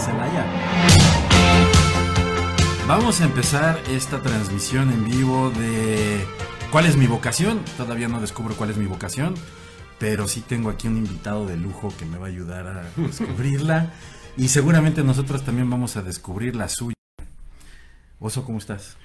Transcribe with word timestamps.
Celaya. 0.00 0.46
Vamos 2.86 3.20
a 3.20 3.24
empezar 3.24 3.80
esta 3.90 4.20
transmisión 4.20 4.90
en 4.90 5.04
vivo 5.04 5.50
de 5.50 6.24
¿Cuál 6.72 6.86
es 6.86 6.96
mi 6.96 7.06
vocación? 7.06 7.60
Todavía 7.76 8.08
no 8.08 8.20
descubro 8.20 8.54
cuál 8.56 8.70
es 8.70 8.76
mi 8.76 8.86
vocación, 8.86 9.34
pero 9.98 10.26
sí 10.28 10.40
tengo 10.40 10.70
aquí 10.70 10.88
un 10.88 10.96
invitado 10.96 11.46
de 11.46 11.56
lujo 11.56 11.92
que 11.98 12.04
me 12.06 12.16
va 12.18 12.26
a 12.26 12.28
ayudar 12.30 12.66
a 12.66 12.90
descubrirla 13.00 13.92
y 14.36 14.48
seguramente 14.48 15.02
nosotros 15.04 15.44
también 15.44 15.68
vamos 15.70 15.96
a 15.96 16.02
descubrir 16.02 16.56
la 16.56 16.68
suya. 16.68 16.94
Oso, 18.18 18.44
¿cómo 18.44 18.58
estás? 18.58 18.96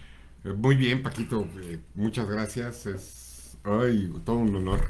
Eh, 0.43 0.54
Muy 0.54 0.76
bien, 0.76 1.02
Paquito. 1.04 1.48
eh, 1.62 1.80
muchas 1.96 2.27
gracias. 2.30 2.85
Es 2.85 3.57
ay, 3.63 4.13
todo 4.26 4.38
un 4.38 4.55
honor 4.55 4.88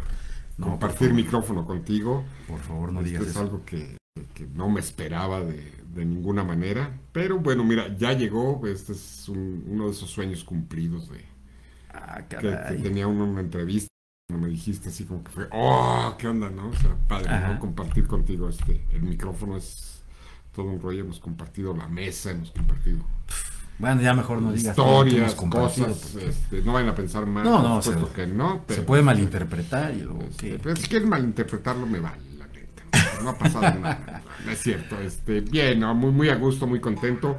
No, 0.57 0.67
compartir 0.71 1.13
micrófono 1.13 1.65
contigo. 1.65 2.23
Por 2.47 2.59
favor, 2.61 2.91
no 2.91 2.99
Esto 3.01 3.09
digas 3.09 3.23
es 3.23 3.29
eso. 3.29 3.39
algo 3.41 3.65
que, 3.65 3.97
que 4.33 4.47
no 4.47 4.69
me 4.69 4.79
esperaba 4.79 5.41
de, 5.41 5.71
de 5.93 6.05
ninguna 6.05 6.43
manera. 6.43 6.89
Pero 7.11 7.39
bueno, 7.39 7.63
mira, 7.63 7.95
ya 7.97 8.13
llegó. 8.13 8.65
Este 8.65 8.93
es 8.93 9.27
un- 9.27 9.65
uno 9.67 9.85
de 9.85 9.91
esos 9.91 10.09
sueños 10.09 10.43
cumplidos 10.43 11.09
de 11.09 11.23
Ah, 11.93 12.23
que, 12.27 12.37
que 12.37 12.75
tenía 12.83 13.07
uno 13.07 13.23
una 13.25 13.41
entrevista. 13.41 13.87
Cuando 14.29 14.47
me 14.47 14.51
dijiste 14.51 14.89
así 14.89 15.05
como 15.05 15.23
que 15.23 15.31
fue, 15.31 15.47
oh, 15.51 16.15
¿qué 16.17 16.27
onda, 16.27 16.49
no? 16.49 16.67
O 16.69 16.73
sea, 16.73 16.95
padre, 17.07 17.29
Ajá. 17.29 17.53
¿no? 17.53 17.59
Compartir 17.59 18.05
contigo 18.07 18.49
este, 18.49 18.85
el 18.91 19.03
micrófono 19.03 19.55
es 19.55 20.03
todo 20.53 20.65
un 20.65 20.81
rollo. 20.81 21.01
Hemos 21.01 21.19
compartido 21.19 21.75
la 21.75 21.87
mesa, 21.87 22.31
hemos 22.31 22.51
compartido 22.51 22.99
Bueno, 23.79 24.01
ya 24.01 24.13
mejor 24.13 24.41
no 24.41 24.51
digas 24.53 24.77
historias, 24.77 25.35
cosas, 25.35 26.15
este, 26.15 26.61
no 26.63 26.73
vayan 26.73 26.89
a 26.89 26.95
pensar 26.95 27.25
mal, 27.25 27.43
No, 27.43 27.61
no, 27.61 27.81
se- 27.81 27.93
que 28.15 28.25
no, 28.27 28.63
Se 28.69 28.81
puede 28.81 29.03
malinterpretar 29.03 29.93
y 29.93 30.01
luego 30.01 30.21
este, 30.23 30.57
pero 30.59 30.75
si 30.77 30.87
quieren 30.87 31.07
malinterpretarlo 31.09 31.85
me 31.85 31.99
vale, 31.99 32.17
no 33.23 33.29
ha 33.29 33.37
pasado 33.37 33.61
nada, 33.79 34.21
no 34.45 34.51
es 34.51 34.59
cierto, 34.61 34.99
este, 34.99 35.41
bien, 35.41 35.79
no, 35.79 35.93
muy, 35.95 36.11
muy 36.11 36.29
a 36.29 36.35
gusto, 36.35 36.67
muy 36.67 36.79
contento, 36.79 37.37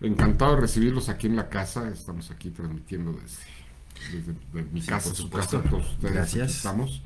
encantado 0.00 0.54
de 0.54 0.60
recibirlos 0.62 1.08
aquí 1.08 1.26
en 1.26 1.36
la 1.36 1.48
casa, 1.48 1.88
estamos 1.88 2.30
aquí 2.30 2.50
transmitiendo 2.50 3.12
desde, 3.12 4.16
desde 4.16 4.32
de 4.52 4.70
mi 4.72 4.80
Sí, 4.82 4.88
casa, 4.88 5.08
por 5.08 5.16
su 5.16 5.22
supuesto. 5.22 5.58
casa, 5.58 5.70
todos 5.70 5.90
ustedes, 5.92 6.14
Gracias. 6.14 6.56
estamos, 6.56 7.02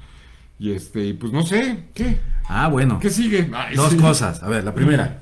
y 0.58 0.72
este, 0.72 1.14
pues 1.14 1.32
no 1.32 1.42
sé, 1.44 1.84
¿qué? 1.94 2.18
Ah, 2.48 2.66
bueno. 2.68 2.98
¿Qué 2.98 3.10
sigue? 3.10 3.48
Ay, 3.54 3.76
Dos 3.76 3.92
sí. 3.92 3.96
cosas. 3.96 4.42
A 4.42 4.48
ver, 4.48 4.64
la 4.64 4.74
primera. 4.74 5.20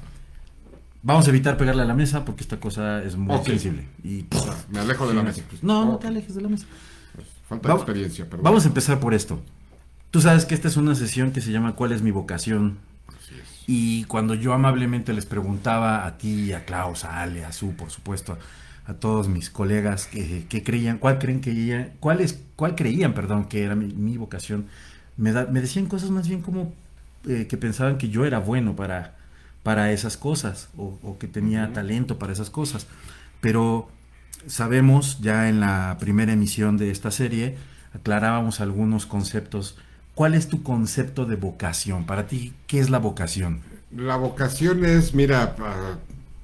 Vamos 1.02 1.26
a 1.26 1.28
evitar 1.30 1.58
pegarle 1.58 1.82
a 1.82 1.84
la 1.84 1.92
mesa 1.92 2.24
porque 2.24 2.40
esta 2.42 2.58
cosa 2.58 3.02
es 3.02 3.16
muy 3.16 3.38
sensible. 3.44 3.86
Y, 4.02 4.24
Me 4.70 4.78
alejo 4.80 5.06
de 5.06 5.12
la 5.14 5.22
mesa. 5.22 5.42
pues, 5.50 5.62
no, 5.62 5.84
no 5.84 5.98
te 5.98 6.06
alejes 6.08 6.34
de 6.34 6.40
la 6.40 6.48
mesa. 6.48 6.64
Falta 7.48 7.68
de 7.68 7.74
experiencia, 7.74 8.24
perdón. 8.24 8.44
Vamos 8.44 8.64
a 8.64 8.68
empezar 8.68 8.98
por 8.98 9.12
esto. 9.12 9.40
Tú 10.10 10.20
sabes 10.20 10.46
que 10.46 10.54
esta 10.54 10.68
es 10.68 10.76
una 10.76 10.94
sesión 10.94 11.32
que 11.32 11.40
se 11.40 11.52
llama 11.52 11.74
¿Cuál 11.74 11.92
es 11.92 12.02
mi 12.02 12.10
vocación? 12.10 12.78
Y 13.66 14.04
cuando 14.04 14.34
yo 14.34 14.52
amablemente 14.54 15.12
les 15.12 15.26
preguntaba 15.26 16.06
a 16.06 16.18
ti, 16.18 16.52
a 16.52 16.64
Klaus, 16.64 17.04
a 17.04 17.22
Ale, 17.22 17.44
a 17.44 17.52
Su, 17.52 17.74
por 17.76 17.90
supuesto, 17.90 18.38
a 18.86 18.94
todos 18.94 19.28
mis 19.28 19.50
colegas 19.50 20.06
que, 20.06 20.46
que 20.48 20.62
creían, 20.64 20.98
cuál 20.98 21.18
creen 21.18 21.40
que 21.40 21.52
ella- 21.52 21.92
cuál 22.00 22.20
es, 22.20 22.40
cuál 22.56 22.74
creían, 22.76 23.14
perdón, 23.14 23.46
que 23.46 23.64
era 23.64 23.76
mi, 23.76 23.86
mi 23.94 24.16
vocación, 24.18 24.66
me, 25.16 25.32
da- 25.32 25.46
me 25.46 25.60
decían 25.62 25.86
cosas 25.86 26.10
más 26.10 26.28
bien 26.28 26.42
como 26.42 26.74
eh, 27.28 27.46
que 27.48 27.56
pensaban 27.56 27.98
que 27.98 28.08
yo 28.10 28.24
era 28.26 28.38
bueno 28.40 28.76
para, 28.76 29.16
para 29.62 29.92
esas 29.92 30.16
cosas 30.16 30.68
o, 30.76 30.98
o 31.02 31.18
que 31.18 31.28
tenía 31.28 31.72
talento 31.72 32.18
para 32.18 32.32
esas 32.32 32.50
cosas. 32.50 32.86
Pero 33.40 33.88
sabemos 34.46 35.20
ya 35.20 35.48
en 35.48 35.60
la 35.60 35.96
primera 36.00 36.32
emisión 36.32 36.76
de 36.76 36.90
esta 36.90 37.10
serie, 37.10 37.56
aclarábamos 37.94 38.60
algunos 38.60 39.06
conceptos. 39.06 39.78
¿Cuál 40.16 40.34
es 40.34 40.48
tu 40.48 40.64
concepto 40.64 41.26
de 41.26 41.36
vocación? 41.36 42.06
Para 42.06 42.26
ti, 42.26 42.56
¿qué 42.66 42.80
es 42.80 42.90
la 42.90 42.98
vocación? 42.98 43.62
La 43.90 44.16
vocación 44.16 44.84
es, 44.84 45.14
mira, 45.14 45.56
pa- 45.56 45.98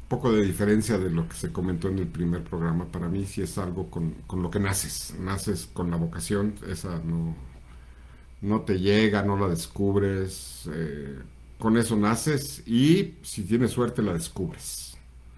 poco 0.09 0.33
de 0.33 0.43
diferencia 0.45 0.99
de 0.99 1.11
lo 1.11 1.29
que 1.29 1.35
se 1.37 1.53
comentó 1.53 1.89
en 1.89 1.99
el 1.99 2.09
primer 2.09 2.45
programa. 2.45 2.87
Para 2.91 3.09
mí 3.09 3.27
sí 3.27 3.43
es 3.43 3.59
algo 3.59 3.91
con, 3.91 4.13
con 4.27 4.43
lo 4.43 4.51
que 4.51 4.61
naces. 4.61 5.15
Naces 5.19 5.67
con 5.73 5.91
la 5.91 5.97
vocación, 5.97 6.55
esa 6.69 7.01
no, 7.01 7.37
no 8.41 8.63
te 8.63 8.79
llega, 8.81 9.23
no 9.23 9.37
la 9.39 9.49
descubres. 9.49 10.69
eh, 10.73 11.19
con 11.59 11.77
eso 11.79 11.97
naces 11.97 12.63
y 12.67 13.19
si 13.23 13.45
tienes 13.45 13.71
suerte 13.71 14.03
la 14.03 14.13
descubres. 14.15 14.97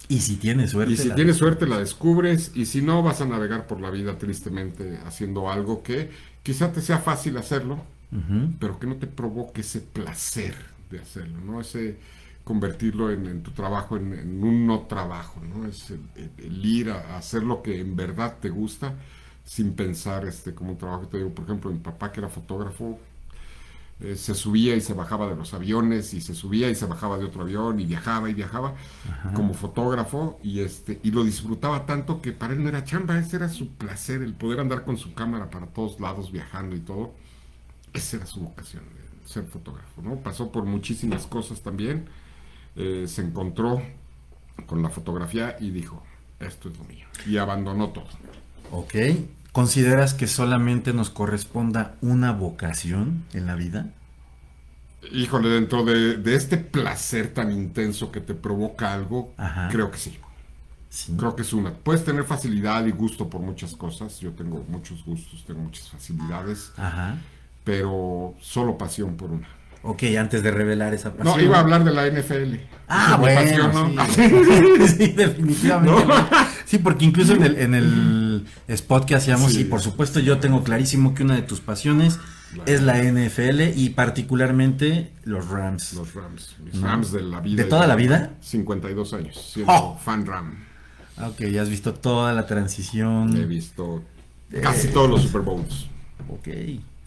Y 0.09 0.21
si 0.21 0.37
tienes 0.37 0.71
suerte. 0.73 0.93
Y 0.93 0.97
si 0.97 1.09
la- 1.09 1.15
tienes 1.15 1.37
suerte 1.39 1.67
la 1.67 1.79
descubres 1.79 2.53
y 2.55 2.67
si 2.67 2.83
no 2.83 3.03
vas 3.03 3.21
a 3.21 3.27
navegar 3.27 3.67
por 3.67 3.81
la 3.81 3.91
vida 3.91 4.19
tristemente 4.19 4.99
haciendo 5.07 5.51
algo 5.51 5.83
que 5.83 6.11
quizá 6.43 6.73
te 6.73 6.83
sea 6.83 6.99
fácil 6.99 7.37
hacerlo, 7.39 7.85
Pero 8.59 8.79
que 8.79 8.87
no 8.87 8.97
te 8.97 9.07
provoque 9.07 9.61
ese 9.63 9.81
placer 9.81 10.55
de 10.91 11.01
hacerlo, 11.01 11.41
¿no? 11.41 11.61
Ese 11.61 11.99
convertirlo 12.45 13.11
en, 13.11 13.27
en 13.27 13.43
tu 13.43 13.53
trabajo 13.53 13.97
en, 13.97 14.13
en 14.15 14.45
un 14.45 14.67
no 14.67 14.83
trabajo, 14.87 15.41
¿no? 15.43 15.67
Es 15.67 15.91
el, 15.91 16.01
el- 16.17 16.33
el 16.39 16.67
ir 16.67 16.91
a, 16.91 17.15
a 17.15 17.19
hacer 17.19 17.43
lo 17.43 17.63
que 17.63 17.81
en 17.81 17.97
verdad 17.97 18.39
te 18.41 18.51
gusta 18.51 18.95
sin 19.45 19.75
pensar 19.75 20.25
este 20.27 20.55
como 20.55 20.73
un 20.73 20.79
trabajo. 20.79 21.09
Te 21.09 21.19
digo, 21.19 21.31
por 21.35 21.45
ejemplo, 21.45 21.71
mi 21.71 21.79
papá 21.81 22.13
que 22.13 22.21
era 22.21 22.29
fotógrafo, 22.29 22.99
eh, 24.01 24.17
se 24.17 24.35
subía 24.35 24.75
y 24.77 24.81
se 24.81 24.93
bajaba 24.95 25.29
de 25.29 25.37
los 25.37 25.55
aviones 25.55 26.15
y 26.15 26.21
se 26.21 26.35
subía 26.35 26.69
y 26.71 26.75
se 26.75 26.87
bajaba 26.87 27.17
de 27.19 27.25
otro 27.27 27.43
avión 27.43 27.79
y 27.81 27.87
viajaba 27.87 28.29
y 28.29 28.35
viajaba 28.35 28.75
como 29.33 29.55
fotógrafo 29.55 30.39
y 30.43 30.61
este 30.61 31.01
y 31.03 31.11
lo 31.13 31.25
disfrutaba 31.25 31.87
tanto 31.87 32.23
que 32.23 32.33
para 32.33 32.55
él 32.55 32.63
no 32.63 32.69
era 32.71 32.85
chamba, 32.85 33.19
ese 33.19 33.37
era 33.37 33.49
su 33.49 33.71
placer, 33.77 34.23
el 34.23 34.35
poder 34.35 34.61
andar 34.61 34.85
con 34.85 34.97
su 34.99 35.15
cámara 35.15 35.51
para 35.51 35.67
todos 35.67 36.01
lados 36.01 36.33
viajando 36.33 36.77
y 36.77 36.81
todo. 36.81 37.15
Esa 37.95 38.19
era 38.19 38.27
su 38.27 38.41
vocación, 38.41 38.83
el 39.23 39.29
ser 39.29 39.45
fotógrafo, 39.45 40.03
¿no? 40.03 40.17
Pasó 40.17 40.53
por 40.53 40.65
muchísimas 40.65 41.27
cosas 41.27 41.63
también, 41.63 42.07
eh, 42.77 43.07
se 43.09 43.23
encontró 43.23 43.81
con 44.67 44.83
la 44.83 44.91
fotografía 44.91 45.57
y 45.61 45.71
dijo, 45.71 46.03
esto 46.41 46.69
es 46.69 46.77
lo 46.79 46.85
mío. 46.85 47.07
Y 47.27 47.39
abandonó 47.39 47.91
todo. 47.91 48.09
Ok. 48.71 48.95
¿Consideras 49.53 50.15
que 50.15 50.27
solamente 50.27 50.93
nos 50.93 51.11
corresponda 51.11 51.95
una 52.01 52.33
vocación 52.33 53.25
en 53.33 53.47
la 53.47 53.55
vida? 53.55 53.87
Híjole, 55.13 55.49
dentro 55.49 55.85
de, 55.85 56.17
de 56.17 56.35
este 56.35 56.57
placer 56.57 57.33
tan 57.33 57.53
intenso 57.53 58.11
que 58.11 58.21
te 58.21 58.35
provoca 58.35 58.93
algo, 58.93 59.33
Ajá. 59.37 59.69
creo 59.71 59.91
que 59.91 59.99
sí. 59.99 60.19
Sí. 60.89 61.15
Creo 61.17 61.35
que 61.35 61.43
es 61.43 61.53
una. 61.53 61.73
Puedes 61.73 62.05
tener 62.05 62.25
facilidad 62.25 62.87
y 62.87 62.93
gusto 62.93 63.29
por 63.29 63.41
muchas 63.41 63.75
cosas. 63.75 64.21
Yo 64.21 64.31
tengo 64.33 64.65
muchos 64.69 65.05
gustos, 65.05 65.45
tengo 65.45 65.61
muchas 65.61 65.89
facilidades, 65.91 66.73
Ajá. 66.77 67.17
Pero 67.65 68.35
solo 68.41 68.79
pasión 68.79 69.17
por 69.17 69.31
una. 69.31 69.49
Ok, 69.87 70.03
antes 70.19 70.43
de 70.43 70.51
revelar 70.51 70.95
esa 70.95 71.13
pasión. 71.13 71.37
No, 71.37 71.43
iba 71.43 71.59
a 71.59 71.61
hablar 71.61 71.85
de 71.85 71.93
la 71.93 72.07
NFL. 72.09 72.55
Ah, 72.89 73.17
bueno, 73.21 73.67
apasiona. 73.67 74.07
sí. 74.09 74.89
sí, 74.89 75.13
definitivamente. 75.13 76.07
No. 76.07 76.27
Sí, 76.65 76.79
porque 76.79 77.05
incluso 77.05 77.35
en 77.35 77.43
el, 77.43 77.59
en 77.59 77.75
el 77.75 78.47
spot 78.69 79.05
que 79.05 79.15
hacíamos, 79.15 79.53
Sí. 79.53 79.61
y 79.61 79.65
por 79.65 79.81
supuesto 79.83 80.21
yo 80.21 80.39
tengo 80.39 80.65
clarísimo 80.65 81.15
que 81.15 81.23
una 81.23 81.35
de 81.35 81.43
tus 81.43 81.61
pasiones 81.61 82.19
La- 82.57 82.65
es 82.65 82.81
la 82.83 82.99
NFL 83.03 83.73
y 83.77 83.91
particularmente 83.91 85.13
los 85.25 85.49
Rams. 85.49 85.93
Los 85.93 86.15
Rams. 86.15 86.57
Mis 86.65 86.75
No. 86.77 86.87
Rams 86.87 87.13
de 87.13 87.23
la 87.23 87.41
vida. 87.41 87.63
¿De 87.63 87.69
toda 87.69 87.87
la 87.87 87.95
vida? 87.97 88.31
52 88.41 89.13
años. 89.13 89.51
Siendo 89.53 89.71
Oh. 89.73 89.99
fan 90.03 90.25
Ram. 90.25 90.65
Ah, 91.19 91.29
Ok, 91.29 91.43
ya 91.45 91.61
has 91.63 91.69
visto 91.69 91.93
toda 91.93 92.33
la 92.33 92.47
transición. 92.47 93.37
He 93.37 93.45
visto 93.45 94.03
casi 94.63 94.89
todos 94.89 95.11
los 95.11 95.23
Super 95.23 95.43
Bowls. 95.43 95.89
Ok. 96.29 96.49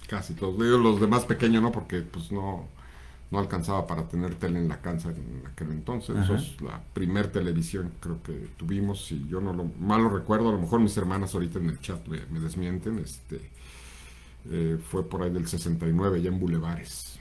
Casi 0.07 0.34
todos. 0.34 0.57
Los 0.57 1.00
de 1.01 1.07
más 1.07 1.25
pequeños, 1.25 1.62
¿no? 1.62 1.72
Porque 1.72 2.01
pues 2.01 2.31
no, 2.31 2.68
no 3.31 3.40
alcanzaba 3.40 3.85
para 3.88 4.07
tener 4.07 4.35
tele 4.35 4.59
en 4.59 4.68
la 4.69 4.81
casa 4.81 5.09
en 5.09 5.44
aquel 5.45 5.72
entonces. 5.72 6.16
Ajá. 6.16 6.23
Eso 6.23 6.35
es 6.35 6.62
la 6.62 6.81
primer 6.94 7.31
televisión 7.31 7.91
creo 8.00 8.22
que 8.23 8.34
tuvimos. 8.57 9.11
Y 9.11 9.28
yo 9.28 9.41
no 9.41 9.53
lo 9.53 9.66
mal 9.79 10.03
lo 10.03 10.09
recuerdo. 10.09 10.49
A 10.49 10.53
lo 10.53 10.59
mejor 10.59 10.79
mis 10.79 10.96
hermanas 10.97 11.34
ahorita 11.34 11.59
en 11.59 11.70
el 11.70 11.79
chat 11.79 12.08
me, 12.08 12.26
me 12.28 12.40
desmienten. 12.40 12.99
Este 12.99 13.52
eh, 14.49 14.78
fue 14.90 15.08
por 15.08 15.23
ahí 15.23 15.29
del 15.29 15.47
69, 15.47 16.22
ya 16.22 16.29
en 16.29 16.40
Bulevares. 16.40 17.20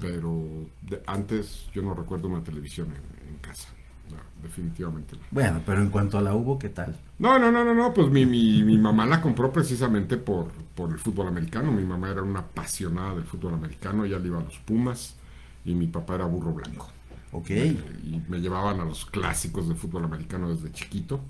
Pero 0.00 0.70
de- 0.82 1.02
antes 1.06 1.66
yo 1.72 1.82
no 1.82 1.94
recuerdo 1.94 2.28
una 2.28 2.42
televisión 2.42 2.88
en, 2.88 3.28
en 3.28 3.38
casa. 3.38 3.68
No, 4.10 4.16
definitivamente 4.42 5.16
no. 5.16 5.22
Bueno, 5.30 5.60
pero 5.64 5.80
en 5.82 5.90
cuanto 5.90 6.18
a 6.18 6.22
la 6.22 6.34
hubo, 6.34 6.58
¿qué 6.58 6.68
tal? 6.68 6.96
No, 7.18 7.38
no, 7.38 7.50
no, 7.50 7.64
no, 7.64 7.74
no, 7.74 7.92
pues 7.92 8.08
mi, 8.08 8.24
mi, 8.26 8.62
mi 8.62 8.78
mamá 8.78 9.06
la 9.06 9.20
compró 9.20 9.52
precisamente 9.52 10.16
por, 10.16 10.52
por 10.74 10.90
el 10.90 10.98
fútbol 10.98 11.28
americano. 11.28 11.72
Mi 11.72 11.84
mamá 11.84 12.10
era 12.10 12.22
una 12.22 12.40
apasionada 12.40 13.14
del 13.14 13.24
fútbol 13.24 13.54
americano, 13.54 14.04
ella 14.04 14.18
le 14.18 14.28
iba 14.28 14.38
a 14.38 14.44
los 14.44 14.58
Pumas 14.58 15.16
y 15.64 15.74
mi 15.74 15.86
papá 15.86 16.14
era 16.14 16.24
burro 16.24 16.52
blanco. 16.52 16.88
Ok. 17.32 17.50
Eh, 17.50 17.76
y 18.04 18.22
me 18.28 18.40
llevaban 18.40 18.80
a 18.80 18.84
los 18.84 19.04
clásicos 19.04 19.68
de 19.68 19.74
fútbol 19.74 20.04
americano 20.04 20.48
desde 20.48 20.72
chiquito. 20.72 21.20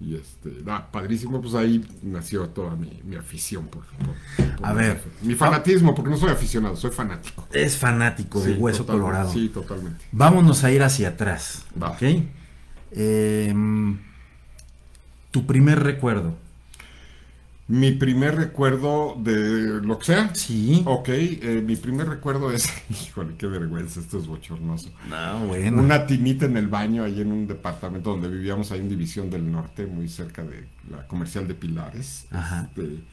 Y 0.00 0.14
este, 0.16 0.50
ah, 0.66 0.88
padrísimo, 0.90 1.42
pues 1.42 1.54
ahí 1.54 1.84
nació 2.02 2.48
toda 2.48 2.74
mi, 2.74 3.02
mi 3.04 3.16
afición 3.16 3.66
por, 3.66 3.84
por- 3.84 4.56
por 4.56 4.66
A 4.66 4.72
ver. 4.72 5.02
Mi 5.20 5.34
fanatismo, 5.34 5.94
porque 5.94 6.10
no 6.10 6.16
soy 6.16 6.30
aficionado, 6.30 6.74
soy 6.74 6.90
fanático. 6.90 7.46
Es 7.52 7.76
fanático 7.76 8.40
de 8.40 8.54
Sí, 8.54 8.58
hueso 8.58 8.86
colorado. 8.86 9.30
Sí, 9.30 9.50
totalmente. 9.50 10.02
Vámonos 10.10 10.64
a 10.64 10.70
ir 10.72 10.82
hacia 10.82 11.08
atrás. 11.10 11.66
Va. 11.80 11.90
¿Ok? 11.90 12.02
Em, 12.92 13.98
tu 15.30 15.46
primer 15.46 15.82
recuerdo. 15.82 16.34
Mi 17.70 17.92
primer 17.92 18.34
recuerdo 18.34 19.14
de 19.16 19.80
lo 19.80 19.96
que 20.00 20.06
sea. 20.06 20.34
Sí. 20.34 20.82
Ok, 20.86 21.08
eh, 21.08 21.62
mi 21.64 21.76
primer 21.76 22.08
recuerdo 22.08 22.50
es, 22.50 22.68
híjole, 22.90 23.34
qué 23.38 23.46
vergüenza, 23.46 24.00
esto 24.00 24.18
es 24.18 24.26
bochornoso. 24.26 24.90
No, 25.08 25.46
bueno. 25.46 25.80
Una 25.80 26.04
tinita 26.04 26.46
en 26.46 26.56
el 26.56 26.66
baño 26.66 27.04
ahí 27.04 27.20
en 27.20 27.30
un 27.30 27.46
departamento 27.46 28.10
donde 28.10 28.28
vivíamos 28.28 28.72
ahí 28.72 28.80
en 28.80 28.88
División 28.88 29.30
del 29.30 29.52
Norte, 29.52 29.86
muy 29.86 30.08
cerca 30.08 30.42
de 30.42 30.66
la 30.90 31.06
comercial 31.06 31.46
de 31.46 31.54
Pilares. 31.54 32.26
Ajá. 32.32 32.68
Este, 32.76 33.04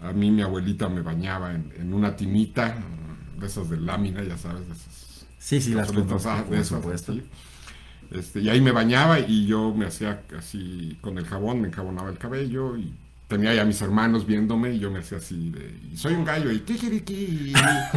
a 0.00 0.12
mí 0.12 0.30
mi 0.30 0.42
abuelita 0.42 0.88
me 0.88 1.00
bañaba 1.00 1.52
en, 1.52 1.72
en 1.76 1.92
una 1.92 2.14
tinita, 2.14 2.76
de 3.40 3.44
esas 3.44 3.68
de 3.68 3.80
lámina, 3.80 4.22
ya 4.22 4.38
sabes, 4.38 4.68
de 4.68 4.74
esas. 4.74 5.26
Sí, 5.36 5.60
sí, 5.60 5.74
las 5.74 5.90
conozco, 5.90 6.30
ah, 6.30 6.44
de 6.48 6.60
esas, 6.60 6.80
supuesto. 6.80 7.10
así. 7.10 7.24
Este, 8.12 8.38
y 8.38 8.48
ahí 8.50 8.60
me 8.60 8.70
bañaba 8.70 9.18
y 9.18 9.46
yo 9.46 9.74
me 9.74 9.86
hacía 9.86 10.22
así 10.38 10.96
con 11.00 11.18
el 11.18 11.26
jabón, 11.26 11.60
me 11.60 11.66
enjabonaba 11.66 12.08
el 12.08 12.18
cabello 12.18 12.76
y 12.76 12.94
tenía 13.28 13.52
ya 13.54 13.62
a 13.62 13.64
mis 13.64 13.80
hermanos 13.82 14.24
viéndome 14.26 14.72
y 14.74 14.78
yo 14.78 14.90
me 14.90 15.00
hacía 15.00 15.18
así 15.18 15.50
de, 15.50 15.96
soy 15.96 16.14
un 16.14 16.24
gallo 16.24 16.52
y 16.52 16.60
kikiriki, 16.60 17.52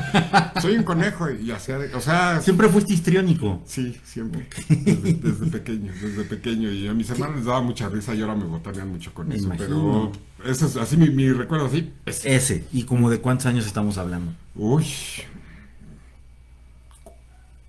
soy 0.61 0.75
un 0.77 0.83
conejo 0.83 1.29
y 1.29 1.51
hacía, 1.51 1.77
de- 1.77 1.93
o 1.93 2.01
sea, 2.01 2.41
Siempre 2.41 2.67
fuiste 2.69 2.93
histriónico. 2.93 3.61
sí, 3.65 3.95
siempre, 4.03 4.47
desde, 4.67 5.13
desde 5.13 5.45
pequeño, 5.47 5.91
desde 6.01 6.23
pequeño 6.23 6.71
y 6.71 6.87
a 6.87 6.93
mis 6.93 7.09
hermanos 7.11 7.37
les 7.37 7.45
daba 7.45 7.61
mucha 7.61 7.89
risa 7.89 8.15
y 8.15 8.21
ahora 8.21 8.35
me 8.35 8.45
botanean 8.45 8.89
mucho 8.89 9.13
con 9.13 9.27
Me 9.27 9.35
eso, 9.35 9.45
imagino. 9.45 10.11
pero 10.37 10.51
eso 10.51 10.65
es 10.65 10.75
así 10.77 10.97
mi, 10.97 11.09
mi 11.09 11.29
recuerdo 11.31 11.67
así, 11.67 11.91
es- 12.05 12.25
Ese. 12.25 12.65
¿Y 12.71 12.83
como 12.83 13.09
de 13.09 13.19
cuántos 13.19 13.45
años 13.45 13.65
estamos 13.67 13.97
hablando? 13.97 14.33
uy, 14.55 14.85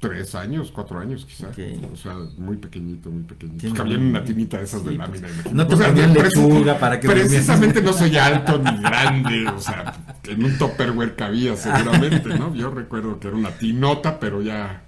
tres 0.00 0.35
años, 0.35 0.70
cuatro 0.75 0.99
años 0.99 1.26
quizá, 1.26 1.49
Ok. 1.49 1.58
o 1.93 1.97
sea, 1.97 2.17
muy 2.38 2.56
pequeñito, 2.56 3.11
muy 3.11 3.23
pequeñito, 3.23 3.58
Tiene 3.61 3.76
cabía 3.76 3.94
en 3.97 4.02
una 4.06 4.25
tinita 4.25 4.56
de 4.58 4.64
esas 4.64 4.82
de 4.85 4.93
Sí, 4.93 4.97
lámina. 4.97 5.29
pues, 5.43 5.55
no 5.55 5.67
te 5.67 5.75
O 5.75 5.76
sea, 5.76 5.93
lechuga 5.93 6.79
para 6.79 6.99
que 6.99 7.06
Precisamente 7.08 7.82
no 7.82 7.93
soy 7.93 8.17
alto 8.17 8.58
ni 8.58 8.79
grande, 8.82 9.47
o 9.49 9.61
sea, 9.61 9.94
en 10.26 10.43
un 10.44 10.56
topperware 10.58 11.14
cabía 11.17 11.55
seguramente, 11.56 12.29
¿no? 12.38 12.55
Yo 12.56 12.70
recuerdo 12.70 13.20
que 13.20 13.29
era 13.29 13.37
una 13.37 13.50
tinota, 13.50 14.19
pero 14.19 14.41
ya, 14.43 14.85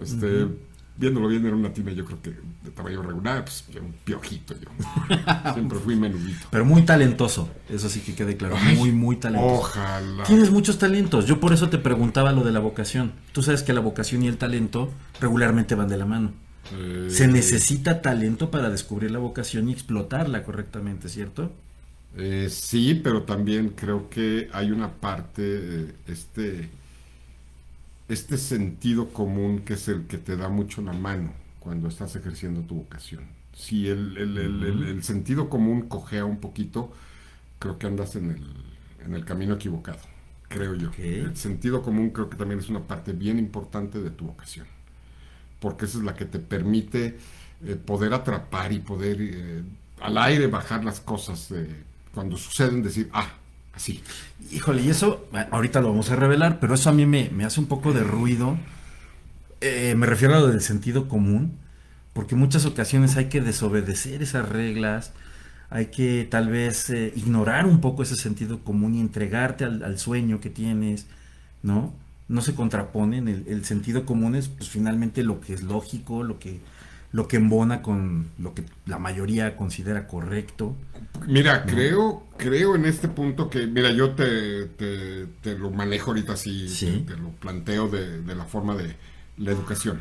este, 0.00 0.46
viéndolo 0.96 1.28
bien 1.28 1.44
era 1.44 1.56
una 1.56 1.72
tina 1.72 1.92
yo 1.92 2.04
creo 2.04 2.22
que 2.22 2.30
de 2.30 2.70
tamaño 2.74 3.02
regular, 3.02 3.44
pues 3.44 3.64
un 3.80 3.92
piojito 4.04 4.54
yo. 4.54 4.68
Siempre 5.54 5.78
fui 5.78 5.96
menudito. 5.96 6.46
Pero 6.50 6.64
muy 6.64 6.82
talentoso. 6.82 7.48
Eso 7.68 7.88
sí 7.88 8.00
que 8.00 8.14
quede 8.14 8.36
claro. 8.36 8.56
Ay, 8.58 8.76
muy, 8.76 8.92
muy 8.92 9.16
talentoso. 9.16 9.54
Ojalá. 9.54 10.24
Tienes 10.24 10.50
muchos 10.50 10.78
talentos. 10.78 11.26
Yo 11.26 11.40
por 11.40 11.52
eso 11.52 11.68
te 11.68 11.78
preguntaba 11.78 12.32
lo 12.32 12.44
de 12.44 12.52
la 12.52 12.60
vocación. 12.60 13.12
Tú 13.32 13.42
sabes 13.42 13.62
que 13.62 13.72
la 13.72 13.80
vocación 13.80 14.22
y 14.22 14.28
el 14.28 14.36
talento 14.36 14.90
regularmente 15.20 15.74
van 15.74 15.88
de 15.88 15.96
la 15.96 16.06
mano. 16.06 16.32
Eh, 16.72 17.08
Se 17.10 17.28
necesita 17.28 18.00
talento 18.00 18.50
para 18.50 18.70
descubrir 18.70 19.10
la 19.10 19.18
vocación 19.18 19.68
y 19.68 19.72
explotarla 19.72 20.42
correctamente, 20.44 21.08
¿cierto? 21.08 21.52
Eh, 22.16 22.48
sí, 22.50 23.00
pero 23.02 23.22
también 23.24 23.70
creo 23.70 24.08
que 24.08 24.48
hay 24.52 24.70
una 24.70 24.92
parte, 24.92 25.42
eh, 25.42 25.94
este, 26.06 26.70
este 28.08 28.36
sentido 28.38 29.08
común 29.10 29.60
que 29.60 29.74
es 29.74 29.88
el 29.88 30.06
que 30.06 30.18
te 30.18 30.36
da 30.36 30.48
mucho 30.48 30.82
la 30.82 30.92
mano 30.92 31.32
cuando 31.60 31.88
estás 31.88 32.14
ejerciendo 32.16 32.62
tu 32.62 32.76
vocación. 32.76 33.24
Si 33.54 33.88
el, 33.88 34.16
el- 34.18 34.38
el- 34.38 34.64
el- 34.64 34.82
el 34.88 35.02
sentido 35.02 35.48
común 35.48 35.82
cojea 35.88 36.24
un 36.24 36.38
poquito, 36.38 36.92
creo 37.58 37.78
que 37.78 37.86
andas 37.86 38.16
en 38.16 38.30
el, 38.32 38.44
en 39.06 39.14
el 39.14 39.24
camino 39.24 39.54
equivocado, 39.54 40.00
creo 40.48 40.74
yo. 40.74 40.90
El 40.98 41.36
sentido 41.36 41.82
común 41.82 42.10
creo 42.10 42.30
que 42.30 42.36
también 42.36 42.60
es 42.60 42.68
una 42.68 42.86
parte 42.86 43.12
bien 43.12 43.38
importante 43.38 44.00
de 44.02 44.10
tu 44.10 44.26
vocación, 44.26 44.66
porque 45.60 45.86
esa 45.86 45.98
es 45.98 46.04
la 46.04 46.14
que 46.14 46.24
te 46.26 46.38
permite 46.38 47.18
eh, 47.64 47.76
poder 47.76 48.12
atrapar 48.14 48.72
y 48.72 48.80
poder 48.80 49.16
eh, 49.20 49.62
al 50.00 50.18
aire 50.18 50.46
bajar 50.46 50.84
las 50.84 51.00
cosas 51.00 51.50
eh, 51.52 51.84
cuando 52.14 52.36
suceden, 52.36 52.82
decir, 52.82 53.10
ah, 53.12 53.32
así. 53.74 54.02
Híjole, 54.50 54.82
y 54.82 54.90
eso, 54.90 55.28
ahorita 55.50 55.80
lo 55.80 55.88
vamos 55.88 56.10
a 56.10 56.16
revelar, 56.16 56.60
pero 56.60 56.74
eso 56.74 56.90
a 56.90 56.92
mí 56.92 57.06
me, 57.06 57.30
me 57.30 57.44
hace 57.44 57.60
un 57.60 57.66
poco 57.66 57.92
de 57.92 58.04
ruido. 58.04 58.56
Eh, 59.60 59.94
me 59.96 60.06
refiero 60.06 60.34
a 60.36 60.40
lo 60.40 60.48
del 60.48 60.60
sentido 60.60 61.08
común, 61.08 61.58
porque 62.12 62.34
en 62.34 62.40
muchas 62.40 62.66
ocasiones 62.66 63.16
hay 63.16 63.26
que 63.26 63.40
desobedecer 63.40 64.22
esas 64.22 64.48
reglas, 64.48 65.12
hay 65.70 65.86
que 65.86 66.26
tal 66.30 66.48
vez 66.50 66.90
eh, 66.90 67.12
ignorar 67.16 67.66
un 67.66 67.80
poco 67.80 68.02
ese 68.02 68.16
sentido 68.16 68.60
común 68.60 68.94
y 68.94 69.00
entregarte 69.00 69.64
al, 69.64 69.82
al 69.82 69.98
sueño 69.98 70.40
que 70.40 70.50
tienes, 70.50 71.06
¿no? 71.62 71.94
No 72.28 72.40
se 72.42 72.54
contraponen, 72.54 73.28
el, 73.28 73.44
el 73.48 73.64
sentido 73.64 74.06
común 74.06 74.34
es 74.34 74.48
pues 74.48 74.68
finalmente 74.68 75.22
lo 75.22 75.40
que 75.40 75.54
es 75.54 75.62
lógico, 75.62 76.22
lo 76.22 76.38
que, 76.38 76.60
lo 77.14 77.28
que 77.28 77.36
embona 77.36 77.80
con 77.80 78.26
lo 78.40 78.54
que 78.54 78.64
la 78.86 78.98
mayoría 78.98 79.56
considera 79.56 80.08
correcto. 80.08 80.74
Mira, 81.28 81.64
creo, 81.64 82.26
creo 82.36 82.74
en 82.74 82.86
este 82.86 83.06
punto 83.06 83.48
que, 83.48 83.68
mira, 83.68 83.92
yo 83.92 84.10
te, 84.16 84.64
te- 84.66 85.26
te 85.40 85.56
lo 85.56 85.70
manejo 85.70 86.10
ahorita 86.10 86.32
así, 86.32 86.68
Sí. 86.68 87.04
te, 87.06 87.14
te 87.14 87.20
lo 87.20 87.28
planteo 87.30 87.88
de, 87.88 88.20
de 88.20 88.34
la 88.34 88.44
forma 88.44 88.74
de 88.74 88.96
la 89.38 89.52
educación, 89.52 90.00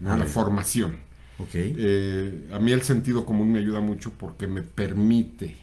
la 0.00 0.24
formación. 0.24 0.96
¿Ok? 1.38 1.50
Eh, 1.54 2.48
a 2.54 2.58
mí 2.58 2.72
el 2.72 2.80
sentido 2.82 3.26
común 3.26 3.52
me 3.52 3.58
ayuda 3.58 3.80
mucho 3.80 4.10
porque 4.10 4.46
me 4.46 4.62
permite 4.62 5.56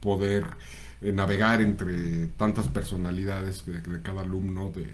poder 0.00 0.44
eh, 1.02 1.12
navegar 1.12 1.60
entre 1.60 2.26
tantas 2.36 2.66
personalidades 2.66 3.64
de, 3.64 3.80
de 3.80 4.02
cada 4.02 4.22
alumno, 4.22 4.72
de 4.74 4.86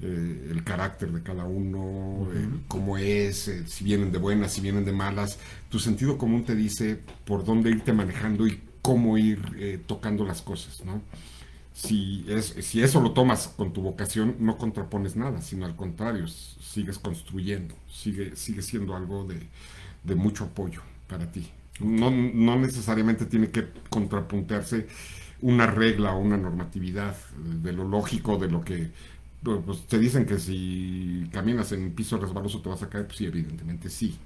eh, 0.00 0.48
el 0.50 0.62
carácter 0.64 1.10
de 1.10 1.22
cada 1.22 1.44
uno, 1.44 2.28
eh, 2.32 2.48
cómo 2.68 2.98
es, 2.98 3.48
eh, 3.48 3.66
si 3.66 3.84
vienen 3.84 4.12
de 4.12 4.18
buenas, 4.18 4.52
si 4.52 4.60
vienen 4.60 4.84
de 4.84 4.92
malas. 4.92 5.38
Tu 5.70 5.78
sentido 5.78 6.18
común 6.18 6.44
te 6.44 6.54
dice 6.54 7.00
por 7.24 7.44
dónde 7.44 7.70
irte 7.70 7.92
manejando 7.92 8.46
y 8.46 8.60
cómo 8.82 9.18
ir 9.18 9.40
eh, 9.58 9.82
tocando 9.84 10.24
las 10.24 10.42
cosas, 10.42 10.84
¿no? 10.84 11.02
Si, 11.72 12.24
es, 12.28 12.54
si 12.60 12.82
eso 12.82 13.00
lo 13.00 13.12
tomas 13.12 13.48
con 13.48 13.72
tu 13.72 13.82
vocación, 13.82 14.36
no 14.38 14.56
contrapones 14.56 15.14
nada, 15.16 15.42
sino 15.42 15.66
al 15.66 15.76
contrario, 15.76 16.26
sigues 16.26 16.98
construyendo, 16.98 17.74
sigue, 17.90 18.34
sigue 18.36 18.62
siendo 18.62 18.96
algo 18.96 19.24
de, 19.26 19.40
de 20.02 20.14
mucho 20.14 20.44
apoyo 20.44 20.80
para 21.06 21.30
ti. 21.30 21.50
No, 21.80 22.10
no 22.10 22.58
necesariamente 22.58 23.26
tiene 23.26 23.50
que 23.50 23.66
contrapuntearse 23.90 24.86
una 25.42 25.66
regla 25.66 26.14
o 26.14 26.20
una 26.20 26.38
normatividad 26.38 27.14
de 27.36 27.72
lo 27.72 27.86
lógico, 27.86 28.38
de 28.38 28.48
lo 28.48 28.64
que 28.64 28.90
pues, 29.42 29.86
te 29.86 29.98
dicen 29.98 30.26
que 30.26 30.38
si 30.38 31.28
caminas 31.32 31.70
en 31.72 31.92
piso 31.92 32.18
resbaloso 32.18 32.60
te 32.60 32.68
vas 32.68 32.82
a 32.82 32.88
caer, 32.88 33.06
pues 33.06 33.18
sí, 33.18 33.26
evidentemente 33.26 33.88
sí. 33.90 34.16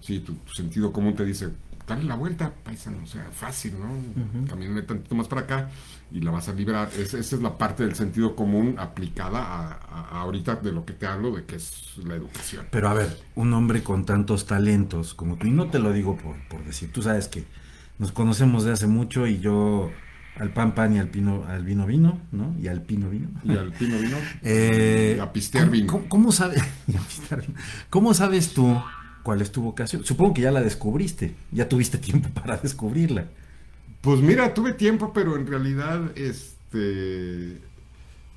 Sí, 0.00 0.20
tu, 0.20 0.34
tu 0.34 0.52
sentido 0.52 0.92
común 0.92 1.14
te 1.14 1.24
dice, 1.24 1.48
dale 1.86 2.02
la 2.04 2.16
vuelta, 2.16 2.52
paisano, 2.64 2.98
o 3.04 3.06
sea, 3.06 3.28
fácil, 3.32 3.74
¿no? 3.78 4.46
Camínale 4.46 4.82
tantito 4.82 5.14
más 5.14 5.28
para 5.28 5.42
acá 5.42 5.70
y 6.10 6.20
la 6.20 6.32
vas 6.32 6.48
a 6.48 6.52
librar. 6.52 6.88
Es- 6.98 7.14
esa 7.14 7.36
es 7.36 7.42
la 7.42 7.56
parte 7.56 7.84
del 7.84 7.94
sentido 7.94 8.34
común 8.34 8.74
aplicada 8.78 9.38
a, 9.40 9.72
a- 9.72 10.00
a 10.18 10.20
ahorita 10.22 10.56
de 10.56 10.72
lo 10.72 10.84
que 10.84 10.94
te 10.94 11.06
hablo, 11.06 11.34
de 11.36 11.44
que 11.44 11.56
es 11.56 11.96
la 12.04 12.16
educación. 12.16 12.66
Pero 12.72 12.88
a 12.88 12.94
ver, 12.94 13.16
un 13.36 13.52
hombre 13.54 13.82
con 13.84 14.04
tantos 14.04 14.46
talentos 14.46 15.14
como 15.14 15.36
tú, 15.36 15.46
y 15.46 15.50
no 15.52 15.68
te 15.70 15.78
lo 15.78 15.92
digo 15.92 16.16
por, 16.16 16.36
por 16.48 16.64
decir, 16.64 16.90
tú 16.92 17.02
sabes 17.02 17.28
que 17.28 17.44
nos 17.98 18.10
conocemos 18.12 18.64
de 18.64 18.72
hace 18.72 18.86
mucho 18.88 19.26
y 19.28 19.38
yo 19.38 19.90
al 20.38 20.50
pan 20.52 20.74
pan 20.74 20.94
y 20.94 20.98
al 20.98 21.08
pino, 21.08 21.44
al 21.48 21.64
vino 21.64 21.86
vino, 21.86 22.18
¿no? 22.32 22.54
Y 22.60 22.68
al 22.68 22.82
pino 22.82 23.08
vino. 23.10 23.28
Y 23.44 23.52
al 23.56 23.72
pino 23.72 23.98
vino, 23.98 24.16
Eh, 24.42 25.14
y 25.16 25.20
a 25.20 25.32
pistear 25.32 25.64
¿cómo- 25.64 25.72
vino. 25.72 25.86
¿cómo, 25.86 26.08
cómo 26.08 26.32
sabe- 26.32 26.56
y 26.86 26.96
a 26.96 27.00
pistear 27.00 27.40
vino. 27.42 27.54
¿Cómo 27.90 28.12
sabes 28.14 28.52
tú 28.54 28.80
cuál 29.22 29.40
es 29.42 29.50
tu 29.50 29.62
vocación? 29.62 30.04
Supongo 30.04 30.34
que 30.34 30.42
ya 30.42 30.50
la 30.52 30.62
descubriste, 30.62 31.34
ya 31.52 31.68
tuviste 31.68 31.98
tiempo 31.98 32.28
para 32.30 32.56
descubrirla. 32.58 33.26
Pues 34.02 34.20
mira, 34.20 34.52
tuve 34.54 34.72
tiempo, 34.72 35.12
pero 35.12 35.36
en 35.36 35.46
realidad, 35.46 36.00
este... 36.16 37.58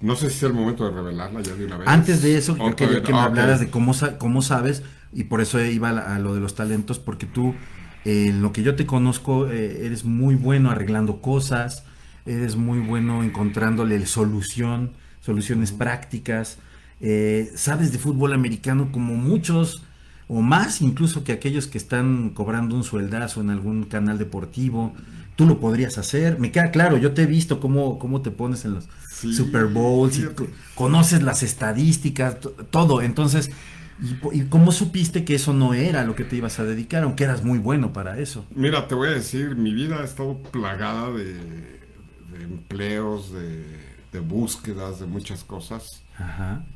No 0.01 0.15
sé 0.15 0.29
si 0.29 0.37
es 0.37 0.43
el 0.43 0.53
momento 0.53 0.85
de 0.85 0.91
revelarla 0.91 1.41
ya 1.41 1.53
de 1.55 1.65
una 1.65 1.77
vez. 1.77 1.87
Antes 1.87 2.21
de 2.21 2.37
eso, 2.37 2.55
yo 2.57 2.75
quería 2.75 3.03
que 3.03 3.11
me 3.11 3.19
hablaras 3.19 3.59
de 3.59 3.69
cómo, 3.69 3.93
cómo 4.17 4.41
sabes, 4.41 4.81
y 5.11 5.25
por 5.25 5.41
eso 5.41 5.61
iba 5.61 5.89
a 5.89 6.17
lo 6.19 6.33
de 6.33 6.39
los 6.39 6.55
talentos, 6.55 6.99
porque 6.99 7.25
tú, 7.25 7.53
eh, 8.05 8.27
en 8.29 8.41
lo 8.41 8.53
que 8.53 8.63
yo 8.63 8.75
te 8.75 8.85
conozco, 8.85 9.49
eh, 9.49 9.85
eres 9.85 10.05
muy 10.05 10.35
bueno 10.35 10.71
arreglando 10.71 11.21
cosas, 11.21 11.83
eres 12.25 12.55
muy 12.55 12.79
bueno 12.79 13.23
encontrándole 13.23 14.05
solución, 14.05 14.91
soluciones 15.21 15.71
prácticas, 15.71 16.59
eh, 17.01 17.51
sabes 17.55 17.91
de 17.91 17.99
fútbol 17.99 18.33
americano 18.33 18.91
como 18.91 19.15
muchos, 19.15 19.83
o 20.27 20.41
más 20.41 20.81
incluso 20.81 21.23
que 21.23 21.31
aquellos 21.31 21.67
que 21.67 21.77
están 21.77 22.29
cobrando 22.31 22.75
un 22.75 22.83
sueldazo 22.83 23.41
en 23.41 23.49
algún 23.49 23.83
canal 23.85 24.17
deportivo. 24.17 24.93
Tú 25.35 25.45
lo 25.47 25.59
podrías 25.59 25.97
hacer, 25.97 26.37
me 26.39 26.51
queda 26.51 26.71
claro, 26.71 26.97
yo 26.97 27.13
te 27.13 27.23
he 27.23 27.25
visto 27.25 27.59
cómo, 27.59 27.97
cómo 27.97 28.21
te 28.21 28.29
pones 28.31 28.65
en 28.65 28.75
los 28.75 28.89
Sí, 29.09 29.27
Super 29.29 29.65
Bowls 29.67 30.19
y 30.19 30.29
conoces 30.73 31.21
las 31.23 31.43
estadísticas, 31.43 32.39
to- 32.41 32.51
todo. 32.69 33.01
Entonces, 33.01 33.49
¿y, 33.97 34.17
y 34.33 34.45
cómo 34.49 34.71
supiste 34.71 35.23
que 35.25 35.35
eso 35.35 35.53
no 35.53 35.73
era 35.73 36.03
lo 36.03 36.15
que 36.15 36.25
te 36.25 36.35
ibas 36.35 36.59
a 36.59 36.65
dedicar, 36.65 37.03
aunque 37.03 37.23
eras 37.23 37.43
muy 37.43 37.59
bueno 37.59 37.93
para 37.93 38.19
eso? 38.19 38.45
Mira, 38.49 38.87
te 38.87 38.95
voy 38.95 39.09
a 39.09 39.11
decir, 39.11 39.55
mi 39.55 39.73
vida 39.73 40.01
ha 40.01 40.03
estado 40.03 40.41
plagada 40.51 41.11
de, 41.11 41.78
de 42.31 42.43
empleos, 42.43 43.31
de, 43.31 43.63
de 44.11 44.19
búsquedas, 44.19 44.99
de 44.99 45.05
muchas 45.05 45.43
cosas. 45.43 46.03
Ajá. 46.17 46.63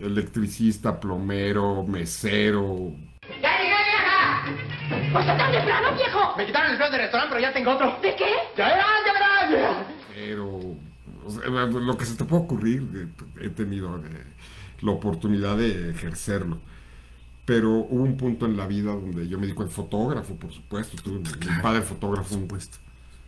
Electricista, 0.00 1.00
plomero, 1.00 1.84
mesero, 1.84 2.92
¡Ya 3.40 3.56
llegué, 3.58 3.68
vieja! 3.68 5.12
Pues 5.12 5.24
está 5.24 5.36
tan 5.36 5.52
temprano, 5.52 5.94
viejo. 5.94 6.36
Me 6.36 6.46
quitaron 6.46 6.72
el 6.72 6.76
plan 6.76 6.90
de 6.90 6.98
restaurante, 6.98 7.34
pero 7.34 7.40
ya 7.40 7.52
tengo 7.52 7.70
otro. 7.70 7.96
¿De 8.02 8.16
qué? 8.16 8.26
¡Ya 8.56 8.66
verás, 8.66 8.86
ya 9.06 9.12
verás! 9.12 9.76
Pero 10.14 10.60
o 11.24 11.30
sea, 11.30 11.48
lo 11.48 11.96
que 11.96 12.04
se 12.04 12.16
te 12.16 12.24
puede 12.24 12.42
ocurrir, 12.42 12.82
eh, 12.94 13.44
he 13.44 13.48
tenido 13.50 13.96
eh, 13.98 14.24
la 14.80 14.90
oportunidad 14.90 15.56
de 15.56 15.90
ejercerlo. 15.90 16.58
Pero 17.44 17.70
hubo 17.70 18.02
un 18.02 18.16
punto 18.16 18.46
en 18.46 18.56
la 18.56 18.66
vida 18.66 18.92
donde 18.92 19.28
yo 19.28 19.38
me 19.38 19.46
di 19.46 19.52
cuenta, 19.52 19.74
fotógrafo, 19.74 20.34
por 20.36 20.52
supuesto. 20.52 21.00
Tuve 21.02 21.18
mi 21.18 21.62
padre 21.62 21.82
fotógrafo, 21.82 22.36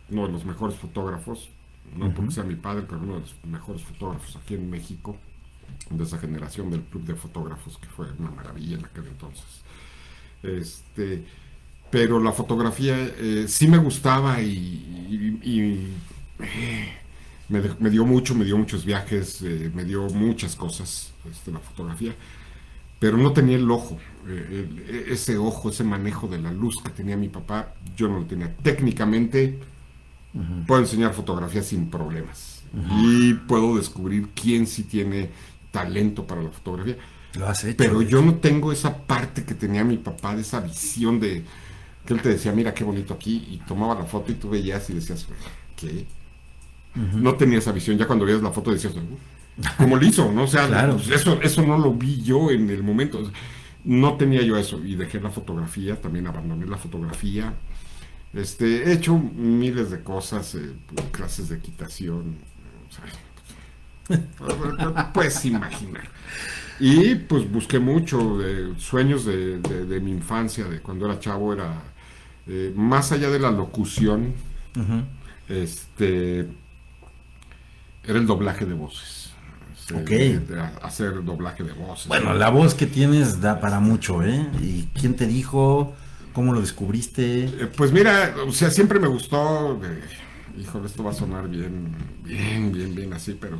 uno 0.09 0.27
de 0.27 0.33
los 0.33 0.45
mejores 0.45 0.77
fotógrafos, 0.77 1.49
no 1.97 2.13
porque 2.13 2.31
sea 2.31 2.43
mi 2.43 2.55
padre, 2.55 2.85
pero 2.87 3.01
uno 3.01 3.15
de 3.15 3.19
los 3.21 3.35
mejores 3.45 3.83
fotógrafos 3.83 4.35
aquí 4.35 4.55
en 4.55 4.69
México, 4.69 5.17
de 5.89 6.03
esa 6.03 6.17
generación 6.19 6.69
del 6.71 6.81
club 6.83 7.03
de 7.05 7.15
fotógrafos, 7.15 7.77
que 7.77 7.87
fue 7.87 8.07
una 8.19 8.31
maravilla 8.31 8.77
en 8.77 8.85
aquel 8.85 9.07
entonces. 9.07 9.45
Este, 10.43 11.23
pero 11.89 12.19
la 12.21 12.31
fotografía 12.31 12.95
eh, 13.17 13.45
sí 13.47 13.67
me 13.67 13.77
gustaba 13.77 14.41
y, 14.41 14.49
y- 14.53 15.39
y, 15.43 15.93
eh, 16.39 16.93
me, 17.49 17.89
dio 17.89 18.05
mucho, 18.05 18.35
me 18.35 18.45
dio 18.45 18.57
muchos 18.57 18.85
viajes, 18.85 19.41
eh, 19.43 19.71
me 19.73 19.85
dio 19.85 20.07
muchas 20.09 20.55
cosas 20.55 21.13
este, 21.29 21.51
la 21.51 21.59
fotografía, 21.59 22.13
pero 22.99 23.17
no 23.17 23.33
tenía 23.33 23.57
el 23.57 23.69
ojo, 23.69 23.97
el- 24.27 24.85
ese 25.09 25.37
ojo, 25.37 25.69
ese 25.69 25.83
manejo 25.83 26.27
de 26.27 26.39
la 26.39 26.51
luz 26.51 26.77
que 26.83 26.89
tenía 26.91 27.17
mi 27.17 27.29
papá, 27.29 27.73
yo 27.95 28.07
no 28.07 28.19
lo 28.19 28.25
tenía. 28.25 28.55
Técnicamente 28.57 29.59
puedo 30.67 30.81
enseñar 30.81 31.13
fotografía 31.13 31.63
sin 31.63 31.89
problemas 31.89 32.63
y 33.01 33.33
puedo 33.33 33.77
descubrir 33.77 34.29
quién 34.35 34.67
sí 34.67 34.83
tiene 34.83 35.29
talento 35.71 36.25
para 36.27 36.41
la 36.43 36.49
fotografía. 36.49 36.97
Lo 37.37 37.47
has 37.47 37.63
hecho. 37.63 37.77
Pero 37.77 38.01
yo 38.01 38.21
no 38.21 38.35
tengo 38.35 38.71
esa 38.71 38.97
parte 38.97 39.43
que 39.45 39.53
tenía 39.53 39.83
mi 39.83 39.97
papá, 39.97 40.35
de 40.35 40.41
esa 40.41 40.59
visión 40.61 41.19
de 41.19 41.43
que 42.05 42.13
él 42.13 42.21
te 42.21 42.29
decía, 42.29 42.51
mira 42.51 42.73
qué 42.73 42.83
bonito 42.83 43.13
aquí, 43.13 43.47
y 43.49 43.57
tomaba 43.67 43.95
la 43.95 44.05
foto 44.05 44.31
y 44.31 44.35
tú 44.35 44.49
veías 44.49 44.89
y 44.89 44.93
decías, 44.93 45.25
¿qué? 45.75 46.05
No 46.95 47.35
tenía 47.35 47.57
esa 47.59 47.71
visión, 47.73 47.97
ya 47.97 48.07
cuando 48.07 48.25
veías 48.25 48.41
la 48.41 48.51
foto 48.51 48.71
decías, 48.71 48.93
"Uh, 48.95 49.63
¿cómo 49.77 49.97
lo 49.97 50.05
hizo? 50.05 50.31
¿no? 50.31 50.43
O 50.43 50.47
sea, 50.47 50.67
Claro. 50.67 50.93
pues, 50.95 51.09
eso, 51.09 51.41
eso 51.41 51.61
no 51.65 51.77
lo 51.77 51.93
vi 51.93 52.21
yo 52.21 52.51
en 52.51 52.69
el 52.69 52.83
momento. 52.83 53.31
No 53.83 54.15
tenía 54.15 54.41
yo 54.43 54.55
eso, 54.57 54.83
y 54.83 54.95
dejé 54.95 55.19
la 55.19 55.29
fotografía, 55.29 55.99
también 56.01 56.27
abandoné 56.27 56.65
la 56.67 56.77
fotografía. 56.77 57.53
Este, 58.35 58.83
he 58.89 58.91
hecho 58.93 59.17
miles 59.17 59.89
de 59.91 60.01
cosas, 60.03 60.53
eh, 60.55 60.73
clases 61.11 61.49
de 61.49 61.55
equitación, 61.55 62.35
o 62.89 62.91
sea, 62.91 63.05
puedes 65.13 65.43
imaginar. 65.45 66.03
Y 66.79 67.15
pues 67.15 67.49
busqué 67.49 67.79
mucho 67.79 68.37
de 68.37 68.77
sueños 68.77 69.23
de, 69.25 69.59
de- 69.59 69.85
de 69.85 69.99
mi 70.01 70.11
infancia, 70.11 70.65
de 70.65 70.81
cuando 70.81 71.05
era 71.05 71.17
chavo, 71.19 71.53
era 71.53 71.81
eh, 72.47 72.73
más 72.75 73.11
allá 73.13 73.29
de 73.29 73.39
la 73.39 73.49
locución, 73.51 74.33
este 75.47 76.41
era 78.03 78.19
el 78.19 78.25
doblaje 78.27 78.65
de 78.65 78.73
voces. 78.73 79.31
O 79.73 79.87
sea, 79.87 79.97
Ok. 80.01 80.09
de- 80.09 80.39
de 80.39 80.61
hacer 80.81 81.23
doblaje 81.23 81.63
de 81.63 81.71
voces. 81.73 82.07
Bueno, 82.07 82.33
la 82.33 82.49
voz 82.49 82.73
que 82.75 82.85
tienes 82.87 83.39
da 83.41 83.59
para 83.61 83.79
mucho, 83.79 84.21
¿eh? 84.23 84.45
¿Y 84.61 84.83
quién 84.99 85.15
te 85.15 85.25
dijo? 85.27 85.95
¿Cómo 86.35 86.53
lo 86.53 86.59
descubriste? 86.61 87.45
Eh, 87.45 87.71
Pues 87.75 87.91
mira, 87.91 88.35
o 88.45 88.51
sea, 88.51 88.69
siempre 88.69 88.99
me 88.99 89.07
gustó. 89.07 89.79
eh, 89.83 90.01
híjole, 90.61 90.85
esto 90.87 91.03
va 91.03 91.11
a 91.11 91.13
sonar 91.13 91.47
bien, 91.49 91.95
bien, 92.23 92.71
bien, 92.71 92.93
bien 92.93 93.13
así, 93.13 93.37
pero 93.39 93.57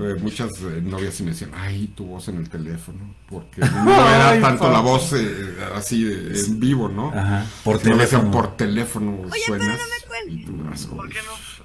eh, 0.00 0.14
muchas 0.20 0.52
eh, 0.62 0.80
novias 0.82 1.14
sí 1.14 1.22
me 1.24 1.30
decían, 1.30 1.50
ay, 1.54 1.88
tu 1.96 2.06
voz 2.06 2.28
en 2.28 2.36
el 2.38 2.48
teléfono, 2.48 2.98
porque 3.28 3.60
no 3.84 3.90
era 3.92 4.30
Ay, 4.30 4.40
tanto 4.40 4.70
la 4.70 4.80
voz 4.80 5.12
eh, 5.14 5.56
así 5.74 6.04
de- 6.04 6.40
en 6.40 6.60
vivo, 6.60 6.88
¿no? 6.88 7.08
Ajá, 7.08 7.44
por 7.64 7.74
me 7.84 7.96
decían, 7.96 8.22
teléfono. 8.22 8.30
por 8.30 8.56
teléfono 8.56 9.18
suenas. 9.44 9.78
pero 9.78 10.26
no 10.26 10.32
y 10.32 10.44
tú 10.44 10.56
vas 10.68 10.86
como, 10.86 11.02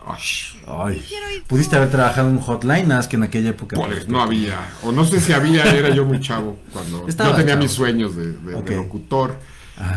"Ay". 0.08 1.04
Pudiste 1.48 1.76
haber 1.76 1.90
trabajado 1.92 2.30
en 2.30 2.40
hotline, 2.40 2.88
nada 2.88 3.00
más 3.02 3.08
que 3.08 3.16
en 3.16 3.24
aquella 3.24 3.50
época. 3.50 3.76
Pues 3.76 4.08
no 4.08 4.22
había, 4.22 4.60
o 4.84 4.92
no 4.92 5.06
sé 5.06 5.20
si 5.20 5.34
había, 5.34 5.64
era 5.66 5.90
yo 5.90 6.06
muy 6.06 6.20
chavo 6.20 6.58
cuando 6.74 7.08
Estaba 7.08 7.32
yo 7.32 7.36
tenía 7.38 7.54
chavo. 7.54 7.64
mis 7.64 7.72
sueños 7.72 8.16
de, 8.16 8.34
de- 8.34 8.62
de 8.62 8.76
locutor. 8.76 9.38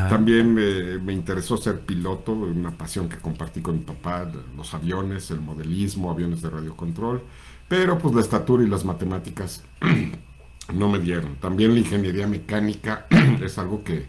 También 0.06 0.56
eh, 0.60 0.98
me 1.02 1.12
interesó 1.12 1.56
ser 1.56 1.80
piloto, 1.80 2.32
una 2.32 2.76
pasión 2.76 3.08
que 3.08 3.18
compartí 3.18 3.62
con 3.62 3.74
mi 3.76 3.84
papá, 3.84 4.30
los 4.56 4.74
aviones, 4.74 5.30
el 5.30 5.40
modelismo, 5.40 6.10
aviones 6.10 6.42
de 6.42 6.50
radiocontrol, 6.50 7.22
pero 7.68 7.98
pues 7.98 8.14
la 8.14 8.20
estatura 8.20 8.62
y 8.64 8.68
las 8.68 8.84
matemáticas 8.84 9.64
no 10.74 10.88
me 10.90 10.98
dieron. 10.98 11.36
También 11.36 11.72
la 11.74 11.80
ingeniería 11.80 12.26
mecánica 12.26 13.06
es 13.42 13.58
algo 13.58 13.82
que, 13.84 14.08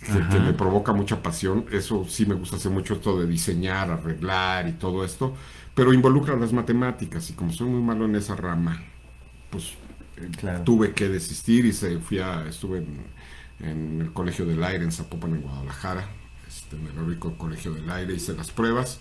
que, 0.00 0.28
que 0.28 0.40
me 0.40 0.52
provoca 0.54 0.92
mucha 0.92 1.22
pasión. 1.22 1.66
Eso 1.72 2.04
sí 2.08 2.26
me 2.26 2.34
gusta 2.34 2.56
hacer 2.56 2.72
mucho 2.72 2.94
esto 2.94 3.18
de 3.18 3.26
diseñar, 3.26 3.90
arreglar 3.90 4.68
y 4.68 4.74
todo 4.74 5.04
esto, 5.04 5.34
pero 5.74 5.92
involucra 5.92 6.36
las 6.36 6.52
matemáticas 6.52 7.30
y 7.30 7.34
como 7.34 7.52
soy 7.52 7.68
muy 7.68 7.82
malo 7.82 8.04
en 8.06 8.16
esa 8.16 8.36
rama, 8.36 8.82
pues 9.50 9.78
eh, 10.16 10.30
Claro. 10.36 10.64
tuve 10.64 10.94
que 10.94 11.08
desistir 11.08 11.66
y 11.66 11.72
se 11.72 11.98
fui 12.00 12.18
a, 12.18 12.46
estuve 12.48 12.78
en, 12.78 13.14
en 13.60 14.00
el 14.02 14.12
Colegio 14.12 14.44
del 14.44 14.62
Aire 14.62 14.84
en 14.84 14.92
Zapopan, 14.92 15.32
en 15.34 15.42
Guadalajara, 15.42 16.06
este, 16.46 16.76
en 16.76 16.86
el 16.86 16.92
heroico 16.92 17.36
Colegio 17.36 17.72
del 17.72 17.88
Aire, 17.90 18.14
hice 18.14 18.34
las 18.34 18.50
pruebas 18.50 19.00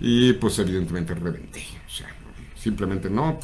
y 0.00 0.32
pues 0.34 0.58
evidentemente 0.58 1.14
reventé, 1.14 1.64
o 1.86 1.90
sea, 1.90 2.08
simplemente 2.56 3.08
no. 3.10 3.38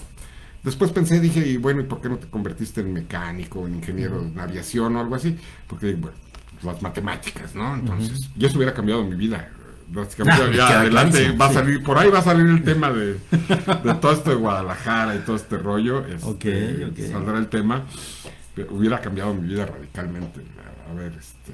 Después 0.62 0.92
pensé, 0.92 1.18
dije, 1.20 1.46
y 1.46 1.56
bueno, 1.56 1.80
¿y 1.80 1.84
por 1.84 2.00
qué 2.00 2.08
no 2.08 2.18
te 2.18 2.28
convertiste 2.28 2.82
en 2.82 2.92
mecánico, 2.92 3.66
en 3.66 3.76
ingeniero 3.76 4.22
en 4.22 4.38
aviación 4.38 4.94
o 4.96 5.00
algo 5.00 5.16
así? 5.16 5.37
Porque, 5.66 5.94
bueno, 5.94 6.16
las 6.62 6.80
matemáticas, 6.82 7.54
¿no? 7.54 7.75
Entonces, 7.75 8.30
y 8.38 8.44
eso 8.44 8.56
hubiera 8.56 8.72
cambiado 8.72 9.02
mi 9.04 9.16
vida. 9.16 9.50
Básicamente, 9.88 10.49
me 10.50 10.56
ya 10.56 10.80
adelante 10.80 11.18
clarísimo, 11.18 11.38
va 11.38 11.46
a 11.46 11.52
salir, 11.52 11.82
por 11.82 11.99
ahí 11.99 12.08
va 12.11 12.20
a 12.20 12.22
salir 12.22 12.46
el 12.46 12.62
tema 12.64 12.90
de, 12.92 13.14
de 13.14 13.94
todo 14.00 14.12
esto 14.12 14.30
de 14.30 14.37
Guadalajara 14.37 15.16
y 15.16 15.18
todo 15.18 15.37
este 15.37 15.58
rollo. 15.58 16.06
este, 16.06 16.25
Ok, 16.25 16.92
ok. 16.92 17.11
Saldrá 17.11 17.38
el 17.38 17.49
tema. 17.49 17.84
Pero 18.54 18.75
hubiera 18.75 19.00
cambiado 19.00 19.35
mi 19.35 19.49
vida 19.49 19.66
radicalmente. 19.66 20.40
A, 20.90 20.94
ver, 20.94 21.12
este, 21.18 21.52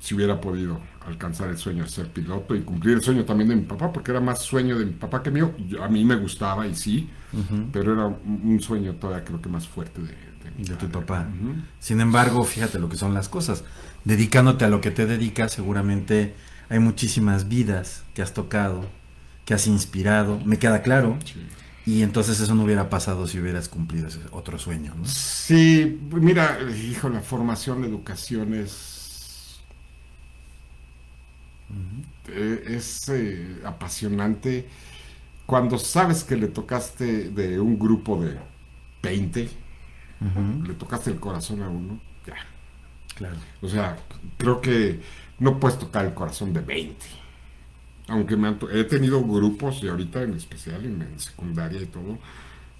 si 0.00 0.14
hubiera 0.14 0.40
podido 0.40 0.80
alcanzar 1.06 1.48
el 1.50 1.58
sueño 1.58 1.84
de 1.84 1.90
ser 1.90 2.08
piloto 2.08 2.54
y 2.54 2.62
cumplir 2.62 2.94
el 2.96 3.02
sueño 3.02 3.24
también 3.24 3.50
de 3.50 3.56
mi 3.56 3.62
papá, 3.62 3.92
porque 3.92 4.10
era 4.10 4.20
más 4.20 4.40
sueño 4.42 4.78
de 4.78 4.86
mi 4.86 4.92
papá 4.92 5.22
que 5.22 5.30
mío. 5.30 5.52
Yo- 5.68 5.82
a 5.84 5.88
mí 5.88 6.04
me 6.04 6.16
gustaba 6.16 6.66
y 6.66 6.74
sí, 6.74 7.08
pero 7.72 7.92
era 7.92 8.06
un, 8.06 8.60
sueño 8.60 8.94
todavía 8.94 9.24
creo 9.24 9.40
que 9.40 9.48
más 9.48 9.66
fuerte 9.68 10.00
de, 10.00 10.08
de 10.08 10.50
mi 10.58 10.64
de 10.64 10.74
tu 10.76 10.88
papá. 10.88 11.26
Sin 11.80 12.00
embargo, 12.00 12.44
fíjate 12.44 12.78
lo 12.78 12.88
que 12.88 12.96
son 12.96 13.14
las 13.14 13.28
cosas. 13.28 13.64
Dedicándote 14.04 14.64
a 14.64 14.68
lo 14.68 14.80
que 14.80 14.90
te 14.90 15.06
dedicas, 15.06 15.52
seguramente 15.52 16.34
hay 16.68 16.78
muchísimas 16.78 17.48
vidas 17.48 18.02
que 18.14 18.22
has 18.22 18.32
tocado, 18.34 18.86
que 19.44 19.54
has 19.54 19.66
inspirado, 19.66 20.40
me 20.44 20.58
queda 20.58 20.82
claro. 20.82 21.18
Sí. 21.24 21.34
Y 21.84 22.02
entonces 22.02 22.40
eso 22.40 22.54
no 22.54 22.64
hubiera 22.64 22.88
pasado 22.90 23.26
si 23.26 23.38
hubieras 23.40 23.68
cumplido 23.68 24.08
ese 24.08 24.20
otro 24.32 24.58
sueño, 24.58 24.94
¿no? 24.96 25.16
Sí, 25.46 25.98
mira, 26.12 26.58
hijo, 26.70 27.08
la 27.08 27.20
formación, 27.22 27.80
la 27.82 27.86
educación 27.88 28.54
es. 28.54 29.62
es 32.28 33.08
eh, 33.08 33.60
apasionante. 33.64 34.68
Cuando 35.46 35.78
sabes 35.78 36.24
que 36.24 36.36
le 36.36 36.48
tocaste 36.48 37.30
de 37.30 37.60
un 37.60 37.78
grupo 37.78 38.22
de 38.22 38.38
20, 39.02 39.50
Ujú, 40.20 40.64
le 40.66 40.74
tocaste 40.74 41.10
el 41.10 41.20
corazón 41.20 41.62
a 41.62 41.68
uno, 41.68 42.00
ya. 42.26 42.36
Claro. 43.14 43.40
O 43.62 43.68
sea, 43.68 43.96
creo 44.38 44.60
que 44.60 45.00
no 45.38 45.60
puedes 45.60 45.78
tocar 45.78 46.04
el 46.06 46.14
corazón 46.14 46.52
de 46.52 46.60
20. 46.60 47.06
Aunque 48.12 48.36
me 48.36 48.48
han 48.48 48.58
he 48.72 48.84
tenido 48.84 49.22
grupos, 49.24 49.82
y 49.82 49.88
ahorita 49.88 50.22
en 50.22 50.34
especial 50.34 50.84
en, 50.84 51.02
en 51.02 51.18
secundaria 51.20 51.80
y 51.80 51.86
todo, 51.86 52.18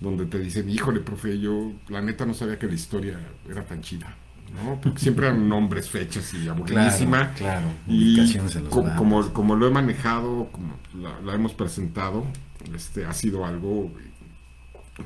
donde 0.00 0.26
te 0.26 0.38
dicen, 0.38 0.68
híjole, 0.68 1.00
profe, 1.00 1.38
yo 1.40 1.72
la 1.88 2.00
neta 2.02 2.26
no 2.26 2.34
sabía 2.34 2.58
que 2.58 2.66
la 2.66 2.74
historia 2.74 3.18
era 3.48 3.64
tan 3.64 3.80
chida. 3.82 4.16
¿no? 4.64 4.78
Porque 4.82 4.98
siempre 5.00 5.26
eran 5.28 5.48
nombres, 5.48 5.88
fechas 5.88 6.34
y 6.34 6.48
aburridísima. 6.48 7.32
claro, 7.34 7.68
Y 7.88 8.20
ubicaciones 8.20 8.56
en 8.56 8.64
los 8.64 8.72
como, 8.96 9.32
como 9.32 9.56
lo 9.56 9.66
he 9.66 9.70
manejado, 9.70 10.48
como 10.52 10.74
la, 11.00 11.20
la 11.20 11.34
hemos 11.34 11.54
presentado, 11.54 12.26
este 12.74 13.06
ha 13.06 13.14
sido 13.14 13.46
algo 13.46 13.90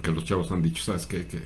que 0.03 0.11
los 0.13 0.25
chavos 0.25 0.51
han 0.53 0.63
dicho, 0.63 0.83
¿sabes 0.83 1.07
qué? 1.07 1.27
Que, 1.27 1.39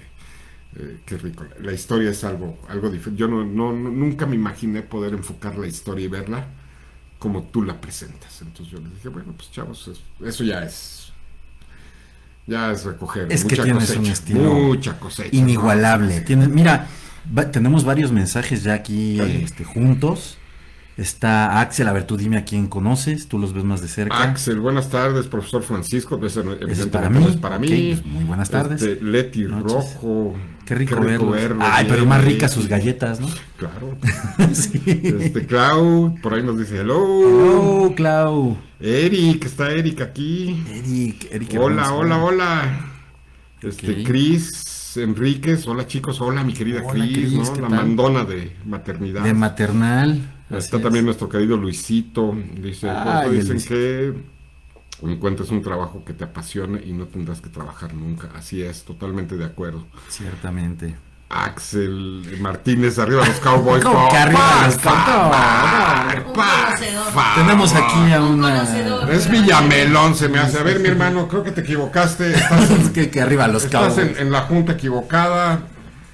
eh, 0.77 1.01
qué 1.05 1.19
rico. 1.19 1.45
La 1.61 1.73
historia 1.73 2.11
es 2.11 2.25
algo, 2.25 2.59
algo 2.69 2.91
diferente. 2.91 3.21
Yo 3.21 3.29
no, 3.29 3.45
no, 3.45 3.73
no- 3.73 3.91
nunca 3.91 4.27
me 4.27 4.37
imaginé 4.37 4.83
poder 4.83 5.15
enfocar 5.15 5.59
la 5.59 5.67
historia 5.67 6.05
y 6.07 6.09
verla 6.09 6.47
como 7.21 7.45
tú 7.45 7.63
la 7.63 7.81
presentas. 7.81 8.43
Entonces 8.43 8.73
yo 8.73 8.81
les 8.81 8.93
dije, 8.95 9.09
bueno, 9.09 9.33
pues 9.37 9.53
chavos, 9.53 9.87
es- 9.87 10.01
eso 10.27 10.43
ya 10.43 10.65
es. 10.65 11.13
Ya 12.49 12.73
es 12.73 12.85
recoger 12.85 13.29
Es 13.31 13.45
que 13.45 13.51
mucha 13.51 13.63
tienes 13.63 13.83
cosecha. 13.85 14.01
un 14.01 14.07
estilo 14.07 14.55
mucha 14.55 14.99
cosecha. 14.99 15.37
Inigualable. 15.37 16.19
¿no? 16.21 16.25
Tienes, 16.25 16.49
mira, 16.49 16.89
va- 17.37 17.51
tenemos 17.53 17.85
varios 17.85 18.11
mensajes 18.11 18.65
ya 18.65 18.75
aquí 18.75 19.21
este, 19.21 19.63
juntos. 19.63 20.37
Está 21.01 21.63
Axel, 21.63 21.89
a 21.89 21.95
ver, 21.95 22.05
tú 22.07 22.19
dime 22.19 22.37
a 22.37 22.45
quién 22.45 22.67
conoces, 22.67 23.27
tú 23.27 23.39
los 23.39 23.55
ves 23.55 23.65
más 23.65 23.81
de 23.81 23.89
cerca. 23.89 24.23
Axel, 24.23 24.61
buenas 24.61 24.91
tardes, 24.91 25.29
profesor 25.29 25.63
Francisco. 25.63 26.21
Ese, 26.27 26.43
Ese 26.69 26.83
es 26.83 26.87
para 26.89 27.09
mí. 27.09 27.25
es 27.27 27.37
para 27.37 27.57
pues, 27.57 28.05
muy 28.05 28.25
buenas 28.25 28.51
tardes. 28.51 28.83
Este, 28.83 29.03
Leti 29.03 29.45
Noches. 29.45 29.73
Rojo. 29.73 30.37
Qué 30.67 30.75
rico, 30.75 31.01
verlos. 31.01 31.35
Ay, 31.59 31.85
bien, 31.85 31.95
pero 31.95 32.05
más 32.07 32.21
Leti. 32.23 32.35
ricas 32.35 32.53
sus 32.53 32.69
galletas, 32.69 33.19
¿no? 33.19 33.29
Claro. 33.57 33.97
sí. 34.53 34.83
Este, 34.85 35.47
Clau, 35.47 36.17
por 36.23 36.35
ahí 36.35 36.43
nos 36.43 36.59
dice 36.59 36.79
hello. 36.81 36.99
Hello, 37.87 37.95
Clau. 37.97 38.59
Eric, 38.79 39.47
está 39.47 39.71
Eric 39.73 40.03
aquí. 40.03 40.63
Eric, 40.71 41.29
Eric. 41.33 41.55
Hola, 41.59 41.83
hermoso. 41.85 41.97
hola, 41.97 42.23
hola. 42.23 42.91
Este, 43.63 44.03
Ok. 44.03 44.07
Cris 44.07 44.97
Enríquez, 44.99 45.67
hola 45.67 45.87
chicos, 45.87 46.21
hola 46.21 46.45
mi 46.45 46.53
querida 46.53 46.83
Hola, 46.85 47.05
Cris, 47.07 47.17
Cris, 47.17 47.33
¿no? 47.33 47.53
¿qué 47.55 47.61
La 47.63 47.69
tal? 47.69 47.77
mandona 47.77 48.25
de 48.25 48.55
maternidad. 48.67 49.23
De 49.23 49.33
maternal. 49.33 50.37
Está 50.59 50.77
es. 50.79 50.83
también 50.83 51.05
nuestro 51.05 51.29
querido 51.29 51.57
Luisito. 51.57 52.37
Dice, 52.57 52.89
Ay, 52.91 52.97
"Por 53.05 53.13
eso 53.15 53.23
el 53.31 53.37
dicen 53.37 53.53
Luisito. 53.53 53.75
que 53.75 54.15
encuentres 55.13 55.51
un 55.51 55.63
trabajo 55.63 56.05
que 56.05 56.13
te 56.13 56.25
apasione 56.25 56.83
y 56.85 56.93
no 56.93 57.07
tendrás 57.07 57.41
que 57.41 57.49
trabajar 57.49 57.95
nunca. 57.95 58.29
Así 58.37 58.63
es, 58.63 58.85
totalmente 58.85 59.37
de 59.37 59.45
acuerdo. 59.47 59.87
Ciertamente. 60.09 60.95
Axel 61.33 62.39
Martínez, 62.41 62.99
arriba 62.99 63.25
los 63.25 63.39
Cowboys. 63.39 63.85
¿Cómo 63.85 64.09
que 64.09 64.17
arriba 64.17 64.67
los 64.67 64.77
Cowboys? 64.79 66.41
Tenemos 67.37 67.73
aquí 67.75 68.13
a 68.13 68.21
Un 68.21 68.35
una. 68.45 68.63
Es 69.13 69.31
Villamelón, 69.31 70.15
se 70.17 70.29
me 70.29 70.39
hace. 70.39 70.59
A 70.59 70.63
ver, 70.63 70.81
mi 70.81 70.89
hermano, 70.89 71.29
creo 71.29 71.43
que 71.45 71.53
te 71.53 71.61
equivocaste. 71.61 72.33
Estás 72.35 72.71
en, 72.71 72.81
Es 72.81 72.91
que, 72.91 73.11
que 73.11 73.21
arriba 73.21 73.47
los 73.49 73.65
estás 73.65 73.95
Cowboys. 73.95 74.17
en- 74.19 74.27
en 74.27 74.33
la 74.33 74.43
junta 74.43 74.73
equivocada. 74.73 75.61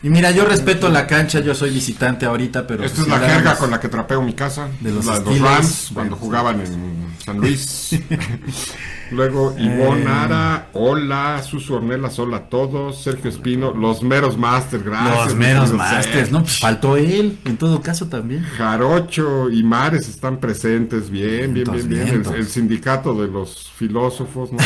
Y 0.06 0.08
mira, 0.08 0.30
yo 0.30 0.44
respeto 0.44 0.88
la 0.88 1.04
cancha, 1.04 1.40
yo 1.40 1.52
soy 1.52 1.70
visitante 1.70 2.26
ahorita, 2.26 2.64
pero. 2.64 2.84
Esta 2.84 3.02
es 3.02 3.08
la 3.08 3.18
jerga 3.18 3.56
con 3.56 3.72
la 3.72 3.80
que 3.80 3.88
trapeo 3.88 4.22
mi 4.22 4.34
casa. 4.34 4.68
De 4.78 4.92
los 4.92 5.04
la 5.04 5.18
los. 5.18 5.40
Rams, 5.40 5.90
cuando 5.92 6.14
jugaban 6.14 6.60
en 6.60 7.16
San 7.24 7.38
Luis. 7.38 7.90
Luego 9.10 9.54
Ivonne 9.58 10.02
Eh. 10.02 10.08
Ara, 10.08 10.68
hola, 10.72 11.42
Susu 11.42 11.74
Ornelas, 11.74 12.18
hola 12.18 12.38
a 12.38 12.48
todos, 12.48 13.02
Sergio 13.02 13.30
Espino, 13.30 13.72
los 13.72 14.02
meros 14.02 14.36
masters, 14.36 14.84
gracias. 14.84 15.26
Los 15.26 15.34
meros 15.36 15.72
masters, 15.72 16.06
Sergio. 16.06 16.32
¿no? 16.32 16.42
Pues 16.42 16.58
faltó 16.58 16.96
él, 16.96 17.38
en 17.44 17.56
todo 17.56 17.80
caso 17.82 18.08
también. 18.08 18.42
Jarocho 18.42 19.50
y 19.50 19.62
Mares 19.62 20.08
están 20.08 20.38
presentes, 20.38 21.10
bien, 21.10 21.54
bien, 21.54 21.66
bien, 21.72 21.88
bien. 21.88 22.22
El, 22.34 22.46
sindicato 22.46 23.14
de 23.14 23.28
los 23.28 23.70
filósofos, 23.76 24.52
¿no? 24.52 24.58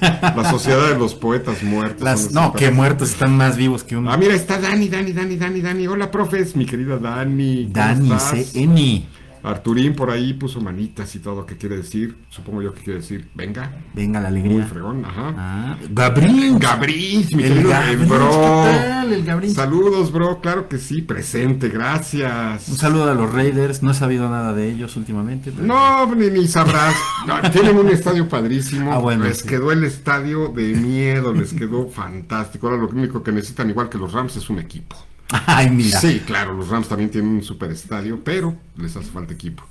la 0.00 0.50
sociedad 0.50 0.88
de 0.88 0.98
los 0.98 1.14
poetas 1.14 1.62
muertos. 1.62 2.02
Las, 2.02 2.32
no, 2.32 2.52
que 2.52 2.70
muertos 2.70 3.10
están 3.10 3.36
más 3.36 3.56
vivos 3.56 3.84
que 3.84 3.96
un. 3.96 4.08
Ah, 4.08 4.16
mira, 4.16 4.34
está 4.34 4.58
Dani, 4.58 4.88
Dani, 4.88 5.12
Dani, 5.12 5.36
Dani, 5.36 5.60
Dani. 5.60 5.86
Hola, 5.86 6.10
profes, 6.10 6.56
mi 6.56 6.66
querida 6.66 6.98
Dani. 6.98 7.70
¿cómo 7.72 7.74
Dani? 7.74 8.10
CN. 8.52 9.17
Arturín 9.48 9.94
por 9.94 10.10
ahí 10.10 10.34
puso 10.34 10.60
manitas 10.60 11.14
y 11.14 11.18
todo. 11.20 11.46
¿Qué 11.46 11.56
quiere 11.56 11.76
decir? 11.78 12.16
Supongo 12.28 12.62
yo 12.62 12.74
que 12.74 12.82
quiere 12.82 13.00
decir, 13.00 13.28
venga. 13.34 13.72
Venga 13.94 14.20
la 14.20 14.30
Muy 14.30 14.40
alegría. 14.40 14.66
fregón, 14.66 15.04
ajá. 15.04 15.34
Ah, 15.36 15.76
Gabriel. 15.90 16.56
Gabriel, 16.58 17.26
mi 17.34 17.42
El 17.44 17.48
querido 17.54 17.70
Gabriel, 17.70 17.98
bro. 18.06 18.30
¿qué 18.30 18.78
tal, 18.88 19.12
el 19.12 19.24
Gabriel? 19.24 19.54
Saludos, 19.54 20.12
bro. 20.12 20.40
Claro 20.40 20.68
que 20.68 20.78
sí, 20.78 21.02
presente, 21.02 21.68
gracias. 21.68 22.68
Un 22.68 22.76
saludo 22.76 23.10
a 23.10 23.14
los 23.14 23.32
Raiders, 23.32 23.82
no 23.82 23.90
he 23.90 23.94
sabido 23.94 24.28
nada 24.28 24.52
de 24.52 24.70
ellos 24.70 24.96
últimamente. 24.96 25.50
pero- 25.52 25.66
No, 25.66 26.14
ni, 26.14 26.28
ni 26.30 26.46
sabrás. 26.46 26.94
No, 27.26 27.40
tienen 27.50 27.76
un 27.76 27.88
estadio 27.88 28.28
padrísimo. 28.28 28.92
Ah, 28.98 28.98
bueno, 28.98 29.24
les 29.24 29.38
sí. 29.38 29.48
quedó 29.48 29.70
el 29.72 29.84
estadio 29.84 30.48
de 30.48 30.74
miedo, 30.74 31.32
les 31.32 31.52
quedó 31.52 31.88
fantástico. 31.90 32.68
Ahora 32.68 32.82
lo 32.82 32.88
único 32.88 33.22
que 33.22 33.32
necesitan, 33.32 33.68
igual 33.70 33.88
que 33.88 33.98
los 33.98 34.12
Rams, 34.12 34.36
es 34.36 34.48
un 34.50 34.58
equipo. 34.58 34.96
Ay, 35.46 35.70
mira. 35.70 36.00
Sí, 36.00 36.22
claro, 36.26 36.54
los 36.54 36.68
Rams 36.68 36.88
también 36.88 37.10
tienen 37.10 37.30
un 37.30 37.42
super 37.42 37.70
estadio, 37.70 38.22
pero 38.22 38.56
les 38.76 38.96
hace 38.96 39.10
falta 39.10 39.34
equipo. 39.34 39.62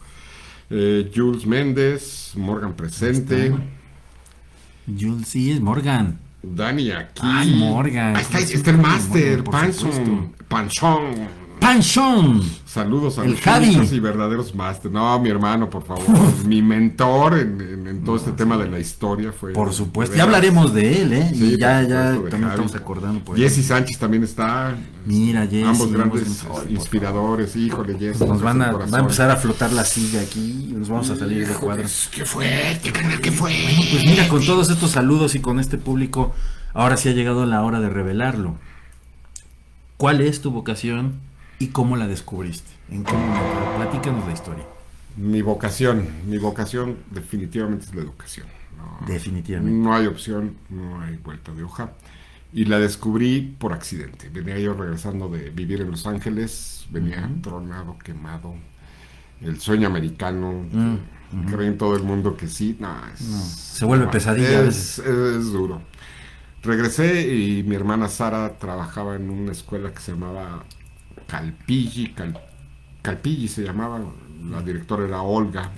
Eh, 0.69 1.11
Jules 1.13 1.45
Méndez, 1.45 2.33
Morgan 2.35 2.73
presente. 2.75 3.53
Jules, 4.85 5.27
sí, 5.27 5.51
es 5.51 5.61
Morgan. 5.61 6.19
Dani 6.43 6.91
aquí. 6.91 7.21
Ay, 7.23 7.55
Morgan. 7.55 8.15
Ahí 8.15 8.23
está, 8.23 8.71
el 8.71 8.77
Master, 8.77 9.43
Morgan, 9.43 9.43
por 9.43 10.45
Panson. 10.47 11.46
Panchón. 11.59 12.41
Saludos 12.65 13.17
a 13.17 13.23
El 13.25 13.37
los 13.77 13.91
y 13.91 13.99
verdaderos 13.99 14.53
Master. 14.53 14.91
No, 14.91 15.19
mi 15.19 15.29
hermano, 15.29 15.69
por 15.69 15.83
favor. 15.83 16.03
mi 16.45 16.61
mentor 16.61 17.39
en, 17.39 17.59
en- 17.61 17.87
en 17.87 18.03
todo 18.03 18.15
este 18.17 18.31
tema 18.33 18.57
de 18.57 18.69
la 18.69 18.79
historia 18.79 19.31
fue. 19.31 19.53
Por 19.53 19.73
supuesto. 19.73 20.15
Ya 20.15 20.23
hablaremos 20.23 20.73
de 20.73 21.01
él, 21.01 21.13
¿eh? 21.13 21.31
Sí, 21.33 21.53
y 21.55 21.57
ya, 21.57 21.81
ya 21.83 22.11
también 22.11 22.31
Javi. 22.31 22.49
estamos 22.49 22.75
acordando 22.75 23.19
por 23.23 23.35
ahí. 23.35 23.41
Jesse 23.43 23.65
Sánchez 23.65 23.97
también 23.97 24.23
está. 24.23 24.75
Mira, 25.05 25.47
Jesse. 25.47 25.65
Ambos 25.67 25.91
grandes 25.91 26.43
por 26.43 26.69
inspiradores. 26.69 27.55
Híjole, 27.55 27.97
Jesse. 27.97 28.21
Nos 28.21 28.41
van 28.41 28.61
a, 28.61 28.71
va 28.73 28.97
a 28.97 29.01
empezar 29.01 29.31
a 29.31 29.37
flotar 29.37 29.71
la 29.73 29.85
silla 29.85 30.21
aquí 30.21 30.67
y 30.69 30.73
nos 30.73 30.89
vamos 30.89 31.09
a 31.09 31.15
salir 31.15 31.47
de 31.47 31.53
cuadros. 31.55 32.09
¿Qué 32.13 32.25
fue? 32.25 32.79
¿Qué 32.83 32.91
canal 32.91 33.19
qué 33.21 33.31
fue? 33.31 33.51
Pues 33.91 34.03
mira, 34.05 34.27
con 34.27 34.45
todos 34.45 34.69
estos 34.69 34.91
saludos 34.91 35.33
y 35.35 35.39
con 35.39 35.59
este 35.59 35.77
público, 35.77 36.33
ahora 36.73 36.97
sí 36.97 37.09
ha 37.09 37.13
llegado 37.13 37.45
la 37.45 37.63
hora 37.63 37.79
de 37.79 37.89
revelarlo. 37.89 38.55
¿Cuál 39.97 40.21
es 40.21 40.41
tu 40.41 40.51
vocación 40.51 41.13
y 41.59 41.67
cómo 41.67 41.95
la 41.97 42.07
descubriste? 42.07 42.71
¿En 42.89 43.03
qué 43.03 43.13
momento? 43.13 43.75
Platícanos 43.77 44.25
la 44.27 44.33
historia. 44.33 44.65
Mi 45.15 45.41
vocación, 45.41 46.07
mi 46.27 46.37
vocación 46.37 46.97
definitivamente 47.11 47.85
es 47.85 47.95
la 47.95 48.01
educación. 48.01 48.45
No, 48.77 49.07
Definitivamente. 49.07 49.75
no 49.77 49.95
hay 49.95 50.05
opción, 50.05 50.55
no 50.69 51.01
hay 51.01 51.17
vuelta 51.17 51.51
de 51.53 51.63
hoja. 51.63 51.93
Y 52.53 52.65
la 52.65 52.79
descubrí 52.79 53.41
por 53.59 53.73
accidente. 53.73 54.29
Venía 54.29 54.57
yo 54.59 54.73
regresando 54.73 55.27
de 55.29 55.49
vivir 55.49 55.81
en 55.81 55.89
Los 55.91 56.05
Ángeles, 56.05 56.85
venía 56.91 57.27
tronado, 57.41 57.97
quemado. 57.97 58.53
El 59.41 59.59
sueño 59.59 59.87
americano, 59.87 60.63
Mm, 60.71 61.51
creen 61.51 61.77
todo 61.77 61.95
el 61.97 62.03
mundo 62.03 62.37
que 62.37 62.47
sí. 62.47 62.77
No, 62.79 62.95
es- 63.13 63.19
Se 63.19 63.83
vuelve 63.83 64.05
no, 64.05 64.11
pesadilla 64.11 64.61
Es, 64.61 64.99
es 64.99 65.51
duro. 65.51 65.81
Regresé 66.63 67.27
y 67.35 67.63
mi 67.63 67.75
hermana 67.75 68.07
Sara 68.09 68.57
trabajaba 68.57 69.15
en 69.15 69.29
una 69.29 69.51
escuela 69.51 69.91
que 69.91 69.99
se 69.99 70.11
llamaba 70.13 70.63
Calpilli, 71.27 72.13
Cal- 72.13 72.39
Calpilli 73.01 73.47
se 73.47 73.63
llamaba, 73.63 73.99
la 74.49 74.61
directora 74.61 75.05
era 75.05 75.21
Olga, 75.21 75.71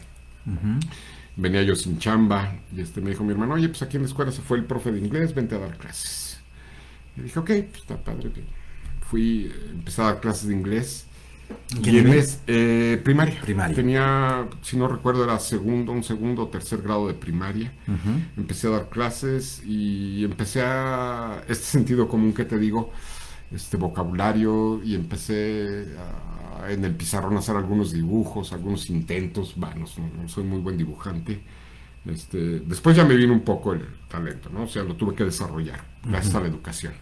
venía 1.36 1.64
yo 1.64 1.76
sin 1.76 1.98
chamba 2.00 2.54
y 2.76 2.82
este 2.82 3.02
me 3.02 3.12
dijo 3.12 3.24
mi 3.24 3.32
hermano, 3.32 3.54
oye, 3.56 3.70
pues 3.70 3.82
aquí 3.82 3.98
en 3.98 4.04
la 4.04 4.08
escuela 4.10 4.32
se 4.32 4.42
fue 4.42 4.58
el 4.58 4.66
profe 4.66 4.92
de 4.92 5.00
inglés, 5.00 5.34
vente 5.34 5.56
a 5.56 5.60
dar 5.60 5.78
clases. 5.78 6.40
Y 7.18 7.22
dije, 7.22 7.40
ok, 7.40 7.46
pues 7.70 7.82
está 7.82 7.98
padre. 7.98 8.30
bien". 8.30 8.46
Fui, 9.10 9.52
empecé 9.72 10.02
a 10.02 10.06
dar 10.06 10.20
clases 10.22 10.48
de 10.50 10.54
inglés. 10.54 11.06
¿En 11.76 11.82
qué 11.82 11.90
Y 11.92 11.98
inglés, 11.98 12.42
eh, 12.46 13.02
primaria. 13.04 13.42
Primaria. 13.42 13.76
Tenía, 13.76 14.48
si 14.62 14.78
no 14.78 14.88
recuerdo, 14.88 15.24
era 15.24 15.40
segundo, 15.40 15.92
un 15.92 16.04
segundo 16.04 16.44
o 16.44 16.48
tercer 16.50 16.82
grado 16.84 17.08
de 17.08 17.16
primaria. 17.16 17.74
Empecé 18.38 18.68
a 18.68 18.72
dar 18.72 18.90
clases 18.90 19.64
y 19.66 20.24
empecé 20.26 20.62
a, 20.64 21.42
este 21.48 21.66
sentido 21.66 22.08
común 22.08 22.34
que 22.34 22.46
te 22.46 22.60
digo, 22.60 22.92
este 23.52 23.78
vocabulario 23.78 24.82
y 24.84 24.96
empecé 24.96 25.96
a- 25.98 26.72
en 26.72 26.84
el 26.86 26.96
pizarrón 26.96 27.36
a 27.36 27.40
hacer 27.40 27.56
algunos 27.56 27.92
dibujos, 27.94 28.52
algunos 28.54 28.90
intentos 28.90 29.54
vanos, 29.58 29.98
no, 29.98 30.28
soy 30.28 30.44
muy 30.44 30.60
buen 30.60 30.78
dibujante. 30.78 31.42
Este, 32.06 32.60
después 32.62 32.96
ya 32.96 33.06
me 33.06 33.16
vino 33.16 33.34
un 33.34 33.42
poco 33.42 33.74
el 33.74 33.86
talento, 34.10 34.50
¿no? 34.50 34.64
O 34.64 34.68
sea, 34.68 34.84
lo 34.84 34.96
tuve 34.96 35.16
que 35.16 35.24
desarrollar 35.26 35.84
gracias 36.04 36.36
a 36.36 36.40
la 36.42 36.48
educación. 36.48 36.94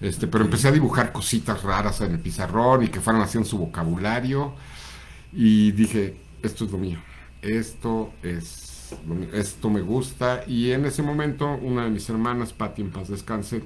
Este, 0.00 0.26
pero 0.26 0.44
empecé 0.44 0.68
a 0.68 0.72
dibujar 0.72 1.12
cositas 1.12 1.62
raras 1.62 2.00
en 2.00 2.12
el 2.12 2.20
pizarrón 2.20 2.84
y 2.84 2.88
que 2.88 3.00
fueran 3.00 3.22
haciendo 3.22 3.48
su 3.48 3.58
vocabulario 3.58 4.54
y 5.32 5.72
dije, 5.72 6.16
esto 6.42 6.64
es 6.64 6.72
lo 6.72 6.78
mío, 6.78 6.98
esto 7.42 8.12
es 8.22 8.94
lo 9.06 9.14
mío, 9.14 9.28
esto 9.32 9.70
me 9.70 9.80
gusta 9.82 10.42
y 10.46 10.72
en 10.72 10.84
ese 10.86 11.02
momento 11.02 11.48
una 11.62 11.84
de 11.84 11.90
mis 11.90 12.08
hermanas, 12.08 12.52
Patti 12.52 12.82
en 12.82 12.90
paz 12.90 13.08
descanse, 13.08 13.62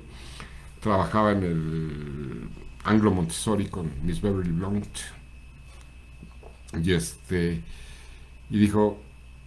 trabajaba 0.85 1.33
en 1.33 1.43
el 1.43 2.49
Anglo 2.85 3.11
Montessori 3.11 3.67
con 3.69 3.91
Miss 4.03 4.21
Beverly 4.21 4.53
Blount 4.53 4.87
y 6.83 6.93
este 6.93 7.63
y 8.51 8.59
dijo 8.59 9.01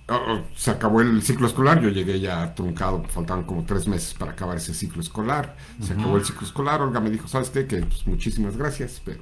"Oh, 0.09 0.15
oh, 0.15 0.41
se 0.55 0.71
acabó 0.71 1.01
el 1.01 1.21
ciclo 1.21 1.47
escolar, 1.47 1.79
yo 1.81 1.89
llegué 1.89 2.19
ya 2.19 2.55
truncado, 2.55 3.03
faltaban 3.03 3.43
como 3.43 3.65
tres 3.65 3.87
meses 3.87 4.13
para 4.13 4.31
acabar 4.31 4.57
ese 4.57 4.73
ciclo 4.73 5.01
escolar, 5.01 5.55
se 5.81 5.93
acabó 5.93 6.17
el 6.17 6.25
ciclo 6.25 6.47
escolar, 6.47 6.81
Olga 6.81 6.99
me 7.01 7.11
dijo, 7.11 7.27
¿sabes 7.27 7.49
qué? 7.49 7.67
Que 7.67 7.81
pues, 7.81 8.07
muchísimas 8.07 8.57
gracias, 8.57 9.01
pero 9.05 9.21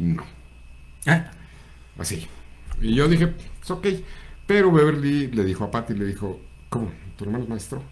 no, 0.00 0.22
Ah, 1.06 1.30
así. 1.98 2.26
Y 2.80 2.94
yo 2.94 3.08
dije, 3.08 3.34
es 3.62 3.70
ok, 3.70 3.86
pero 4.46 4.72
Beverly 4.72 5.28
le 5.28 5.44
dijo 5.44 5.64
a 5.64 5.70
Patty, 5.70 5.94
le 5.94 6.06
dijo, 6.06 6.40
¿cómo? 6.68 6.90
¿Tu 7.16 7.24
hermano 7.24 7.44
es 7.44 7.50
maestro? 7.50 7.82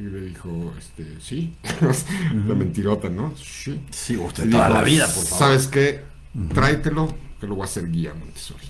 Y 0.00 0.04
le 0.04 0.20
dijo, 0.22 0.72
este, 0.78 1.20
sí, 1.20 1.52
la 2.46 2.54
mentirota, 2.54 3.10
¿no? 3.10 3.34
Sí. 3.36 3.78
sí, 3.90 4.16
usted 4.16 4.48
toda 4.50 4.66
dijo, 4.68 4.78
la 4.78 4.82
vida, 4.84 5.04
por 5.06 5.24
favor. 5.24 5.38
¿Sabes 5.38 5.66
qué? 5.68 6.02
Tráetelo, 6.54 7.14
que 7.38 7.46
lo 7.46 7.54
voy 7.56 7.62
a 7.62 7.64
hacer 7.66 7.90
guía 7.90 8.14
Montessori. 8.14 8.64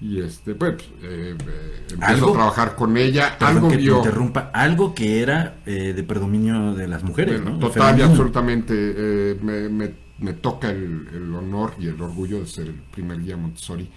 Y 0.00 0.20
este, 0.20 0.54
pues, 0.54 0.74
eh, 1.02 1.34
eh, 1.48 1.96
¿Algo? 2.00 2.30
a 2.30 2.32
trabajar 2.34 2.76
con 2.76 2.96
ella. 2.96 3.36
Perdón 3.38 3.56
algo 3.56 3.68
que 3.70 3.76
vio. 3.78 3.96
interrumpa. 3.98 4.50
Algo 4.52 4.94
que 4.94 5.20
era 5.22 5.56
eh, 5.66 5.94
de 5.94 6.02
predominio 6.04 6.74
de 6.74 6.86
las 6.86 7.02
mujeres, 7.02 7.40
Bueno, 7.42 7.58
¿no? 7.58 7.66
total 7.66 7.98
y 7.98 8.02
absolutamente. 8.02 8.74
eh, 8.76 9.38
me, 9.42 9.68
me 9.68 10.06
me 10.18 10.32
toca 10.32 10.70
el, 10.70 11.08
el 11.12 11.34
honor 11.34 11.74
y 11.78 11.88
el 11.88 12.00
orgullo 12.00 12.40
de 12.40 12.46
ser 12.46 12.68
el 12.68 12.72
primer 12.72 13.20
guía 13.20 13.36
Montessori 13.36 13.90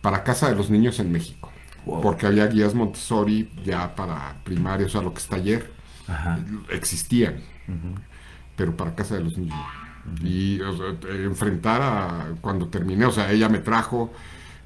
para 0.00 0.24
Casa 0.24 0.48
de 0.48 0.56
los 0.56 0.70
Niños 0.70 0.98
en 0.98 1.12
México. 1.12 1.51
Wow. 1.86 2.00
Porque 2.00 2.26
había 2.26 2.46
guías 2.46 2.74
Montessori 2.74 3.50
ya 3.64 3.94
para 3.94 4.36
primaria, 4.44 4.86
o 4.86 4.88
sea, 4.88 5.02
lo 5.02 5.12
que 5.12 5.20
está 5.20 5.36
ayer, 5.36 5.70
Ajá. 6.06 6.38
existían, 6.70 7.36
pero 8.56 8.76
para 8.76 8.94
Casa 8.94 9.16
de 9.16 9.24
los 9.24 9.36
Niños. 9.36 9.56
Y 10.22 10.60
o 10.60 10.76
sea, 10.76 11.10
enfrentar 11.24 11.80
a, 11.82 12.34
cuando 12.40 12.68
terminé, 12.68 13.04
o 13.06 13.12
sea, 13.12 13.30
ella 13.30 13.48
me 13.48 13.58
trajo, 13.58 14.12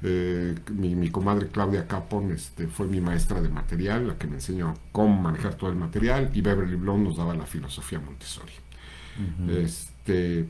eh, 0.03 0.55
mi, 0.71 0.95
mi 0.95 1.09
comadre 1.09 1.47
Claudia 1.47 1.87
Capon 1.87 2.31
este, 2.31 2.67
fue 2.67 2.87
mi 2.87 3.01
maestra 3.01 3.41
de 3.41 3.49
material, 3.49 4.07
la 4.09 4.17
que 4.17 4.27
me 4.27 4.35
enseñó 4.35 4.75
cómo 4.91 5.19
manejar 5.21 5.55
todo 5.55 5.69
el 5.69 5.75
material, 5.75 6.29
y 6.33 6.41
Beverly 6.41 6.75
Blond 6.75 7.03
nos 7.03 7.17
daba 7.17 7.33
la 7.35 7.45
filosofía 7.45 7.99
Montessori. 7.99 8.53
Este, 9.49 10.47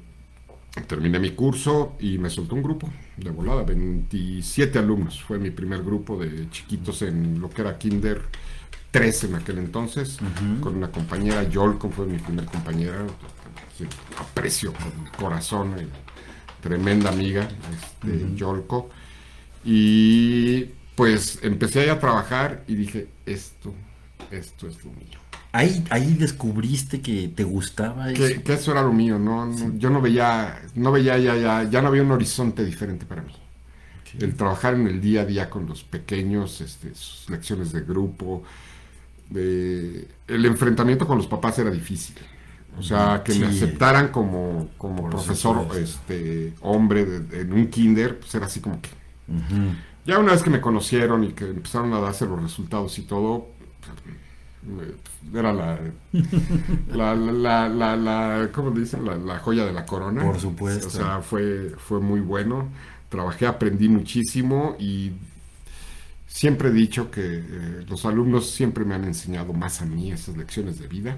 terminé 0.85 1.19
mi 1.19 1.31
curso 1.31 1.95
y 1.99 2.17
me 2.17 2.29
soltó 2.29 2.55
un 2.55 2.63
grupo 2.63 2.89
de 3.15 3.29
volada, 3.29 3.63
27 3.63 4.79
alumnos. 4.79 5.23
Fue 5.23 5.39
mi 5.39 5.51
primer 5.51 5.83
grupo 5.83 6.17
de 6.17 6.49
chiquitos 6.49 7.01
en 7.01 7.39
lo 7.39 7.49
que 7.49 7.61
era 7.61 7.77
Kinder 7.77 8.21
3 8.91 9.23
en 9.25 9.35
aquel 9.35 9.57
entonces, 9.59 10.17
con 10.61 10.75
una 10.75 10.91
compañera, 10.91 11.43
Yolko 11.43 11.89
fue 11.89 12.05
mi 12.05 12.17
primer 12.17 12.45
compañera, 12.45 13.05
aprecio 14.17 14.73
con 14.73 15.03
mi 15.03 15.09
corazón, 15.11 15.75
eh, 15.77 15.87
tremenda 16.61 17.09
amiga, 17.09 17.47
este, 17.73 18.35
Yolko. 18.35 18.89
Y 19.65 20.65
pues 20.95 21.39
empecé 21.43 21.81
ahí 21.81 21.89
a 21.89 21.99
trabajar 21.99 22.63
y 22.67 22.75
dije, 22.75 23.07
esto, 23.25 23.73
esto 24.31 24.67
es 24.67 24.83
lo 24.83 24.91
mío. 24.91 25.26
Ahí, 25.53 25.83
ahí 25.89 26.13
descubriste 26.15 27.01
que 27.01 27.29
te 27.29 27.43
gustaba 27.43 28.11
eso. 28.11 28.21
Que, 28.21 28.43
que 28.43 28.53
eso 28.53 28.71
era 28.71 28.81
lo 28.83 28.93
mío, 28.93 29.17
¿no? 29.17 29.45
No, 29.45 29.73
Yo 29.77 29.89
no 29.89 30.01
veía, 30.01 30.61
no 30.75 30.91
veía 30.91 31.17
ya, 31.17 31.35
ya, 31.35 31.63
ya 31.63 31.81
no 31.81 31.87
había 31.87 32.03
un 32.03 32.11
horizonte 32.11 32.63
diferente 32.63 33.05
para 33.05 33.21
mí. 33.23 33.31
El 34.19 34.35
trabajar 34.35 34.73
en 34.75 34.87
el 34.87 34.99
día 35.01 35.21
a 35.21 35.25
día 35.25 35.49
con 35.49 35.65
los 35.67 35.83
pequeños, 35.83 36.61
este, 36.61 36.93
sus 36.95 37.29
lecciones 37.29 37.71
de 37.71 37.81
grupo, 37.81 38.43
de- 39.29 40.07
el 40.27 40.45
enfrentamiento 40.45 41.05
con 41.07 41.17
los 41.17 41.27
papás 41.27 41.59
era 41.59 41.69
difícil. 41.71 42.15
O 42.79 42.83
sea, 42.83 43.21
que 43.23 43.33
me 43.33 43.51
Sí. 43.51 43.57
aceptaran 43.63 44.09
como, 44.09 44.69
como 44.77 45.01
Por 45.03 45.11
profesor, 45.11 45.67
este, 45.77 46.53
hombre 46.61 47.05
de- 47.05 47.41
en 47.41 47.53
un 47.53 47.67
kinder, 47.67 48.19
pues 48.19 48.33
era 48.35 48.45
así 48.45 48.59
como 48.59 48.79
que... 48.81 48.89
Ya 50.05 50.19
una 50.19 50.31
vez 50.31 50.41
que 50.43 50.49
me 50.49 50.61
conocieron 50.61 51.23
y 51.23 51.29
que 51.33 51.45
empezaron 51.45 51.93
a 51.93 51.99
darse 51.99 52.25
los 52.25 52.41
resultados 52.41 52.97
y 52.99 53.01
todo, 53.03 53.49
me- 54.05 54.26
era 55.33 55.53
la, 55.53 55.79
la, 56.93 57.15
la, 57.15 57.69
la, 57.69 57.95
la- 57.95 58.49
¿cómo 58.51 58.71
dicen? 58.71 59.05
La, 59.05 59.15
la 59.17 59.39
joya 59.39 59.65
de 59.65 59.73
la 59.73 59.85
corona. 59.85 60.23
Por 60.23 60.39
supuesto. 60.39 60.87
O 60.87 60.89
sea, 60.89 61.21
fue, 61.21 61.71
fue 61.77 61.99
muy 61.99 62.19
bueno. 62.19 62.69
Trabajé, 63.09 63.47
aprendí 63.47 63.87
muchísimo 63.89 64.75
y 64.79 65.11
siempre 66.27 66.69
he 66.69 66.73
dicho 66.73 67.09
que 67.09 67.21
eh, 67.23 67.85
los 67.87 68.05
alumnos 68.05 68.49
siempre 68.51 68.83
me 68.85 68.95
han 68.95 69.05
enseñado 69.05 69.53
más 69.53 69.81
a 69.81 69.85
mí 69.85 70.11
esas 70.11 70.35
lecciones 70.37 70.79
de 70.79 70.87
vida 70.87 71.17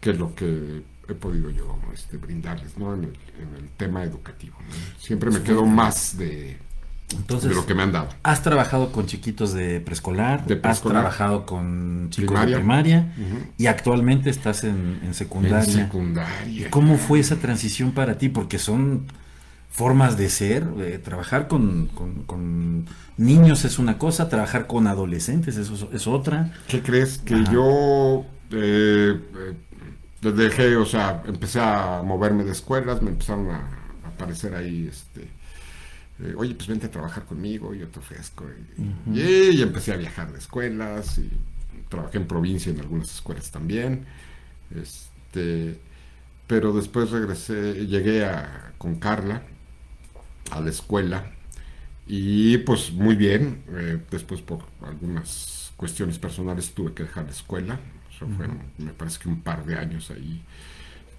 que 0.00 0.12
lo 0.14 0.34
que 0.34 0.82
he 1.08 1.14
podido 1.14 1.50
yo 1.50 1.78
este, 1.92 2.16
brindarles 2.18 2.76
¿no? 2.78 2.94
en, 2.94 3.04
el, 3.04 3.10
en 3.40 3.54
el 3.64 3.68
tema 3.76 4.02
educativo. 4.04 4.56
¿no? 4.60 4.74
Siempre 5.00 5.30
me 5.30 5.42
quedo 5.42 5.64
más 5.66 6.16
de, 6.16 6.58
Entonces, 7.16 7.48
de 7.50 7.54
lo 7.56 7.64
que 7.66 7.74
me 7.74 7.82
han 7.82 7.92
dado. 7.92 8.08
has 8.22 8.42
trabajado 8.42 8.92
con 8.92 9.06
chiquitos 9.06 9.52
de 9.54 9.80
preescolar, 9.80 10.44
De 10.46 10.60
has 10.62 10.82
trabajado 10.82 11.46
con 11.46 12.08
chicos 12.10 12.28
Primaria. 12.28 12.56
de 12.56 12.60
primaria 12.60 13.14
y 13.56 13.66
actualmente 13.66 14.28
estás 14.30 14.64
en, 14.64 15.00
en 15.04 15.14
secundaria. 15.14 15.58
En 15.58 15.86
secundaria. 15.86 16.70
¿Cómo 16.70 16.98
fue 16.98 17.20
esa 17.20 17.36
transición 17.36 17.92
para 17.92 18.18
ti? 18.18 18.28
Porque 18.28 18.58
son 18.58 19.06
formas 19.70 20.16
de 20.18 20.28
ser, 20.28 20.66
eh, 20.80 20.98
trabajar 21.02 21.46
con, 21.48 21.86
con- 21.94 22.22
con 22.24 22.86
niños 23.16 23.64
es 23.64 23.78
una 23.78 23.96
cosa, 23.98 24.28
trabajar 24.28 24.66
con 24.66 24.86
adolescentes 24.86 25.56
es, 25.56 25.70
es 25.92 26.06
otra. 26.06 26.52
¿Qué 26.66 26.82
crees? 26.82 27.18
Que 27.18 27.34
Ajá. 27.34 27.52
yo 27.52 28.24
eh, 28.50 29.20
eh, 30.22 30.32
dejé, 30.32 30.76
o 30.76 30.84
sea, 30.86 31.22
empecé 31.26 31.60
a 31.60 32.02
moverme 32.04 32.44
de 32.44 32.52
escuelas, 32.52 33.00
me 33.02 33.10
empezaron 33.10 33.50
a 33.50 33.70
a 34.04 34.08
aparecer 34.08 34.54
ahí, 34.54 34.88
este, 34.90 35.28
eh, 36.20 36.34
oye, 36.36 36.54
pues 36.54 36.68
vente 36.68 36.86
a 36.86 36.90
trabajar 36.90 37.24
conmigo, 37.26 37.74
yo 37.74 37.88
te 37.88 37.98
ofrezco. 38.00 38.44
Y, 39.14 39.20
y- 39.20 39.50
y 39.58 39.62
empecé 39.62 39.92
a 39.92 39.96
viajar 39.96 40.32
de 40.32 40.38
escuelas, 40.38 41.18
y 41.18 41.30
trabajé 41.88 42.18
en 42.18 42.26
provincia 42.28 42.72
en 42.72 42.80
algunas 42.80 43.12
escuelas 43.14 43.50
también. 43.50 44.06
Este, 44.74 45.78
pero 46.46 46.72
después 46.72 47.10
regresé, 47.10 47.86
llegué 47.86 48.24
a, 48.26 48.72
con 48.78 48.96
Carla 48.96 49.42
a 50.50 50.60
la 50.60 50.70
escuela 50.70 51.30
y 52.06 52.58
pues 52.58 52.92
muy 52.92 53.16
bien, 53.16 53.62
eh, 53.70 54.00
después 54.10 54.42
por 54.42 54.60
algunas 54.82 55.72
cuestiones 55.76 56.18
personales 56.18 56.72
tuve 56.74 56.94
que 56.94 57.04
dejar 57.04 57.26
la 57.26 57.32
escuela, 57.32 57.80
Eso 58.14 58.28
fueron, 58.28 58.58
me 58.78 58.92
parece 58.92 59.20
que 59.20 59.28
un 59.28 59.42
par 59.42 59.64
de 59.66 59.76
años 59.76 60.10
ahí, 60.10 60.42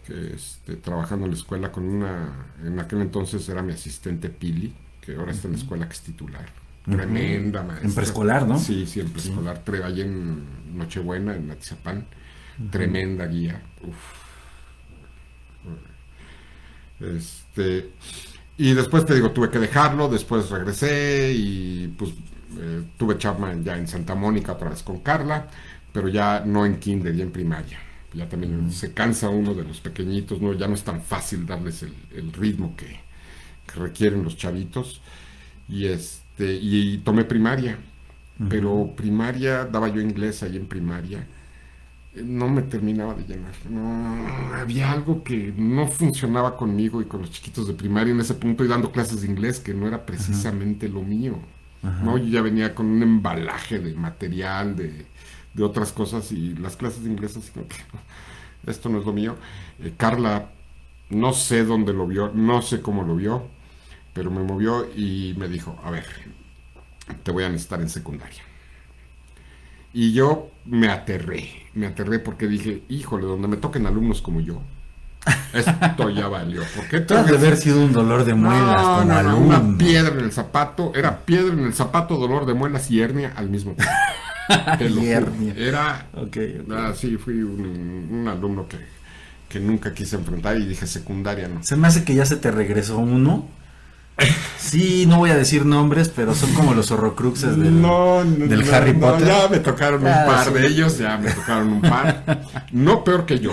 que, 0.07 0.33
este, 0.35 0.75
trabajando 0.77 1.25
en 1.25 1.31
la 1.33 1.37
escuela 1.37 1.71
con 1.71 1.85
una, 1.85 2.47
en 2.65 2.79
aquel 2.79 3.01
entonces 3.01 3.47
era 3.49 3.63
mi 3.63 3.73
asistente 3.73 4.29
Pili, 4.29 4.75
que 5.09 5.19
ahora 5.19 5.31
está 5.31 5.47
en 5.47 5.53
la 5.53 5.59
escuela 5.59 5.87
que 5.87 5.93
es 5.93 6.01
titular. 6.01 6.45
Tremenda 6.85 7.63
maestra. 7.63 7.87
En 7.87 7.95
preescolar, 7.95 8.47
¿no? 8.47 8.59
Sí, 8.59 8.85
sí, 8.85 8.99
en 8.99 9.09
preescolar, 9.09 9.63
allá 9.83 10.03
en 10.03 10.77
Nochebuena, 10.77 11.35
en 11.35 11.51
Atizapán. 11.51 12.05
Tremenda 12.71 13.25
guía. 13.27 13.61
Uf. 13.81 13.95
Este, 16.99 17.91
y 18.57 18.73
después 18.73 19.05
te 19.05 19.15
digo, 19.15 19.31
tuve 19.31 19.49
que 19.49 19.59
dejarlo, 19.59 20.09
después 20.09 20.49
regresé 20.49 21.31
y 21.33 21.87
pues 21.97 22.11
eh, 22.57 22.83
tuve 22.97 23.17
chamba 23.17 23.53
ya 23.63 23.77
en 23.77 23.87
Santa 23.87 24.15
Mónica 24.15 24.53
otra 24.53 24.69
vez 24.69 24.83
con 24.83 24.99
Carla, 24.99 25.47
pero 25.93 26.09
ya 26.09 26.43
no 26.45 26.65
en 26.65 26.77
kinder, 26.79 27.15
ya 27.15 27.23
en 27.23 27.31
primaria. 27.31 27.79
Ya 28.13 28.27
también 28.27 28.71
se 28.71 28.93
cansa 28.93 29.29
uno 29.29 29.53
de 29.53 29.63
los 29.63 29.79
pequeñitos, 29.79 30.41
¿no? 30.41 30.53
Ya 30.53 30.67
no 30.67 30.73
es 30.73 30.83
tan 30.83 31.01
fácil 31.01 31.45
darles 31.45 31.83
el, 31.83 31.93
el 32.15 32.33
ritmo 32.33 32.75
que, 32.75 32.99
que 33.71 33.79
requieren 33.79 34.23
los 34.23 34.37
chavitos. 34.37 35.01
Y 35.67 35.85
este, 35.85 36.53
y, 36.53 36.97
tomé 36.99 37.25
primaria. 37.25 37.77
Pero 38.49 38.93
primaria, 38.95 39.65
daba 39.65 39.89
yo 39.89 39.99
inglés 39.99 40.43
ahí 40.43 40.55
en 40.55 40.65
primaria 40.65 41.27
eh, 42.15 42.23
no 42.25 42.47
me 42.47 42.61
terminaba 42.61 43.13
de 43.13 43.23
llenar. 43.23 43.53
No, 43.69 44.55
había 44.55 44.91
algo 44.91 45.23
que 45.23 45.53
no 45.57 45.87
funcionaba 45.87 46.55
conmigo 46.57 47.01
y 47.01 47.05
con 47.05 47.21
los 47.21 47.31
chiquitos 47.31 47.67
de 47.67 47.73
primaria 47.73 48.13
en 48.13 48.19
ese 48.19 48.33
punto 48.33 48.63
y 48.63 48.67
dando 48.67 48.91
clases 48.91 49.21
de 49.21 49.27
inglés 49.27 49.59
que 49.59 49.73
no 49.73 49.87
era 49.87 50.05
precisamente 50.05 50.87
lo 50.87 51.01
mío. 51.01 51.37
¿no? 51.81 52.17
Yo 52.17 52.25
ya 52.25 52.41
venía 52.41 52.75
con 52.75 52.87
un 52.87 53.03
embalaje 53.03 53.79
de 53.79 53.93
material, 53.93 54.75
de, 54.75 55.05
de 55.53 55.63
otras 55.63 55.91
cosas 55.91 56.31
y 56.31 56.55
las 56.55 56.75
clases 56.75 57.03
de 57.03 57.09
inglés 57.09 57.37
así 57.37 57.51
como 57.51 57.67
que 57.67 57.77
esto 58.67 58.89
no 58.89 58.99
es 58.99 59.05
lo 59.05 59.13
mío. 59.13 59.35
Eh, 59.79 59.93
Carla, 59.95 60.49
no 61.09 61.33
sé 61.33 61.63
dónde 61.63 61.93
lo 61.93 62.07
vio, 62.07 62.31
no 62.33 62.61
sé 62.61 62.81
cómo 62.81 63.03
lo 63.03 63.15
vio, 63.15 63.47
pero 64.13 64.31
me 64.31 64.43
movió 64.43 64.87
y 64.95 65.35
me 65.37 65.47
dijo, 65.47 65.79
a 65.83 65.91
ver, 65.91 66.05
te 67.23 67.31
voy 67.31 67.43
a 67.43 67.49
necesitar 67.49 67.81
en 67.81 67.89
secundaria. 67.89 68.41
Y 69.93 70.13
yo 70.13 70.51
me 70.65 70.89
aterré, 70.89 71.49
me 71.73 71.87
aterré 71.87 72.19
porque 72.19 72.47
dije, 72.47 72.83
híjole, 72.89 73.25
donde 73.25 73.47
me 73.47 73.57
toquen 73.57 73.87
alumnos 73.87 74.21
como 74.21 74.39
yo, 74.39 74.61
esto 75.53 76.09
ya 76.09 76.27
valió. 76.27 76.61
¿Por 76.75 76.87
qué 76.87 76.99
Tú 77.01 77.15
has 77.15 77.27
de 77.27 77.37
haber 77.37 77.57
sido 77.57 77.83
un 77.83 77.91
dolor 77.91 78.23
de 78.23 78.33
muelas 78.35 78.81
no, 78.81 78.99
como 78.99 79.21
no, 79.23 79.37
una 79.37 79.77
piedra 79.77 80.13
en 80.13 80.19
el 80.21 80.31
zapato, 80.31 80.93
era 80.95 81.19
piedra 81.25 81.53
en 81.53 81.65
el 81.65 81.73
zapato, 81.73 82.17
dolor 82.17 82.45
de 82.45 82.53
muelas 82.53 82.89
y 82.91 83.01
hernia 83.01 83.33
al 83.35 83.49
mismo 83.49 83.73
tiempo. 83.73 83.93
Te 84.77 84.89
lo 84.89 85.01
hernia. 85.01 85.53
Era, 85.57 86.07
Ok, 86.13 86.37
ok. 86.65 86.71
ah, 86.71 86.93
sí, 86.95 87.17
fui 87.17 87.41
un, 87.41 88.07
un 88.11 88.27
alumno 88.27 88.67
que, 88.67 88.77
que 89.47 89.59
nunca 89.59 89.93
quise 89.93 90.15
enfrentar 90.15 90.57
y 90.57 90.65
dije 90.65 90.87
secundaria 90.87 91.47
no. 91.47 91.63
Se 91.63 91.75
me 91.75 91.87
hace 91.87 92.03
que 92.03 92.15
ya 92.15 92.25
se 92.25 92.35
te 92.37 92.51
regresó 92.51 92.97
uno. 92.97 93.47
Sí, 94.57 95.05
no 95.07 95.17
voy 95.17 95.31
a 95.31 95.35
decir 95.37 95.65
nombres, 95.65 96.09
pero 96.09 96.35
son 96.35 96.53
como 96.53 96.73
los 96.73 96.91
horrocruxes 96.91 97.57
del, 97.57 97.81
No, 97.81 98.23
no, 98.23 98.45
del 98.47 98.65
no, 98.65 98.73
Harry 98.73 98.93
no, 98.93 98.99
Potter. 98.99 99.27
ya 99.27 99.47
me 99.49 99.59
tocaron 99.59 100.01
un 100.01 100.07
Ah, 100.07 100.23
par 100.27 100.47
sí. 100.47 100.53
de 100.53 100.67
ellos, 100.67 100.97
ya 100.97 101.17
me 101.17 101.31
tocaron 101.31 101.69
un 101.73 101.81
par. 101.81 102.43
No 102.71 103.03
peor 103.03 103.25
que 103.25 103.39
yo, 103.39 103.51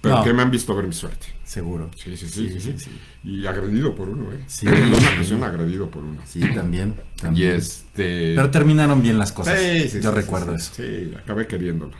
pero 0.00 0.16
No. 0.16 0.24
que 0.24 0.32
me 0.32 0.42
han 0.42 0.50
visto 0.50 0.74
ver 0.74 0.86
mi 0.86 0.92
suerte. 0.94 1.26
Seguro. 1.44 1.90
Sí, 1.96 2.14
sí, 2.16 2.28
sí, 2.28 2.48
sí, 2.50 2.60
sí. 2.60 2.74
sí. 2.76 2.90
Y 3.24 3.46
agredido 3.46 3.94
por 3.94 4.08
uno, 4.10 4.30
¿eh? 4.32 4.40
Sí. 4.48 4.66
En 4.68 4.74
una 4.84 4.96
ocasión 4.98 5.42
agredido 5.44 5.88
por 5.90 6.02
uno. 6.04 6.20
Sí, 6.26 6.40
también. 6.54 6.94
Y 7.16 7.20
también. 7.22 7.56
este... 7.56 8.34
Pero 8.34 8.50
terminaron 8.50 9.00
bien 9.02 9.18
las 9.18 9.32
cosas. 9.32 9.58
Sí, 9.58 9.88
sí, 9.88 10.00
Yo 10.02 10.10
sí, 10.10 10.16
recuerdo 10.16 10.58
sí, 10.58 10.62
eso. 10.62 10.72
Sí, 10.76 11.14
acabé 11.16 11.46
queriéndolo. 11.46 11.92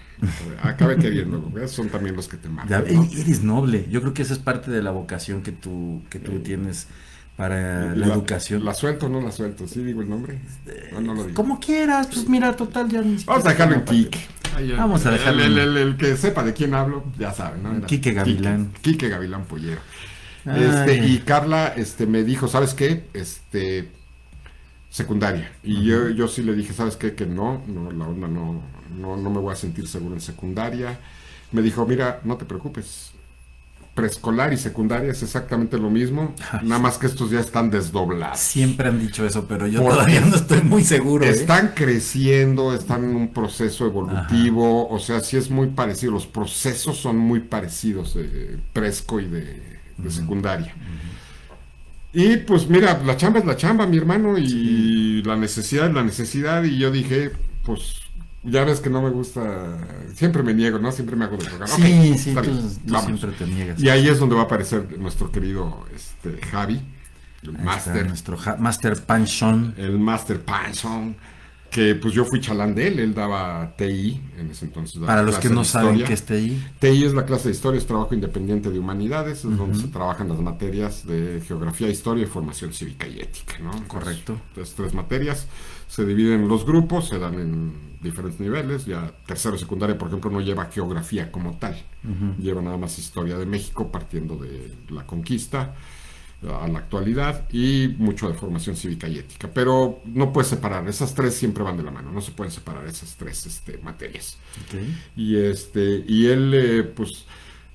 Acabé 0.62 0.96
queriéndolo. 0.96 1.50
Esos 1.58 1.70
son 1.72 1.88
también 1.88 2.14
los 2.14 2.28
que 2.28 2.36
te 2.36 2.48
¿no? 2.48 2.60
Eres 2.66 3.42
noble. 3.42 3.86
Yo 3.90 4.02
creo 4.02 4.12
que 4.12 4.20
esa 4.22 4.34
es 4.34 4.38
parte 4.38 4.70
de 4.70 4.82
la 4.82 4.90
vocación 4.90 5.42
que 5.42 5.52
tú, 5.52 6.02
que 6.10 6.18
tú 6.18 6.40
tienes 6.40 6.88
para 7.38 7.94
la, 7.94 8.07
educación. 8.07 8.64
¿La 8.64 8.74
suelto 8.74 9.07
o 9.07 9.09
no 9.09 9.20
la 9.20 9.31
suelto? 9.31 9.68
¿Sí 9.68 9.81
digo 9.85 10.03
el 10.03 10.11
nombre? 10.11 10.40
No, 10.92 11.01
no 11.01 11.14
lo 11.14 11.22
digo. 11.22 11.35
Como 11.37 11.61
quieras, 11.61 12.09
pues 12.09 12.29
mira, 12.29 12.57
total, 12.57 12.88
ya 12.88 13.01
ni 13.01 13.22
Vamos 13.24 13.46
a 13.46 13.51
dejarlo 13.51 13.77
en. 13.77 13.85
Ahí, 14.57 14.72
Vamos 14.72 15.07
a 15.07 15.11
el- 15.11 15.18
dejarlo 15.18 15.44
El, 15.44 15.53
en- 15.53 15.68
el- 15.68 15.77
el 15.77 15.96
que 15.96 16.16
sepa 16.16 16.42
de 16.42 16.53
quién 16.53 16.74
hablo, 16.74 17.05
ya 17.16 17.33
sabe, 17.33 17.59
¿no? 17.62 17.77
Era 17.77 17.87
Quique 17.87 18.12
Gavilán. 18.12 18.72
Quique, 18.72 18.81
Quique 18.90 19.09
Gavilán 19.09 19.44
Pollero. 19.44 19.81
Este, 20.46 20.96
y 21.07 21.18
Carla 21.18 21.68
este, 21.77 22.09
me 22.09 22.24
dijo, 22.24 22.48
¿sabes 22.48 22.74
qué? 22.74 23.05
Este, 23.14 23.88
secundaria. 24.90 25.53
Y 25.62 25.85
yo, 25.85 26.09
yo 26.09 26.27
sí 26.27 26.42
le 26.42 26.55
dije, 26.55 26.72
¿sabes 26.72 26.96
qué? 26.96 27.14
Que 27.14 27.24
no, 27.24 27.62
no 27.68 27.92
la 27.92 28.09
onda 28.09 28.27
no, 28.27 28.61
no, 28.98 29.16
no 29.16 29.31
me 29.31 29.38
voy 29.38 29.53
a 29.53 29.57
sentir 29.57 29.87
seguro 29.87 30.16
en 30.16 30.20
secundaria. 30.20 30.98
Me 31.53 31.62
dijo, 31.62 31.87
mira, 31.87 32.20
no 32.24 32.37
te 32.37 32.46
preocupes. 32.46 33.12
Preescolar 33.98 34.52
y 34.52 34.56
secundaria 34.56 35.11
es 35.11 35.24
exactamente 35.24 35.76
lo 35.76 35.90
mismo, 35.90 36.32
nada 36.62 36.80
más 36.80 36.98
que 36.98 37.08
estos 37.08 37.32
ya 37.32 37.40
están 37.40 37.68
desdoblados. 37.68 38.38
Siempre 38.38 38.87
han 38.87 39.00
dicho 39.00 39.26
eso, 39.26 39.46
pero 39.48 39.66
yo 39.66 39.82
todavía 39.82 40.20
no 40.20 40.37
estoy 40.37 40.61
muy 40.62 40.84
seguro. 40.84 41.24
¿eh? 41.24 41.30
Están 41.30 41.72
creciendo, 41.74 42.72
están 42.72 43.02
en 43.02 43.16
un 43.16 43.28
proceso 43.32 43.87
evolutivo, 43.87 44.88
o 44.88 45.00
sea, 45.00 45.18
sí 45.18 45.37
es 45.37 45.50
muy 45.50 45.66
parecido, 45.66 46.12
los 46.12 46.28
procesos 46.28 46.96
son 46.96 47.18
muy 47.18 47.40
parecidos 47.40 48.14
de 48.14 48.61
presco 48.72 49.18
y 49.18 49.26
de, 49.26 49.80
de 49.96 50.11
secundaria. 50.12 50.72
Y 52.12 52.37
pues 52.37 52.68
mira, 52.68 53.02
la 53.04 53.16
chamba 53.16 53.40
es 53.40 53.46
la 53.46 53.56
chamba, 53.56 53.84
mi 53.88 53.96
hermano, 53.96 54.38
y 54.38 55.24
la 55.24 55.34
necesidad 55.34 55.88
es 55.88 55.94
la 55.94 56.04
necesidad, 56.04 56.62
y 56.62 56.78
yo 56.78 56.92
dije, 56.92 57.32
pues 57.64 58.07
ya 58.42 58.64
ves 58.64 58.81
que 58.81 58.90
no 58.90 59.03
me 59.03 59.11
gusta, 59.11 59.79
siempre 60.14 60.42
me 60.42 60.55
niego, 60.55 60.79
¿no? 60.79 60.92
Siempre 60.92 61.16
me 61.16 61.24
hago 61.24 61.37
de 61.37 61.44
programa. 61.44 61.66
Sí, 61.74 62.11
Ok, 62.12 62.18
sí, 62.18 62.35
tú, 62.35 62.42
tú 62.87 62.98
siempre 63.01 63.33
te 63.33 63.46
niegas. 63.46 63.81
Y 63.83 63.88
ahí 63.88 64.09
es 64.09 64.18
donde 64.18 64.35
va 64.37 64.42
a 64.42 64.44
aparecer 64.44 64.98
nuestro 64.98 65.31
querido 65.33 65.85
este, 65.94 66.40
Javi, 66.46 66.81
el 67.42 67.57
Ahí 67.57 67.62
máster 67.64 68.07
Nuestro 68.07 68.37
ja- 68.37 68.57
Master 68.57 68.96
Panchon. 69.05 69.74
el 69.77 69.98
Master 69.98 70.40
Panson, 70.40 71.16
que 71.70 71.94
pues 71.94 72.14
yo 72.14 72.24
fui 72.24 72.40
chalán 72.40 72.74
de 72.74 72.88
él, 72.88 72.98
él 72.98 73.14
daba 73.14 73.74
TI 73.76 74.20
en 74.38 74.50
ese 74.50 74.64
entonces. 74.64 75.00
Para 75.00 75.22
los 75.22 75.38
que 75.38 75.50
no 75.50 75.64
saben 75.64 76.02
que 76.02 76.14
esté 76.14 76.35
ahí. 76.35 76.66
TI 76.78 77.04
es 77.04 77.14
la 77.14 77.26
clase 77.26 77.48
de 77.48 77.54
historia, 77.54 77.78
es 77.78 77.87
trabajo 77.87 78.14
independiente 78.14 78.70
de 78.70 78.78
humanidades, 78.78 79.44
es 79.44 79.57
donde 79.57 79.78
se 79.78 79.88
trabajan 79.88 80.28
las 80.28 80.40
materias 80.40 81.07
de 81.07 81.42
geografía, 81.46 81.88
historia 81.88 82.24
y 82.24 82.26
formación 82.26 82.72
cívica 82.72 83.07
y 83.07 83.20
ética, 83.20 83.59
¿no? 83.59 83.72
Entonces, 83.72 83.88
Correcto. 83.88 84.40
Las 84.57 84.74
tres 84.74 84.94
materias 84.94 85.46
se 85.88 86.07
dividen 86.07 86.42
en 86.42 86.48
los 86.48 86.64
grupos, 86.64 87.09
se 87.09 87.18
dan 87.18 87.35
en 87.35 87.72
diferentes 88.00 88.40
niveles, 88.40 88.87
ya 88.87 89.12
tercero 89.26 89.57
y 89.57 89.59
secundaria, 89.59 89.98
por 89.98 90.09
ejemplo, 90.09 90.31
no 90.31 90.40
lleva 90.40 90.66
geografía 90.66 91.33
como 91.33 91.57
tal, 91.57 91.76
lleva 92.38 92.62
nada 92.62 92.76
más 92.76 92.98
historia 92.98 93.37
de 93.37 93.46
México 93.46 93.90
partiendo 93.90 94.37
de 94.37 94.72
la 94.90 95.04
conquista 95.07 95.74
a 96.42 96.68
la 96.68 96.79
actualidad 96.79 97.48
y 97.51 97.94
mucho 97.98 98.29
de 98.29 98.35
formación 98.35 98.77
cívica 98.77 99.09
y 99.09 99.18
ética, 99.18 99.51
pero 99.53 100.01
no 100.05 100.33
puedes 100.33 100.48
separar, 100.48 100.87
esas 100.88 101.14
tres 101.14 101.35
siempre 101.35 101.64
van 101.64 101.77
de 101.77 101.83
la 101.83 101.90
mano, 101.90 102.12
no 102.12 102.20
se 102.20 102.31
pueden 102.31 102.53
separar 102.53 102.87
esas 102.87 103.16
tres 103.16 103.44
este, 103.46 103.79
materias. 103.79 104.38
Y 105.16 105.37
este, 105.37 106.05
y 106.07 106.27
él, 106.27 106.53
eh, 106.55 106.83
pues, 106.85 107.27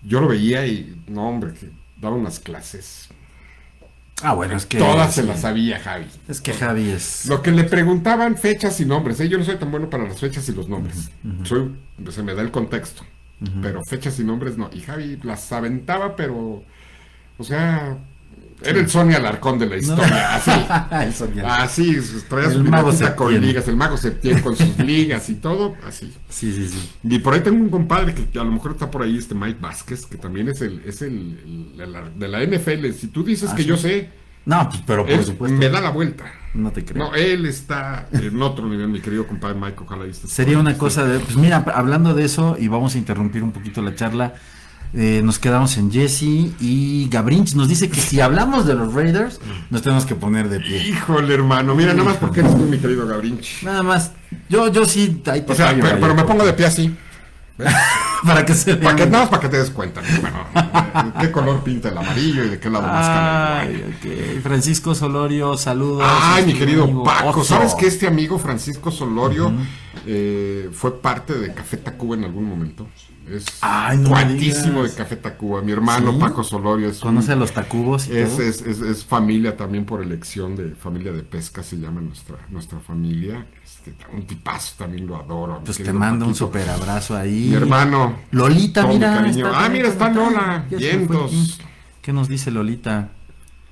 yo 0.02 0.22
lo 0.22 0.30
veía 0.30 0.66
y, 0.66 0.96
no, 1.08 1.28
hombre, 1.28 1.54
que 1.54 1.70
daba 2.00 2.16
unas 2.16 2.40
clases. 2.40 3.10
Ah, 4.22 4.34
bueno, 4.34 4.56
es 4.56 4.66
que. 4.66 4.78
Todas 4.78 5.14
se 5.14 5.24
las 5.24 5.42
sabía 5.42 5.80
Javi. 5.80 6.06
Es 6.30 6.40
que 6.40 6.54
Javi 6.54 6.90
es. 6.90 7.26
Lo 7.26 7.42
que 7.42 7.52
le 7.52 7.66
preguntaban 7.66 8.38
fechas 8.38 8.80
y 8.80 8.86
nombres, 8.86 9.20
¿eh? 9.20 9.28
yo 9.28 9.38
no 9.38 9.44
soy 9.44 9.58
tan 9.58 9.72
bueno 9.72 9.90
para 9.90 10.06
las 10.06 10.20
fechas 10.22 10.48
y 10.48 10.54
los 10.54 10.70
nombres. 10.70 11.10
Soy, 11.44 11.76
se 12.10 12.24
me 12.24 12.34
da 12.34 12.42
el 12.42 12.52
contexto, 12.52 13.04
pero 13.62 13.82
fechas 13.90 14.18
y 14.20 14.24
nombres 14.24 14.58
no. 14.58 14.70
Y 14.72 14.80
Javi 14.80 15.20
las 15.24 15.52
aventaba, 15.52 16.16
pero, 16.16 16.64
o 17.38 17.44
sea, 17.44 17.98
era 18.62 18.80
el 18.80 18.90
Sonia 18.90 19.18
Alarcón 19.18 19.58
de 19.60 19.66
la 19.68 19.78
historia, 19.78 20.36
así. 20.36 20.52
El. 21.32 21.46
Así, 21.46 21.98
traía 22.30 22.48
El 22.48 22.54
su 22.54 22.64
mago 22.64 22.92
con 23.16 23.42
ligas, 23.42 23.68
el 23.68 23.76
mago 23.76 23.98
Septién 23.98 24.42
con 24.42 24.56
sus 24.56 24.78
ligas 24.80 25.30
y 25.30 25.36
todo, 25.36 25.76
así. 25.88 26.14
Sí, 26.30 26.54
sí, 26.54 26.68
sí. 26.70 26.92
Y 27.04 27.20
por 27.20 27.34
ahí 27.34 27.42
tengo 27.42 27.64
un 27.64 27.70
compadre 27.70 28.14
que, 28.14 28.40
a 28.40 28.44
lo 28.44 28.52
mejor 28.52 28.72
está 28.74 28.90
por 28.92 29.04
ahí, 29.04 29.18
este 29.18 29.36
Mike 29.36 29.60
Vázquez, 29.62 30.06
que 30.06 30.18
también 30.18 30.50
es 30.50 30.62
el, 30.62 30.82
es 30.86 31.02
el, 31.02 31.74
el- 31.78 32.20
de, 32.20 32.28
la, 32.28 32.44
NFL. 32.44 32.92
Si 32.92 33.08
tú 33.08 33.24
dices 33.24 33.50
Ah, 33.52 33.56
que 33.56 33.64
sí. 33.64 33.70
yo 33.70 33.78
sé, 33.78 34.10
No, 34.46 34.70
pues, 34.70 34.82
pero 34.86 35.04
por 35.04 35.12
él 35.14 35.24
supuesto. 35.24 35.58
me 35.58 35.70
da 35.70 35.82
la 35.82 35.90
vuelta. 35.90 36.26
No 36.54 36.72
te 36.72 36.86
creo. 36.86 37.06
No, 37.06 37.16
él 37.16 37.46
está 37.48 38.08
en 38.12 38.40
otro 38.42 38.68
nivel, 38.68 38.88
mi 38.88 39.00
querido 39.00 39.26
compadre 39.26 39.56
Mike, 39.60 39.78
ojalá 39.86 40.06
Sería 40.14 40.60
una 40.60 40.78
cosa 40.78 41.06
de. 41.06 41.20
Pues 41.20 41.36
mira, 41.36 41.66
hablando 41.74 42.14
de 42.14 42.26
eso, 42.26 42.56
y 42.60 42.68
vamos 42.68 42.94
a 42.96 42.98
interrumpir 43.00 43.42
un 43.44 43.52
poquito 43.52 43.82
la 43.82 43.96
charla. 43.96 44.36
Eh, 44.96 45.22
nos 45.24 45.40
quedamos 45.40 45.78
en 45.78 45.92
Jesse 45.92 46.52
y 46.60 47.08
Gabrinch 47.10 47.56
nos 47.56 47.68
dice 47.68 47.90
que 47.90 48.00
si 48.00 48.22
hablamos 48.22 48.68
de 48.68 48.76
los 48.76 48.94
Raiders, 48.94 49.40
nos 49.72 49.82
tenemos 49.82 50.06
que 50.06 50.14
poner 50.14 50.50
de 50.50 50.60
pie. 50.60 50.88
Híjole, 50.88 51.34
hermano, 51.34 51.74
mira, 51.74 51.94
nada 51.94 52.10
más 52.10 52.18
porque 52.18 52.42
eres 52.42 52.56
tú, 52.56 52.64
mi 52.64 52.78
querido 52.78 53.08
Gabrinch. 53.08 53.64
Nada 53.64 53.82
más, 53.82 54.12
yo, 54.50 54.72
yo 54.72 54.86
sí, 54.86 55.22
ahí 55.26 55.42
te 55.42 55.52
O 55.52 55.56
sea, 55.56 55.76
pero, 55.80 56.14
me 56.14 56.24
pongo 56.24 56.46
de 56.46 56.54
pie 56.54 56.68
así. 56.68 56.96
para 58.26 58.46
que 58.46 58.54
se 58.54 58.76
Para 58.78 58.96
que, 58.96 59.06
nada 59.06 59.20
más 59.20 59.30
para 59.30 59.42
que 59.42 59.50
te 59.50 59.58
des 59.58 59.70
cuenta. 59.72 60.02
¿De 60.02 61.12
¿Qué 61.20 61.32
color 61.32 61.64
pinta 61.64 61.90
el 61.90 61.98
amarillo 61.98 62.44
y 62.44 62.50
de 62.50 62.60
qué 62.60 62.70
lado 62.70 62.88
más 62.88 63.08
cala 63.08 63.64
el 63.64 63.78
guay? 63.78 63.84
Ay, 64.02 64.36
ok. 64.38 64.44
Francisco 64.44 64.96
Solorio, 64.96 65.58
saludos. 65.58 66.04
Ay, 66.06 66.46
mi 66.46 66.54
querido 66.54 66.84
amigo 66.84 67.04
Paco, 67.04 67.42
Oso. 67.42 67.56
¿sabes 67.56 67.76
que 67.76 67.88
este 67.88 68.08
amigo 68.08 68.38
Francisco 68.40 68.92
Solorio 68.92 69.52
eh, 70.06 70.70
fue 70.72 71.00
parte 71.00 71.34
de 71.34 71.54
Café 71.54 71.78
Tacuba 71.78 72.16
en 72.16 72.26
algún 72.26 72.46
momento? 72.46 72.88
Es 73.30 73.46
Ay, 73.62 73.98
no 73.98 74.10
cuatísimo 74.10 74.84
de. 74.84 74.94
Café 74.94 75.16
Tacuba. 75.16 75.62
Mi 75.62 75.72
hermano 75.72 76.12
¿Sí? 76.12 76.18
Paco 76.20 76.44
Solorio 76.44 76.90
es, 76.90 77.00
Conoce 77.00 77.36
los 77.36 77.52
tacubos 77.54 78.08
y 78.08 78.18
es, 78.18 78.30
todo. 78.32 78.42
es, 78.42 78.62
es- 78.62 78.82
es 78.82 79.06
familia 79.06 79.56
también 79.56 79.86
por 79.86 80.02
elección 80.02 80.56
de 80.56 80.76
familia 80.76 81.12
de 81.14 81.24
pesca, 81.24 81.64
se 81.64 81.78
llama 81.78 82.02
nuestra, 82.02 82.38
nuestra 82.50 82.80
familia. 82.80 83.46
Este, 83.64 83.96
un 84.14 84.26
tipazo 84.28 84.74
también 84.78 85.08
lo 85.08 85.16
adoro. 85.16 85.62
Pues 85.64 85.78
te 85.78 85.94
mando 85.94 86.26
un 86.28 86.36
super 86.36 86.70
abrazo 86.70 87.16
ahí. 87.16 87.48
Mi 87.50 87.56
hermano. 87.56 88.18
Lolita, 88.32 88.86
mira. 88.88 89.26
ah, 89.54 89.70
mira, 89.70 89.88
está. 89.88 90.10
Lola. 90.10 90.66
Vientos. 90.70 91.60
¿Qué 92.02 92.12
nos 92.12 92.28
dice 92.28 92.52
Lolita? 92.52 93.10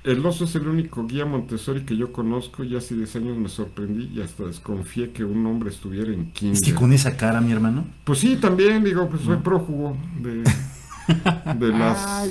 El 0.04 0.24
oso 0.26 0.44
es 0.46 0.54
el 0.56 0.66
único 0.66 1.06
guía 1.06 1.24
Montessori 1.24 1.82
que 1.82 1.96
yo 1.96 2.12
conozco 2.12 2.64
y 2.64 2.74
hace 2.74 2.96
10 2.96 3.16
años 3.16 3.36
me 3.38 3.48
sorprendí 3.48 4.10
y 4.12 4.20
hasta 4.20 4.44
desconfié 4.44 5.10
que 5.12 5.22
un 5.24 5.46
hombre 5.46 5.70
estuviera 5.70 6.12
en 6.12 6.22
Es 6.22 6.32
kinder. 6.32 6.62
que 6.64 6.74
con 6.74 6.92
esa 6.92 7.16
cara, 7.16 7.40
mi 7.40 7.52
hermano. 7.52 7.84
Pues 8.02 8.18
sí, 8.18 8.36
también 8.36 8.82
digo, 8.82 9.08
pues 9.08 9.22
soy 9.22 9.36
prófugo 9.36 9.96
de, 10.20 10.42
de 11.54 11.68
las 11.68 12.28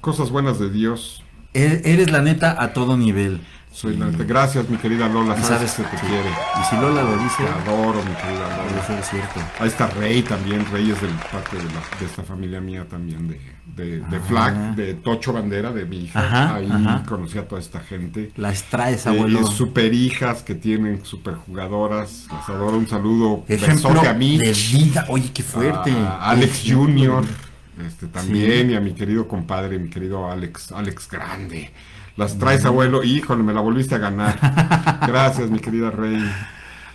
cosas 0.00 0.30
buenas 0.30 0.58
de 0.58 0.70
Dios. 0.70 1.22
E- 1.52 1.82
Eres 1.84 2.10
la 2.10 2.22
neta 2.22 2.62
a 2.62 2.72
todo 2.72 2.96
nivel. 2.96 3.40
Soy 3.72 3.96
la. 3.96 4.06
Gracias, 4.06 4.68
mi 4.68 4.76
querida 4.78 5.08
Lola, 5.08 5.40
sabes, 5.40 5.70
sabes 5.70 5.88
que 5.90 5.96
te 5.96 6.02
sí. 6.02 6.06
quiere. 6.08 6.28
Y 6.60 6.64
si 6.68 6.76
Lola 6.76 7.02
lo 7.02 7.16
dice, 7.22 7.44
Te 7.44 7.70
adoro, 7.70 7.98
mi 8.04 8.14
querida 8.14 8.56
Lola. 8.56 8.86
ser 8.86 9.02
cierto. 9.04 9.40
Ahí 9.60 9.68
está 9.68 9.86
Rey 9.86 10.22
también, 10.22 10.66
Rey 10.72 10.90
es 10.90 11.00
del 11.00 11.10
parte 11.30 11.56
de, 11.56 11.62
la- 11.64 11.98
de 12.00 12.06
esta 12.06 12.22
familia 12.24 12.60
mía 12.60 12.84
también, 12.90 13.28
de, 13.28 13.40
de, 13.76 14.00
de 14.00 14.16
Ah. 14.16 14.20
Flag, 14.26 14.74
de 14.74 14.94
Tocho 14.94 15.32
Bandera, 15.32 15.70
de 15.72 15.84
mi 15.84 15.98
hija. 16.04 16.18
Ajá, 16.20 16.56
Ahí 16.56 16.68
ajá. 16.70 17.04
conocí 17.08 17.38
a 17.38 17.46
toda 17.46 17.60
esta 17.60 17.78
gente. 17.80 18.32
Las 18.36 18.64
traes, 18.64 19.06
Eh, 19.06 19.10
abuelo. 19.10 19.46
super 19.46 19.94
hijas 19.94 20.42
que 20.42 20.56
tienen 20.56 21.04
super 21.04 21.34
jugadoras. 21.36 22.26
Les 22.32 22.48
adoro 22.48 22.76
un 22.76 22.88
saludo. 22.88 23.44
Ejemplo 23.48 24.00
a 24.02 24.12
mí. 24.14 24.36
de 24.36 24.52
vida. 24.52 25.06
Oye, 25.08 25.30
qué 25.32 25.44
fuerte. 25.44 25.92
A 25.92 26.30
Alex. 26.30 26.62
Junior. 26.66 27.24
Este, 27.86 28.08
también. 28.08 28.70
Y 28.72 28.74
a 28.74 28.80
mi 28.80 28.92
querido 28.92 29.26
compadre, 29.28 29.78
mi 29.78 29.88
querido 29.88 30.30
Alex. 30.30 30.72
Alex 30.72 31.08
Grande. 31.08 31.70
Las 32.20 32.36
traes, 32.36 32.66
abuelo. 32.66 33.02
Híjole, 33.02 33.42
me 33.42 33.54
la 33.54 33.62
volviste 33.62 33.94
a 33.94 33.98
ganar. 33.98 34.38
Gracias, 35.06 35.48
mi 35.48 35.58
querida 35.58 35.90
Rey. 35.90 36.22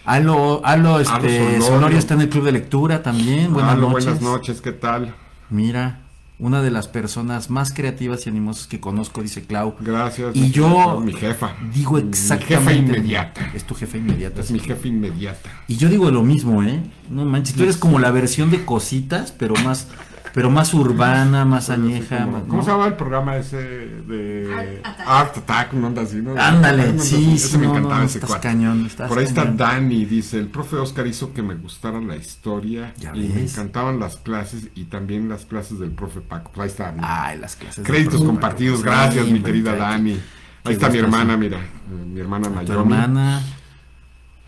Alo, 0.05 0.61
Alo, 0.63 0.99
este, 0.99 1.39
Solorio. 1.39 1.61
Solorio. 1.63 1.97
está 1.97 2.13
en 2.13 2.21
el 2.21 2.29
club 2.29 2.45
de 2.45 2.51
lectura 2.51 3.01
también. 3.01 3.51
Buenas 3.51 3.71
Aló, 3.71 3.89
noches. 3.89 4.05
buenas 4.05 4.21
noches. 4.21 4.61
¿Qué 4.61 4.71
tal? 4.71 5.15
Mira, 5.49 6.01
una 6.37 6.61
de 6.61 6.69
las 6.69 6.87
personas 6.87 7.49
más 7.49 7.73
creativas 7.73 8.27
y 8.27 8.29
animosas 8.29 8.67
que 8.67 8.79
conozco, 8.79 9.23
dice 9.23 9.41
Clau. 9.41 9.73
Gracias. 9.79 10.35
Y 10.35 10.41
mi 10.41 10.51
yo 10.51 10.99
Mi 10.99 11.11
jefa. 11.13 11.55
Digo 11.73 11.93
Mi 11.93 12.07
exactamente. 12.09 12.57
jefa 12.57 12.73
inmediata. 12.73 13.51
Es 13.55 13.63
tu 13.63 13.73
jefa 13.73 13.97
inmediata. 13.97 14.41
Es 14.41 14.51
mi 14.51 14.59
jefa 14.59 14.87
inmediata. 14.87 15.49
Y 15.67 15.77
yo 15.77 15.89
digo 15.89 16.11
lo 16.11 16.21
mismo, 16.21 16.61
¿eh? 16.61 16.83
No 17.09 17.25
manches, 17.25 17.55
tú 17.55 17.63
eres 17.63 17.77
como 17.77 17.97
la 17.97 18.11
versión 18.11 18.51
de 18.51 18.63
cositas, 18.63 19.31
pero 19.31 19.55
más, 19.63 19.87
pero 20.35 20.49
más 20.49 20.73
urbana, 20.73 21.45
más 21.45 21.69
añeja. 21.69 22.25
¿Cómo, 22.25 22.31
más- 22.33 22.41
cómo 22.43 22.57
¿no? 22.57 22.63
se 22.65 22.71
llama 22.71 22.87
el 22.87 22.93
programa 22.95 23.37
ese 23.37 23.55
de 23.57 24.81
Art 25.07 25.37
Attack. 25.37 25.71
¿no? 25.73 25.87
Así, 26.01 26.17
¿no? 26.17 26.35
Ándale, 26.37 26.89
Onda 26.89 27.03
sí, 27.03 27.33
Ese 27.35 27.57
me 27.57 27.67
no, 27.67 27.71
encantaba 27.71 27.99
no, 27.99 28.05
ese 28.05 28.17
estás 28.19 28.35
cañón, 28.41 28.85
estás 28.85 29.07
Por 29.07 29.19
ahí 29.19 29.23
está 29.23 29.43
cañón. 29.43 29.57
Dani, 29.57 30.03
dice, 30.03 30.37
el 30.37 30.47
profe 30.49 30.75
Oscar 30.75 31.07
hizo 31.07 31.33
que 31.33 31.41
me 31.41 31.55
gustara 31.55 32.01
la 32.01 32.17
historia 32.17 32.93
Ya 32.97 33.15
y 33.15 33.29
me 33.29 33.43
encantaban 33.43 33.97
las 33.97 34.17
clases 34.17 34.67
y 34.75 34.83
también 34.83 35.29
las 35.29 35.45
clases 35.45 35.79
del 35.79 35.91
profe 35.91 36.19
Paco. 36.19 36.51
Pues 36.53 36.65
ahí 36.65 36.69
está. 36.69 36.91
¿no? 36.91 37.01
Ay, 37.05 37.39
las 37.39 37.55
clases. 37.55 37.85
Créditos 37.85 38.15
profe. 38.15 38.25
compartidos, 38.27 38.83
gracias 38.83 39.25
mi 39.27 39.39
querida 39.41 39.73
Dani. 39.77 40.15
qué 40.15 40.19
Ahí 40.65 40.73
está 40.73 40.89
mi 40.89 40.97
hermana, 40.97 41.37
mira, 41.37 41.59
eh, 41.59 42.05
mi 42.13 42.19
hermana 42.19 42.49
Tu 42.49 42.55
Nayomi. 42.55 42.93
hermana. 42.93 43.41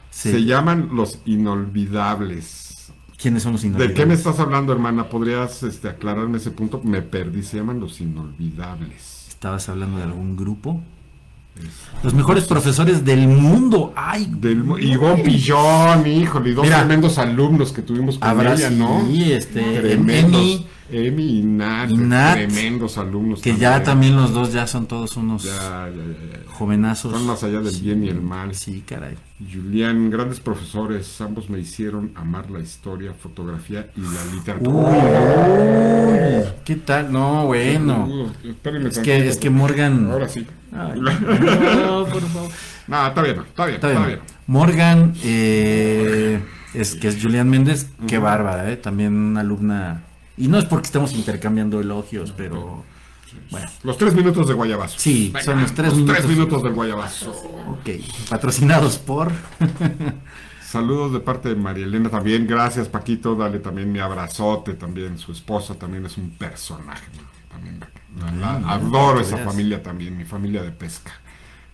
Sí. 0.10 0.32
Se 0.32 0.44
llaman 0.44 0.90
Los 0.94 1.20
Inolvidables. 1.26 2.67
¿Quiénes 3.18 3.44
son 3.44 3.54
los 3.54 3.62
¿De 3.62 3.68
inolvidables? 3.70 3.98
qué 3.98 4.06
me 4.06 4.14
estás 4.14 4.40
hablando, 4.40 4.72
hermana? 4.74 5.10
¿Podrías 5.10 5.64
este, 5.64 5.90
aclararme 5.90 6.38
ese 6.38 6.52
punto? 6.52 6.82
Me 6.84 7.02
perdí, 7.02 7.42
se 7.44 7.58
llaman 7.58 7.80
Los 7.80 8.00
Inolvidables. 8.00 9.26
¿Estabas 9.30 9.70
hablando 9.70 9.98
de 9.98 10.04
algún 10.04 10.36
grupo? 10.36 10.82
Los 12.04 12.14
mejores 12.14 12.46
profesores 12.46 13.04
del 13.04 13.28
mundo. 13.28 13.92
Ay, 13.96 14.32
Del, 14.40 14.64
Ivonne 14.80 15.24
Pillón, 15.24 16.06
híjole, 16.06 16.52
y 16.52 16.54
dos 16.54 16.64
Mira. 16.66 16.78
tremendos 16.80 17.18
alumnos 17.18 17.72
que 17.72 17.82
tuvimos 17.82 18.20
con 18.20 18.28
habrá 18.30 18.54
ella, 18.54 18.70
¿no? 18.70 19.04
sí, 19.08 19.32
este, 19.32 19.62
Tremendos. 19.80 20.42
Emi, 20.42 20.68
Emi 20.90 21.40
y 21.40 21.44
Nat, 21.44 21.90
Y 21.90 21.98
Nat, 21.98 22.36
tremendos 22.36 22.98
alumnos. 23.00 23.42
Que 23.42 23.58
ya 23.58 23.82
también 23.84 24.16
los 24.16 24.32
dos 24.32 24.54
ya 24.54 24.68
son 24.68 24.86
todos 24.86 25.18
unos 25.18 25.44
Ya, 25.44 25.52
ya, 25.54 25.90
ya, 25.90 26.44
ya. 26.46 26.52
jovenazos. 26.54 27.12
Son 27.14 27.26
más 27.26 27.44
allá 27.44 27.62
del 27.62 27.74
Sí, 27.74 27.82
bien 27.82 28.04
y 28.04 28.10
el 28.10 28.22
mal. 28.22 28.54
Sí, 28.56 28.84
caray. 28.88 29.16
Julián, 29.52 30.10
grandes 30.12 30.40
profesores, 30.40 31.20
ambos 31.20 31.50
me 31.50 31.60
hicieron 31.60 32.12
amar 32.16 32.50
la 32.52 32.60
historia, 32.60 33.14
fotografía 33.14 33.90
y 33.98 34.02
la 34.02 34.34
literatura. 34.34 34.90
Uy, 34.90 34.98
¿qué 36.68 36.76
tal? 36.76 37.14
No, 37.14 37.46
bueno. 37.46 38.06
Uh, 38.06 38.50
espérenme 38.50 38.90
Es 38.90 39.00
que, 39.00 39.26
es 39.30 39.38
que 39.38 39.50
Morgan. 39.50 40.12
Ahora 40.12 40.28
sí. 40.28 40.46
Ay, 40.74 41.00
no, 41.02 42.06
por 42.06 42.22
favor. 42.24 42.52
No, 42.88 43.08
está 43.08 43.22
bien, 43.22 43.38
está 43.40 43.66
bien, 43.66 43.76
Está 43.76 43.88
está 43.94 44.06
bien. 44.06 44.20
Morgan, 44.48 45.14
eh, 45.24 46.42
es 46.74 46.96
que 46.96 47.08
es 47.08 47.22
Julián 47.24 47.50
Méndez, 47.50 47.88
qué 48.06 48.18
bárbara, 48.18 48.70
¿eh? 48.70 48.76
También 48.76 49.14
una 49.14 49.40
alumna. 49.40 50.04
Y 50.36 50.50
no 50.50 50.60
es 50.60 50.66
porque 50.66 50.88
estemos 50.88 51.14
intercambiando 51.14 51.80
elogios, 51.80 52.34
pero. 52.36 52.84
Bueno, 53.50 53.70
Los 53.84 53.98
tres 53.98 54.14
minutos 54.14 54.50
de 54.50 54.54
Guayabazo. 54.54 55.00
Sí, 55.00 55.32
son 55.42 55.62
los 55.62 55.72
tres 55.74 55.94
minutos. 55.94 56.18
tres 56.18 56.28
minutos 56.30 56.64
del 56.64 56.74
Guayabazo. 56.74 57.32
ok. 57.32 57.90
Patrocinados 58.30 58.98
por. 58.98 59.32
Saludos 60.68 61.14
de 61.14 61.22
parte 61.22 61.48
de 61.48 61.56
María 61.56 61.86
Elena 61.86 62.10
también. 62.10 62.46
Gracias, 62.46 62.90
Paquito. 62.90 63.36
Dale 63.36 63.60
también 63.60 63.90
mi 63.90 64.00
abrazote. 64.00 64.74
También 64.74 65.18
su 65.18 65.32
esposa 65.32 65.76
también 65.76 66.06
es 66.06 66.18
un 66.18 66.32
personaje. 66.32 67.06
También 67.50 67.80
la- 68.20 68.60
la- 68.60 68.74
adoro 68.74 69.22
esa 69.22 69.38
familia 69.38 69.82
también. 69.82 70.18
Mi 70.18 70.26
familia 70.26 70.62
de 70.64 70.72
pesca. 70.72 71.14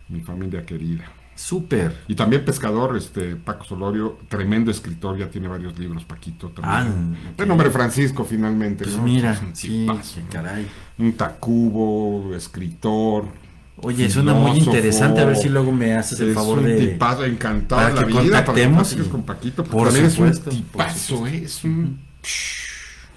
Mi 0.09 0.21
familia 0.21 0.63
querida. 0.63 1.05
Súper. 1.35 2.03
Y 2.07 2.13
también 2.13 2.45
pescador, 2.45 2.95
este 2.95 3.35
Paco 3.35 3.63
Solorio, 3.63 4.19
tremendo 4.29 4.69
escritor, 4.69 5.17
ya 5.17 5.27
tiene 5.31 5.47
varios 5.47 5.79
libros, 5.79 6.05
Paquito 6.05 6.49
también. 6.49 7.17
Ah. 7.19 7.33
De 7.35 7.45
nombre 7.47 7.71
Francisco, 7.71 8.23
finalmente. 8.23 8.83
Pues 8.83 8.95
¿no? 8.97 9.01
mira, 9.03 9.33
Es 9.33 9.41
un 9.41 9.55
sí, 9.55 9.67
tipazo, 9.87 10.15
qué 10.17 10.21
¿no? 10.21 10.29
caray. 10.29 10.67
Un 10.99 11.13
Tacubo, 11.13 12.35
escritor. 12.35 13.25
Oye, 13.77 14.09
suena 14.09 14.33
muy 14.33 14.59
interesante. 14.59 15.21
A 15.21 15.25
ver 15.25 15.35
si 15.35 15.49
luego 15.49 15.71
me 15.71 15.93
haces 15.93 16.19
el 16.19 16.33
favor 16.33 16.59
un 16.59 16.65
de. 16.65 16.75
tipazo 16.77 17.25
encantado 17.25 17.81
para 17.81 17.93
la 17.93 18.07
que 18.07 18.21
vida 18.21 18.45
para 18.45 18.53
que 18.53 18.63
contactemos 18.63 18.95
con 19.09 19.23
Paquito, 19.23 19.63
por 19.63 19.87
también 19.87 20.11
supuesto, 20.11 20.49
es 20.49 20.55
un 20.55 20.63
tipazo, 20.63 21.27
¿eh? 21.27 21.43
es 21.45 21.63
un 21.63 21.99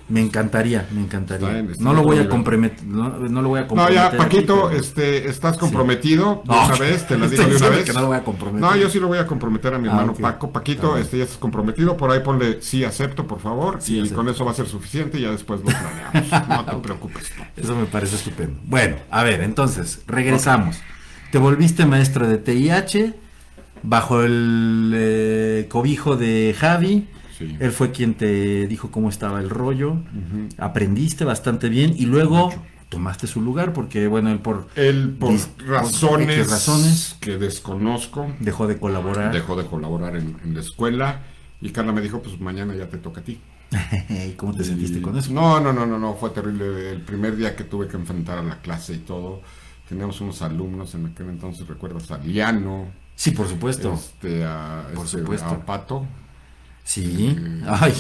Me 0.09 0.21
encantaría, 0.21 0.87
me 0.93 1.01
encantaría. 1.01 1.49
Está 1.49 1.59
en- 1.59 1.71
está 1.73 1.83
no 1.83 1.93
lo 1.93 2.05
voy 2.05 2.19
a 2.19 2.29
comprometer. 2.29 2.87
No, 2.87 3.09
no 3.19 3.43
lo 3.43 3.49
voy 3.49 3.59
a 3.59 3.63
No, 3.63 3.69
comprometer. 3.69 3.97
ya, 3.97 4.07
aquí, 4.07 4.17
Paquito, 4.17 4.71
este, 4.71 5.29
estás 5.29 5.59
comprometido 5.59 6.43
de 6.45 6.55
No, 6.55 6.65
una 6.67 6.77
vez, 6.77 7.07
te 7.09 7.19
la 7.19 7.27
digo 7.29 7.43
de 7.45 7.57
una 7.57 7.69
vez. 7.71 7.85
que 7.85 7.93
no 7.93 8.01
lo 8.03 8.07
voy 8.07 8.17
a 8.17 8.23
comprometer. 8.23 8.61
No, 8.61 8.77
yo 8.77 8.89
sí 8.89 9.01
lo 9.01 9.09
voy 9.09 9.19
a 9.19 9.27
comprometer 9.27 9.75
a 9.75 9.79
mi 9.79 9.89
Ah, 9.89 9.91
hermano 9.91 10.13
ok. 10.13 10.21
Paco. 10.21 10.53
Paquito, 10.53 10.95
Ah, 10.95 11.01
este 11.01 11.19
ya 11.19 11.25
estás 11.25 11.39
comprometido, 11.39 11.97
por 11.97 12.13
ahí 12.13 12.21
ponle 12.21 12.63
sí 12.63 12.85
acepto, 12.85 13.27
por 13.27 13.41
favor, 13.41 13.79
Sí, 13.81 13.97
y 13.97 14.01
acepto. 14.01 14.17
con 14.17 14.29
eso 14.29 14.45
va 14.45 14.53
a 14.53 14.55
ser 14.55 14.67
suficiente 14.69 15.19
y 15.19 15.23
ya 15.23 15.33
después 15.33 15.61
lo 15.61 15.67
planeamos. 15.67 16.49
No 16.49 16.65
te 16.65 16.77
preocupes. 16.83 17.33
Eso 17.57 17.75
me 17.75 17.87
parece 17.87 18.15
estupendo. 18.15 18.61
Bueno, 18.65 18.97
a 19.11 19.25
ver, 19.25 19.41
entonces, 19.41 20.03
regresamos. 20.07 20.77
Te 21.33 21.39
volviste 21.39 21.85
maestro 21.85 22.29
de 22.29 22.39
TIH 22.39 23.13
bajo 23.83 24.23
el 24.23 24.93
eh, 24.95 25.67
cobijo 25.69 26.17
de 26.17 26.55
Javi. 26.57 27.09
Sí. 27.39 27.57
Él 27.61 27.71
fue 27.73 27.91
quien 27.93 28.15
te 28.15 28.67
dijo 28.67 28.91
cómo 28.91 29.09
estaba 29.09 29.41
el 29.41 29.51
rollo. 29.51 29.97
Aprendiste 30.59 31.25
bastante 31.25 31.69
bien 31.69 31.95
y 31.97 32.07
luego 32.07 32.47
Mucho. 32.47 32.63
tomaste 32.89 33.27
su 33.27 33.41
lugar 33.43 33.73
porque, 33.73 34.07
bueno, 34.07 34.31
él 34.31 34.39
por 34.39 34.69
Él, 34.77 35.17
por 35.19 35.31
Dis- 35.33 35.49
por 35.49 35.67
razones, 35.69 37.17
que 37.21 37.37
desconozco, 37.39 38.27
dejó 38.41 38.67
de 38.67 38.79
colaborar. 38.79 39.33
dejó 39.33 39.57
de 39.57 39.67
colaborar 39.67 40.17
en, 40.17 40.37
en 40.45 40.55
la 40.55 40.61
escuela 40.61 41.23
y 41.61 41.71
Carla 41.71 41.93
me 41.93 42.01
dijo, 42.01 42.23
pues 42.23 42.41
mañana 42.41 42.75
ya 42.75 42.89
te 42.89 42.99
toca 42.99 43.21
a 43.21 43.25
ti. 43.25 43.41
¿Y 44.09 44.33
¿Cómo 44.33 44.55
te 44.55 44.65
sentiste 44.65 45.03
con 45.03 45.17
eso? 45.19 45.33
No, 45.33 45.59
no, 45.61 45.73
no, 45.73 45.85
no, 45.87 45.99
no, 45.99 46.15
fue 46.15 46.31
terrible. 46.31 46.91
El 46.93 47.01
primer 47.03 47.37
día 47.37 47.57
que 47.57 47.65
tuve 47.65 47.89
que 47.89 47.97
enfrentar 47.97 48.39
a 48.39 48.43
la 48.43 48.61
clase 48.61 48.95
y 48.95 48.99
todo, 48.99 49.43
teníamos 49.89 50.21
unos 50.21 50.41
alumnos 50.43 50.95
en 50.95 51.07
aquel 51.07 51.29
entonces, 51.29 51.67
recuerdas 51.67 52.11
a 52.11 52.19
Liano, 52.19 52.87
Sí, 53.17 53.31
por 53.31 53.49
supuesto. 53.49 53.95
este, 53.95 54.45
a, 54.45 54.89
Por 54.95 55.07
este, 55.07 55.19
supuesto. 55.21 55.47
a 55.49 55.65
Pato. 55.67 56.07
Sí. 56.87 57.37
Ay. 57.67 57.95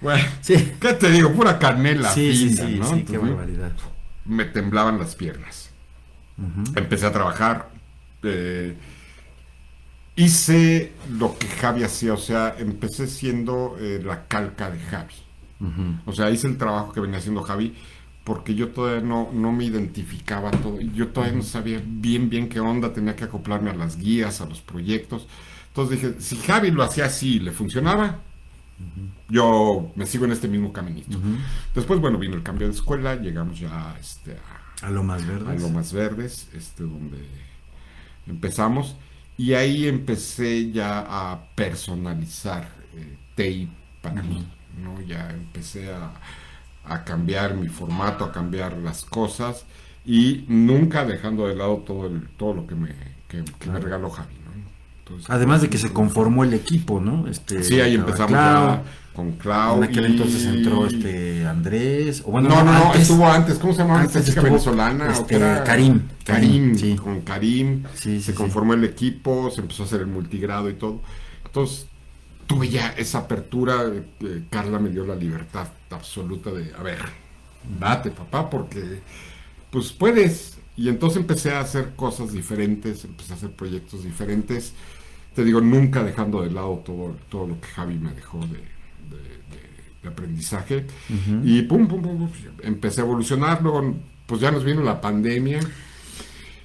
Bueno, 0.00 0.24
Sí. 0.40 0.72
¿qué 0.80 0.94
te 0.94 1.10
digo? 1.10 1.32
Pura 1.34 1.58
canela 1.58 2.10
Sí, 2.10 2.34
sí, 2.34 2.48
fina, 2.50 2.66
sí, 2.66 2.76
¿no? 2.78 2.84
sí, 2.84 3.04
qué 3.04 3.18
Entonces, 3.18 3.20
barbaridad. 3.20 3.72
me 4.24 4.44
temblaban 4.46 4.98
las 4.98 5.14
piernas. 5.16 5.70
Empecé 6.74 7.06
a 7.06 7.12
trabajar. 7.12 7.70
eh, 8.22 8.76
hice 10.16 10.92
lo 11.10 11.38
que 11.38 11.46
Javi 11.48 11.82
hacía, 11.84 12.14
o 12.14 12.18
sea, 12.18 12.54
empecé 12.58 13.06
siendo 13.06 13.76
eh, 13.80 14.00
la 14.04 14.26
calca 14.26 14.70
de 14.70 14.78
Javi. 14.80 15.14
O 16.06 16.12
sea, 16.12 16.28
hice 16.30 16.48
el 16.48 16.58
trabajo 16.58 16.92
que 16.92 17.00
venía 17.00 17.18
haciendo 17.18 17.42
Javi 17.42 17.76
porque 18.24 18.54
yo 18.56 18.70
todavía 18.70 19.00
no, 19.06 19.30
no 19.32 19.52
me 19.52 19.64
identificaba 19.64 20.50
todo. 20.50 20.80
Yo 20.80 21.08
todavía 21.08 21.36
no 21.36 21.42
sabía 21.44 21.80
bien, 21.84 22.30
bien 22.30 22.48
qué 22.48 22.58
onda, 22.60 22.92
tenía 22.92 23.14
que 23.16 23.24
acoplarme 23.24 23.70
a 23.70 23.74
las 23.74 23.96
guías, 23.96 24.40
a 24.40 24.46
los 24.46 24.60
proyectos. 24.60 25.28
Entonces 25.72 26.02
dije, 26.02 26.20
si 26.20 26.36
Javi 26.36 26.70
lo 26.70 26.82
hacía 26.82 27.06
así 27.06 27.36
y 27.36 27.40
le 27.40 27.50
funcionaba, 27.50 28.20
yo 29.28 29.90
me 29.96 30.06
sigo 30.06 30.26
en 30.26 30.32
este 30.32 30.48
mismo 30.48 30.72
caminito. 30.72 31.18
Después, 31.74 31.98
bueno, 32.00 32.18
vino 32.18 32.34
el 32.34 32.42
cambio 32.42 32.66
de 32.68 32.74
escuela, 32.74 33.16
llegamos 33.16 33.58
ya 33.58 33.96
este, 33.98 34.32
a, 34.82 34.86
A 34.86 34.90
lo 34.90 35.02
más 35.02 35.26
verde. 35.26 35.50
a 35.50 35.54
Lomas 35.54 35.92
Verdes, 35.92 36.48
este, 36.52 36.82
donde 36.82 37.26
empezamos. 38.26 38.96
Y 39.38 39.54
ahí 39.54 39.88
empecé 39.88 40.70
ya 40.72 41.06
a 41.08 41.46
personalizar 41.54 42.70
eh, 42.94 43.16
TI 43.34 43.68
para 44.02 44.22
mí, 44.22 44.46
¿no? 44.76 45.00
Ya 45.00 45.30
empecé 45.30 45.90
a, 45.92 46.12
a 46.84 47.04
cambiar 47.04 47.54
mi 47.54 47.68
formato, 47.68 48.24
a 48.24 48.32
cambiar 48.32 48.76
las 48.76 49.04
cosas 49.04 49.64
y 50.04 50.44
nunca 50.48 51.04
dejando 51.06 51.46
de 51.48 51.56
lado 51.56 51.78
todo, 51.78 52.06
el, 52.08 52.28
todo 52.36 52.54
lo 52.54 52.66
que 52.66 52.74
me, 52.74 52.94
que, 53.28 53.42
que 53.58 53.70
me 53.70 53.80
regaló 53.80 54.10
Javi. 54.10 54.34
Entonces, 55.04 55.28
Además 55.30 55.62
de 55.62 55.68
que 55.68 55.78
se 55.78 55.92
conformó 55.92 56.44
el 56.44 56.54
equipo, 56.54 57.00
¿no? 57.00 57.26
Este, 57.26 57.62
Sí, 57.64 57.80
ahí 57.80 57.94
empezamos 57.94 58.30
Clau, 58.32 58.68
ya 58.76 58.82
con 59.14 59.32
Clau. 59.32 59.78
En 59.78 59.84
aquel 59.84 60.04
y- 60.04 60.12
entonces 60.12 60.44
entró 60.46 60.86
este 60.86 61.44
Andrés. 61.46 62.22
O 62.24 62.30
bueno, 62.30 62.48
no, 62.48 62.62
no, 62.64 62.72
no, 62.72 62.84
antes- 62.86 63.02
estuvo 63.02 63.26
antes. 63.28 63.58
¿Cómo 63.58 63.72
se 63.72 63.80
llamaba 63.82 64.04
esta 64.04 64.20
chica 64.20 64.30
estuvo, 64.40 64.44
venezolana? 64.44 65.06
¿O 65.08 65.10
este, 65.10 65.36
era? 65.36 65.64
Karim. 65.64 66.02
Karim, 66.24 66.76
Sí. 66.76 66.96
con 66.96 67.20
Karim. 67.22 67.82
Sí, 67.94 68.18
sí, 68.18 68.22
se 68.22 68.32
sí. 68.32 68.38
conformó 68.38 68.74
el 68.74 68.84
equipo, 68.84 69.50
se 69.50 69.60
empezó 69.60 69.82
a 69.82 69.86
hacer 69.86 70.00
el 70.00 70.06
multigrado 70.06 70.70
y 70.70 70.74
todo. 70.74 71.00
Entonces, 71.44 71.86
tuve 72.46 72.68
ya 72.68 72.94
esa 72.96 73.18
apertura. 73.18 73.82
eh, 74.20 74.44
Carla 74.50 74.78
me 74.78 74.88
dio 74.90 75.04
la 75.04 75.16
libertad 75.16 75.66
absoluta 75.90 76.50
de, 76.52 76.72
a 76.78 76.82
ver, 76.82 76.98
date, 77.80 78.10
papá, 78.12 78.48
porque 78.48 79.00
pues 79.70 79.92
puedes. 79.92 80.51
Y 80.76 80.88
entonces 80.88 81.18
empecé 81.20 81.52
a 81.52 81.60
hacer 81.60 81.94
cosas 81.96 82.32
diferentes, 82.32 83.04
empecé 83.04 83.32
a 83.34 83.36
hacer 83.36 83.50
proyectos 83.52 84.04
diferentes. 84.04 84.72
Te 85.34 85.44
digo, 85.44 85.60
nunca 85.60 86.02
dejando 86.02 86.42
de 86.42 86.50
lado 86.50 86.82
todo, 86.84 87.16
todo 87.28 87.46
lo 87.46 87.60
que 87.60 87.68
Javi 87.68 87.98
me 87.98 88.12
dejó 88.12 88.38
de, 88.40 88.46
de- 88.58 88.58
de- 89.50 90.00
de 90.02 90.08
aprendizaje. 90.08 90.86
Y 91.44 91.62
pum, 91.62 91.86
pum, 91.88 92.02
pum, 92.02 92.18
pum, 92.18 92.30
empecé 92.62 93.00
a 93.00 93.04
evolucionar. 93.04 93.62
Luego, 93.62 93.96
pues 94.26 94.40
ya 94.40 94.50
nos 94.50 94.64
vino 94.64 94.82
la 94.82 95.00
pandemia. 95.00 95.60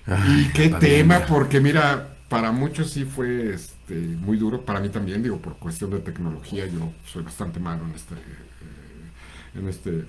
Ay, 0.05 0.45
y 0.49 0.53
qué 0.53 0.69
tema, 0.69 1.25
porque 1.25 1.59
mira, 1.59 2.15
para 2.29 2.51
muchos 2.51 2.91
sí 2.91 3.03
fue 3.05 3.53
este, 3.53 3.95
muy 3.95 4.37
duro, 4.37 4.63
para 4.65 4.79
mí 4.79 4.89
también, 4.89 5.21
digo, 5.21 5.37
por 5.39 5.57
cuestión 5.57 5.91
de 5.91 5.99
tecnología, 5.99 6.65
yo 6.67 6.93
soy 7.05 7.23
bastante 7.23 7.59
malo 7.59 7.83
en 7.85 7.91
este, 7.95 8.15
eh, 8.15 9.59
en 9.59 9.67
este 9.67 10.05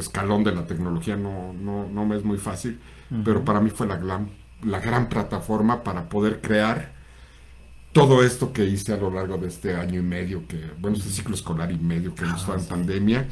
escalón 0.00 0.44
de 0.44 0.52
la 0.54 0.66
tecnología, 0.66 1.16
no, 1.16 1.52
no, 1.52 1.88
no 1.88 2.04
me 2.06 2.16
es 2.16 2.24
muy 2.24 2.38
fácil, 2.38 2.78
pero 3.24 3.44
para 3.44 3.60
mí 3.60 3.70
fue 3.70 3.86
la 3.86 3.96
gran, 3.96 4.28
la 4.64 4.80
gran 4.80 5.08
plataforma 5.08 5.82
para 5.84 6.08
poder 6.08 6.40
crear 6.40 6.92
todo 7.92 8.22
esto 8.22 8.52
que 8.52 8.64
hice 8.66 8.92
a 8.92 8.96
lo 8.98 9.10
largo 9.10 9.38
de 9.38 9.48
este 9.48 9.74
año 9.74 10.00
y 10.00 10.02
medio, 10.02 10.46
que, 10.46 10.60
bueno, 10.78 10.96
este 10.96 11.10
ciclo 11.10 11.34
escolar 11.34 11.70
y 11.72 11.78
medio 11.78 12.14
que 12.14 12.24
hemos 12.24 12.40
estado 12.40 12.58
en 12.58 12.64
pandemia, 12.66 13.26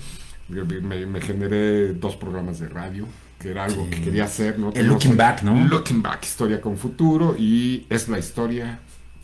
me, 0.48 1.06
me 1.06 1.20
generé 1.20 1.92
dos 1.94 2.16
programas 2.16 2.58
de 2.60 2.68
radio, 2.68 3.06
que 3.38 3.50
era 3.50 3.64
algo 3.64 3.84
Sí. 3.84 3.90
que 3.90 4.00
quería 4.02 4.24
hacer, 4.24 4.58
¿no? 4.58 4.72
El 4.74 4.86
Looking 4.86 5.16
Back, 5.16 5.42
¿no? 5.42 5.54
Looking 5.66 6.00
Back, 6.02 6.24
historia 6.24 6.60
con 6.60 6.76
futuro, 6.78 7.34
y 7.38 7.86
es 7.90 8.08
la 8.08 8.18
historia, 8.18 8.78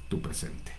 tu 0.08 0.20
presente. 0.20 0.72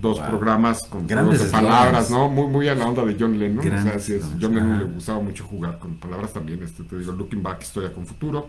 Dos 0.00 0.18
Wow. 0.18 0.28
programas 0.28 0.82
con 0.84 1.06
Grandes 1.06 1.42
palabras. 1.44 2.10
¿no? 2.10 2.28
Muy, 2.28 2.46
muy 2.46 2.68
a 2.68 2.74
la 2.74 2.86
onda 2.86 3.04
de 3.04 3.16
John 3.18 3.38
Lennon. 3.38 3.58
o 3.58 3.62
sea, 3.62 3.70
Grandes 3.72 4.08
es. 4.08 4.24
John 4.40 4.54
Lennon 4.54 4.78
le 4.78 4.84
gustaba 4.84 5.20
mucho 5.20 5.44
jugar 5.44 5.78
con 5.78 5.94
palabras 5.96 6.32
también. 6.32 6.62
Este, 6.62 6.82
te 6.84 6.98
digo, 6.98 7.12
Looking 7.12 7.42
Back, 7.42 7.62
historia 7.62 7.92
con 7.92 8.06
futuro. 8.06 8.48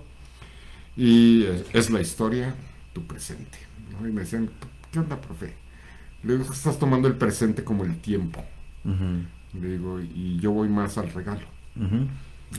Y 0.97 1.43
eh, 1.43 1.63
es 1.74 1.89
la 1.89 2.01
historia, 2.01 2.53
tu 2.93 3.03
presente. 3.05 3.57
¿no? 3.99 4.07
Y 4.07 4.11
me 4.11 4.21
decían, 4.21 4.49
¿qué 4.91 4.99
onda, 4.99 5.19
profe? 5.19 5.53
Le 6.24 6.38
digo, 6.38 6.51
estás 6.51 6.78
tomando 6.78 7.07
el 7.07 7.15
presente 7.15 7.63
como 7.63 7.84
el 7.86 7.97
tiempo. 7.99 8.43
Le 9.53 9.67
digo, 9.71 9.99
y 10.01 10.38
yo 10.39 10.51
voy 10.51 10.67
más 10.69 10.97
al 10.97 11.11
regalo. 11.11 11.45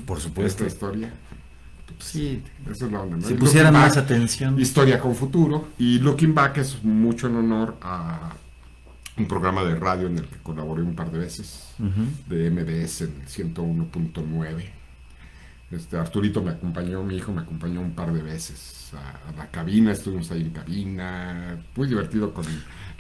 Por 0.07 0.17
Esta 0.19 0.29
supuesto. 0.29 0.67
historia, 0.67 1.13
Sí. 1.99 2.43
esa 2.71 2.87
es 2.87 2.93
la 2.93 3.01
onda. 3.03 3.17
¿no? 3.19 3.23
Si 3.27 3.35
pusieran 3.35 3.73
Looking 3.75 3.87
más 3.89 3.97
Back, 3.97 4.05
atención. 4.05 4.59
Historia 4.61 4.99
con 5.01 5.15
futuro. 5.15 5.69
Y 5.79 5.99
Looking 5.99 6.35
Back 6.35 6.59
es 6.59 6.83
mucho 6.85 7.27
en 7.27 7.37
honor 7.37 7.77
a 7.83 8.33
un 9.21 9.29
programa 9.29 9.63
de 9.65 9.75
radio 9.75 10.07
en 10.09 10.19
el 10.19 10.27
que 10.27 10.37
colaboré 10.39 10.83
un 10.83 10.95
par 10.95 11.11
de 11.11 11.19
veces, 11.19 11.75
de 12.29 12.51
MDS 12.51 13.03
en 13.03 13.21
el 13.21 13.27
101.9. 13.29 14.65
Este, 15.71 15.97
Arturito 15.97 16.43
me 16.43 16.51
acompañó, 16.51 17.05
mi 17.05 17.17
hijo 17.17 17.33
me 17.33 17.43
acompañó 17.43 17.81
un 17.81 17.93
par 17.93 18.13
de 18.13 18.23
veces 18.23 18.91
a, 18.95 19.29
a 19.29 19.33
la 19.37 19.51
cabina, 19.51 19.93
estuvimos 19.93 20.31
ahí 20.33 20.43
en 20.43 20.51
cabina, 20.51 21.63
muy 21.77 21.87
divertido 21.87 22.35
con 22.35 22.45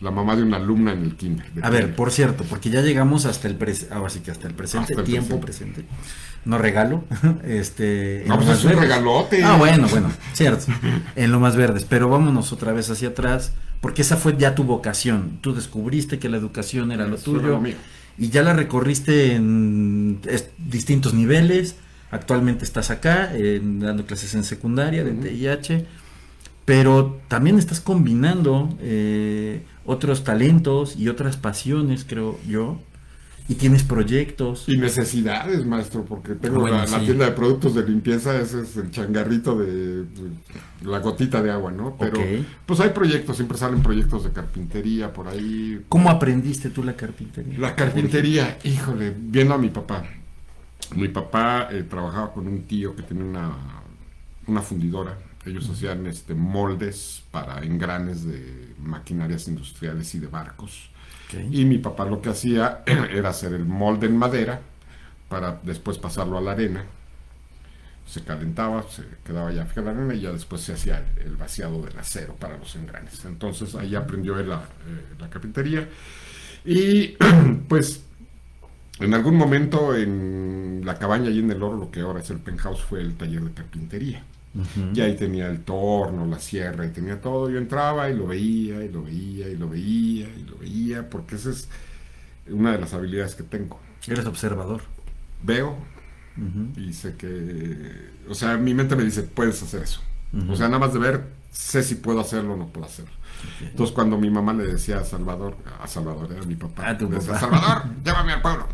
la 0.00 0.10
mamá 0.10 0.34
de 0.36 0.42
una 0.42 0.56
alumna 0.56 0.92
en 0.92 1.02
el 1.02 1.14
kinder. 1.16 1.50
de 1.52 1.62
A 1.64 1.70
ver, 1.70 1.94
por 1.94 2.10
cierto, 2.10 2.44
porque 2.44 2.70
ya 2.70 2.80
llegamos 2.82 3.26
hasta 3.26 3.48
el 3.48 3.54
presente, 3.56 3.94
ahora 3.94 4.08
sí 4.10 4.20
que 4.20 4.30
hasta 4.30 4.48
el 4.48 4.54
presente, 4.54 4.92
Hasta 4.92 5.00
el 5.00 5.06
tiempo 5.06 5.40
presente. 5.40 5.84
No 6.44 6.56
regalo, 6.56 7.04
este... 7.44 8.24
No, 8.26 8.36
pues 8.36 8.48
es 8.48 8.64
un 8.64 8.72
regalote. 8.72 9.44
Ah, 9.44 9.56
bueno, 9.58 9.86
bueno, 9.88 10.10
cierto, 10.32 10.66
en 11.16 11.30
lo 11.32 11.38
más 11.40 11.54
verdes, 11.56 11.84
pero 11.88 12.08
vámonos 12.08 12.52
otra 12.52 12.72
vez 12.72 12.88
hacia 12.90 13.08
atrás, 13.10 13.52
porque 13.82 14.02
esa 14.02 14.16
fue 14.16 14.36
ya 14.38 14.54
tu 14.54 14.64
vocación, 14.64 15.38
tú 15.42 15.54
descubriste 15.54 16.18
que 16.18 16.28
la 16.30 16.38
educación 16.38 16.92
era 16.92 17.06
lo 17.06 17.16
Eso 17.16 17.32
era 17.32 17.40
tuyo, 17.40 17.52
lo 17.54 17.60
mío. 17.60 17.76
y 18.16 18.30
ya 18.30 18.42
la 18.42 18.54
recorriste 18.54 19.34
en 19.34 20.18
distintos 20.58 21.12
niveles, 21.12 21.76
actualmente 22.10 22.64
estás 22.64 22.90
acá, 22.90 23.34
en- 23.34 23.80
dando 23.80 24.06
clases 24.06 24.34
en 24.34 24.44
secundaria 24.44 25.04
de 25.04 25.12
Ujú. 25.12 25.22
TIH, 25.24 25.84
pero 26.64 27.20
también 27.28 27.58
estás 27.58 27.80
combinando 27.80 28.76
eh, 28.80 29.62
otros 29.84 30.24
talentos 30.24 30.96
y 30.96 31.08
otras 31.08 31.36
pasiones, 31.36 32.04
creo 32.08 32.38
yo, 32.46 32.78
y 33.50 33.56
tienes 33.56 33.82
proyectos. 33.82 34.68
Y 34.68 34.76
necesidades, 34.76 35.66
maestro, 35.66 36.04
porque 36.04 36.34
tengo 36.34 36.58
Ah, 36.58 36.60
bueno, 36.60 36.76
la, 36.86 37.00
tienda 37.00 37.24
de 37.24 37.32
productos 37.32 37.74
de 37.74 37.82
limpieza, 37.84 38.40
ese 38.40 38.60
es 38.60 38.76
el 38.76 38.92
changarrito 38.92 39.58
de, 39.58 40.04
de 40.04 40.06
la 40.84 41.00
gotita 41.00 41.42
de 41.42 41.50
agua, 41.50 41.72
¿no? 41.72 41.96
Pero 41.98 42.20
pues 42.64 42.78
hay 42.78 42.90
proyectos, 42.90 43.36
siempre 43.36 43.58
salen 43.58 43.82
proyectos 43.82 44.22
de 44.22 44.30
carpintería 44.30 45.12
por 45.12 45.26
ahí. 45.26 45.84
¿Cómo 45.88 46.10
aprendiste 46.10 46.70
tú 46.70 46.84
la 46.84 46.94
carpintería? 46.94 47.58
La 47.58 47.74
carpintería, 47.74 48.58
híjole, 48.62 49.14
viendo 49.18 49.54
a 49.54 49.58
mi 49.58 49.70
papá. 49.70 50.04
Mi 50.94 51.08
papá 51.08 51.68
eh, 51.72 51.84
trabajaba 51.88 52.32
con 52.32 52.46
un 52.46 52.62
tío 52.62 52.94
que 52.94 53.02
tenía 53.02 53.24
una, 53.24 53.50
una 54.46 54.62
fundidora. 54.62 55.18
Ellos 55.46 55.68
hacían 55.70 56.06
este, 56.06 56.34
moldes 56.34 57.22
para 57.30 57.62
engranes 57.62 58.24
de 58.24 58.74
maquinarias 58.78 59.48
industriales 59.48 60.14
y 60.14 60.18
de 60.18 60.26
barcos. 60.26 60.90
Y 61.50 61.64
mi 61.64 61.78
papá 61.78 62.04
lo 62.04 62.20
que 62.20 62.30
hacía 62.30 62.82
era 62.86 63.30
hacer 63.30 63.52
el 63.52 63.64
molde 63.64 64.06
en 64.06 64.16
madera 64.16 64.60
para 65.28 65.60
después 65.62 65.96
pasarlo 65.98 66.36
a 66.36 66.40
la 66.40 66.52
arena. 66.52 66.84
Se 68.06 68.22
calentaba, 68.22 68.82
se 68.82 69.04
quedaba 69.24 69.52
ya 69.52 69.64
fija 69.64 69.82
la 69.82 69.92
arena 69.92 70.14
y 70.14 70.20
ya 70.20 70.32
después 70.32 70.62
se 70.62 70.72
hacía 70.72 70.98
el, 70.98 71.28
el 71.28 71.36
vaciado 71.36 71.80
del 71.82 71.96
acero 71.96 72.34
para 72.34 72.58
los 72.58 72.74
engranes. 72.74 73.24
Entonces 73.24 73.74
ahí 73.76 73.94
aprendió 73.94 74.38
él 74.38 74.48
la, 74.48 74.56
eh, 74.56 75.14
la 75.20 75.30
carpintería. 75.30 75.88
Y 76.64 77.16
pues 77.68 78.02
en 79.00 79.14
algún 79.14 79.36
momento 79.36 79.94
en 79.96 80.82
la 80.84 80.98
cabaña 80.98 81.30
y 81.30 81.38
en 81.38 81.50
el 81.50 81.62
oro, 81.62 81.76
lo 81.76 81.90
que 81.90 82.00
ahora 82.00 82.20
es 82.20 82.28
el 82.30 82.38
penthouse, 82.38 82.82
fue 82.82 83.00
el 83.00 83.14
taller 83.14 83.42
de 83.42 83.52
carpintería. 83.52 84.22
Y 84.92 85.00
ahí 85.00 85.14
tenía 85.16 85.46
el 85.46 85.60
torno, 85.60 86.26
la 86.26 86.40
sierra, 86.40 86.84
y 86.84 86.90
tenía 86.90 87.20
todo. 87.20 87.50
Yo 87.50 87.58
entraba 87.58 88.10
y 88.10 88.16
lo 88.16 88.26
veía, 88.26 88.84
y 88.84 88.88
lo 88.88 89.02
veía, 89.02 89.48
y 89.48 89.56
lo 89.56 89.68
veía, 89.68 90.28
y 90.28 90.42
lo 90.42 90.56
veía, 90.56 91.08
porque 91.08 91.36
esa 91.36 91.50
es 91.50 91.68
una 92.48 92.72
de 92.72 92.78
las 92.78 92.92
habilidades 92.92 93.34
que 93.36 93.44
tengo. 93.44 93.80
Eres 94.06 94.26
observador. 94.26 94.82
Veo 95.42 95.76
y 96.76 96.92
sé 96.94 97.16
que, 97.16 98.10
o 98.28 98.34
sea, 98.34 98.56
mi 98.56 98.72
mente 98.72 98.96
me 98.96 99.04
dice, 99.04 99.22
puedes 99.22 99.62
hacer 99.62 99.82
eso. 99.82 100.00
O 100.48 100.56
sea, 100.56 100.68
nada 100.68 100.78
más 100.78 100.92
de 100.92 100.98
ver, 100.98 101.24
sé 101.50 101.82
si 101.82 101.96
puedo 101.96 102.20
hacerlo 102.20 102.54
o 102.54 102.56
no 102.56 102.68
puedo 102.68 102.86
hacerlo. 102.86 103.12
Entonces, 103.60 103.94
cuando 103.94 104.16
mi 104.18 104.30
mamá 104.30 104.52
le 104.52 104.64
decía 104.64 104.98
a 104.98 105.04
Salvador, 105.04 105.56
a 105.80 105.86
Salvador 105.86 106.32
era 106.32 106.42
mi 106.44 106.56
papá, 106.56 106.88
A 106.88 106.98
tu 106.98 107.08
le 107.10 107.16
decía, 107.16 107.34
papá. 107.34 107.40
Salvador, 107.40 107.82
llévame 108.04 108.32
al 108.32 108.42
pueblo. 108.42 108.68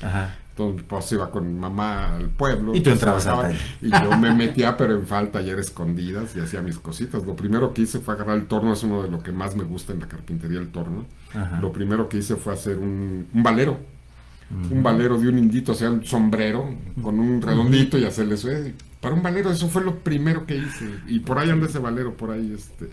Ajá. 0.00 0.36
Entonces, 0.52 0.84
pues 0.86 1.12
iba 1.12 1.30
con 1.30 1.46
mi 1.48 1.58
mamá 1.58 2.16
al 2.16 2.28
pueblo. 2.28 2.74
Y 2.74 2.80
tú 2.82 2.90
entrabas 2.90 3.26
al. 3.26 3.56
Y 3.80 3.90
yo 3.90 4.16
me 4.18 4.34
metía, 4.34 4.76
pero 4.76 4.94
en 4.94 5.06
falta, 5.06 5.38
ayer 5.38 5.58
escondidas, 5.58 6.36
y 6.36 6.40
hacía 6.40 6.60
mis 6.60 6.78
cositas. 6.78 7.24
Lo 7.24 7.34
primero 7.36 7.72
que 7.72 7.82
hice 7.82 8.00
fue 8.00 8.14
agarrar 8.14 8.36
el 8.36 8.46
torno, 8.46 8.72
es 8.74 8.82
uno 8.82 9.02
de 9.02 9.08
lo 9.10 9.22
que 9.22 9.32
más 9.32 9.56
me 9.56 9.64
gusta 9.64 9.92
en 9.94 10.00
la 10.00 10.08
carpintería, 10.08 10.58
el 10.60 10.68
torno. 10.70 11.06
Ajá. 11.34 11.58
Lo 11.60 11.72
primero 11.72 12.08
que 12.08 12.18
hice 12.18 12.36
fue 12.36 12.52
hacer 12.52 12.76
un, 12.78 13.28
un 13.32 13.42
valero. 13.42 13.78
Un 14.70 14.82
valero 14.82 15.18
de 15.18 15.28
un 15.30 15.38
indito, 15.38 15.72
o 15.72 15.74
sea, 15.74 15.90
un 15.90 16.04
sombrero 16.04 16.74
con 17.00 17.18
un 17.18 17.40
redondito 17.40 17.96
y 17.96 18.04
hacerle 18.04 18.34
eso. 18.34 18.50
eh, 18.50 18.74
Para 19.00 19.14
un 19.14 19.22
valero, 19.22 19.50
eso 19.50 19.68
fue 19.68 19.82
lo 19.82 20.00
primero 20.00 20.44
que 20.44 20.56
hice. 20.56 21.00
Y 21.06 21.20
por 21.20 21.38
ahí 21.38 21.48
anda 21.48 21.66
ese 21.66 21.78
valero, 21.78 22.14
por 22.18 22.30
ahí 22.30 22.52
este. 22.54 22.90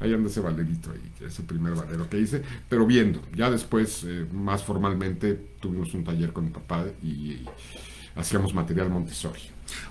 Ahí 0.00 0.12
anda 0.12 0.28
ese 0.28 0.40
valerito, 0.40 0.90
ahí, 0.90 1.26
ese 1.26 1.42
primer 1.44 1.74
valero 1.74 2.08
que 2.10 2.18
hice, 2.20 2.42
pero 2.68 2.84
viendo. 2.86 3.20
Ya 3.34 3.50
después, 3.50 4.02
eh, 4.06 4.26
más 4.32 4.62
formalmente, 4.64 5.34
tuvimos 5.60 5.94
un 5.94 6.04
taller 6.04 6.32
con 6.32 6.44
mi 6.44 6.50
papá 6.50 6.84
y, 7.02 7.06
y 7.08 7.44
hacíamos 8.16 8.52
material 8.54 8.90
Montessori. 8.90 9.40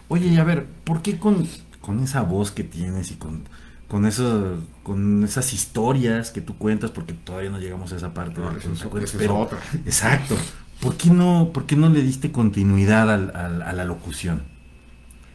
Oye, 0.09 0.27
y 0.27 0.37
a 0.37 0.43
ver, 0.43 0.65
¿por 0.83 1.01
qué 1.01 1.17
con, 1.17 1.47
con 1.81 1.99
esa 2.03 2.21
voz 2.21 2.51
que 2.51 2.63
tienes 2.63 3.11
y 3.11 3.15
con, 3.15 3.43
con, 3.87 4.05
eso, 4.05 4.61
con 4.83 5.23
esas 5.23 5.51
historias 5.53 6.31
que 6.31 6.41
tú 6.41 6.57
cuentas, 6.57 6.91
porque 6.91 7.13
todavía 7.13 7.49
no 7.49 7.59
llegamos 7.59 7.91
a 7.93 7.95
esa 7.95 8.13
parte 8.13 8.39
No, 8.39 8.51
de 8.51 8.59
esa 8.59 8.67
los 8.69 8.77
es- 8.77 8.83
cuentacuentos, 8.87 9.09
esa 9.13 9.17
es 9.17 9.21
pero- 9.23 9.39
otra. 9.39 9.59
Exacto. 9.85 10.35
¿Por 10.81 10.97
qué, 10.97 11.09
no, 11.11 11.51
¿Por 11.53 11.65
qué 11.65 11.75
no 11.77 11.87
le 11.89 12.01
diste 12.01 12.31
continuidad 12.33 13.09
al- 13.09 13.33
al- 13.35 13.61
a 13.61 13.71
la 13.73 13.85
locución? 13.85 14.43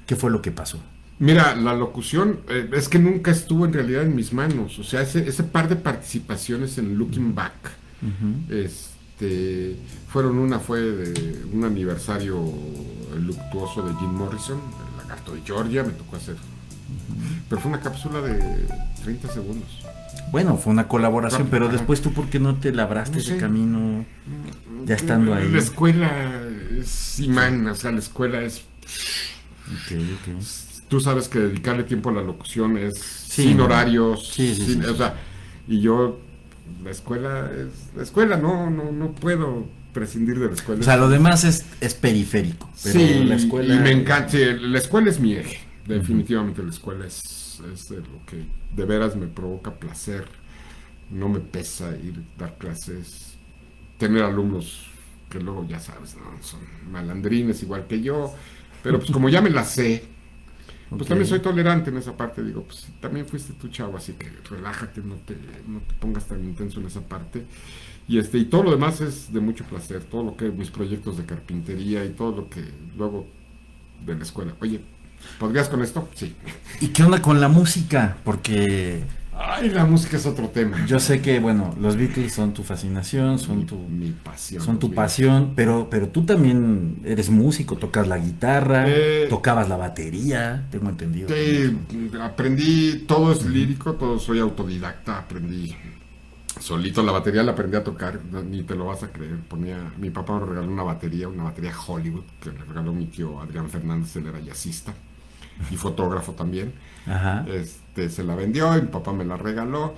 ¿Qué 0.06 0.14
fue 0.14 0.30
lo 0.30 0.42
que 0.42 0.50
pasó? 0.52 0.78
Mira, 1.20 1.56
la 1.56 1.74
locución 1.74 2.40
eh, 2.48 2.70
es 2.72 2.88
que 2.88 2.98
nunca 2.98 3.30
estuvo 3.30 3.64
en 3.64 3.72
realidad 3.72 4.02
en 4.02 4.14
mis 4.14 4.32
manos. 4.32 4.78
O 4.78 4.84
sea, 4.84 5.02
ese, 5.02 5.28
ese 5.28 5.42
par 5.42 5.68
de 5.68 5.76
participaciones 5.76 6.78
en 6.78 6.96
Looking 6.96 7.34
Back, 7.34 7.52
este, 8.48 9.76
fueron 10.08 10.38
una 10.38 10.60
fue 10.60 10.80
de 10.80 11.44
un 11.52 11.64
aniversario 11.64 12.40
luctuoso 13.20 13.82
de 13.82 13.94
Jim 13.96 14.10
Morrison, 14.10 14.58
el 14.58 14.98
lagarto 14.98 15.34
de 15.34 15.40
Georgia, 15.44 15.82
me 15.82 15.90
tocó 15.90 16.16
hacer. 16.16 16.36
Pero 17.48 17.60
fue 17.60 17.70
una 17.72 17.80
cápsula 17.80 18.20
de 18.20 18.66
30 19.02 19.28
segundos. 19.28 19.68
Bueno, 20.30 20.56
fue 20.56 20.72
una 20.72 20.86
colaboración, 20.86 21.42
Rápido, 21.42 21.58
pero 21.58 21.68
después 21.72 22.00
tú, 22.00 22.12
¿por 22.12 22.28
qué 22.28 22.38
no 22.38 22.56
te 22.56 22.70
labraste 22.72 23.16
No 23.16 23.22
ese 23.22 23.36
camino 23.38 24.04
ya 24.84 24.94
estando 24.94 25.34
ahí? 25.34 25.50
La 25.50 25.58
escuela 25.58 26.42
es 26.78 27.18
imán, 27.18 27.66
o 27.66 27.74
sea, 27.74 27.90
la 27.90 27.98
escuela 27.98 28.42
es 28.42 28.62
Ok, 29.68 29.92
ok. 29.92 30.67
Tú 30.88 31.00
sabes 31.00 31.28
que 31.28 31.38
dedicarle 31.38 31.84
tiempo 31.84 32.10
a 32.10 32.12
la 32.12 32.22
locución 32.22 32.76
es 32.78 32.98
Sí, 32.98 33.44
sin 33.44 33.60
horarios, 33.60 34.28
Sí, 34.28 34.54
sí, 34.54 34.64
sin- 34.66 34.84
o 34.84 34.94
sea, 34.94 35.14
y 35.66 35.80
yo 35.80 36.18
la 36.82 36.90
escuela 36.90 37.50
es 37.52 37.96
la 37.96 38.02
escuela, 38.02 38.36
no 38.36 38.70
no 38.70 38.90
no 38.92 39.12
puedo 39.12 39.66
prescindir 39.92 40.38
de 40.38 40.46
la 40.48 40.52
escuela. 40.54 40.80
O 40.80 40.84
sea, 40.84 40.96
lo 40.96 41.08
demás 41.08 41.44
es, 41.44 41.64
es 41.80 41.94
periférico. 41.94 42.68
Pero 42.82 42.98
sí, 42.98 43.24
la 43.24 43.34
escuela. 43.36 43.74
y 43.74 43.78
me 43.80 43.90
encanta, 43.90 44.36
la 44.38 44.78
escuela 44.78 45.10
es 45.10 45.18
mi 45.18 45.34
eje, 45.34 45.58
definitivamente 45.86 46.62
la 46.62 46.70
escuela 46.70 47.06
es, 47.06 47.60
es 47.72 47.88
de 47.88 47.96
lo 47.96 48.24
que 48.26 48.44
de 48.76 48.84
veras 48.84 49.16
me 49.16 49.26
provoca 49.26 49.72
placer, 49.74 50.26
no 51.10 51.28
me 51.28 51.40
pesa 51.40 51.90
ir 51.96 52.22
a 52.36 52.40
dar 52.40 52.58
clases, 52.58 53.34
tener 53.98 54.22
alumnos 54.22 54.86
que 55.30 55.40
luego 55.40 55.66
ya 55.68 55.80
sabes, 55.80 56.16
¿no? 56.16 56.42
son 56.42 56.60
malandrines 56.90 57.62
igual 57.62 57.86
que 57.86 58.00
yo, 58.00 58.34
pero 58.82 58.98
pues 58.98 59.10
como 59.10 59.28
ya 59.28 59.42
me 59.42 59.50
la 59.50 59.64
sé, 59.64 60.04
pues 60.96 61.08
también 61.08 61.28
soy 61.28 61.40
tolerante 61.40 61.90
en 61.90 61.98
esa 61.98 62.16
parte, 62.16 62.42
digo, 62.42 62.62
pues 62.62 62.86
también 63.00 63.26
fuiste 63.26 63.52
tu 63.54 63.68
chavo, 63.68 63.96
así 63.96 64.14
que 64.14 64.30
relájate, 64.48 65.02
no 65.02 65.16
te, 65.16 65.36
no 65.66 65.80
te 65.80 65.94
pongas 65.94 66.26
tan 66.26 66.42
intenso 66.42 66.80
en 66.80 66.86
esa 66.86 67.02
parte. 67.02 67.44
Y 68.08 68.18
este, 68.18 68.38
y 68.38 68.46
todo 68.46 68.62
lo 68.62 68.70
demás 68.70 69.02
es 69.02 69.32
de 69.32 69.40
mucho 69.40 69.64
placer, 69.64 70.02
todo 70.04 70.22
lo 70.22 70.36
que 70.36 70.50
mis 70.50 70.70
proyectos 70.70 71.18
de 71.18 71.26
carpintería 71.26 72.04
y 72.06 72.10
todo 72.10 72.34
lo 72.34 72.48
que 72.48 72.64
luego 72.96 73.26
de 74.06 74.14
la 74.14 74.22
escuela. 74.22 74.54
Oye, 74.60 74.80
¿podrías 75.38 75.68
con 75.68 75.82
esto? 75.82 76.08
Sí. 76.14 76.34
¿Y 76.80 76.88
qué 76.88 77.02
onda 77.02 77.20
con 77.20 77.38
la 77.38 77.48
música? 77.48 78.16
Porque 78.24 79.04
Ay, 79.40 79.70
la 79.70 79.84
música 79.84 80.16
es 80.16 80.26
otro 80.26 80.48
tema. 80.48 80.84
yo 80.86 80.98
sé 80.98 81.22
que, 81.22 81.38
bueno, 81.38 81.74
los 81.80 81.96
Beatles 81.96 82.32
son 82.32 82.52
tu 82.52 82.64
fascinación, 82.64 83.38
son 83.38 83.66
tu, 83.66 83.76
mi 83.78 84.10
pasión. 84.10 84.62
son 84.62 84.78
tu 84.80 84.92
pasión, 84.92 85.52
pero, 85.54 85.88
pero 85.88 86.08
tú 86.08 86.24
también 86.24 87.00
eres 87.04 87.30
músico, 87.30 87.76
tocas 87.76 88.08
la 88.08 88.18
guitarra, 88.18 88.84
Eh. 88.88 89.26
tocabas 89.30 89.68
la 89.68 89.76
batería, 89.76 90.66
tengo 90.70 90.88
entendido. 90.88 91.28
Sí, 91.28 91.78
aprendí, 92.20 93.04
todo 93.06 93.30
es 93.32 93.44
lírico, 93.44 93.94
todo 93.94 94.18
soy 94.18 94.40
autodidacta, 94.40 95.18
aprendí 95.18 95.74
solito 96.58 97.04
la 97.04 97.12
batería, 97.12 97.44
la 97.44 97.52
aprendí 97.52 97.76
a 97.76 97.84
tocar, 97.84 98.18
ni 98.50 98.64
te 98.64 98.74
lo 98.74 98.86
vas 98.86 99.04
a 99.04 99.12
creer. 99.12 99.36
Ponía, 99.48 99.92
mi 99.98 100.10
papá 100.10 100.40
me 100.40 100.46
regaló 100.46 100.66
una 100.72 100.82
batería, 100.82 101.28
una 101.28 101.44
batería 101.44 101.72
Hollywood, 101.86 102.24
que 102.42 102.50
le 102.50 102.58
regaló 102.58 102.92
mi 102.92 103.06
tío 103.06 103.40
Adrián 103.40 103.70
Fernández, 103.70 104.16
él 104.16 104.26
era 104.26 104.40
jazzista 104.40 104.92
y 105.70 105.76
fotógrafo 105.76 106.32
también. 106.32 106.72
Ajá. 107.06 107.44
Este, 107.52 108.08
se 108.10 108.22
la 108.24 108.34
vendió 108.34 108.76
y 108.76 108.82
mi 108.82 108.88
papá 108.88 109.12
me 109.12 109.24
la 109.24 109.36
regaló. 109.36 109.94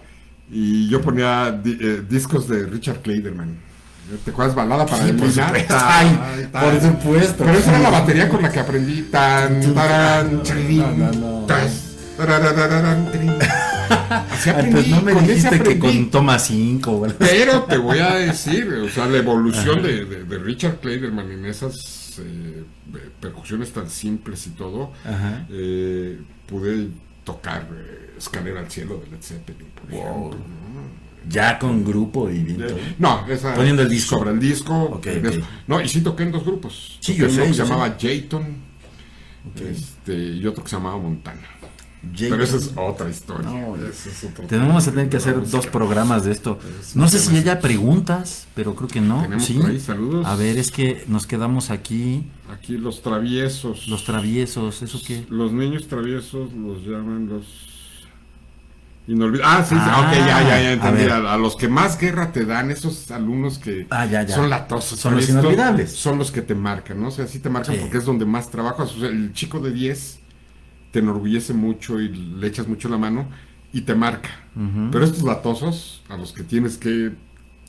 Y 0.51 0.89
yo 0.89 1.01
ponía 1.01 1.53
di- 1.53 1.79
eh, 1.81 2.03
discos 2.09 2.49
de 2.49 2.67
Richard 2.67 3.03
Clayderman. 3.03 3.57
¿Te 4.25 4.33
acuerdas? 4.33 4.57
Balada 4.57 4.85
para 4.87 5.07
Sí, 5.07 5.13
por 5.13 5.27
Elena? 5.29 5.47
supuesto. 5.47 5.77
Ay, 5.79 6.21
Ay, 6.21 6.49
tan. 6.51 6.63
por 6.65 6.81
supuesto. 6.81 7.45
Pero 7.45 7.59
esa 7.59 7.71
era 7.71 7.79
la 7.79 7.91
batería 7.91 8.29
con 8.29 8.43
la 8.43 8.51
que 8.51 8.59
aprendí. 8.59 9.03
Tan, 9.03 9.61
trin. 10.43 10.83
Así 14.31 14.51
Ay, 14.51 14.57
aprendí, 14.57 14.73
pues 14.73 14.89
no 14.89 15.03
me 15.03 15.15
dijiste 15.23 15.61
que 15.63 15.79
con 15.79 16.11
toma 16.11 16.39
5 16.39 16.91
o 16.91 17.05
algo 17.05 17.17
así. 17.21 17.31
Pero 17.39 17.63
te 17.65 17.77
voy 17.79 17.99
a 17.99 18.15
decir, 18.17 18.67
o 18.85 18.89
sea, 18.89 19.07
la 19.07 19.19
evolución 19.19 19.83
de, 19.83 20.05
de- 20.05 20.25
de 20.25 20.39
Richard 20.39 20.77
Clayderman 20.81 21.31
en 21.31 21.45
esas 21.47 21.77
eh, 22.19 22.65
percusiones 23.21 23.73
tan 23.73 23.89
simples 23.89 24.47
y 24.47 24.51
todo, 24.51 24.93
eh, 25.51 26.19
pude 26.47 26.89
tocar 27.25 27.69
eh, 27.73 28.15
Escalera 28.19 28.61
al 28.61 28.71
Cielo 28.71 28.99
de 29.05 29.11
Led 29.11 29.23
Zeppelin, 29.23 29.69
por 29.71 29.91
Wow. 29.91 30.01
ejemplo. 30.29 30.39
¿no? 30.39 31.01
Ya 31.29 31.59
con 31.59 31.85
grupo 31.85 32.31
y. 32.31 32.59
No, 32.99 33.27
esa, 33.29 33.55
Poniendo 33.55 33.83
el 33.83 33.89
disco. 33.91 34.17
Sobre 34.19 34.31
el 34.31 34.41
disco. 34.41 35.01
No, 35.67 35.81
y 35.81 35.89
sí 35.89 36.01
toqué 36.01 36.23
en 36.25 36.33
dos 36.33 36.45
grupos. 36.45 36.97
Sí, 37.01 37.15
yo 37.15 37.29
sé, 37.29 37.37
uno 37.37 37.45
que 37.47 37.55
se 37.55 37.63
llamaba 37.63 37.97
Jayton 38.01 38.47
este, 39.69 40.15
y 40.17 40.47
otro 40.47 40.63
que 40.65 40.71
se 40.71 40.77
llamaba 40.77 40.99
Montana. 40.99 41.41
Pero 42.19 42.43
esa 42.43 42.57
es 42.57 42.73
otra 42.77 43.11
historia. 43.11 43.51
No, 43.51 43.77
es 43.77 44.25
otro 44.25 44.47
Tenemos 44.47 44.85
que 44.85 44.91
tema. 44.91 44.95
tener 44.97 45.09
que 45.11 45.17
hacer 45.19 45.51
dos 45.51 45.67
a- 45.67 45.71
programas 45.71 46.25
de 46.25 46.33
esto. 46.33 46.59
Es 46.81 46.97
No 46.97 47.09
sé 47.09 47.19
si 47.19 47.37
haya 47.37 47.61
preguntas, 47.61 48.47
pero 48.55 48.75
creo 48.75 48.89
que 48.89 49.01
no. 49.03 49.21
Tenemos 49.23 49.45
¿Sí? 49.45 49.55
por 49.55 49.69
ahí 49.71 49.79
saludos. 49.81 50.27
A 50.27 50.35
ver, 50.35 50.57
es 50.57 50.71
que 50.71 51.05
nos 51.09 51.27
quedamos 51.27 51.69
aquí, 51.71 52.25
Aquí 52.51 52.79
los 52.79 53.03
traviesos. 53.03 53.87
los 53.89 54.05
traviesos, 54.05 54.81
¿eso 54.83 54.99
qué? 55.07 55.27
Los 55.29 55.53
niños 55.53 55.89
traviesos 55.89 56.53
los 56.55 56.83
llaman 56.87 57.29
los. 57.29 57.45
Ah, 59.43 59.65
sí, 59.69 59.75
sí, 59.75 59.81
Ah, 59.83 60.07
ok, 60.07 60.13
ya, 60.19 60.27
ya, 60.27 60.49
ya 60.49 60.55
a 60.55 60.73
entendí. 60.73 61.03
A, 61.05 61.33
a 61.35 61.37
los 61.37 61.57
que 61.57 61.67
más 61.69 61.99
guerra 61.99 62.31
te 62.31 62.45
dan, 62.45 62.71
esos 62.71 63.11
alumnos 63.11 63.59
que 63.59 63.87
Ah, 63.91 64.07
ya, 64.07 64.23
ya. 64.23 64.37
son 64.37 64.49
latosos. 64.49 65.01
Son 65.01 65.17
los 65.17 65.29
inolvidables. 65.29 65.91
Son 65.93 66.17
los 66.17 66.31
que 66.31 66.43
te 66.43 66.55
marcan, 66.55 67.01
¿no? 67.01 67.09
O 67.09 67.11
sea, 67.11 67.27
sí 67.27 67.41
te 67.41 67.51
marcan 67.51 67.75
Sí. 67.75 67.81
porque 67.83 67.99
es 67.99 68.05
donde 68.05 68.25
más 68.25 68.51
trabajas. 68.51 68.93
O 68.95 69.01
sea, 69.01 69.09
el 69.09 69.33
chico 69.33 69.59
de 69.59 69.73
10 69.73 70.20
te 70.91 70.99
enorgullece 71.01 71.55
mucho 71.55 72.01
y 72.01 72.09
le 72.09 72.47
echas 72.47 72.67
mucho 72.69 72.89
la 72.89 72.99
mano 72.99 73.29
y 73.73 73.83
te 73.83 73.95
marca. 73.95 74.31
Pero 74.91 75.05
estos 75.05 75.23
latosos, 75.23 76.03
a 76.09 76.17
los 76.17 76.33
que 76.33 76.43
tienes 76.43 76.77
que 76.77 77.13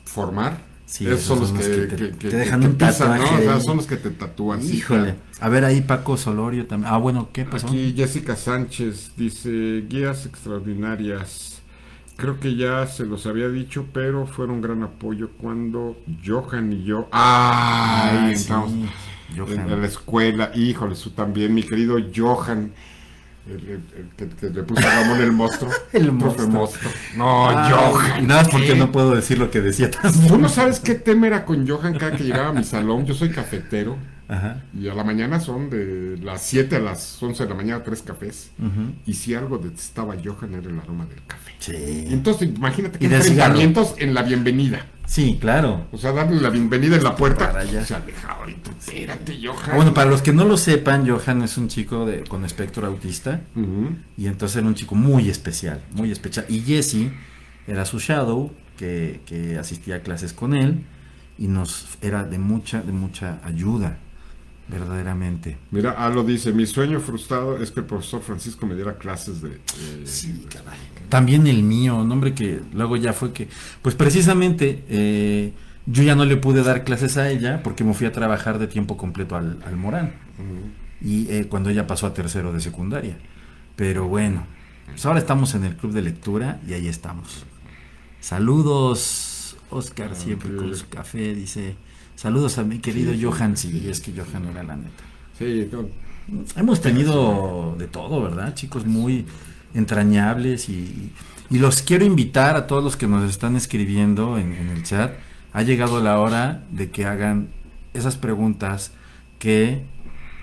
formar, 0.04 0.70
Sí, 0.84 1.06
esos 1.06 1.22
son 1.22 1.40
los 1.40 1.52
que, 1.52 1.58
que 1.88 1.96
te- 1.96 2.10
que- 2.18 2.28
te 2.28 2.36
dejan 2.36 2.60
un 2.64 2.72
¿no? 2.72 2.76
tatuaje 2.76 3.22
O 3.22 3.42
sea, 3.42 3.54
ahí. 3.54 3.60
son 3.62 3.78
los 3.78 3.86
que 3.86 3.96
te 3.96 4.10
tatúan. 4.10 4.60
Híjole. 4.62 5.14
A 5.40 5.48
ver, 5.48 5.64
ahí 5.64 5.80
Paco 5.80 6.18
Solorio 6.18 6.66
también. 6.66 6.92
Ah, 6.92 6.98
bueno, 6.98 7.30
¿qué 7.32 7.46
pasó? 7.46 7.66
Aquí 7.68 7.94
Jessica 7.96 8.36
Sánchez 8.36 9.12
dice, 9.16 9.86
guías 9.88 10.26
extraordinarias. 10.26 11.62
Creo 12.16 12.38
que 12.40 12.56
ya 12.56 12.86
se 12.86 13.06
los 13.06 13.24
había 13.26 13.48
dicho, 13.48 13.86
pero 13.94 14.26
fueron 14.26 14.60
gran 14.60 14.82
apoyo 14.82 15.30
cuando 15.38 15.96
Johan 16.24 16.72
y 16.74 16.84
yo... 16.84 17.08
¡Ay! 17.10 18.18
Ah, 18.26 18.30
entramos 18.34 18.70
sí, 18.72 18.86
en, 19.30 19.38
Johan. 19.38 19.70
en 19.70 19.80
la 19.80 19.86
escuela. 19.86 20.50
Híjole, 20.54 20.94
su 20.94 21.10
también, 21.12 21.54
mi 21.54 21.62
querido 21.62 21.96
Johan. 22.14 22.72
El, 23.46 23.54
el- 23.54 23.70
el 23.96 24.08
que, 24.16 24.28
que 24.28 24.50
le 24.50 24.62
puso 24.62 24.86
a 24.86 24.90
Ramón 25.02 25.20
el 25.20 25.32
monstruo. 25.32 25.70
El 25.92 26.12
monstruo. 26.12 26.48
monstruo. 26.48 26.92
No, 27.16 27.48
Ay, 27.48 27.72
Johan. 27.72 28.22
Y 28.22 28.26
nada 28.26 28.42
más 28.42 28.50
porque 28.52 28.68
¿qué? 28.68 28.76
no 28.76 28.92
puedo 28.92 29.14
decir 29.14 29.38
lo 29.38 29.50
que 29.50 29.60
decía 29.60 29.90
tan 29.90 30.12
Tú 30.28 30.38
no 30.38 30.48
sabes 30.48 30.78
qué 30.80 30.94
tema 30.94 31.26
era 31.26 31.44
con 31.44 31.66
Johan 31.68 31.98
cada 31.98 32.12
que 32.16 32.22
llegaba 32.24 32.50
a 32.50 32.52
mi 32.52 32.62
salón. 32.64 33.04
Yo 33.04 33.14
soy 33.14 33.30
cafetero. 33.30 33.96
Ajá. 34.28 34.62
Y 34.78 34.88
a 34.88 34.94
la 34.94 35.02
mañana 35.04 35.40
son 35.40 35.68
de 35.68 36.16
las 36.22 36.40
7 36.42 36.76
a 36.76 36.78
las 36.78 37.20
11 37.22 37.42
de 37.42 37.48
la 37.50 37.54
mañana 37.56 37.82
tres 37.82 38.00
cafés. 38.02 38.50
ujú. 38.58 38.94
Y 39.06 39.14
si 39.14 39.34
algo 39.34 39.58
detestaba 39.58 40.14
Johan 40.24 40.54
era 40.54 40.70
el 40.70 40.78
aroma 40.78 41.04
del 41.06 41.20
café. 41.26 41.52
Sí. 41.58 42.06
entonces 42.10 42.48
imagínate 42.54 42.98
del 42.98 43.12
enfrentamientos 43.12 43.94
en 43.98 44.14
la 44.14 44.22
bienvenida. 44.22 44.86
Sí, 45.06 45.38
claro. 45.40 45.86
O 45.92 45.98
sea, 45.98 46.12
darle 46.12 46.40
la 46.40 46.50
bienvenida 46.50 46.96
en 46.96 47.04
la 47.04 47.16
puerta. 47.16 47.48
Para 47.48 47.60
allá. 47.60 47.84
Se 47.84 47.94
alejaba 47.94 48.48
y 48.48 48.56
espérate, 48.78 49.38
Johan. 49.42 49.70
Ah, 49.70 49.76
bueno, 49.76 49.92
para 49.92 50.10
los 50.10 50.22
que 50.22 50.32
no 50.32 50.44
lo 50.44 50.56
sepan, 50.56 51.08
Johan 51.08 51.42
es 51.42 51.58
un 51.58 51.68
chico 51.68 52.06
de, 52.06 52.24
con 52.24 52.44
espectro 52.44 52.86
autista. 52.86 53.40
Y 54.16 54.26
entonces 54.26 54.56
era 54.56 54.66
un 54.66 54.74
chico 54.74 54.94
muy 54.94 55.28
especial, 55.28 55.82
muy 55.92 56.10
especial. 56.10 56.46
Y 56.48 56.60
Jesse 56.60 57.10
era 57.66 57.84
su 57.84 57.98
shadow, 57.98 58.52
que, 58.76 59.20
que 59.26 59.58
asistía 59.58 59.96
a 59.96 60.00
clases 60.00 60.32
con 60.32 60.54
él 60.54 60.84
y 61.38 61.48
nos 61.48 61.86
era 62.00 62.24
de 62.24 62.38
mucha, 62.38 62.82
de 62.82 62.92
mucha 62.92 63.40
ayuda, 63.44 63.98
verdaderamente. 64.72 65.58
Mira, 65.70 65.92
Alo 65.92 66.24
dice, 66.24 66.52
mi 66.52 66.66
sueño 66.66 66.98
frustrado 67.00 67.58
es 67.62 67.70
que 67.70 67.80
el 67.80 67.86
profesor 67.86 68.22
Francisco 68.22 68.66
me 68.66 68.74
diera 68.74 68.96
clases 68.96 69.42
de... 69.42 69.50
eh, 69.56 70.02
Sí, 70.04 70.46
caray. 70.50 70.78
También 71.08 71.46
el 71.46 71.62
mío, 71.62 71.96
un 71.96 72.10
hombre 72.10 72.34
que 72.34 72.60
luego 72.72 72.96
ya 72.96 73.12
fue 73.12 73.32
que, 73.32 73.48
pues 73.82 73.94
precisamente 73.94 74.82
eh, 74.88 75.52
yo 75.84 76.02
ya 76.02 76.14
no 76.14 76.24
le 76.24 76.36
pude 76.38 76.62
dar 76.62 76.84
clases 76.84 77.18
a 77.18 77.30
ella 77.30 77.62
porque 77.62 77.84
me 77.84 77.92
fui 77.92 78.06
a 78.06 78.12
trabajar 78.12 78.58
de 78.58 78.66
tiempo 78.66 78.96
completo 78.96 79.36
al, 79.36 79.58
al 79.66 79.76
Morán. 79.76 80.14
Y 81.00 81.30
eh, 81.30 81.46
cuando 81.48 81.68
ella 81.70 81.86
pasó 81.86 82.06
a 82.06 82.14
tercero 82.14 82.52
de 82.52 82.60
secundaria. 82.60 83.16
Pero 83.76 84.06
bueno, 84.08 84.46
pues 84.86 85.04
ahora 85.04 85.18
estamos 85.18 85.54
en 85.54 85.64
el 85.64 85.76
club 85.76 85.92
de 85.92 86.00
lectura 86.02 86.60
y 86.66 86.72
ahí 86.74 86.88
estamos. 86.88 87.44
Saludos, 88.20 89.56
Oscar, 89.70 90.10
Ah, 90.12 90.14
siempre 90.14 90.54
con 90.56 90.74
su 90.74 90.88
café, 90.88 91.34
dice. 91.34 91.74
Saludos 92.22 92.56
a 92.58 92.62
mi 92.62 92.78
querido 92.78 93.12
Sí, 93.12 93.20
Johan, 93.20 93.56
sí. 93.56 93.72
sí, 93.72 93.88
es 93.88 94.00
que 94.00 94.12
Johan 94.12 94.44
era 94.44 94.62
la 94.62 94.76
neta. 94.76 95.02
Sí, 95.36 95.68
no, 95.72 95.88
Hemos 96.54 96.80
tenido 96.80 97.74
de 97.76 97.88
todo, 97.88 98.22
¿verdad? 98.22 98.54
Chicos 98.54 98.86
muy 98.86 99.26
entrañables 99.74 100.68
y, 100.68 101.10
y 101.50 101.58
los 101.58 101.82
quiero 101.82 102.04
invitar 102.04 102.54
a 102.54 102.68
todos 102.68 102.84
los 102.84 102.96
que 102.96 103.08
nos 103.08 103.28
están 103.28 103.56
escribiendo 103.56 104.38
en, 104.38 104.52
en 104.52 104.68
el 104.68 104.84
chat. 104.84 105.14
Ha 105.52 105.62
llegado 105.62 106.00
la 106.00 106.20
hora 106.20 106.62
de 106.70 106.92
que 106.92 107.06
hagan 107.06 107.48
esas 107.92 108.16
preguntas 108.16 108.92
que 109.40 109.82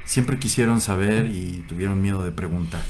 siempre 0.04 0.38
quisieron 0.38 0.82
saber 0.82 1.28
y 1.28 1.64
tuvieron 1.70 2.02
miedo 2.02 2.26
de 2.26 2.34
preguntar. 2.34 2.84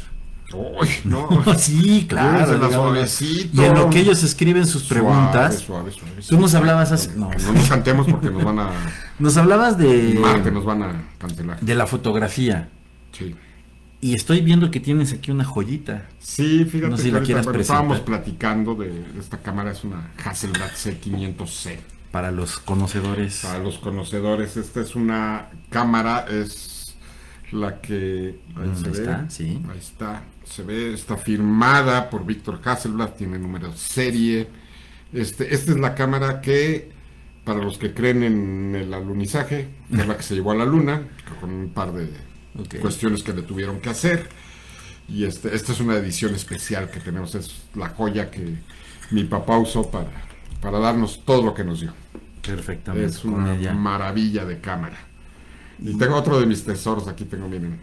Uy, 0.54 0.88
no. 1.06 1.28
sí, 1.58 2.06
claro. 2.10 2.54
Y 3.54 3.62
en 3.64 3.74
lo 3.76 3.90
que 3.90 4.00
ellos 4.00 4.24
escriben 4.24 4.66
sus 4.66 4.84
preguntas, 4.84 5.60
Suave, 5.60 5.92
suave, 5.92 6.12
suave. 6.12 6.24
tú 6.30 6.40
nos 6.40 6.56
hablabas 6.56 6.92
hace- 6.92 7.16
no. 7.16 7.30
No, 7.32 7.54
nos 7.54 7.70
cantemos 7.70 8.08
porque 8.08 8.30
nos 8.32 8.44
van 8.44 8.60
a... 8.60 8.70
nos 9.20 9.38
hablabas 9.38 9.78
de, 9.78 10.18
Marte 10.20 10.52
nos 10.52 10.66
van 10.66 10.84
a 10.84 11.04
cancelar. 11.20 11.60
de 11.60 11.76
la 11.76 11.86
fotografía. 11.88 12.70
Sí. 13.12 13.36
Y 14.02 14.16
estoy 14.16 14.40
viendo 14.42 14.72
que 14.72 14.80
tienes 14.80 15.12
aquí 15.14 15.30
una 15.30 15.44
joyita. 15.44 16.08
Sí, 16.20 16.64
fíjate 16.66 16.90
No 16.92 16.98
sé 16.98 17.04
si 17.04 17.12
la 17.12 17.22
quieras 17.22 17.44
bueno, 17.46 17.60
estábamos 17.60 18.00
presentar. 18.00 18.24
platicando 18.24 18.76
de 18.76 19.04
esta 19.20 19.38
cámara, 19.40 19.72
es 19.72 19.84
una 19.84 20.12
Hasselblad 20.24 20.70
C500C. 20.72 21.78
Para 22.12 22.32
los 22.32 22.60
conocedores. 22.60 23.42
Para 23.44 23.60
los 23.60 23.78
conocedores, 23.78 24.58
esta 24.58 24.82
es 24.82 24.96
una 24.96 25.50
cámara, 25.70 26.26
es 26.30 26.96
la 27.52 27.82
que... 27.82 28.40
Ahí 28.56 28.72
se 28.74 28.86
ahí 28.88 28.92
ve. 28.94 29.00
está, 29.00 29.30
sí. 29.30 29.62
Ahí 29.70 29.78
está, 29.80 30.24
se 30.50 30.64
ve, 30.64 30.94
está 30.94 31.16
firmada 31.16 32.10
por 32.10 32.26
Víctor 32.26 32.60
Hasselblad, 32.64 33.12
tiene 33.12 33.38
número 33.38 33.70
de 33.70 33.78
serie. 33.78 34.48
Este, 35.14 35.54
esta 35.54 35.72
es 35.72 35.80
la 35.80 35.94
cámara 35.96 36.42
que, 36.42 36.92
para 37.44 37.60
los 37.60 37.78
que 37.78 37.94
creen 37.94 38.24
en 38.24 38.76
el 38.76 38.94
alunizaje, 38.94 39.70
es 39.92 40.08
la 40.08 40.18
que 40.18 40.24
se 40.24 40.36
llevó 40.36 40.52
a 40.52 40.56
la 40.56 40.66
luna, 40.66 41.08
con 41.40 41.52
un 41.52 41.70
par 41.70 41.94
de 41.94 42.10
cuestiones 42.80 43.24
que 43.24 43.34
le 43.34 43.44
tuvieron 43.44 43.80
que 43.80 43.90
hacer. 43.90 44.28
Y 45.08 45.24
este, 45.24 45.56
esta 45.56 45.72
es 45.72 45.80
una 45.80 45.96
edición 45.96 46.34
especial 46.34 46.90
que 46.90 47.00
tenemos, 47.00 47.36
es 47.36 47.64
la 47.76 47.90
joya 47.90 48.32
que 48.32 48.56
mi 49.12 49.24
papá 49.26 49.58
usó 49.58 49.90
para, 49.90 50.12
para 50.62 50.80
darnos 50.80 51.24
todo 51.26 51.44
lo 51.44 51.54
que 51.54 51.64
nos 51.64 51.82
dio. 51.82 51.94
Perfectamente. 52.42 53.08
Es 53.08 53.24
una 53.24 53.56
maravilla 53.74 54.46
de 54.46 54.60
cámara. 54.60 54.98
Y 55.80 55.98
tengo 55.98 56.16
otro 56.16 56.40
de 56.40 56.46
mis 56.46 56.64
tesoros, 56.64 57.08
aquí 57.08 57.26
tengo, 57.26 57.48
miren, 57.48 57.80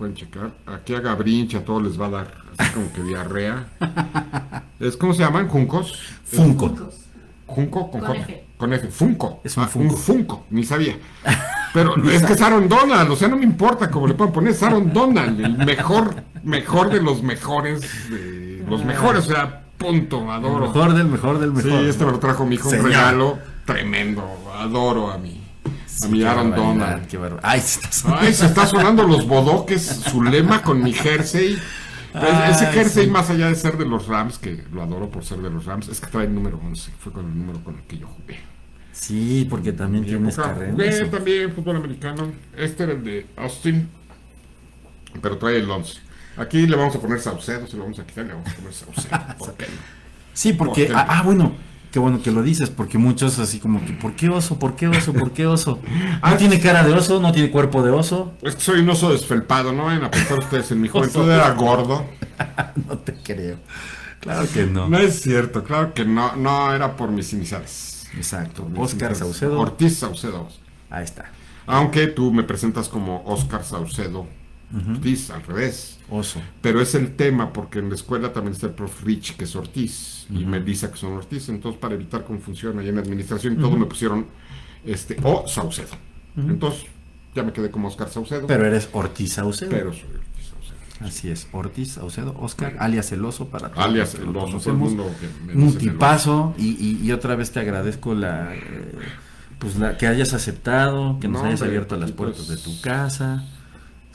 pueden 0.00 0.14
checar. 0.14 0.50
Aquí 0.66 0.94
a 0.94 1.00
Gabrinch 1.00 1.54
a 1.56 1.62
todos 1.62 1.82
les 1.82 2.00
va 2.00 2.06
a 2.06 2.10
dar 2.10 2.34
así 2.56 2.72
como 2.72 2.90
que 2.90 3.02
diarrea. 3.02 3.66
es, 4.80 4.96
¿Cómo 4.96 5.12
se 5.12 5.20
llaman? 5.22 5.46
¿Juncos? 5.46 5.92
Funko. 6.24 6.74
¿Junco? 7.46 7.90
Con, 7.90 8.00
Con 8.00 8.08
J. 8.08 8.20
F. 8.22 8.44
Con 8.56 8.72
F. 8.72 8.88
Funko. 8.88 9.40
Es 9.44 9.56
un 9.58 9.64
Ah, 9.64 9.66
Funko. 9.68 9.94
Un 9.94 10.00
Funko, 10.00 10.46
ni 10.48 10.64
sabía. 10.64 10.96
Pero 11.74 11.96
es 12.10 12.22
que 12.22 12.32
es 12.32 12.40
Aaron 12.40 12.66
Donald, 12.66 13.10
o 13.10 13.16
sea, 13.16 13.28
no 13.28 13.36
me 13.36 13.44
importa 13.44 13.90
cómo 13.90 14.06
le 14.08 14.14
puedan 14.14 14.32
poner, 14.32 14.52
es 14.52 14.62
Aaron 14.62 14.90
Donald, 14.92 15.38
el 15.38 15.56
mejor, 15.58 16.16
mejor 16.42 16.90
de 16.90 17.00
los 17.00 17.22
mejores, 17.22 17.82
de 18.10 18.64
los 18.68 18.84
mejores, 18.84 19.28
o 19.28 19.30
sea, 19.30 19.62
punto, 19.78 20.22
El 20.24 20.30
adoro. 20.30 20.66
mejor 20.66 20.94
del 20.94 21.04
mejor 21.06 21.38
del 21.38 21.50
Sí, 21.62 21.68
mejor. 21.68 21.84
este 21.84 22.04
me 22.06 22.10
lo 22.10 22.18
trajo 22.18 22.44
mi 22.44 22.56
hijo, 22.56 22.70
un 22.70 22.82
regalo 22.82 23.38
tremendo, 23.66 24.24
adoro 24.56 25.12
a 25.12 25.18
mi, 25.18 25.39
a 26.02 26.08
mi 26.08 26.22
Aaron 26.22 26.50
Donald. 26.54 27.06
qué 27.06 27.18
Ay, 27.42 27.60
se 27.60 27.80
está 27.80 27.92
sonando. 27.92 28.26
Ay, 28.26 28.34
se 28.34 28.46
está 28.46 28.66
sonando 28.66 29.02
los 29.06 29.26
bodoques, 29.26 29.82
su 29.82 30.22
lema 30.22 30.62
con 30.62 30.82
mi 30.82 30.92
jersey. 30.92 31.58
Pues, 32.12 32.32
ese 32.56 32.66
jersey, 32.66 33.04
sí. 33.04 33.10
más 33.10 33.30
allá 33.30 33.48
de 33.48 33.54
ser 33.54 33.78
de 33.78 33.84
los 33.86 34.08
Rams, 34.08 34.38
que 34.38 34.64
lo 34.72 34.82
adoro 34.82 35.10
por 35.10 35.24
ser 35.24 35.38
de 35.38 35.50
los 35.50 35.64
Rams, 35.64 35.88
es 35.88 36.00
que 36.00 36.08
trae 36.08 36.26
el 36.26 36.34
número 36.34 36.60
11. 36.64 36.90
Fue 36.98 37.12
con 37.12 37.24
el 37.26 37.38
número 37.38 37.62
con 37.62 37.76
el 37.76 37.82
que 37.82 37.98
yo 37.98 38.08
jugué. 38.08 38.40
Sí, 38.92 39.46
porque 39.48 39.72
también 39.72 40.04
tienes 40.04 40.36
carrera. 40.36 40.72
jugué 40.72 41.04
también 41.06 41.52
fútbol 41.52 41.76
americano. 41.76 42.32
Este 42.56 42.82
era 42.82 42.92
el 42.92 43.04
de 43.04 43.26
Austin, 43.36 43.88
pero 45.22 45.38
trae 45.38 45.58
el 45.58 45.70
11. 45.70 46.00
Aquí 46.36 46.66
le 46.66 46.76
vamos 46.76 46.94
a 46.96 47.00
poner 47.00 47.20
Saucedo, 47.20 47.66
se 47.66 47.76
lo 47.76 47.84
vamos 47.84 47.98
a 47.98 48.06
quitar, 48.06 48.24
le 48.26 48.32
vamos 48.34 48.48
a 48.50 48.54
poner 48.56 48.72
Saucedo. 48.72 49.18
¿Por 49.38 49.54
qué 49.54 49.66
no? 49.66 49.72
Sí, 50.32 50.52
porque. 50.52 50.86
Porque- 50.86 50.94
Ah, 50.96 51.06
ah, 51.08 51.22
bueno. 51.22 51.52
Qué 51.92 51.98
bueno 51.98 52.22
que 52.22 52.30
lo 52.30 52.42
dices, 52.42 52.70
porque 52.70 52.98
muchos 52.98 53.38
así 53.40 53.58
como 53.58 53.84
que, 53.84 53.92
¿por 53.92 54.14
qué 54.14 54.28
oso? 54.28 54.58
¿Por 54.58 54.76
qué 54.76 54.86
oso? 54.86 55.12
¿Por 55.12 55.32
qué 55.32 55.46
oso? 55.46 55.80
Ah, 56.22 56.30
No 56.30 56.36
tiene 56.36 56.60
cara 56.60 56.84
de 56.84 56.92
oso, 56.92 57.20
no 57.20 57.32
tiene 57.32 57.50
cuerpo 57.50 57.82
de 57.82 57.90
oso. 57.90 58.34
Es 58.42 58.54
que 58.54 58.60
soy 58.60 58.80
un 58.80 58.90
oso 58.90 59.10
desfelpado, 59.12 59.72
¿no? 59.72 59.90
En 59.92 60.04
a 60.04 60.10
pensar 60.10 60.38
ustedes, 60.38 60.70
en 60.70 60.80
mi 60.80 60.88
juventud 60.88 61.28
era 61.30 61.50
gordo. 61.52 62.04
No 62.88 62.96
te 62.98 63.14
creo. 63.14 63.58
Claro 64.20 64.46
que 64.52 64.64
no. 64.64 64.88
No 64.88 64.98
es 64.98 65.20
cierto, 65.20 65.62
claro 65.64 65.92
que 65.92 66.04
no, 66.04 66.36
no 66.36 66.72
era 66.74 66.96
por 66.96 67.10
mis 67.10 67.32
iniciales. 67.32 68.06
Exacto. 68.16 68.64
Mis 68.64 68.78
Oscar 68.78 69.10
iniciales. 69.10 69.18
Saucedo. 69.18 69.60
Ortiz 69.60 69.98
Saucedo. 69.98 70.48
Ahí 70.88 71.04
está. 71.04 71.30
Aunque 71.66 72.06
tú 72.06 72.32
me 72.32 72.42
presentas 72.42 72.88
como 72.88 73.22
Oscar 73.26 73.64
Saucedo 73.64 74.26
Ortiz, 74.72 75.30
al 75.30 75.42
revés. 75.42 75.98
Oso. 76.08 76.40
Pero 76.60 76.80
es 76.80 76.94
el 76.94 77.16
tema, 77.16 77.52
porque 77.52 77.80
en 77.80 77.88
la 77.88 77.94
escuela 77.96 78.32
también 78.32 78.54
está 78.54 78.66
el 78.66 78.72
prof 78.72 79.02
Rich, 79.04 79.36
que 79.36 79.44
es 79.44 79.56
Ortiz, 79.56 80.26
y 80.30 80.44
Melissa, 80.44 80.90
que 80.90 80.96
son 80.98 81.12
Ortiz. 81.14 81.48
Entonces, 81.48 81.80
para 81.80 81.94
evitar 81.94 82.24
confusión 82.24 82.78
ahí 82.78 82.88
en 82.88 82.94
la 82.96 83.00
administración, 83.02 83.54
y 83.54 83.56
todo 83.56 83.76
me 83.76 83.86
pusieron 83.86 84.26
este 84.84 85.16
o 85.22 85.46
Saucedo. 85.48 85.90
Entonces, 86.36 86.84
ya 87.34 87.42
me 87.42 87.52
quedé 87.52 87.70
como 87.70 87.88
Oscar 87.88 88.08
Saucedo. 88.08 88.46
Pero 88.46 88.66
eres 88.66 88.88
Ortiz 88.92 89.34
Saucedo. 89.34 89.70
pero 89.70 89.92
soy 89.92 90.02
Ortiz 90.04 90.46
Saucedo. 90.48 91.06
Así 91.08 91.30
es, 91.30 91.48
Ortiz 91.52 91.92
Saucedo, 91.92 92.34
Oscar, 92.38 92.76
alias 92.78 93.10
el 93.12 93.24
oso 93.24 93.48
para 93.48 93.70
todos 93.70 93.84
Alias 93.84 94.14
el 94.14 94.28
oso, 94.36 94.58
todo 94.58 94.70
el 94.70 94.76
mundo 94.78 95.10
que 95.20 95.54
me 95.54 95.62
Un 95.64 95.74
tipazo 95.76 96.54
y, 96.58 96.68
y- 96.78 97.00
y 97.04 97.12
otra 97.12 97.34
vez 97.36 97.50
te 97.52 97.58
agradezco 97.60 98.14
la 98.14 98.54
eh, 98.54 98.92
pues 99.58 99.76
la 99.76 99.96
que 99.98 100.06
hayas 100.06 100.32
aceptado, 100.34 101.18
que 101.20 101.28
nos 101.28 101.42
No, 101.42 101.48
hayas 101.48 101.62
abierto 101.62 101.96
las 101.96 102.10
aquí, 102.10 102.16
puertas 102.18 102.48
de 102.48 102.56
pues, 102.56 102.62
tu 102.64 102.80
casa. 102.80 103.44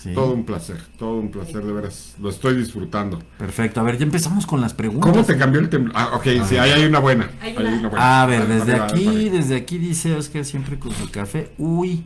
Sí. 0.06 0.14
Todo 0.14 0.34
un 0.34 0.46
placer, 0.46 0.78
todo 1.00 1.16
un 1.18 1.32
placer, 1.32 1.66
de 1.66 1.74
veras. 1.74 2.14
Lo 2.22 2.30
estoy 2.30 2.56
disfrutando. 2.56 3.18
Perfecto, 3.40 3.80
a 3.80 3.84
ver, 3.84 3.98
ya 3.98 4.04
empezamos 4.04 4.46
con 4.46 4.62
las 4.62 4.76
preguntas. 4.76 5.10
¿Cómo 5.12 5.26
te 5.26 5.36
cambió 5.36 5.60
el 5.60 5.68
temblor? 5.68 5.96
Ah, 5.98 6.12
ok, 6.14 6.28
sí, 6.48 6.58
ahí 6.58 6.70
hay 6.70 6.86
una 6.86 7.00
buena. 7.00 7.28
Hay 7.42 7.56
Hay 7.58 7.66
una. 7.80 7.90
buena. 7.90 8.22
A 8.22 8.26
ver, 8.28 8.48
desde 8.48 8.76
aquí, 8.76 9.30
desde 9.30 9.56
aquí 9.56 9.80
dice 9.80 10.14
Oscar 10.14 10.46
siempre 10.46 10.78
con 10.78 10.92
su 10.92 11.10
café. 11.10 11.54
Uy, 11.58 12.04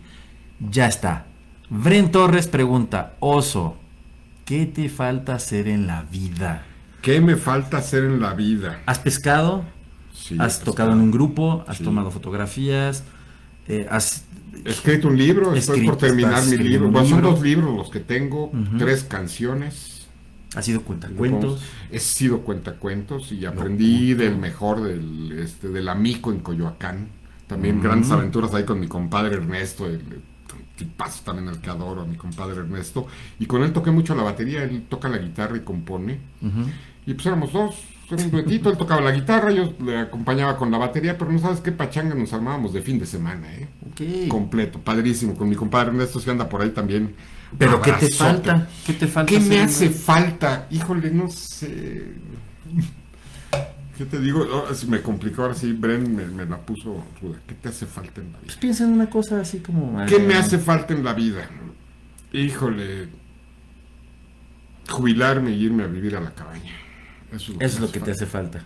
ya 0.71 0.87
está. 0.87 1.25
Bren 1.69 2.09
Torres 2.09 2.47
pregunta, 2.47 3.15
Oso, 3.19 3.75
¿qué 4.45 4.65
te 4.65 4.87
falta 4.87 5.35
hacer 5.35 5.67
en 5.67 5.85
la 5.85 6.03
vida? 6.03 6.63
¿Qué 7.01 7.19
me 7.19 7.35
falta 7.35 7.79
hacer 7.79 8.05
en 8.05 8.21
la 8.21 8.33
vida? 8.33 8.79
¿Has 8.85 8.99
pescado? 8.99 9.65
Sí, 10.13 10.37
¿Has 10.39 10.61
tocado 10.61 10.93
en 10.93 10.99
un 11.01 11.11
grupo? 11.11 11.65
¿Has 11.67 11.79
Sí. 11.79 11.83
tomado 11.83 12.11
fotografías? 12.11 13.03
Eh, 13.67 13.85
¿Has 13.91 14.23
He 14.65 14.69
escrito 14.69 15.07
un 15.07 15.17
libro, 15.17 15.53
estoy 15.53 15.85
por 15.85 15.97
terminar 15.97 16.45
mi 16.45 16.57
libro. 16.57 16.91
Bueno, 16.91 17.07
son 17.07 17.21
dos 17.21 17.41
libros 17.41 17.75
los 17.75 17.89
que 17.89 17.99
tengo, 17.99 18.51
tres 18.77 19.03
canciones. 19.03 20.07
has 20.55 20.65
sido 20.65 20.81
cuentacuentos? 20.81 21.61
He 21.91 21.99
sido 21.99 22.41
cuentacuentos 22.41 23.31
y 23.31 23.45
aprendí 23.45 24.13
del 24.13 24.37
mejor 24.37 24.81
del, 24.81 25.39
este, 25.39 25.69
del 25.69 25.89
amico 25.89 26.31
en 26.31 26.39
Coyoacán. 26.39 27.07
También 27.47 27.81
grandes 27.81 28.11
aventuras 28.11 28.53
ahí 28.53 28.63
con 28.63 28.79
mi 28.79 28.87
compadre 28.87 29.35
Ernesto, 29.35 29.87
el, 29.87 30.01
tipazo 30.75 31.23
también 31.23 31.49
el 31.49 31.59
que 31.59 31.69
adoro, 31.69 32.01
a 32.01 32.05
mi 32.05 32.15
compadre 32.15 32.59
Ernesto. 32.59 33.07
Y 33.39 33.45
con 33.45 33.63
él 33.63 33.73
toqué 33.73 33.91
mucho 33.91 34.15
la 34.15 34.23
batería, 34.23 34.63
él 34.63 34.85
toca 34.87 35.09
la 35.09 35.17
guitarra 35.17 35.57
y 35.57 35.61
compone. 35.61 36.19
Y 37.05 37.13
pues 37.13 37.25
éramos 37.25 37.51
dos, 37.51 37.75
era 38.15 38.23
un 38.23 38.31
duetito, 38.31 38.69
él 38.69 38.77
tocaba 38.77 39.01
la 39.01 39.11
guitarra, 39.11 39.51
yo 39.51 39.73
le 39.85 39.97
acompañaba 39.97 40.57
con 40.57 40.71
la 40.71 40.77
batería, 40.77 41.17
pero 41.17 41.31
no 41.31 41.39
sabes 41.39 41.59
qué 41.61 41.71
pachanga 41.71 42.15
nos 42.15 42.33
armábamos 42.33 42.73
de 42.73 42.81
fin 42.81 42.97
de 42.99 43.05
semana, 43.05 43.53
¿eh? 43.53 43.67
Ok. 43.91 44.29
Completo, 44.29 44.79
padrísimo, 44.79 45.35
con 45.35 45.47
mi 45.47 45.55
compadre 45.55 45.89
Ernesto 45.89 46.19
que 46.19 46.31
anda 46.31 46.49
por 46.49 46.61
ahí 46.61 46.71
también. 46.71 47.15
¿Pero 47.57 47.81
qué 47.81 47.91
te 47.93 48.09
falta? 48.09 48.67
¿Qué 48.85 48.93
te 48.93 49.07
falta? 49.07 49.31
¿Qué 49.31 49.39
me 49.39 49.59
hace 49.59 49.89
falta? 49.89 50.67
Híjole, 50.69 51.11
no 51.11 51.29
sé. 51.29 52.13
¿Qué 53.97 54.05
te 54.05 54.19
digo? 54.19 54.45
Oh, 54.51 54.73
se 54.73 54.87
me 54.87 55.01
complicó 55.01 55.41
ahora 55.43 55.55
sí, 55.55 55.73
Bren 55.73 56.15
me, 56.15 56.25
me 56.25 56.45
la 56.45 56.57
puso 56.57 57.03
ruda. 57.21 57.39
¿Qué 57.45 57.53
te 57.55 57.69
hace 57.69 57.85
falta 57.85 58.21
en 58.21 58.31
la 58.31 58.37
Pues 58.39 58.53
vida? 58.53 58.59
piensa 58.61 58.83
en 58.85 58.91
una 58.91 59.09
cosa 59.09 59.41
así 59.41 59.59
como... 59.59 60.05
¿Qué 60.05 60.15
eh, 60.15 60.19
me 60.19 60.35
hace 60.35 60.57
falta 60.57 60.93
en 60.93 61.03
la 61.03 61.13
vida? 61.13 61.49
Híjole. 62.31 63.09
Jubilarme 64.89 65.51
y 65.51 65.63
irme 65.65 65.83
a 65.83 65.87
vivir 65.87 66.15
a 66.15 66.21
la 66.21 66.31
cabaña. 66.33 66.73
Eso 67.31 67.35
es 67.35 67.49
lo 67.49 67.57
que, 67.59 67.65
Eso 67.65 67.75
es 67.75 67.79
me 67.81 67.85
lo 67.87 67.91
que 67.91 67.99
te 67.99 68.05
falta. 68.05 68.11
hace 68.11 68.25
falta. 68.25 68.65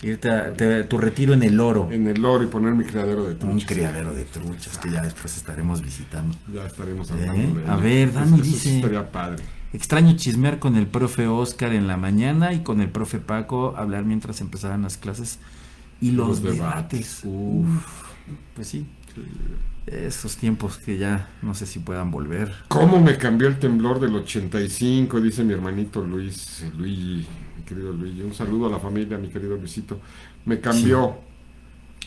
Irte 0.00 0.30
a- 0.30 0.52
te- 0.52 0.84
tu 0.84 0.96
retiro 0.98 1.34
en 1.34 1.42
el 1.42 1.58
oro. 1.58 1.88
En 1.90 2.06
el 2.06 2.24
oro 2.24 2.44
y 2.44 2.46
poner 2.46 2.72
mi 2.74 2.84
criadero 2.84 3.24
de 3.24 3.32
Un 3.32 3.38
truchas. 3.38 3.68
criadero 3.68 4.14
de 4.14 4.24
truchas 4.24 4.78
que 4.78 4.90
ya 4.92 5.02
después 5.02 5.36
estaremos 5.36 5.82
visitando. 5.82 6.36
Ya 6.54 6.66
estaremos 6.66 7.10
¿Eh? 7.10 7.14
hablando 7.14 7.60
de 7.60 7.66
A 7.68 7.76
ver, 7.76 8.12
Dani 8.12 8.40
dice- 8.40 8.76
estaría 8.76 9.10
padre. 9.10 9.42
Extraño 9.72 10.14
chismear 10.16 10.60
con 10.60 10.76
el 10.76 10.86
profe 10.86 11.26
Oscar 11.26 11.72
en 11.74 11.88
la 11.88 11.96
mañana 11.96 12.52
y 12.52 12.60
con 12.62 12.80
el 12.80 12.88
profe 12.90 13.18
Paco 13.18 13.74
hablar 13.76 14.04
mientras 14.04 14.40
empezaban 14.40 14.82
las 14.82 14.96
clases 14.96 15.40
y 16.00 16.12
los, 16.12 16.28
Los 16.28 16.42
debates. 16.42 17.22
debates. 17.22 17.22
Uf, 17.24 17.66
pues 18.54 18.68
sí. 18.68 18.86
Esos 19.92 20.36
tiempos 20.36 20.78
que 20.78 20.98
ya 20.98 21.28
no 21.42 21.54
sé 21.54 21.66
si 21.66 21.78
puedan 21.78 22.10
volver. 22.10 22.52
¿Cómo 22.68 23.00
me 23.00 23.16
cambió 23.16 23.48
el 23.48 23.58
temblor 23.58 24.00
del 24.00 24.14
85? 24.16 25.20
Dice 25.20 25.44
mi 25.44 25.52
hermanito 25.54 26.02
Luis, 26.04 26.62
eh, 26.62 26.70
Luigi, 26.76 27.26
mi 27.56 27.62
querido 27.64 27.92
Luigi. 27.92 28.22
Un 28.22 28.34
saludo 28.34 28.66
a 28.66 28.70
la 28.70 28.78
familia, 28.78 29.16
mi 29.18 29.28
querido 29.28 29.56
Luisito. 29.56 30.00
Me 30.44 30.60
cambió. 30.60 31.16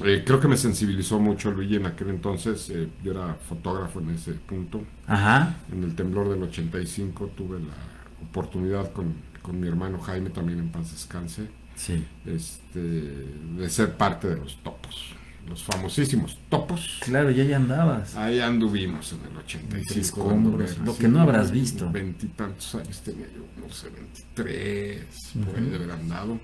Eh, 0.04 0.24
creo 0.26 0.40
que 0.40 0.48
me 0.48 0.58
sensibilizó 0.58 1.20
mucho 1.20 1.52
Luigi 1.52 1.76
en 1.76 1.86
aquel 1.86 2.10
entonces. 2.10 2.70
eh, 2.70 2.88
yo 3.04 3.12
era 3.12 3.36
fotógrafo 3.48 4.00
en 4.00 4.12
ese 4.12 4.34
punto. 4.34 4.82
Ajá. 5.08 5.56
En 5.72 5.84
el 5.84 5.96
temblor 5.96 6.30
del 6.30 6.42
85 6.44 7.32
tuve 7.36 7.60
la 7.60 8.28
oportunidad 8.30 8.92
con, 8.94 9.14
con 9.42 9.60
mi 9.60 9.68
hermano 9.68 10.00
Jaime, 10.00 10.30
también 10.30 10.60
en 10.60 10.70
paz 10.70 10.92
descanse, 10.92 11.48
Sí. 11.76 12.06
este, 12.26 12.80
de 12.80 13.70
ser 13.70 13.96
parte 13.98 14.28
de 14.30 14.38
los 14.38 14.58
topos. 14.64 15.16
Los 15.48 15.64
famosísimos 15.64 16.38
topos. 16.50 17.00
Claro, 17.02 17.32
ya 17.32 17.44
ya 17.44 17.58
andabas. 17.58 18.16
Ahí 18.16 18.40
anduvimos 18.40 19.14
en 19.14 19.32
el 19.32 19.38
85. 19.38 19.62
Entre 19.62 19.80
dando 19.80 20.02
escombros, 20.02 20.72
guerra, 20.72 20.86
lo 20.86 20.98
que 20.98 21.08
no 21.08 21.22
habrás 21.22 21.52
visto. 21.52 21.92
Veintitantos 21.92 22.76
años 22.76 23.02
tenía 23.02 23.28
yo, 23.28 23.44
no 23.62 23.74
sé, 23.74 23.90
23, 23.90 25.06
por 25.46 25.56
ahí 25.58 25.66
de 25.66 25.76
haber 25.76 25.92
andado. 25.92 26.40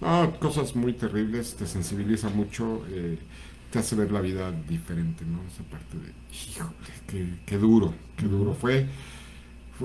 No, 0.00 0.38
cosas 0.40 0.74
muy 0.74 0.94
terribles, 0.94 1.54
te 1.54 1.66
sensibiliza 1.66 2.28
mucho, 2.28 2.84
eh, 2.90 3.18
te 3.70 3.78
hace 3.78 3.94
ver 3.94 4.10
la 4.10 4.20
vida 4.20 4.50
diferente, 4.50 5.24
¿no? 5.24 5.38
Esa 5.46 5.62
parte 5.62 5.96
de, 5.96 6.12
híjole, 6.34 6.72
qué, 7.06 7.38
qué 7.46 7.58
duro, 7.58 7.94
qué 8.16 8.26
duro 8.26 8.54
fue. 8.54 8.86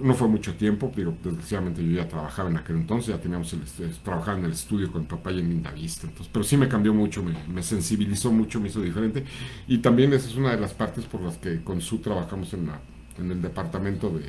No 0.04 0.14
fue 0.14 0.28
mucho 0.28 0.56
tiempo, 0.56 0.91
pero 0.95 1.14
desgraciadamente 1.24 1.84
yo 1.84 1.91
ya 1.91 2.08
trabajaba 2.08 2.50
en 2.50 2.58
aquel 2.58 2.78
entonces, 2.78 3.16
ya 3.16 3.22
teníamos 3.22 3.54
el, 3.54 3.62
trabajaba 4.04 4.38
en 4.39 4.45
el 4.45 4.52
estudio 4.52 4.91
con 4.91 5.02
mi 5.02 5.08
papá 5.08 5.32
y 5.32 5.39
en 5.39 5.50
Lindavista, 5.50 6.08
entonces, 6.08 6.30
pero 6.32 6.43
sí 6.43 6.58
me 6.58 6.68
cambió 6.68 6.93
mucho, 6.93 7.24
me, 7.24 7.34
me 7.48 7.64
sensibilizó 7.64 8.32
mucho, 8.32 8.60
me 8.60 8.70
hizo 8.70 8.82
diferente. 8.82 9.26
Y 9.68 9.80
también 9.80 10.14
esa 10.14 10.28
es 10.28 10.36
una 10.36 10.52
de 10.52 10.60
las 10.62 10.74
partes 10.74 11.06
por 11.06 11.22
las 11.22 11.38
que 11.38 11.64
con 11.64 11.82
su 11.82 12.00
trabajamos 12.00 12.54
en, 12.54 12.68
la, 12.68 12.80
en 13.18 13.32
el 13.32 13.41
departamento 13.41 14.10
de 14.10 14.24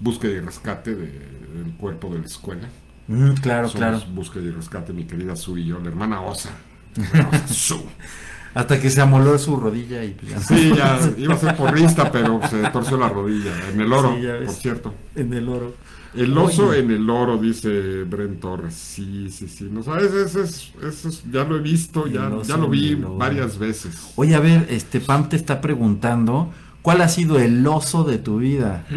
búsqueda 0.00 0.32
y 0.32 0.40
rescate 0.40 0.94
de- 0.94 1.28
del 1.54 1.74
cuerpo 1.76 2.12
de 2.12 2.20
la 2.20 2.26
escuela. 2.26 2.68
Mm, 3.08 3.34
claro, 3.34 3.68
Somos 3.68 3.76
claro. 3.78 4.06
Búsqueda 4.06 4.44
y 4.44 4.50
rescate, 4.50 4.92
mi 4.92 5.04
querida 5.04 5.36
Su 5.36 5.58
y 5.58 5.66
yo, 5.66 5.80
la 5.80 5.88
hermana 5.88 6.20
Osa. 6.22 6.50
La 6.94 7.02
hermana 7.04 7.28
Osa, 7.30 7.48
Su. 7.48 7.84
Hasta 8.54 8.80
que 8.80 8.90
se 8.90 9.00
amoló 9.00 9.38
su 9.38 9.56
rodilla 9.56 10.02
y 10.04 10.10
pues 10.10 10.32
ya- 10.32 10.40
Sí, 10.40 10.72
ya 10.76 10.98
iba 11.16 11.34
a 11.34 11.38
ser 11.38 11.56
porrista, 11.56 12.10
pero 12.10 12.40
se 12.50 12.58
torció 12.70 12.96
la 12.96 13.08
rodilla. 13.08 13.52
En 13.72 13.80
el 13.80 13.92
oro, 13.92 14.16
Sí, 14.20 14.26
por 14.46 14.54
cierto. 14.54 14.94
en 15.14 15.32
el 15.32 15.48
oro. 15.48 15.74
El 16.16 16.36
oso 16.36 16.70
Oye. 16.70 16.80
en 16.80 16.90
el 16.90 17.08
oro, 17.08 17.38
dice 17.38 18.02
Bren 18.02 18.40
Torres. 18.40 18.74
Sí, 18.74 19.30
sí, 19.30 19.46
sí. 19.46 19.68
No 19.70 19.84
sabes, 19.84 20.12
eso 20.12 20.42
es, 20.42 20.72
eso 20.82 21.08
es- 21.08 21.22
ya 21.30 21.44
lo 21.44 21.54
he 21.56 21.60
visto, 21.60 22.08
ya, 22.08 22.26
El 22.26 22.42
ya 22.42 22.56
lo 22.56 22.68
vi 22.68 22.96
varias 22.96 23.56
veces. 23.58 23.94
Oye, 24.16 24.34
a 24.34 24.40
ver, 24.40 24.66
este 24.70 24.98
Pam 24.98 25.28
te 25.28 25.36
está 25.36 25.60
preguntando, 25.60 26.50
¿cuál 26.82 27.00
ha 27.02 27.08
sido 27.08 27.38
el 27.38 27.64
oso 27.64 28.02
de 28.02 28.18
tu 28.18 28.38
vida? 28.38 28.84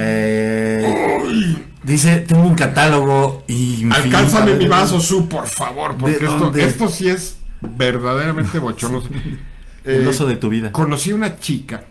Eh, 0.00 1.56
dice, 1.82 2.18
tengo 2.18 2.42
un 2.42 2.54
catálogo 2.54 3.44
infinito. 3.48 3.96
Alcánzame 3.96 4.54
mi 4.56 4.66
vaso, 4.68 5.00
Su, 5.00 5.28
por 5.28 5.46
favor, 5.46 5.96
porque 5.96 6.18
¿De 6.18 6.26
esto, 6.26 6.52
esto 6.56 6.88
sí 6.88 7.08
es 7.08 7.37
verdaderamente 7.60 8.58
bochornoso. 8.58 9.08
El 9.84 10.02
Eh, 10.04 10.06
oso 10.06 10.26
de 10.26 10.36
tu 10.36 10.48
vida. 10.48 10.72
Conocí 10.72 11.12
una 11.12 11.38
chica, 11.38 11.84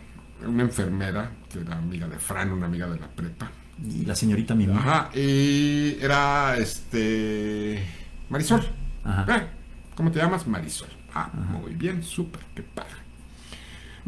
una 0.46 0.64
enfermera, 0.64 1.32
que 1.52 1.60
era 1.60 1.78
amiga 1.78 2.08
de 2.08 2.18
Fran, 2.20 2.52
una 2.52 2.68
amiga 2.68 2.88
de 2.88 3.00
la 3.00 3.08
prepa. 3.08 3.50
Y 3.84 4.06
la 4.06 4.16
señorita 4.16 4.56
Mimi. 4.56 4.74
Ajá, 4.74 5.10
y 5.16 5.98
era 6.02 6.58
este. 6.58 7.84
Marisol. 8.30 8.62
Ajá. 9.04 9.26
Ah, 9.28 9.44
¿Cómo 9.96 10.12
te 10.12 10.20
llamas? 10.20 10.48
Marisol. 10.48 10.90
Ah, 11.14 11.30
muy 11.34 11.74
bien, 11.74 12.04
súper, 12.04 12.42
qué 12.54 12.62
padre. 12.64 12.92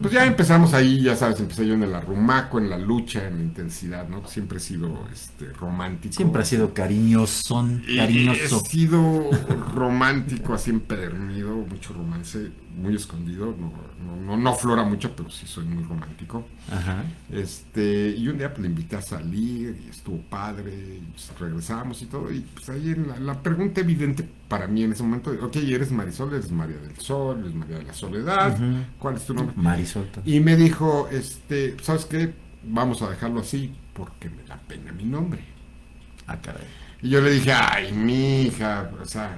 Pues 0.01 0.13
ya 0.13 0.25
empezamos 0.25 0.73
ahí, 0.73 1.01
ya 1.01 1.15
sabes, 1.15 1.39
empecé 1.39 1.67
yo 1.67 1.73
en 1.73 1.83
el 1.83 1.93
arrumaco, 1.93 2.57
en 2.57 2.69
la 2.69 2.77
lucha, 2.77 3.27
en 3.27 3.37
la 3.37 3.43
intensidad, 3.43 4.07
¿no? 4.07 4.25
Siempre 4.27 4.57
he 4.57 4.61
sido 4.61 5.05
este, 5.11 5.51
romántico. 5.53 6.13
Siempre 6.13 6.41
ha 6.41 6.45
sido 6.45 6.73
cariñosón, 6.73 7.83
Y 7.87 7.97
cariñoso. 7.97 8.63
He 8.65 8.69
sido 8.69 9.29
romántico, 9.75 10.53
así 10.53 10.69
empedernido, 10.69 11.55
mucho 11.55 11.93
romance, 11.93 12.49
muy 12.76 12.95
escondido. 12.95 13.55
No, 13.57 13.72
no, 14.05 14.22
no, 14.26 14.38
no 14.38 14.49
aflora 14.49 14.84
mucho, 14.84 15.15
pero 15.15 15.30
sí 15.30 15.45
soy 15.45 15.65
muy 15.65 15.84
romántico. 15.84 16.45
Ajá. 16.72 17.03
Este, 17.32 18.15
y 18.17 18.28
un 18.28 18.38
día 18.38 18.49
pues, 18.49 18.61
le 18.61 18.67
invité 18.67 18.95
a 18.95 19.01
salir 19.01 19.82
y 19.86 19.89
estuvo 19.89 20.17
padre, 20.17 20.72
y 20.72 21.11
pues, 21.11 21.32
regresamos 21.39 22.01
y 22.01 22.05
todo. 22.05 22.32
Y 22.32 22.41
pues 22.41 22.70
ahí 22.70 22.91
en 22.91 23.07
la, 23.07 23.20
la 23.20 23.41
pregunta 23.41 23.82
evidente 23.82 24.28
para 24.47 24.67
mí 24.67 24.84
en 24.84 24.91
ese 24.91 25.03
momento, 25.03 25.32
ok, 25.32 25.55
eres 25.57 25.91
Marisol, 25.91 26.34
eres 26.34 26.51
María 26.51 26.78
del 26.78 26.97
Sol, 26.97 27.39
eres 27.41 27.53
María 27.53 27.78
de 27.78 27.84
la 27.84 27.93
Soledad. 27.93 28.57
¿cuál 28.97 29.15
es 29.15 29.26
tu 29.26 29.34
nombre? 29.34 29.55
Marisol. 29.55 30.07
Y 30.26 30.39
me 30.39 30.55
dijo, 30.55 31.07
este, 31.11 31.78
¿sabes 31.82 32.05
qué? 32.05 32.34
Vamos 32.63 33.01
a 33.01 33.09
dejarlo 33.09 33.41
así 33.41 33.74
porque 33.93 34.30
me 34.30 34.43
da 34.43 34.59
pena 34.67 34.91
mi 34.91 35.03
nombre. 35.03 35.41
Ah, 36.28 36.38
caray. 36.41 36.65
Y 37.01 37.09
yo 37.09 37.22
le 37.22 37.32
dije, 37.32 37.53
ay, 37.53 37.93
mi 37.93 38.41
hija, 38.43 38.91
o 39.01 39.05
sea, 39.05 39.38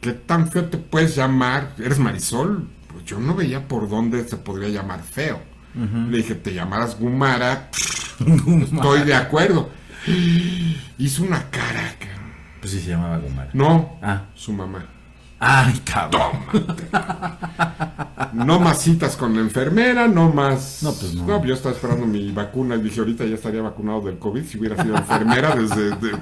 ¿qué 0.00 0.12
tan 0.12 0.50
feo 0.50 0.66
te 0.66 0.78
puedes 0.78 1.16
llamar? 1.16 1.74
¿Eres 1.78 1.98
Marisol? 1.98 2.68
Pues 2.92 3.04
yo 3.04 3.18
no 3.20 3.34
veía 3.34 3.66
por 3.68 3.88
dónde 3.88 4.26
se 4.26 4.36
podría 4.36 4.68
llamar 4.68 5.02
feo. 5.02 5.40
Le 5.74 6.16
dije, 6.16 6.34
te 6.34 6.52
llamarás 6.52 6.98
Gumara, 6.98 7.68
estoy 8.18 9.04
de 9.04 9.14
acuerdo. 9.14 9.70
Hizo 10.98 11.22
una 11.22 11.48
cara. 11.50 11.94
Pues 12.60 12.72
sí 12.72 12.80
se 12.80 12.90
llamaba 12.90 13.18
Gomara. 13.18 13.50
No, 13.54 13.98
Ah. 14.02 14.24
su 14.34 14.52
mamá. 14.52 14.84
Ay, 15.40 15.80
cabrón. 15.84 16.32
No 18.34 18.60
más 18.60 18.82
citas 18.82 19.16
con 19.16 19.34
la 19.34 19.40
enfermera, 19.40 20.06
no 20.06 20.30
más. 20.32 20.82
No, 20.82 20.92
pues 20.92 21.14
no. 21.14 21.44
yo 21.44 21.54
estaba 21.54 21.74
esperando 21.74 22.06
mi 22.06 22.30
vacuna 22.30 22.76
y 22.76 22.82
dije, 22.82 23.00
ahorita 23.00 23.24
ya 23.24 23.34
estaría 23.34 23.62
vacunado 23.62 24.02
del 24.02 24.18
COVID 24.18 24.44
si 24.44 24.58
hubiera 24.58 24.80
sido 24.82 24.96
enfermera 24.96 25.56
desde, 25.56 25.90
de- 25.96 26.18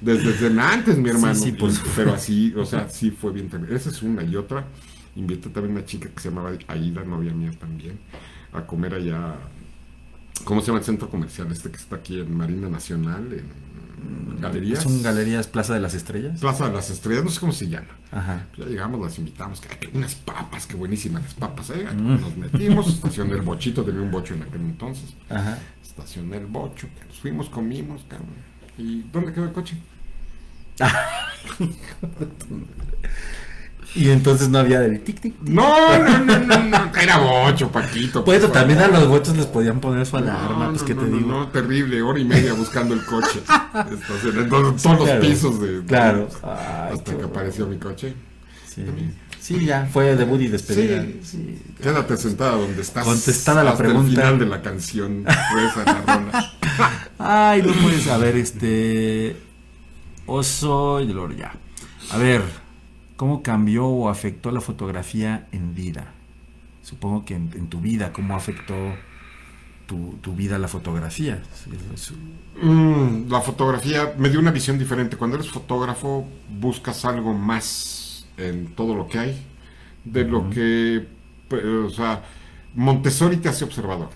desde, 0.00 0.32
desde 0.32 0.60
antes, 0.60 0.98
mi 0.98 1.08
hermano. 1.10 1.34
sí, 1.34 1.52
por 1.52 1.72
supuesto. 1.72 1.92
pero 1.96 2.12
así, 2.14 2.54
o 2.56 2.64
sea, 2.64 2.88
sí 2.88 3.10
fue 3.10 3.32
bien 3.32 3.48
terrible. 3.48 3.74
Esa 3.74 3.88
es 3.90 4.02
una 4.02 4.22
y 4.22 4.36
otra. 4.36 4.64
Invité 5.16 5.48
también 5.48 5.74
a 5.76 5.78
una 5.80 5.86
chica 5.86 6.08
que 6.14 6.20
se 6.20 6.28
llamaba 6.28 6.52
Aida, 6.68 7.02
novia 7.04 7.32
mía 7.32 7.50
también, 7.58 7.98
a 8.52 8.60
comer 8.62 8.94
allá. 8.94 9.34
¿Cómo 10.44 10.60
se 10.60 10.68
llama 10.68 10.78
el 10.78 10.84
centro 10.84 11.08
comercial 11.10 11.50
este 11.50 11.70
que 11.70 11.76
está 11.78 11.96
aquí 11.96 12.20
en 12.20 12.36
Marina 12.36 12.68
Nacional, 12.68 13.32
en 13.32 13.46
Galerías? 14.40 14.82
¿Son 14.82 15.02
galerías 15.02 15.46
Plaza 15.46 15.74
de 15.74 15.80
las 15.80 15.94
Estrellas? 15.94 16.40
Plaza 16.40 16.68
de 16.68 16.74
las 16.74 16.90
Estrellas, 16.90 17.24
no 17.24 17.30
sé 17.30 17.40
cómo 17.40 17.52
se 17.52 17.68
llama. 17.68 17.88
Ajá. 18.12 18.46
Ya 18.56 18.66
llegamos, 18.66 19.00
las 19.00 19.18
invitamos, 19.18 19.60
que, 19.60 19.88
unas 19.92 20.14
papas, 20.14 20.66
qué 20.66 20.76
buenísimas 20.76 21.22
las 21.22 21.34
papas, 21.34 21.70
¿eh? 21.70 21.86
Mm. 21.92 22.20
Nos 22.20 22.36
metimos, 22.36 22.88
estacioné 22.88 23.34
el 23.34 23.42
bochito, 23.42 23.84
tenía 23.84 24.00
un 24.00 24.10
bocho 24.10 24.34
en 24.34 24.42
aquel 24.42 24.60
entonces. 24.60 25.14
Ajá. 25.28 25.58
Estacioné 25.82 26.36
el 26.36 26.46
bocho, 26.46 26.88
nos 27.06 27.18
fuimos, 27.18 27.48
comimos, 27.48 28.04
cabrón. 28.08 28.28
¿Y 28.76 29.02
dónde 29.12 29.32
quedó 29.32 29.44
el 29.44 29.52
coche? 29.52 29.76
Y 33.94 34.10
entonces 34.10 34.48
no 34.50 34.58
había 34.58 34.80
de 34.80 34.98
tic 34.98 35.20
tic. 35.20 35.34
No, 35.42 35.98
no, 35.98 36.18
no, 36.18 36.38
no, 36.38 36.58
no, 36.64 36.96
era 37.00 37.18
bocho, 37.18 37.70
Paquito. 37.72 38.24
Pues 38.24 38.40
por 38.42 38.52
también 38.52 38.78
a 38.80 38.88
los 38.88 39.08
bochos 39.08 39.36
les 39.36 39.46
podían 39.46 39.80
poner 39.80 40.04
su 40.06 40.16
alarma, 40.18 40.66
No, 40.66 40.70
pues 40.72 40.82
no, 40.88 40.94
no, 40.94 41.02
te 41.02 41.10
no, 41.10 41.16
digo. 41.16 41.28
no, 41.30 41.48
terrible, 41.48 42.02
hora 42.02 42.18
y 42.20 42.24
media 42.24 42.52
buscando 42.52 42.94
el 42.94 43.04
coche. 43.04 43.40
En 43.74 44.48
todos, 44.48 44.82
Claro. 44.82 45.04
los 45.06 45.26
pisos 45.26 45.60
de. 45.60 45.82
Claro. 45.86 46.28
Ay, 46.42 46.94
hasta 46.94 47.16
que 47.16 47.24
apareció 47.24 47.66
mi 47.66 47.78
coche. 47.78 48.14
Sí. 48.66 48.84
Sí, 49.40 49.64
ya, 49.64 49.88
fue 49.90 50.14
debut 50.14 50.40
y 50.42 50.48
despedida. 50.48 51.02
Sí. 51.02 51.20
Sí. 51.22 51.62
Quédate 51.82 52.16
sentada 52.18 52.52
donde 52.52 52.82
estás. 52.82 53.04
Contestada 53.04 53.64
la 53.64 53.76
pregunta. 53.76 54.02
El 54.04 54.10
final 54.10 54.38
de 54.38 54.46
la 54.46 54.60
canción. 54.62 55.24
Fue 55.24 55.66
esa 55.66 55.84
la. 55.84 56.52
Ay, 57.50 57.62
no 57.62 57.72
puedes 57.72 58.02
saber, 58.02 58.36
este. 58.36 59.36
Oso 60.26 61.00
y 61.00 61.06
Dolor, 61.06 61.34
ya. 61.36 61.52
A 62.10 62.18
ver, 62.18 62.42
¿cómo 63.18 63.42
cambió 63.42 63.86
o 63.86 64.08
afectó 64.08 64.50
la 64.50 64.62
fotografía 64.62 65.46
en 65.52 65.74
vida? 65.74 66.14
Supongo 66.82 67.26
que 67.26 67.34
en, 67.34 67.50
en 67.54 67.68
tu 67.68 67.80
vida, 67.80 68.14
¿cómo 68.14 68.34
afectó 68.34 68.74
tu, 69.86 70.14
tu 70.22 70.34
vida 70.34 70.58
la 70.58 70.68
fotografía? 70.68 71.42
Mm, 72.62 73.30
la 73.30 73.42
fotografía 73.42 74.14
me 74.16 74.30
dio 74.30 74.40
una 74.40 74.52
visión 74.52 74.78
diferente. 74.78 75.18
Cuando 75.18 75.36
eres 75.36 75.50
fotógrafo, 75.50 76.26
buscas 76.48 77.04
algo 77.04 77.34
más 77.34 78.26
en 78.38 78.68
todo 78.74 78.94
lo 78.94 79.06
que 79.06 79.18
hay 79.18 79.42
de 80.04 80.24
lo 80.24 80.48
que, 80.48 81.06
pues, 81.48 81.64
o 81.64 81.90
sea, 81.90 82.24
Montessori 82.74 83.36
te 83.38 83.48
hace 83.48 83.64
observador. 83.64 84.10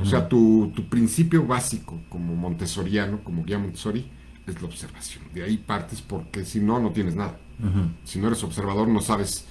O 0.00 0.04
sea, 0.04 0.28
tu, 0.28 0.72
tu 0.74 0.88
principio 0.88 1.46
básico 1.46 2.00
como 2.08 2.34
montessoriano, 2.34 3.22
como 3.22 3.44
guía 3.44 3.58
Montessori, 3.58 4.10
es 4.46 4.60
la 4.60 4.66
observación. 4.66 5.22
De 5.32 5.44
ahí 5.44 5.58
partes 5.58 6.02
porque 6.02 6.44
si 6.44 6.58
no, 6.58 6.80
no 6.80 6.90
tienes 6.90 7.14
nada. 7.14 7.38
Ujú. 7.60 7.90
Si 8.04 8.18
no 8.18 8.28
eres 8.28 8.42
observador, 8.44 8.88
no 8.88 9.00
sabes 9.00 9.46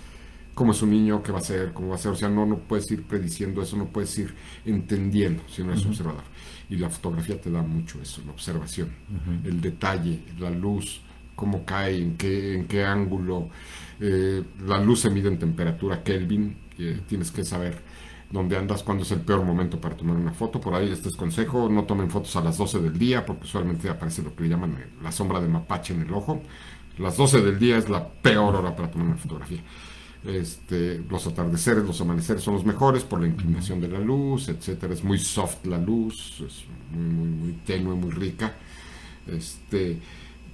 cómo 0.54 0.72
es 0.72 0.82
un 0.82 0.92
niño, 0.92 1.22
qué 1.22 1.32
va 1.32 1.40
a 1.40 1.42
ser, 1.42 1.74
cómo 1.74 1.90
va 1.90 1.96
a 1.96 1.98
ser. 1.98 2.12
O 2.12 2.16
sea, 2.16 2.30
no, 2.30 2.46
no 2.46 2.58
puedes 2.58 2.90
ir 2.92 3.04
prediciendo 3.04 3.62
eso, 3.62 3.78
no 3.78 3.88
puedes 3.88 4.18
ir 4.18 4.34
entendiendo 4.66 5.44
si 5.48 5.64
no 5.64 5.72
eres 5.72 5.86
observador. 5.86 6.24
Y 6.70 6.78
la 6.78 6.90
fotografía 6.90 7.40
te 7.40 7.52
da 7.52 7.62
mucho 7.62 8.02
eso, 8.02 8.22
la 8.26 8.32
observación, 8.32 8.90
el 9.44 9.62
detalle, 9.62 10.24
la 10.40 10.50
luz, 10.50 11.02
cómo 11.36 11.66
cae, 11.66 12.02
en 12.02 12.18
qué, 12.18 12.56
en 12.56 12.66
qué 12.66 12.84
ángulo. 12.84 13.50
Eh, 14.00 14.44
la 14.66 14.80
luz 14.80 15.02
se 15.02 15.10
mide 15.10 15.28
en 15.28 15.38
temperatura 15.38 16.04
Kelvin, 16.04 16.58
eh, 16.80 17.02
tienes 17.08 17.32
que 17.32 17.44
saber 17.44 17.82
dónde 18.32 18.58
andas, 18.58 18.84
cuándo 18.84 19.04
es 19.04 19.12
el 19.12 19.22
peor 19.22 19.44
momento 19.44 19.80
para 19.80 19.96
tomar 19.96 20.16
una 20.16 20.34
foto. 20.34 20.60
Por 20.60 20.74
ahí 20.74 20.92
este 20.92 21.10
es 21.10 21.16
consejo, 21.16 21.70
no 21.70 21.84
tomen 21.84 22.10
fotos 22.10 22.36
a 22.36 22.42
las 22.42 22.58
12 22.58 22.80
del 22.80 22.98
día 22.98 23.26
porque 23.26 23.44
usualmente 23.44 23.90
aparece 23.90 24.24
lo 24.24 24.36
que 24.36 24.44
le 24.44 24.50
llaman 24.50 24.72
eh, 24.74 24.88
la 25.04 25.12
sombra 25.12 25.40
de 25.40 25.48
mapache 25.48 25.94
en 25.94 26.02
el 26.02 26.14
ojo. 26.14 26.42
Las 26.98 27.18
12 27.18 27.42
del 27.42 27.60
día 27.60 27.78
es 27.78 27.90
la 27.90 28.08
peor 28.08 28.56
hora 28.56 28.76
para 28.76 28.90
tomar 28.90 29.08
una 29.08 29.18
fotografía. 29.18 29.62
Este, 30.24 31.04
los 31.10 31.28
atardeceres, 31.28 31.84
los 31.84 32.02
amaneceres 32.02 32.42
son 32.42 32.56
los 32.56 32.66
mejores 32.66 33.04
por 33.04 33.22
la 33.22 33.28
inclinación 33.28 33.80
de 33.80 33.90
la 33.90 34.00
luz, 34.00 34.50
etcétera. 34.50 34.94
Es 34.94 35.04
muy 35.04 35.20
soft 35.20 35.66
la 35.66 35.78
luz, 35.78 36.42
es 36.46 36.66
muy, 36.92 37.06
muy, 37.06 37.28
muy 37.28 37.52
tenue, 37.66 37.96
muy 37.96 38.12
rica. 38.12 38.54
Este, 39.28 40.00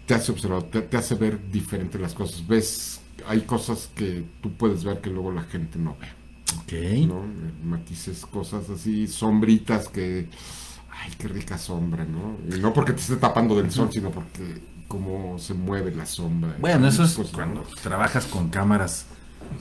te 0.06 0.14
hace 0.14 0.32
observar, 0.32 0.64
te, 0.64 0.82
te 0.82 0.98
hace 0.98 1.16
ver 1.16 1.40
diferente 1.52 2.00
las 2.00 2.14
cosas. 2.14 2.46
Ves, 2.46 3.02
hay 3.28 3.42
cosas 3.42 3.90
que 3.96 4.24
tú 4.42 4.52
puedes 4.52 4.84
ver 4.84 5.00
que 5.00 5.10
luego 5.10 5.32
la 5.32 5.44
gente 5.44 5.80
no 5.80 5.96
ve. 6.00 6.08
Ok. 6.60 7.08
¿no? 7.08 7.24
Matices, 7.64 8.26
cosas 8.26 8.70
así, 8.70 9.08
sombritas 9.08 9.88
que, 9.88 10.28
ay, 10.90 11.12
qué 11.18 11.28
rica 11.28 11.58
sombra, 11.58 12.04
¿no? 12.06 12.38
Y 12.54 12.60
no 12.60 12.74
porque 12.74 12.94
te 12.94 13.00
esté 13.00 13.16
tapando 13.18 13.56
del 13.56 13.72
sol, 13.72 13.90
sino 13.92 14.12
porque 14.12 14.62
cómo 14.92 15.40
se 15.40 15.54
mueve 15.54 15.94
la 15.96 16.06
sombra. 16.06 16.56
Bueno, 16.60 16.88
eso 16.88 17.04
es 17.04 17.14
Cosas, 17.14 17.34
cuando 17.34 17.64
trabajas 17.82 18.26
con 18.26 18.50
cámaras. 18.50 19.06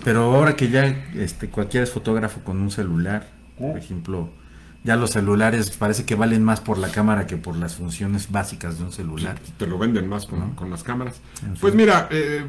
Pero 0.04 0.22
ahora 0.34 0.56
que 0.56 0.70
ya 0.70 0.84
este, 1.14 1.48
cualquiera 1.48 1.84
es 1.84 1.90
fotógrafo 1.90 2.40
con 2.40 2.60
un 2.60 2.70
celular, 2.70 3.28
por 3.58 3.76
ejemplo, 3.78 4.30
ya 4.84 4.96
los 4.96 5.10
celulares 5.10 5.70
parece 5.76 6.04
que 6.04 6.14
valen 6.14 6.42
más 6.44 6.60
por 6.60 6.78
la 6.78 6.88
cámara 6.90 7.26
que 7.26 7.36
por 7.36 7.56
las 7.56 7.74
funciones 7.74 8.30
básicas 8.30 8.78
de 8.78 8.84
un 8.84 8.92
celular. 8.92 9.38
te 9.58 9.66
lo 9.66 9.78
venden 9.78 10.08
más 10.08 10.26
con, 10.26 10.38
¿No? 10.40 10.56
con 10.56 10.70
las 10.70 10.82
cámaras. 10.82 11.20
En 11.42 11.54
Pues 11.54 11.72
fin. 11.72 11.76
mira, 11.76 12.08
eh, 12.10 12.44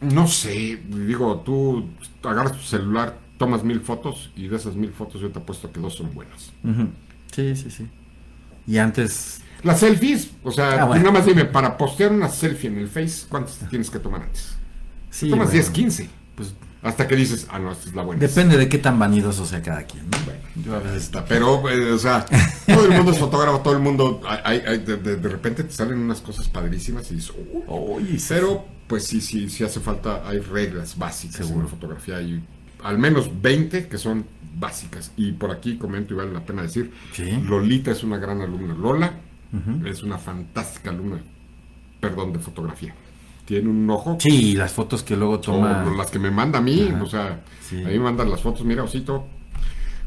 no 0.00 0.26
sé, 0.28 0.80
digo, 0.88 1.40
tú 1.44 1.88
agarras 2.22 2.52
tu 2.52 2.62
celular, 2.62 3.16
tomas 3.36 3.64
mil 3.64 3.80
fotos 3.80 4.30
y 4.36 4.48
de 4.48 4.56
esas 4.56 4.74
mil 4.76 4.92
fotos 4.92 5.20
yo 5.20 5.30
te 5.30 5.38
apuesto 5.38 5.70
que 5.72 5.80
dos 5.80 5.94
son 5.96 6.12
buenas. 6.14 6.52
Sí, 7.32 7.54
sí, 7.56 7.70
sí. 7.70 7.86
Y 8.66 8.78
antes, 8.78 9.40
Las 9.62 9.80
selfies, 9.80 10.30
o 10.44 10.50
sea, 10.52 10.82
Ah, 10.82 10.84
bueno. 10.86 11.02
nada 11.04 11.18
más 11.18 11.26
dime, 11.26 11.44
para 11.44 11.76
postear 11.76 12.12
una 12.12 12.28
selfie 12.28 12.68
en 12.70 12.78
el 12.78 12.88
Face, 12.88 13.26
¿cuántas 13.28 13.58
tienes 13.68 13.90
que 13.90 13.98
tomar 13.98 14.22
antes? 14.22 14.54
sí, 15.10 15.28
tomas 15.30 15.46
bueno, 15.48 15.52
10, 15.52 15.70
15. 15.70 16.08
Pues 16.36 16.54
Hasta 16.80 17.08
que 17.08 17.16
dices, 17.16 17.48
ah, 17.50 17.58
no, 17.58 17.72
esta 17.72 17.88
es 17.88 17.94
la 17.96 18.02
buena. 18.02 18.20
depende 18.20 18.56
de 18.56 18.68
qué 18.68 18.78
tan 18.78 18.98
vanidoso 19.00 19.44
sea 19.44 19.60
cada 19.60 19.82
quien. 19.82 20.04
¿no? 20.08 20.16
Bueno, 20.24 20.38
Yo 20.64 20.76
a 20.76 20.78
veces 20.78 21.02
Está, 21.04 21.24
pero, 21.24 21.68
eh, 21.68 21.90
o 21.90 21.98
sea, 21.98 22.24
todo 22.66 22.86
el 22.86 22.92
mundo 22.92 23.10
es 23.10 23.18
fotógrafo, 23.18 23.58
todo 23.60 23.74
el 23.74 23.80
mundo, 23.80 24.20
hay- 24.24 24.62
hay- 24.64 24.78
de, 24.78 24.96
de- 24.96 25.16
de 25.16 25.28
repente 25.28 25.64
te 25.64 25.72
salen 25.72 25.98
unas 25.98 26.20
cosas 26.20 26.46
padrísimas 26.48 27.10
y 27.10 27.16
dices, 27.16 27.32
"Uy". 27.66 28.18
Sí. 28.20 28.26
pero 28.28 28.64
pues 28.86 29.04
sí, 29.04 29.20
sí, 29.20 29.48
sí 29.50 29.64
hace 29.64 29.80
falta, 29.80 30.22
hay 30.26 30.38
reglas 30.38 30.96
básicas 30.96 31.50
en 31.50 31.58
la 31.58 31.66
fotografía, 31.66 32.18
hay 32.18 32.42
al 32.84 32.96
menos 32.96 33.28
20 33.42 33.88
que 33.88 33.98
son 33.98 34.24
básicas. 34.56 35.10
Y 35.16 35.32
por 35.32 35.50
aquí 35.50 35.78
comento 35.78 36.14
y 36.14 36.16
vale 36.16 36.32
la 36.32 36.46
pena 36.46 36.62
decir, 36.62 36.92
Sí. 37.12 37.24
Lolita 37.44 37.90
es 37.90 38.04
una 38.04 38.18
gran 38.18 38.40
alumna, 38.40 38.74
Lola 38.74 39.12
Es 39.86 40.02
una 40.02 40.18
fantástica 40.18 40.90
alumna, 40.90 41.20
perdón, 42.00 42.32
de 42.32 42.38
fotografía. 42.38 42.94
Tiene 43.46 43.68
un 43.70 43.88
ojo 43.88 44.18
Sí, 44.20 44.54
las 44.54 44.72
fotos 44.72 45.02
que 45.02 45.16
luego 45.16 45.40
toma. 45.40 45.84
o 45.86 45.94
las 45.96 46.10
que 46.10 46.18
me 46.18 46.30
manda 46.30 46.58
a 46.58 46.62
mí, 46.62 46.92
o 47.00 47.06
sea, 47.06 47.40
Sí. 47.62 47.76
a 47.82 47.88
mí 47.88 47.94
me 47.94 48.00
mandan 48.00 48.30
las 48.30 48.42
fotos, 48.42 48.64
mira, 48.66 48.82
osito, 48.82 49.26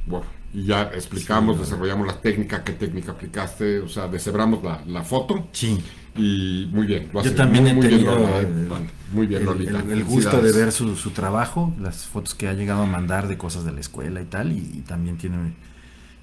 bueno, 0.06 0.26
y 0.54 0.66
ya 0.66 0.84
explicamos, 0.94 1.56
Sí, 1.56 1.64
desarrollamos 1.64 2.06
la 2.06 2.22
técnica, 2.22 2.64
qué 2.64 2.74
técnica 2.74 3.14
aplicaste, 3.14 3.80
o 3.80 3.88
sea, 3.88 4.08
deshebramos 4.08 4.64
la, 4.64 4.84
la 4.86 5.02
foto 5.04 5.48
Sí. 5.54 5.80
y 6.16 6.70
muy 6.72 6.86
bien. 6.86 7.10
lo 7.12 7.24
Yo 7.24 7.34
también 7.34 7.64
muy, 7.64 7.72
he 7.72 7.74
muy 7.76 7.88
bien, 7.88 8.00
tenido 8.02 8.16
Lola, 8.20 8.42
eh, 8.42 8.42
el- 8.42 8.70
muy 9.16 9.26
bien, 9.26 9.39
el, 9.42 9.46
Lolita. 9.48 9.80
el- 9.80 9.92
el 9.92 10.04
gusto 10.04 10.39
de 10.39 10.52
ver 10.52 10.72
su, 10.72 10.96
su 10.96 11.10
trabajo, 11.10 11.74
las 11.82 12.06
fotos 12.06 12.36
que 12.36 12.48
ha 12.48 12.54
llegado 12.54 12.84
a 12.84 12.86
mandar 12.86 13.28
de 13.28 13.38
cosas 13.39 13.66
de 13.66 13.72
la 13.72 13.80
escuela 13.80 14.22
y 14.22 14.26
tal, 14.26 14.52
y, 14.52 14.58
y 14.58 14.82
también 14.82 15.18
tiene, 15.18 15.54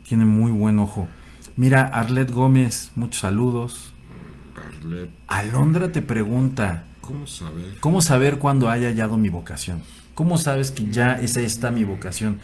tiene 0.09 0.25
muy 0.25 0.53
buen 0.53 0.79
ojo. 0.79 1.09
Mira, 1.59 1.83
Arlet 1.87 2.31
Gómez, 2.31 2.93
muchos 2.95 3.21
saludos. 3.21 3.93
Arlet, 4.57 5.11
Alondra 5.27 5.91
te 5.91 6.03
pregunta, 6.03 6.85
¿Cómo 7.01 7.27
saber? 7.27 7.75
¿cómo 7.81 8.01
saber 8.01 8.39
cuándo 8.39 8.71
haya 8.71 8.89
hallado 8.89 9.17
mi 9.17 9.29
vocación? 9.29 9.83
¿Cómo 10.15 10.39
sabes 10.39 10.71
que 10.71 10.87
ya 10.91 11.15
esa 11.21 11.41
está 11.41 11.73
mi 11.73 11.83
vocación? 11.83 12.39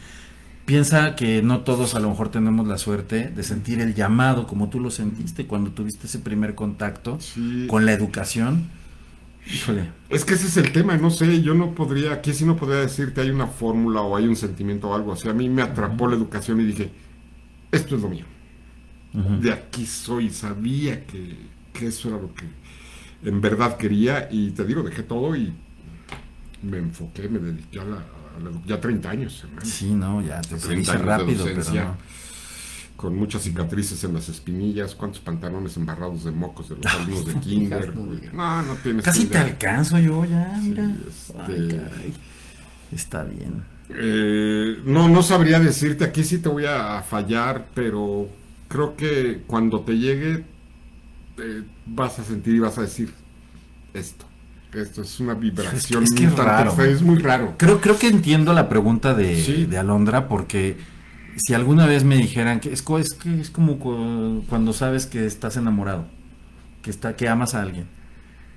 Piensa 0.64 1.14
que 1.14 1.42
no 1.42 1.60
todos 1.60 1.94
a 1.94 2.00
lo 2.00 2.08
mejor 2.10 2.30
tenemos 2.30 2.66
la 2.66 2.76
suerte 2.76 3.28
de 3.28 3.42
sentir 3.44 3.80
el 3.80 3.94
llamado 3.94 4.48
como 4.48 4.68
tú 4.68 4.80
lo 4.80 4.90
sentiste 4.90 5.46
cuando 5.46 5.70
tuviste 5.70 6.08
ese 6.08 6.18
primer 6.18 6.56
contacto 6.56 7.18
Sí. 7.20 7.66
con 7.68 7.86
la 7.86 7.92
educación. 7.92 8.68
Híjole, 9.46 9.90
Es 10.08 10.24
que 10.24 10.34
ese 10.34 10.46
es 10.48 10.56
el 10.56 10.72
tema, 10.72 10.96
no 10.96 11.10
sé, 11.10 11.40
yo 11.42 11.54
no 11.54 11.72
podría, 11.76 12.14
aquí 12.14 12.32
sí 12.34 12.44
no 12.44 12.56
podría 12.56 12.80
decirte 12.80 13.20
hay 13.20 13.30
una 13.30 13.46
fórmula 13.46 14.00
o 14.00 14.16
hay 14.16 14.26
un 14.26 14.34
sentimiento 14.34 14.88
o 14.88 14.94
algo 14.96 15.12
así. 15.12 15.28
A 15.28 15.34
mí 15.34 15.48
me 15.48 15.62
atrapó 15.62 16.08
la 16.08 16.16
educación 16.16 16.60
y 16.60 16.64
dije, 16.64 16.90
esto 17.70 17.94
es 17.94 18.02
lo 18.02 18.08
mío. 18.08 18.24
De 19.40 19.52
aquí 19.52 19.86
soy, 19.86 20.28
sabía 20.30 21.06
que, 21.06 21.36
que 21.72 21.86
eso 21.86 22.08
era 22.08 22.18
lo 22.18 22.34
que... 22.34 22.44
en 23.28 23.40
verdad 23.40 23.76
quería 23.76 24.28
y 24.30 24.50
te 24.50 24.64
digo, 24.64 24.82
dejé 24.82 25.04
todo 25.04 25.36
y 25.36 25.52
me 26.62 26.78
enfoqué, 26.78 27.28
me 27.28 27.38
dediqué 27.38 27.78
a 27.78 27.84
la, 27.84 27.96
a 27.96 28.40
la- 28.42 28.60
ya 28.66 28.80
30 28.80 29.08
años, 29.10 29.40
hermano. 29.44 29.64
Sí, 29.64 29.92
no, 29.92 30.20
ya 30.20 30.40
te 30.40 30.58
se 30.58 30.66
30 30.66 30.74
dice 30.78 30.90
años 30.92 31.00
de 31.02 31.06
rápido, 31.06 31.44
pero 31.44 31.84
no. 31.84 31.96
Con 32.96 33.16
muchas 33.16 33.42
cicatrices 33.42 34.02
en 34.04 34.14
las 34.14 34.28
espinillas, 34.28 34.94
cuántos 34.94 35.20
pantalones 35.20 35.76
embarrados 35.76 36.24
de 36.24 36.30
mocos 36.32 36.70
de 36.70 36.76
los 36.76 36.86
alumnos 36.94 37.26
de 37.26 37.34
kinder. 37.40 37.94
no. 37.96 38.62
No, 38.62 38.74
tienes 38.82 39.04
Casi 39.04 39.26
te 39.26 39.38
alcanzo 39.38 39.98
yo 39.98 40.24
ya, 40.24 40.58
Sí, 40.60 40.68
mira. 40.70 40.90
este- 41.08 41.34
Ay, 41.38 41.68
caray. 41.68 42.12
Está 42.92 43.22
bien. 43.24 43.62
Eh, 43.90 44.80
no, 44.86 45.08
no 45.08 45.22
sabría 45.22 45.60
decirte, 45.60 46.04
aquí 46.04 46.24
sí 46.24 46.38
te 46.38 46.48
voy 46.48 46.64
a 46.66 47.02
fallar, 47.02 47.68
pero 47.74 48.28
creo 48.68 48.96
que 48.96 49.42
cuando 49.46 49.80
te 49.80 49.98
llegue 49.98 50.44
eh, 51.38 51.62
vas 51.86 52.18
a 52.18 52.24
sentir 52.24 52.54
y 52.54 52.58
vas 52.60 52.78
a 52.78 52.82
decir 52.82 53.12
esto. 53.92 54.26
Esto 54.72 55.02
es 55.02 55.20
una 55.20 55.34
vibración 55.34 56.02
Es 56.02 56.12
que- 56.12 56.24
es 56.24 56.36
raro. 56.36 56.74
es 56.82 57.00
muy 57.02 57.18
raro. 57.20 57.54
Creo, 57.58 57.80
creo 57.80 57.96
que 57.98 58.08
entiendo 58.08 58.52
la 58.52 58.68
pregunta 58.68 59.14
de, 59.14 59.40
Sí. 59.40 59.66
de 59.66 59.78
Alondra 59.78 60.26
porque 60.28 60.76
si 61.36 61.54
alguna 61.54 61.86
vez 61.86 62.02
me 62.04 62.16
dijeran 62.16 62.58
que 62.60 62.72
es, 62.72 62.84
es, 62.98 63.14
que 63.14 63.40
es 63.40 63.50
como 63.50 63.78
cu- 63.78 64.44
cuando 64.48 64.72
sabes 64.72 65.06
que 65.06 65.26
estás 65.26 65.56
enamorado, 65.56 66.06
que, 66.82 66.90
está, 66.90 67.14
que 67.16 67.28
amas 67.28 67.54
a 67.54 67.62
alguien, 67.62 67.86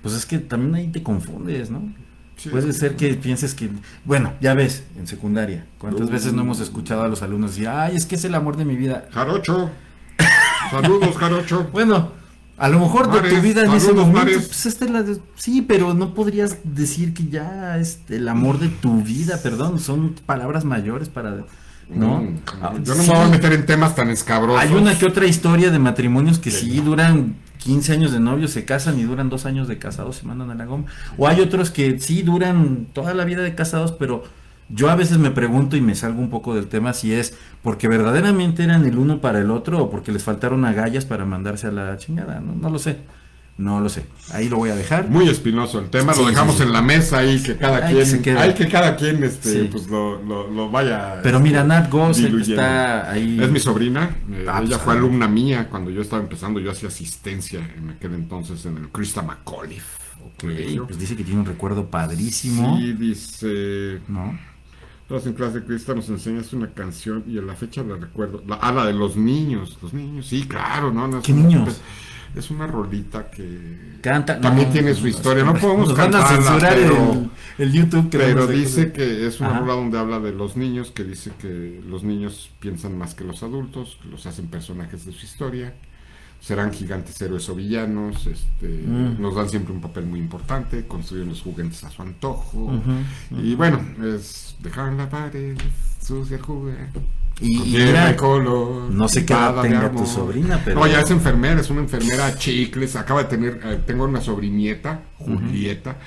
pues 0.01 0.15
es 0.15 0.25
que 0.25 0.39
también 0.39 0.73
ahí 0.75 0.87
te 0.87 1.03
confundes, 1.03 1.69
¿no? 1.69 1.93
Sí. 2.35 2.49
Puede 2.49 2.71
ser 2.73 2.95
que 2.95 3.15
pienses 3.15 3.55
que, 3.55 3.69
bueno, 4.05 4.33
ya 4.41 4.53
ves, 4.53 4.83
en 4.97 5.07
secundaria, 5.07 5.65
¿cuántas 5.79 6.07
Uh. 6.07 6.11
veces 6.11 6.33
no 6.33 6.43
hemos 6.43 6.59
escuchado 6.59 7.01
a 7.03 7.07
los 7.07 7.23
alumnos 7.23 7.51
decir, 7.51 7.67
ay, 7.67 7.95
es 7.95 8.05
que 8.05 8.13
es 8.15 8.23
el 8.25 8.35
amor 8.35 8.57
de 8.57 8.65
mi 8.65 8.75
vida? 8.75 9.07
Jarocho. 9.11 9.71
Saludos, 10.71 11.15
Jarocho. 11.17 11.67
Bueno, 11.71 12.11
a 12.57 12.69
lo 12.69 12.79
mejor 12.79 13.11
de 13.11 13.29
tu 13.29 13.41
vida 13.41 13.63
en 13.63 13.71
ese 13.73 13.93
momento, 13.93 14.19
Mares. 14.19 14.47
pues 14.47 14.65
esta 14.65 14.85
es 14.85 14.91
la 14.91 15.03
de- 15.03 15.19
sí, 15.35 15.61
pero 15.61 15.93
no 15.93 16.13
podrías 16.13 16.57
decir 16.63 17.13
que 17.13 17.27
ya 17.27 17.77
es 17.77 17.99
el 18.09 18.27
amor 18.27 18.59
de 18.59 18.69
tu 18.69 19.01
vida, 19.03 19.39
perdón, 19.41 19.79
son 19.79 20.15
palabras 20.25 20.65
mayores 20.65 21.09
para, 21.09 21.43
¿no? 21.89 22.21
Mm, 22.21 22.35
Ah, 22.61 22.73
Yo 22.83 22.95
no 22.95 23.03
sí, 23.03 23.09
me 23.11 23.15
voy 23.17 23.25
a 23.25 23.29
meter 23.29 23.53
en 23.53 23.65
temas 23.65 23.95
tan 23.95 24.09
escabrosos. 24.09 24.61
Hay 24.61 24.73
una 24.73 24.97
que 24.97 25.05
otra 25.05 25.25
historia 25.25 25.69
de 25.71 25.79
matrimonios 25.79 26.39
que 26.39 26.51
sí 26.51 26.79
duran 26.81 27.35
15 27.59 27.93
años 27.93 28.11
de 28.11 28.19
novios, 28.19 28.51
se 28.51 28.65
casan 28.65 28.99
y 28.99 29.03
duran 29.03 29.29
dos 29.29 29.45
años 29.45 29.67
de 29.67 29.77
casados, 29.77 30.17
se 30.17 30.25
mandan 30.25 30.49
a 30.51 30.55
la 30.55 30.65
goma. 30.65 30.85
O 31.17 31.27
hay 31.27 31.41
otros 31.41 31.69
que 31.71 31.99
sí 31.99 32.21
duran 32.23 32.87
toda 32.93 33.13
la 33.13 33.23
vida 33.25 33.41
de 33.43 33.55
casados, 33.55 33.91
pero 33.91 34.23
yo 34.69 34.89
a 34.89 34.95
veces 34.95 35.17
me 35.17 35.31
pregunto 35.31 35.77
y 35.77 35.81
me 35.81 35.95
salgo 35.95 36.19
un 36.19 36.29
poco 36.29 36.53
del 36.55 36.67
tema 36.67 36.93
si 36.93 37.13
es 37.13 37.37
porque 37.63 37.87
verdaderamente 37.87 38.63
eran 38.63 38.85
el 38.85 38.97
uno 38.97 39.21
para 39.21 39.39
el 39.39 39.51
otro 39.51 39.83
o 39.83 39.89
porque 39.89 40.11
les 40.11 40.23
faltaron 40.23 40.65
agallas 40.65 41.05
para 41.05 41.25
mandarse 41.25 41.67
a 41.67 41.71
la 41.71 41.97
chingada. 41.97 42.39
No, 42.39 42.53
no 42.53 42.69
lo 42.69 42.79
sé. 42.79 42.97
No 43.57 43.79
lo 43.81 43.89
sé. 43.89 44.05
Ahí 44.33 44.49
lo 44.49 44.57
voy 44.57 44.69
a 44.69 44.75
dejar. 44.75 45.09
Muy 45.09 45.27
espinoso 45.27 45.79
el 45.79 45.89
tema, 45.89 46.13
Sí, 46.13 46.21
lo 46.21 46.27
dejamos 46.27 46.55
sí, 46.55 46.61
sí. 46.61 46.67
en 46.67 46.73
la 46.73 46.81
mesa 46.83 47.17
ahí 47.17 47.41
que 47.41 47.57
cada 47.57 47.87
que 47.87 48.19
quien, 48.21 48.37
hay 48.37 48.53
que 48.53 48.67
cada 48.67 48.95
quien 48.95 49.23
este, 49.23 49.65
pues 49.65 49.87
lo, 49.87 50.21
lo, 50.21 50.47
lo 50.47 50.69
vaya. 50.69 51.21
Pero 51.23 51.39
mira, 51.39 51.63
Nat 51.63 51.89
Goss, 51.89 52.19
que 52.19 52.27
está 52.39 53.09
ahí. 53.09 53.39
Es 53.41 53.49
mi 53.49 53.59
sobrina, 53.59 54.15
eh, 54.31 54.45
Ah, 54.47 54.59
ella 54.59 54.75
pues, 54.75 54.81
fue 54.81 54.93
ah. 54.93 54.97
alumna 54.97 55.27
mía 55.27 55.69
cuando 55.71 55.89
yo 55.89 56.01
estaba 56.01 56.21
empezando, 56.21 56.59
yo 56.59 56.69
hacía 56.69 56.89
asistencia 56.89 57.67
en 57.75 57.89
aquel 57.89 58.13
entonces 58.13 58.63
en 58.67 58.77
el 58.77 58.89
Christa 58.89 59.23
McAuliffe. 59.23 59.97
Ok, 60.23 60.43
pues 60.85 60.99
dice 60.99 61.15
que 61.15 61.23
tiene 61.23 61.39
un 61.39 61.45
recuerdo 61.47 61.87
padrísimo. 61.87 62.77
Sí, 62.77 62.93
dice, 62.93 64.01
¿No? 64.07 64.37
En 65.09 65.33
clase 65.33 65.59
de 65.61 65.65
Crista 65.65 65.93
nos 65.95 66.09
enseñas 66.09 66.51
una 66.53 66.67
canción 66.71 67.23
y 67.27 67.37
a 67.37 67.41
la 67.41 67.55
fecha 67.55 67.81
la 67.83 67.95
recuerdo. 67.95 68.43
La, 68.45 68.55
ah, 68.55 68.71
la 68.71 68.85
de 68.85 68.93
los 68.93 69.15
niños, 69.15 69.77
los 69.81 69.93
niños, 69.93 70.27
sí, 70.27 70.45
claro, 70.47 70.91
¿no? 70.91 71.07
no 71.07 71.21
¿Qué 71.21 71.31
niños? 71.33 71.63
pues, 71.63 71.81
es 72.35 72.51
una 72.51 72.67
rolita 72.67 73.31
que 73.31 73.99
Canta. 74.01 74.39
también 74.39 74.67
no, 74.67 74.73
tiene 74.73 74.93
su 74.93 75.07
historia. 75.07 75.43
No 75.45 75.53
nos 75.53 75.61
podemos 75.61 75.95
van 75.95 76.13
a 76.13 76.19
cantarla, 76.19 76.27
censurar 76.43 76.75
pero- 76.75 77.13
el, 77.13 77.29
el 77.57 77.73
YouTube. 77.73 78.09
que 78.09 78.17
Pero 78.17 78.47
dice 78.47 78.91
que 78.91 79.25
es 79.25 79.39
una 79.39 79.51
Ajá. 79.51 79.59
rola 79.61 79.73
donde 79.73 79.97
habla 79.97 80.19
de 80.19 80.33
los 80.33 80.57
niños, 80.57 80.91
que 80.91 81.03
dice 81.05 81.31
que 81.39 81.81
los 81.87 82.03
niños 82.03 82.51
piensan 82.59 82.97
más 82.97 83.15
que 83.15 83.23
los 83.23 83.41
adultos, 83.43 83.97
que 84.03 84.09
los 84.09 84.25
hacen 84.25 84.47
personajes 84.47 85.05
de 85.05 85.13
su 85.13 85.25
historia, 85.25 85.73
serán 86.47 86.71
gigantes 86.71 87.21
héroes 87.21 87.49
o 87.49 87.55
villanos, 87.55 88.25
este, 88.25 88.67
Mm. 88.87 89.21
nos 89.21 89.35
dan 89.35 89.49
siempre 89.49 89.73
un 89.73 89.81
papel 89.81 90.05
muy 90.05 90.19
importante, 90.19 90.87
construyen 90.87 91.27
los 91.27 91.41
juguetes 91.41 91.83
a 91.83 91.89
su 91.89 92.01
antojo, 92.01 92.71
y 93.31 93.53
bueno, 93.55 93.81
es 94.03 94.55
dejar 94.59 94.93
la 94.93 95.09
pared, 95.09 95.57
sucia 96.01 96.37
el 96.37 96.41
juguete. 96.43 97.01
Y, 97.41 97.57
y 97.57 97.77
mira, 97.85 98.15
color, 98.15 98.89
no 98.89 99.07
sé 99.09 99.25
qué 99.25 99.33
edad 99.33 99.61
de 99.61 99.69
tenga 99.69 99.91
tu 99.91 100.05
sobrina, 100.05 100.59
pero- 100.63 100.79
No, 100.79 100.87
ya 100.87 101.01
es 101.01 101.11
enfermera, 101.11 101.59
es 101.59 101.69
una 101.69 101.81
enfermera 101.81 102.33
chicles, 102.37 102.95
acaba 102.95 103.23
de 103.23 103.29
tener, 103.29 103.59
eh, 103.65 103.79
tengo 103.85 104.05
una 104.05 104.21
sobrinieta, 104.21 105.01
Julieta. 105.17 105.97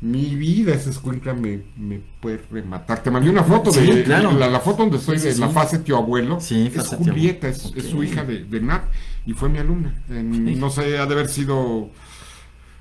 Mi 0.00 0.34
vida 0.34 0.72
esa 0.74 0.88
escuela 0.88 1.34
me, 1.34 1.60
me 1.76 2.00
puede 2.22 2.40
rematar. 2.50 3.02
Te 3.02 3.10
mandé 3.10 3.28
una 3.28 3.44
foto 3.44 3.70
Sí, 3.70 3.80
de 3.86 4.02
claro. 4.04 4.32
la, 4.32 4.48
la 4.48 4.58
foto 4.60 4.78
donde 4.84 4.96
estoy 4.96 5.18
de 5.18 5.34
Sí, 5.34 5.38
la 5.40 5.48
sí. 5.48 5.52
fase 5.52 5.78
tío 5.80 5.98
abuelo. 5.98 6.40
Sí, 6.40 6.68
es 6.68 6.74
fase 6.74 6.96
tío 6.96 7.12
Julieta, 7.12 7.48
abuelo. 7.48 7.64
es, 7.68 7.76
es 7.76 7.84
Ok. 7.84 7.90
su 7.90 8.02
hija 8.02 8.24
de, 8.24 8.44
de 8.44 8.60
Nat 8.62 8.84
y 9.26 9.32
fue 9.34 9.48
mi 9.48 9.58
alumna. 9.58 9.94
En, 10.08 10.32
Sí. 10.46 10.54
No 10.56 10.70
sé, 10.70 10.98
ha 10.98 11.06
de 11.06 11.12
haber 11.14 11.28
sido 11.28 11.90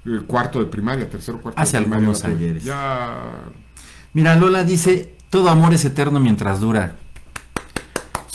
eh, 0.06 0.22
cuarto 0.28 0.60
de 0.60 0.66
primaria, 0.66 1.10
tercero 1.10 1.42
cuarto 1.42 1.60
Hace 1.62 1.78
de 1.78 1.84
primaria. 1.84 2.00
algunos 2.08 2.24
la 2.24 2.30
tuve. 2.30 2.38
ayeres. 2.46 2.64
Ya. 2.64 3.32
mira, 4.14 4.36
Lola 4.36 4.64
dice, 4.64 5.16
todo 5.30 5.50
amor 5.50 5.74
es 5.74 5.86
eterno 5.86 6.20
mientras 6.20 6.60
dura. 6.60 6.96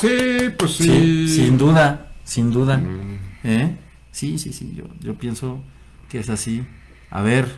Sí, 0.01 0.51
pues 0.59 0.73
sí. 0.77 0.85
Sí, 0.85 1.29
sin 1.29 1.59
duda, 1.59 2.13
sin 2.25 2.51
duda. 2.51 2.77
Mm. 2.79 3.19
¿Eh? 3.45 3.77
Sí, 4.11 4.39
sí, 4.39 4.53
sí, 4.53 4.73
yo, 4.77 4.85
yo 5.01 5.15
pienso 5.15 5.61
que 6.09 6.19
es 6.21 6.29
así. 6.31 6.65
A 7.11 7.23
ver, 7.23 7.49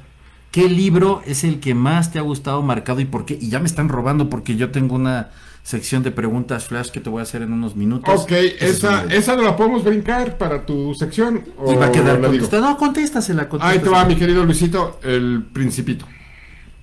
¿qué 0.52 0.68
libro 0.68 1.22
es 1.26 1.44
el 1.44 1.60
que 1.60 1.74
más 1.74 2.12
te 2.12 2.18
ha 2.18 2.22
gustado, 2.22 2.62
marcado 2.62 3.00
y 3.00 3.04
por 3.04 3.24
qué? 3.26 3.38
Y 3.40 3.48
ya 3.50 3.58
me 3.58 3.66
están 3.66 3.88
robando 3.88 4.30
porque 4.30 4.56
yo 4.56 4.70
tengo 4.70 4.94
una 4.94 5.30
sección 5.66 6.04
de 6.04 6.12
preguntas 6.12 6.66
flash 6.66 6.90
que 6.90 7.00
te 7.00 7.10
voy 7.10 7.18
a 7.18 7.22
hacer 7.24 7.42
en 7.42 7.52
unos 7.52 7.74
minutos. 7.74 8.22
Ok, 8.22 8.30
esa, 8.60 9.04
esa 9.06 9.34
no 9.34 9.42
la 9.42 9.56
podemos 9.56 9.82
brincar 9.82 10.38
para 10.38 10.64
tu 10.64 10.94
sección. 10.94 11.42
Y 11.68 11.74
va 11.74 11.86
a 11.86 11.88
o 11.88 11.92
quedar 11.92 12.20
contestada. 12.20 12.70
No, 12.70 12.76
contéstasela, 12.76 13.48
Ahí 13.58 13.80
te 13.80 13.88
va, 13.88 14.04
mi 14.04 14.14
querido 14.14 14.44
Luisito, 14.44 15.00
El 15.02 15.44
Principito. 15.52 16.06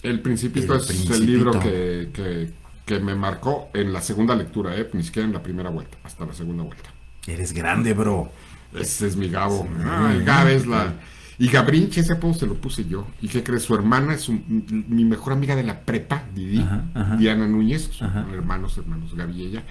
El 0.01 0.19
Principito 0.19 0.73
El 0.73 0.81
es 0.81 0.86
Principito. 0.88 1.15
el 1.15 1.25
libro 1.25 1.59
que, 1.61 2.09
que, 2.13 2.49
que 2.86 2.99
me 2.99 3.15
marcó 3.15 3.69
en 3.73 3.93
la 3.93 4.01
segunda 4.01 4.36
lectura, 4.36 4.75
¿eh? 4.75 4.89
ni 4.91 5.01
siquiera 5.03 5.25
en 5.29 5.34
la 5.34 5.41
primera 5.41 5.69
vuelta, 5.69 5.97
hasta 6.03 6.25
la 6.25 6.34
segunda 6.34 6.63
vuelta. 6.63 6.89
Eres 7.25 7.53
grande, 7.53 7.93
bro. 7.93 8.29
Ese 8.77 9.07
es 9.07 9.15
mi 9.15 9.29
Gabo. 9.29 9.63
Sí, 9.63 9.84
Ah, 9.86 10.09
el 10.11 10.19
sí. 10.19 10.25
Gab 10.25 10.47
es 10.49 10.67
la... 10.67 10.93
Y 11.39 11.47
Gabrinche, 11.47 12.01
ese 12.01 12.13
apodo 12.13 12.34
se 12.34 12.45
lo 12.45 12.55
puse 12.55 12.86
yo. 12.86 13.07
¿Y 13.21 13.27
qué 13.27 13.43
crees? 13.43 13.63
Su 13.63 13.73
hermana 13.75 14.13
es 14.13 14.29
un- 14.29 14.86
mi 14.88 15.03
mejor 15.05 15.34
amiga 15.34 15.55
de 15.55 15.63
la 15.63 15.79
prepa, 15.81 16.23
Didi, 16.36 16.59
Ajá, 16.61 16.84
ajá. 16.93 17.15
Diana 17.17 17.47
Núñez, 17.47 17.89
son 17.91 18.07
Ajá. 18.09 18.25
hermanos, 18.34 18.77
hermanos, 18.77 19.15
Gaby 19.15 19.34
y 19.41 19.45
ella. 19.47 19.63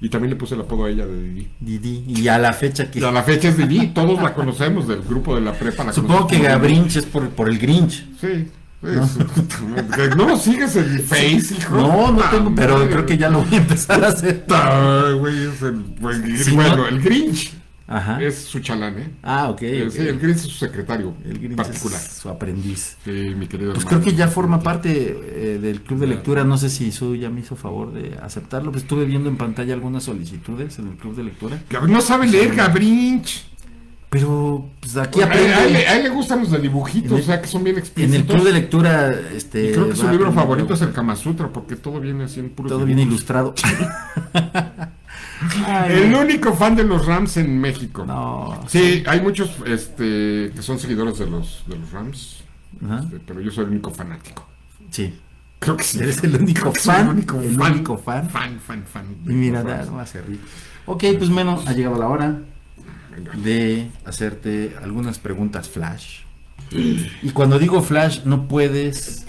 Y 0.00 0.08
también 0.08 0.30
le 0.30 0.36
puse 0.36 0.54
el 0.54 0.60
apodo 0.62 0.84
a 0.86 0.90
ella 0.90 1.06
de 1.06 1.22
Didi. 1.22 1.48
Didi. 1.60 2.04
Y 2.08 2.28
a 2.28 2.36
la 2.38 2.52
fecha 2.52 2.90
que... 2.90 2.98
Y 2.98 3.04
a 3.04 3.12
la 3.12 3.22
fecha 3.22 3.48
es 3.48 3.56
Didi, 3.56 3.86
todos 3.88 4.20
la 4.20 4.34
conocemos 4.34 4.88
del 4.88 5.02
grupo 5.02 5.34
de 5.34 5.40
la 5.40 5.52
prepa. 5.52 5.84
la 5.84 5.92
Supongo 5.92 6.26
que. 6.26 6.40
Gabrinch 6.40 6.96
es 6.96 7.06
por, 7.06 7.28
por 7.30 7.48
el 7.48 7.58
Grinch. 7.58 8.04
Sí. 8.20 8.48
es- 8.82 10.14
No, 10.16 10.28
lo 10.28 10.36
sigues 10.38 10.74
en 10.76 11.00
Face, 11.04 11.54
hijo. 11.58 11.76
No, 11.76 12.10
no 12.12 12.20
Ah, 12.22 12.30
tengo, 12.30 12.52
pero 12.54 12.86
creo 12.88 13.06
que 13.06 13.16
ya 13.16 13.30
lo 13.30 13.42
voy 13.44 13.54
a 13.54 13.58
empezar 13.58 14.04
a 14.04 14.08
hacer. 14.08 14.44
Ah, 14.50 15.12
güey, 15.18 15.44
es 15.46 15.62
el, 15.62 15.84
Sí, 16.44 16.50
bueno, 16.50 16.76
¿no? 16.78 16.88
el 16.88 17.00
Grinch 17.00 17.52
Ajá. 17.86 18.22
es 18.22 18.36
su 18.44 18.60
chalán, 18.60 18.98
¿eh? 18.98 19.10
Ah, 19.22 19.50
ok. 19.50 19.62
Eh, 19.62 19.84
ok. 19.86 19.92
Sí, 19.92 19.98
el 20.00 20.18
Grinch 20.18 20.36
es 20.36 20.42
su 20.42 20.50
secretario 20.58 21.14
El 21.24 21.38
Grinch 21.38 21.56
particular. 21.56 22.00
es 22.00 22.12
su 22.12 22.28
aprendiz. 22.30 22.96
Sí, 23.04 23.10
mi 23.36 23.46
querido 23.46 23.72
Pues 23.74 23.84
hermano. 23.84 24.02
creo 24.02 24.12
que 24.12 24.18
ya 24.18 24.28
forma 24.28 24.60
parte 24.62 24.90
eh, 25.22 25.58
del 25.60 25.82
club 25.82 26.00
de 26.00 26.06
lectura. 26.06 26.44
No 26.44 26.56
sé 26.56 26.70
si 26.70 26.90
Su 26.92 27.14
ya 27.14 27.28
me 27.28 27.40
hizo 27.40 27.56
favor 27.56 27.92
de 27.92 28.16
aceptarlo. 28.22 28.70
Pues 28.72 28.84
estuve 28.84 29.04
viendo 29.04 29.28
en 29.28 29.36
pantalla 29.36 29.74
algunas 29.74 30.04
solicitudes 30.04 30.78
en 30.78 30.88
el 30.88 30.94
club 30.96 31.14
de 31.14 31.24
lectura. 31.24 31.58
Gab- 31.70 31.86
No 31.88 32.00
sabe 32.00 32.26
leer 32.26 32.54
Gabrinch. 32.54 33.46
Pero 34.08 34.70
pues 34.80 34.96
aquí 34.96 35.20
A, 35.20 35.24
él- 35.24 35.32
a 35.32 35.34
él, 35.40 35.52
aprende. 35.52 35.86
a 35.88 35.96
él 35.96 36.02
le 36.04 36.08
gustan 36.10 36.38
los 36.40 36.50
de 36.52 36.58
dibujitos, 36.60 37.10
En 37.10 37.16
el- 37.18 37.22
o 37.22 37.26
sea 37.26 37.42
que 37.42 37.48
son 37.48 37.64
bien 37.64 37.74
En 37.76 37.80
explícitos. 37.82 38.20
el 38.20 38.26
club 38.26 38.44
de 38.44 38.52
lectura, 38.52 39.12
este. 39.34 39.70
Y 39.70 39.72
creo 39.72 39.88
que 39.90 39.96
su 39.96 40.08
libro 40.08 40.32
favorito 40.32 40.72
es 40.74 40.82
el 40.82 40.92
Kama 40.92 41.16
Sutra, 41.16 41.52
porque 41.52 41.74
todo 41.76 41.98
viene 42.00 42.24
así 42.24 42.38
en 42.40 42.50
puro 42.50 42.68
Todo 42.68 42.86
viene 42.86 43.02
ilustrado. 43.02 43.54
Ay, 45.66 46.02
El 46.04 46.14
único 46.14 46.52
fan 46.54 46.74
de 46.76 46.84
los 46.84 47.04
Rams 47.06 47.36
en 47.36 47.60
México. 47.60 48.04
No. 48.06 48.60
Sí, 48.68 49.02
hay 49.06 49.20
muchos 49.20 49.56
este, 49.66 50.52
que 50.54 50.62
son 50.62 50.78
seguidores 50.78 51.18
de 51.18 51.26
los, 51.26 51.64
de 51.66 51.76
los 51.78 51.90
Rams, 51.92 52.42
este, 53.02 53.20
pero 53.26 53.40
yo 53.40 53.50
soy 53.50 53.64
el 53.64 53.70
único 53.70 53.90
fanático. 53.90 54.46
Sí. 54.90 55.14
Creo 55.58 55.76
que 55.76 55.84
sí. 55.84 55.98
Eres 55.98 56.22
el 56.24 56.34
único 56.36 56.72
fan, 56.72 57.06
El 57.06 57.12
único 57.14 57.40
el 57.40 57.56
fan. 57.56 57.72
único 57.72 57.96
fan. 57.98 58.28
Fan, 58.30 58.60
fan, 58.60 58.84
fan. 58.84 59.06
Y 59.26 59.30
mira, 59.32 59.60
los 59.62 59.68
da, 59.68 59.76
Rams. 59.78 59.90
no 59.90 59.96
va 59.96 60.02
a 60.02 60.06
ser 60.06 60.26
rico. 60.28 60.42
Ok, 60.86 61.04
pues 61.18 61.30
bueno, 61.30 61.62
ha 61.66 61.72
llegado 61.72 61.98
la 61.98 62.08
hora 62.08 62.38
de 63.36 63.90
hacerte 64.04 64.76
algunas 64.82 65.18
preguntas 65.18 65.68
flash. 65.68 66.20
Y 66.70 67.30
cuando 67.32 67.58
digo 67.58 67.80
flash, 67.82 68.20
no 68.24 68.48
puedes 68.48 69.24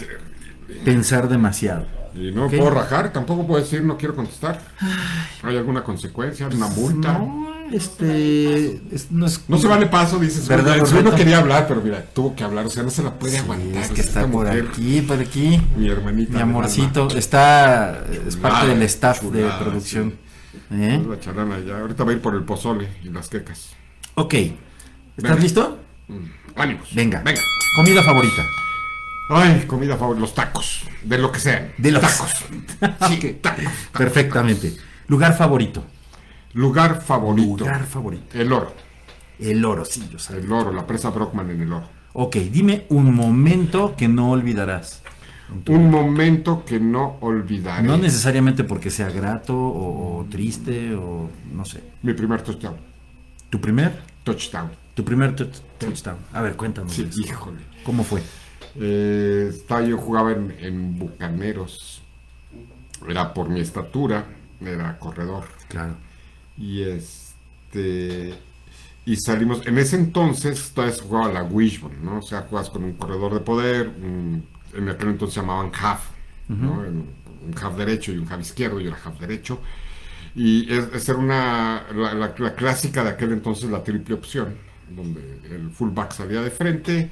pensar 0.84 1.30
demasiado. 1.30 1.86
Y 2.16 2.32
no 2.32 2.48
puedo 2.48 2.70
rajar, 2.70 3.12
tampoco 3.12 3.46
puedo 3.46 3.62
decir 3.62 3.84
no 3.84 3.98
quiero 3.98 4.16
contestar. 4.16 4.62
¿Hay 5.44 5.58
alguna 5.58 5.84
consecuencia? 5.84 6.48
¿Una 6.48 6.68
multa? 6.68 7.14
No, 7.18 7.48
este 7.72 8.82
es- 8.92 9.12
no, 9.12 9.26
es- 9.26 9.42
No 9.50 9.58
se 9.58 9.68
vale 9.68 9.88
paso, 9.88 10.18
dices. 10.20 10.48
¿Verdad, 10.48 10.78
Yo 10.86 11.02
no 11.04 11.14
quería 11.14 11.40
hablar, 11.40 11.68
pero 11.68 11.82
mira, 11.82 12.02
tuvo 12.14 12.34
que 12.36 12.44
hablar, 12.44 12.66
o 12.66 12.70
sea, 12.70 12.84
no 12.84 12.90
se 12.90 13.04
la 13.04 13.14
puede 13.14 13.34
Sí, 13.34 13.40
aguantar. 13.40 13.82
es 13.84 13.90
que 13.90 14.02
está 14.02 14.22
esta 14.22 14.32
por 14.32 14.46
mujer, 14.46 14.68
aquí, 14.70 15.02
por 15.02 15.20
aquí. 15.20 15.62
Mi 15.76 15.90
hermanita. 15.90 16.34
Mi 16.36 16.42
amorcito, 16.42 17.10
está, 17.16 18.06
es 18.28 18.38
parte 18.38 18.60
Chulada, 18.62 18.66
del 18.68 18.82
staff 18.84 19.22
de 19.24 19.50
producción. 19.60 20.12
sí. 20.12 20.18
¿Eh? 20.72 21.00
Es 21.02 21.06
la 21.08 21.20
charana 21.20 21.60
ya. 21.60 21.80
Ahorita 21.80 22.06
va 22.06 22.12
a 22.12 22.14
ir 22.14 22.22
por 22.22 22.34
el 22.34 22.44
pozole 22.44 22.88
y 23.04 23.10
las 23.10 23.28
quecas. 23.28 23.72
Ok, 24.16 24.34
¿estás 24.36 24.56
Venga. 25.18 25.36
listo? 25.36 25.80
Mm, 26.08 26.16
Ánimos. 26.56 26.96
Venga. 26.96 27.22
Venga. 27.26 27.42
Comida 27.76 28.02
favorita. 28.04 28.42
Ay, 29.30 29.66
comida 29.68 29.98
favorita, 29.98 30.22
los 30.22 30.34
tacos. 30.36 30.84
De 31.04 31.18
lo 31.18 31.32
que 31.32 31.40
sean. 31.40 31.72
De 31.78 31.92
los- 31.92 32.02
tacos. 32.02 32.32
Sí, 33.10 33.18
tacos. 33.42 33.42
tacos, 33.42 33.64
Perfectamente. 33.92 34.76
Lugar 35.08 35.36
favorito. 35.38 35.84
Lugar 36.54 37.02
favorito. 37.02 37.58
Lugar 37.66 37.86
favorito. 37.86 38.38
El 38.40 38.52
oro. 38.54 38.74
El 39.40 39.66
oro, 39.66 39.84
sí, 39.84 40.08
yo 40.12 40.20
sabía. 40.20 40.44
El 40.44 40.52
oro, 40.52 40.72
la 40.72 40.86
presa 40.88 41.10
Brockman 41.10 41.50
en 41.50 41.62
el 41.62 41.74
oro. 41.74 41.88
Ok, 42.14 42.36
dime 42.38 42.86
un 42.90 43.14
momento 43.14 43.96
que 43.98 44.08
no 44.08 44.32
olvidarás. 44.32 45.02
Un 45.68 45.92
momento 45.92 46.64
que 46.66 46.80
no 46.80 47.18
olvidaré. 47.22 47.84
No 47.86 47.98
necesariamente 47.98 48.64
porque 48.64 48.90
sea 48.90 49.10
grato 49.10 49.56
o, 49.56 50.20
o 50.20 50.26
triste 50.26 50.96
o 50.96 51.30
no 51.52 51.66
sé. 51.66 51.84
Mi 52.04 52.14
primer 52.14 52.42
touchdown. 52.42 52.78
¿Tu 53.50 53.60
primer? 53.60 54.02
Touchdown. 54.24 54.72
Tu 54.96 55.04
primer 55.04 55.36
touch- 55.36 55.62
touchdown. 55.78 56.18
A 56.34 56.42
ver, 56.42 56.56
cuéntanos. 56.56 56.94
Sí, 56.94 57.08
híjole. 57.18 57.60
¿Cómo 57.84 58.04
fue? 58.04 58.24
Eh, 58.80 59.48
estaba, 59.50 59.82
yo 59.84 59.98
jugaba 59.98 60.32
en, 60.34 60.56
en 60.60 61.00
Bucaneros. 61.00 62.02
Era 63.08 63.34
por 63.34 63.50
mi 63.50 63.60
estatura. 63.62 64.26
Era 64.62 64.98
corredor. 65.00 65.46
Claro. 65.68 65.96
Y 66.58 66.84
este. 66.84 68.34
Y 69.06 69.16
salimos. 69.18 69.66
En 69.68 69.78
ese 69.78 69.96
entonces 69.98 70.72
todavía 70.74 70.96
se 70.96 71.04
jugaba 71.04 71.32
la 71.32 71.44
Wishbone, 71.44 71.98
¿no? 72.02 72.20
O 72.20 72.22
sea, 72.22 72.42
jugabas 72.44 72.70
con 72.70 72.84
un 72.84 72.94
corredor 72.94 73.34
de 73.34 73.40
poder. 73.42 73.88
un- 74.02 74.46
en 74.74 74.90
aquel 74.90 75.10
entonces 75.10 75.36
se 75.36 75.40
llamaban 75.42 75.72
half, 75.82 76.02
¿no? 76.50 76.80
Un 76.80 77.56
half 77.62 77.78
derecho 77.78 78.12
y 78.12 78.18
un 78.18 78.28
half 78.32 78.42
izquierdo. 78.42 78.80
Yo 78.82 78.90
era 78.90 78.98
half 79.04 79.20
derecho. 79.20 79.60
Y 80.36 80.72
es, 80.74 80.90
esa 80.94 81.14
era 81.14 81.22
una. 81.22 81.84
La, 81.96 82.14
la- 82.14 82.36
la 82.38 82.56
clásica 82.56 83.04
de 83.04 83.12
aquel 83.12 83.32
entonces, 83.32 83.70
la 83.70 83.84
triple 83.84 84.16
opción. 84.16 84.56
Donde 84.90 85.40
el 85.50 85.70
fullback 85.72 86.12
salía 86.12 86.42
de 86.42 86.52
frente 86.52 87.10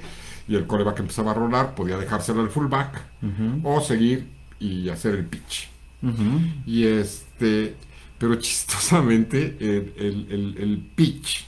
y 0.48 0.54
el 0.56 0.66
coreback 0.66 1.00
empezaba 1.00 1.30
a 1.32 1.34
rolar. 1.34 1.74
Podía 1.74 1.96
dejárselo 1.98 2.40
al 2.42 2.50
fullback 2.50 3.02
o 3.62 3.80
seguir 3.80 4.28
y 4.60 4.88
hacer 4.88 5.14
el 5.14 5.24
pitch. 5.26 5.68
Y 6.66 6.84
este, 6.84 7.74
pero 8.18 8.34
chistosamente, 8.36 9.56
el, 9.60 9.92
el- 9.96 10.26
el- 10.30 10.56
el 10.58 10.78
pitch 10.94 11.46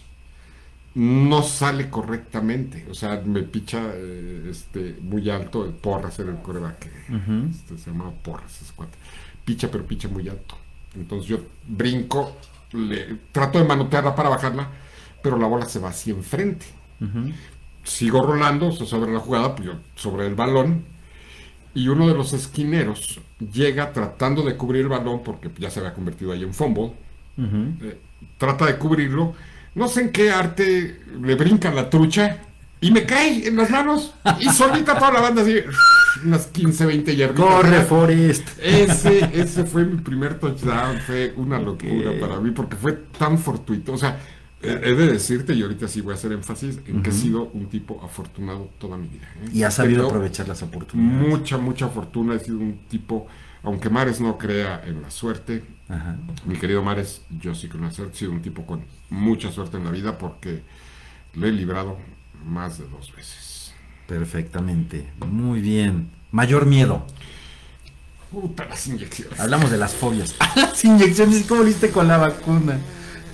no 0.94 1.42
sale 1.42 1.90
correctamente. 1.90 2.86
O 2.90 2.94
sea, 2.94 3.20
me 3.24 3.42
picha 3.42 3.82
eh, 3.94 4.49
este, 4.51 4.97
muy 5.03 5.28
alto. 5.28 5.64
El 5.64 5.72
Porras 5.72 6.18
era 6.18 6.30
el 6.30 6.38
coreback. 6.38 6.88
Este, 7.51 7.76
se 7.78 7.90
llamaba 7.90 8.12
Porras, 8.12 8.62
ese 8.62 8.72
cuate. 8.74 8.97
Picha, 9.44 9.70
pero 9.70 9.84
picha 9.86 10.09
muy 10.09 10.26
alto. 10.28 10.57
Entonces 10.94 11.28
yo 11.28 11.38
brinco, 11.68 12.36
le, 12.72 13.18
trato 13.32 13.59
de 13.59 13.66
manotearla 13.66 14.14
para 14.14 14.30
bajarla, 14.30 14.70
pero 15.22 15.38
la 15.38 15.47
bola 15.47 15.66
se 15.66 15.78
va 15.78 15.90
hacia 15.90 16.14
enfrente. 16.14 16.64
Ujú. 17.01 17.30
Sigo 17.87 18.20
rolando 18.20 18.72
sobre 18.72 19.12
la 19.12 19.20
jugada, 19.20 19.55
pues 19.55 19.68
yo 19.68 19.74
sobre 19.95 20.26
el 20.26 20.34
balón. 20.34 20.84
Y 21.72 21.89
uno 21.89 22.09
de 22.09 22.14
los 22.14 22.32
esquineros 22.32 23.20
llega 23.53 23.93
tratando 23.93 24.43
de 24.43 24.57
cubrir 24.57 24.82
el 24.82 24.89
balón 24.89 25.22
porque 25.22 25.51
ya 25.59 25.70
se 25.70 25.78
había 25.80 25.95
convertido 25.95 26.32
ahí 26.32 26.43
en 26.43 26.53
fumble. 26.53 26.93
Eh, 27.39 27.99
trata 28.39 28.66
de 28.66 28.76
cubrirlo. 28.76 29.34
No 29.74 29.87
sé 29.89 30.01
en 30.01 30.12
qué 30.12 30.30
arte 30.30 31.01
le 31.20 31.34
brinca 31.37 31.70
la 31.70 31.89
trucha 31.89 32.39
y 32.80 32.91
me 32.91 33.05
cae 33.05 33.47
en 33.47 33.57
las 33.57 33.70
manos. 33.70 34.14
Y 34.41 34.49
solita 34.49 34.99
toda 34.99 35.12
la 35.12 35.20
banda 35.20 35.43
así, 35.43 35.57
unas 36.24 36.47
15, 36.47 36.87
20 36.87 37.14
yardas. 37.16 37.39
Corre, 37.39 37.82
Forest. 37.82 38.49
Ese, 38.61 39.30
ese 39.32 39.64
fue 39.64 39.84
mi 39.84 39.99
primer 39.99 40.39
touchdown, 40.41 40.99
fue 41.07 41.34
una 41.37 41.59
locura 41.59 42.12
para 42.18 42.41
mí 42.41 42.51
porque 42.51 42.76
fue 42.76 42.93
tan 43.16 43.39
fortuito. 43.39 43.93
O 43.93 43.99
sea, 43.99 44.18
he 44.63 44.95
de 44.95 45.13
decirte, 45.13 45.55
y 45.55 45.63
ahorita 45.63 45.87
sí 45.89 46.01
voy 46.01 46.13
a 46.13 46.15
hacer 46.15 46.33
énfasis, 46.33 46.79
en 46.87 47.03
que 47.03 47.11
he 47.11 47.13
sido 47.13 47.45
un 47.53 47.67
tipo 47.67 48.03
afortunado 48.05 48.71
toda 48.79 48.97
mi 48.97 49.07
vida. 49.07 49.29
¿eh? 49.43 49.51
Y 49.53 49.63
has 49.63 49.75
sabido 49.75 50.07
aprovechar 50.07 50.49
las 50.49 50.63
oportunidades. 50.63 51.29
Mucha, 51.29 51.59
mucha 51.59 51.89
fortuna. 51.89 52.35
He 52.35 52.41
sido 52.41 52.59
un 52.59 52.79
tipo, 52.89 53.27
aunque 53.63 53.91
Mares 53.91 54.21
no 54.21 54.39
crea 54.39 54.83
en 54.85 55.03
la 55.03 55.11
suerte, 55.11 55.63
Ajá. 55.89 56.17
mi 56.47 56.57
querido 56.57 56.83
Mares, 56.83 57.23
yo 57.41 57.55
sí 57.55 57.69
creo 57.69 57.81
en 57.81 57.89
la 57.89 57.93
suerte. 57.93 58.15
He 58.17 58.19
sido 58.19 58.33
un 58.33 58.43
tipo 58.43 58.65
con 58.67 58.83
mucha 59.11 59.53
suerte 59.53 59.77
en 59.77 59.85
la 59.85 59.91
vida 59.91 60.19
porque 60.19 60.63
lo 61.35 61.47
he 61.47 61.53
librado 61.53 61.99
más 62.45 62.79
de 62.79 62.87
dos 62.89 63.15
veces. 63.15 63.73
Perfectamente. 64.07 65.13
Muy 65.29 65.61
bien. 65.61 66.11
Mayor 66.33 66.67
miedo. 66.67 67.07
Puta, 68.31 68.65
las 68.65 68.87
inyecciones. 68.87 69.39
Hablamos 69.39 69.71
de 69.71 69.79
las 69.79 69.95
fobias. 69.95 70.35
las 70.57 70.85
inyecciones. 70.85 71.45
¿Cómo 71.47 71.63
viste 71.63 71.91
con 71.91 72.09
la 72.09 72.19
vacuna? 72.19 72.79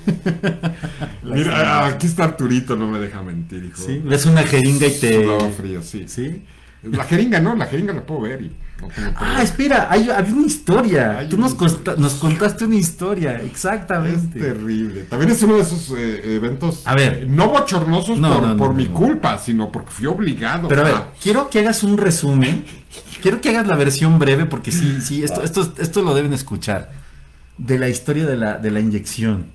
Mira, 1.22 1.86
aquí 1.86 2.06
está 2.06 2.24
Arturito, 2.24 2.76
no 2.76 2.88
me 2.88 2.98
deja 2.98 3.22
mentir, 3.22 3.64
hijo. 3.64 3.82
Sí. 3.82 4.00
Ves 4.04 4.26
una 4.26 4.42
jeringa 4.42 4.86
y 4.86 4.92
te. 4.98 5.26
Frío, 5.56 5.82
sí. 5.82 6.04
¿Sí? 6.08 6.44
La 6.82 7.04
jeringa, 7.04 7.38
¿no? 7.40 7.54
La 7.54 7.66
jeringa 7.66 7.92
la 7.92 8.04
puedo 8.04 8.22
ver 8.22 8.42
y 8.42 8.56
no 8.80 8.88
tengo 8.88 9.12
Ah, 9.16 9.40
espera, 9.40 9.86
hay, 9.88 10.10
había 10.10 10.34
una 10.34 10.46
historia. 10.46 11.18
Hay 11.18 11.28
Tú 11.28 11.36
una 11.36 11.44
nos, 11.44 11.52
historia. 11.52 11.76
consta- 11.84 11.96
nos 12.00 12.14
contaste 12.14 12.64
una 12.64 12.74
historia, 12.74 13.36
Es 13.36 13.44
exactamente. 13.44 14.40
terrible. 14.40 15.02
También 15.04 15.30
es 15.30 15.40
uno 15.44 15.54
de 15.56 15.62
esos 15.62 15.92
eh, 15.96 16.34
eventos 16.34 16.82
A 16.84 16.96
ver. 16.96 17.20
eh, 17.22 17.26
no 17.28 17.48
bochornosos 17.50 18.18
No, 18.18 18.32
por, 18.34 18.42
no, 18.42 18.48
no, 18.48 18.56
por 18.56 18.68
no, 18.70 18.74
mi 18.74 18.86
no. 18.86 18.94
culpa, 18.94 19.38
sino 19.38 19.70
porque 19.70 19.92
fui 19.92 20.06
obligado. 20.06 20.66
Pero 20.66 20.80
a 20.80 20.84
ver, 20.84 20.94
quiero 21.22 21.48
que 21.48 21.60
hagas 21.60 21.84
un 21.84 21.96
resumen. 21.96 22.64
Quiero 23.22 23.40
que 23.40 23.50
hagas 23.50 23.68
la 23.68 23.76
versión 23.76 24.18
breve 24.18 24.46
porque 24.46 24.72
sí, 24.72 25.00
sí, 25.00 25.22
esto, 25.22 25.42
esto, 25.44 25.72
esto 25.78 26.02
lo 26.02 26.14
deben 26.14 26.32
escuchar. 26.32 26.90
De 27.62 27.78
la 27.78 27.88
historia 27.88 28.26
de 28.26 28.36
la, 28.36 28.58
de 28.58 28.70
la 28.70 28.80
inyección. 28.80 29.46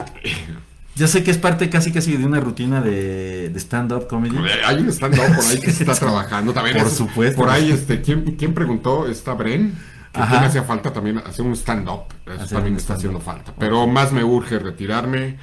Yo 0.96 1.08
sé 1.08 1.24
que 1.24 1.32
es 1.32 1.38
parte 1.38 1.70
casi 1.70 1.92
casi 1.92 2.18
de 2.18 2.26
una 2.26 2.40
rutina 2.40 2.82
de, 2.82 3.50
de 3.50 3.60
stand-up 3.60 4.08
comedy. 4.08 4.38
Hay 4.66 4.78
un 4.78 4.90
stand-up 4.90 5.36
por 5.36 5.46
ahí 5.46 5.60
que 5.60 5.72
se 5.72 5.84
está 5.84 5.94
trabajando 5.94 6.54
también. 6.54 6.78
Por 6.78 6.90
supuesto. 6.90 7.38
Por 7.38 7.50
ahí, 7.50 7.72
este, 7.72 8.02
¿quién, 8.02 8.36
quién 8.38 8.54
preguntó? 8.54 9.08
Está 9.08 9.34
Bren. 9.34 9.76
Que 10.12 10.22
quién 10.22 10.44
hacía 10.44 10.64
falta 10.64 10.92
también 10.92 11.20
hacer 11.20 11.46
un 11.46 11.54
stand-up. 11.54 12.06
Eso 12.26 12.56
también 12.56 12.76
está 12.78 12.94
haciendo 12.96 13.20
falta. 13.20 13.54
Pero 13.60 13.86
más 13.86 14.12
me 14.12 14.24
urge 14.24 14.60
retirarme. 14.60 15.38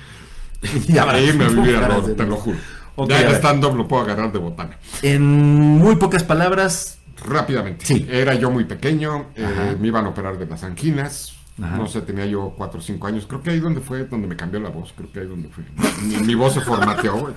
Ya 0.89 1.05
e 1.19 1.25
irme 1.27 1.45
a 1.45 1.49
vivir 1.49 1.77
a 1.77 2.01
te 2.17 2.25
lo 2.25 2.37
juro. 2.37 2.57
Ya 3.07 3.21
el 3.21 3.35
stand-up 3.35 3.77
lo 3.77 3.87
puedo 3.87 4.03
agarrar 4.03 4.33
de 4.33 4.39
botana. 4.39 4.79
En 5.03 5.23
muy 5.23 5.97
pocas 5.97 6.25
palabras, 6.25 6.99
Rápidamente. 7.27 7.87
Sí. 7.87 8.07
Era 8.11 8.35
yo 8.35 8.51
muy 8.51 8.65
pequeño, 8.65 9.27
eh, 9.35 9.77
me 9.81 9.89
iban 9.89 10.05
a 10.05 10.09
operar 10.11 10.39
de 10.39 10.47
las 10.47 10.63
anginas. 10.63 11.35
Ajá. 11.63 11.77
No 11.77 11.87
sé, 11.87 12.01
tenía 12.03 12.27
yo 12.27 12.53
4 12.57 12.79
o 12.81 12.83
5 12.83 13.07
años. 13.07 13.27
Creo 13.27 13.43
que 13.43 13.51
ahí 13.51 13.61
donde 13.61 13.81
fue, 13.81 14.05
donde 14.07 14.27
me 14.27 14.37
cambió 14.37 14.59
la 14.61 14.71
voz. 14.71 14.93
Creo 14.97 15.11
que 15.13 15.21
ahí 15.21 15.27
donde 15.27 15.49
fue. 15.49 15.65
Mi, 16.03 16.17
mi 16.17 16.35
voz 16.35 16.55
se 16.55 16.61
formateó 16.61 17.33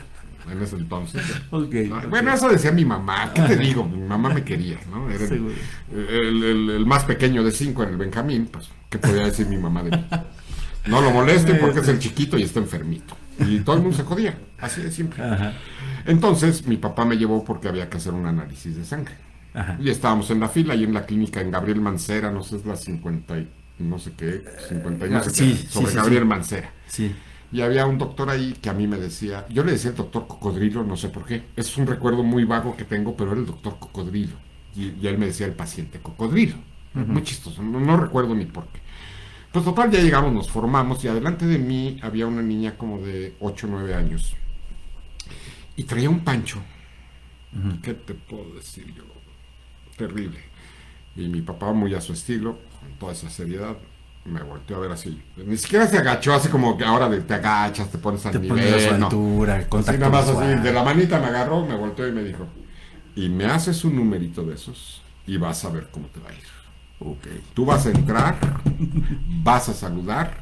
en 0.52 0.62
ese 0.62 0.76
entonces. 0.78 1.22
No, 1.52 1.60
ok. 1.60 2.10
Bueno, 2.10 2.34
eso 2.34 2.50
decía 2.50 2.72
mi 2.72 2.84
mamá. 2.86 3.32
¿Qué 3.34 3.42
te 3.44 3.58
digo? 3.58 3.84
Mi 3.86 4.00
mamá 4.00 4.30
me 4.34 4.44
quería, 4.44 4.80
¿no? 4.90 5.10
Era 5.10 5.26
el, 5.26 5.54
el- 5.92 6.44
el- 6.44 6.70
el 6.72 6.86
más 6.86 7.04
pequeño 7.04 7.44
de 7.44 7.52
cinco 7.52 7.84
en 7.84 7.90
el 7.90 7.98
Benjamín. 7.98 8.48
Pues, 8.52 8.70
¿qué 8.90 8.98
podía 8.98 9.26
decir 9.26 9.48
mi 9.48 9.58
mamá 9.58 9.84
de 9.84 9.92
mí? 9.92 10.06
No 10.88 11.02
lo 11.02 11.12
molesten 11.12 11.60
porque 11.60 11.82
es 11.82 11.88
el 11.90 12.00
chiquito 12.00 12.38
y 12.38 12.44
está 12.44 12.60
enfermito. 12.60 13.16
Y 13.40 13.60
todo 13.60 13.76
el 13.76 13.82
mundo 13.84 13.98
se 13.98 14.04
jodía. 14.04 14.36
Así 14.60 14.82
de 14.82 14.90
simple. 14.90 15.22
Ajá, 15.24 15.54
Entonces, 16.06 16.66
mi 16.66 16.78
papá 16.78 17.06
me 17.06 17.18
llevó 17.18 17.44
porque 17.44 17.68
había 17.68 17.90
que 17.90 17.98
hacer 17.98 18.14
un 18.14 18.26
análisis 18.26 18.76
de 18.76 18.84
sangre. 18.86 19.14
ajá. 19.54 19.78
Y 19.80 19.90
estábamos 19.90 20.32
en 20.32 20.40
la 20.40 20.48
fila 20.50 20.74
y 20.76 20.86
en 20.86 20.94
la 20.94 21.06
clínica 21.06 21.42
en 21.42 21.52
Gabriel 21.52 21.82
Mancera, 21.82 22.32
no 22.32 22.42
sé, 22.42 22.56
es 22.56 22.66
la 22.66 22.76
50 22.78 23.38
y 23.38 23.48
no 23.80 24.00
sé 24.00 24.14
qué, 24.16 24.44
50 24.70 25.08
y 25.08 25.10
no 25.10 25.20
sé 25.22 25.32
Sí, 25.32 25.52
qué, 25.62 25.68
sí, 25.68 25.68
sobre 25.70 25.92
sí, 25.92 25.96
Gabriel 25.96 26.24
sí. 26.24 26.28
Mancera. 26.28 26.74
Sí. 26.88 27.16
Y 27.52 27.62
había 27.62 27.86
un 27.86 27.98
doctor 27.98 28.30
ahí 28.30 28.54
que 28.62 28.70
a 28.70 28.74
mí 28.74 28.88
me 28.88 28.98
decía, 28.98 29.46
yo 29.50 29.64
le 29.64 29.72
decía 29.74 29.92
el 29.92 29.96
doctor 29.96 30.28
Cocodrilo, 30.28 30.84
no 30.84 30.98
sé 30.98 31.10
por 31.10 31.26
qué, 31.26 31.46
es 31.56 31.78
un 31.78 31.88
recuerdo 31.88 32.24
muy 32.24 32.44
vago 32.44 32.76
que 32.76 32.84
tengo, 32.86 33.16
pero 33.16 33.32
era 33.32 33.40
el 33.40 33.46
doctor 33.46 33.80
Cocodrilo. 33.80 34.36
Y, 34.76 34.94
y 35.02 35.08
él 35.08 35.18
me 35.18 35.28
decía 35.28 35.46
el 35.48 35.54
paciente 35.54 36.00
Cocodrilo. 36.00 36.56
Muy 36.94 37.24
chistoso, 37.24 37.62
no, 37.62 37.80
no 37.80 37.96
recuerdo 37.98 38.34
ni 38.34 38.46
por 38.46 38.66
qué. 38.68 38.80
Pues 39.52 39.64
total, 39.64 39.92
ya 39.92 40.02
llegamos, 40.02 40.34
nos 40.34 40.50
formamos 40.50 41.04
y 41.04 41.08
adelante 41.08 41.46
de 41.46 41.60
mí 41.60 42.00
había 42.02 42.26
una 42.28 42.42
niña 42.42 42.76
como 42.76 43.00
de 43.00 43.36
8 43.40 43.68
o 43.68 43.70
9 43.70 43.94
años. 43.94 44.36
Y 45.76 45.84
traía 45.84 46.10
un 46.10 46.22
pancho. 46.22 46.60
¿Qué 47.82 47.94
te 47.94 48.14
puedo 48.14 48.54
decir 48.56 48.94
yo? 48.94 49.04
Terrible. 49.96 50.40
Y 51.16 51.28
mi 51.28 51.42
papá, 51.42 51.72
muy 51.74 51.94
a 51.96 52.02
su 52.02 52.14
estilo, 52.14 52.60
con 52.88 52.98
toda 53.00 53.14
esa 53.14 53.30
seriedad, 53.30 53.76
me 54.26 54.42
volteó 54.44 54.78
a 54.78 54.80
ver 54.80 54.92
así. 54.92 55.22
Ni 55.38 55.58
siquiera 55.58 55.88
se 55.88 55.98
agachó, 55.98 56.34
así 56.34 56.50
como 56.50 56.78
que 56.78 56.84
ahora 56.84 57.08
de- 57.10 57.22
te 57.22 57.34
agachas, 57.34 57.90
te 57.92 57.98
pones 57.98 58.26
al 58.26 58.34
Te 58.34 58.40
nivel. 58.40 58.58
pones 58.60 58.86
a 58.86 58.90
su 58.94 58.98
no. 58.98 59.06
altura, 59.06 59.56
Así 59.58 59.66
contacto 59.70 60.00
nada 60.00 60.12
más 60.12 60.30
así, 60.30 60.62
de 60.62 60.74
la 60.74 60.84
manita 60.84 61.20
me 61.20 61.28
agarró, 61.28 61.66
me 61.66 61.76
volteó 61.76 62.08
y 62.08 62.12
me 62.12 62.24
dijo, 62.24 62.46
y 63.16 63.30
me 63.30 63.46
haces 63.46 63.84
un 63.86 63.96
numerito 63.96 64.44
de 64.44 64.56
esos 64.56 65.02
y 65.26 65.38
vas 65.38 65.64
a 65.66 65.70
ver 65.70 65.88
cómo 65.92 66.08
te 66.08 66.20
va 66.20 66.30
a 66.30 66.34
ir. 66.34 66.44
Ok. 67.00 67.28
Tú 67.54 67.66
vas 67.66 67.86
a 67.86 67.92
entrar, 67.92 68.38
vas 69.44 69.70
a 69.70 69.74
saludar 69.74 70.38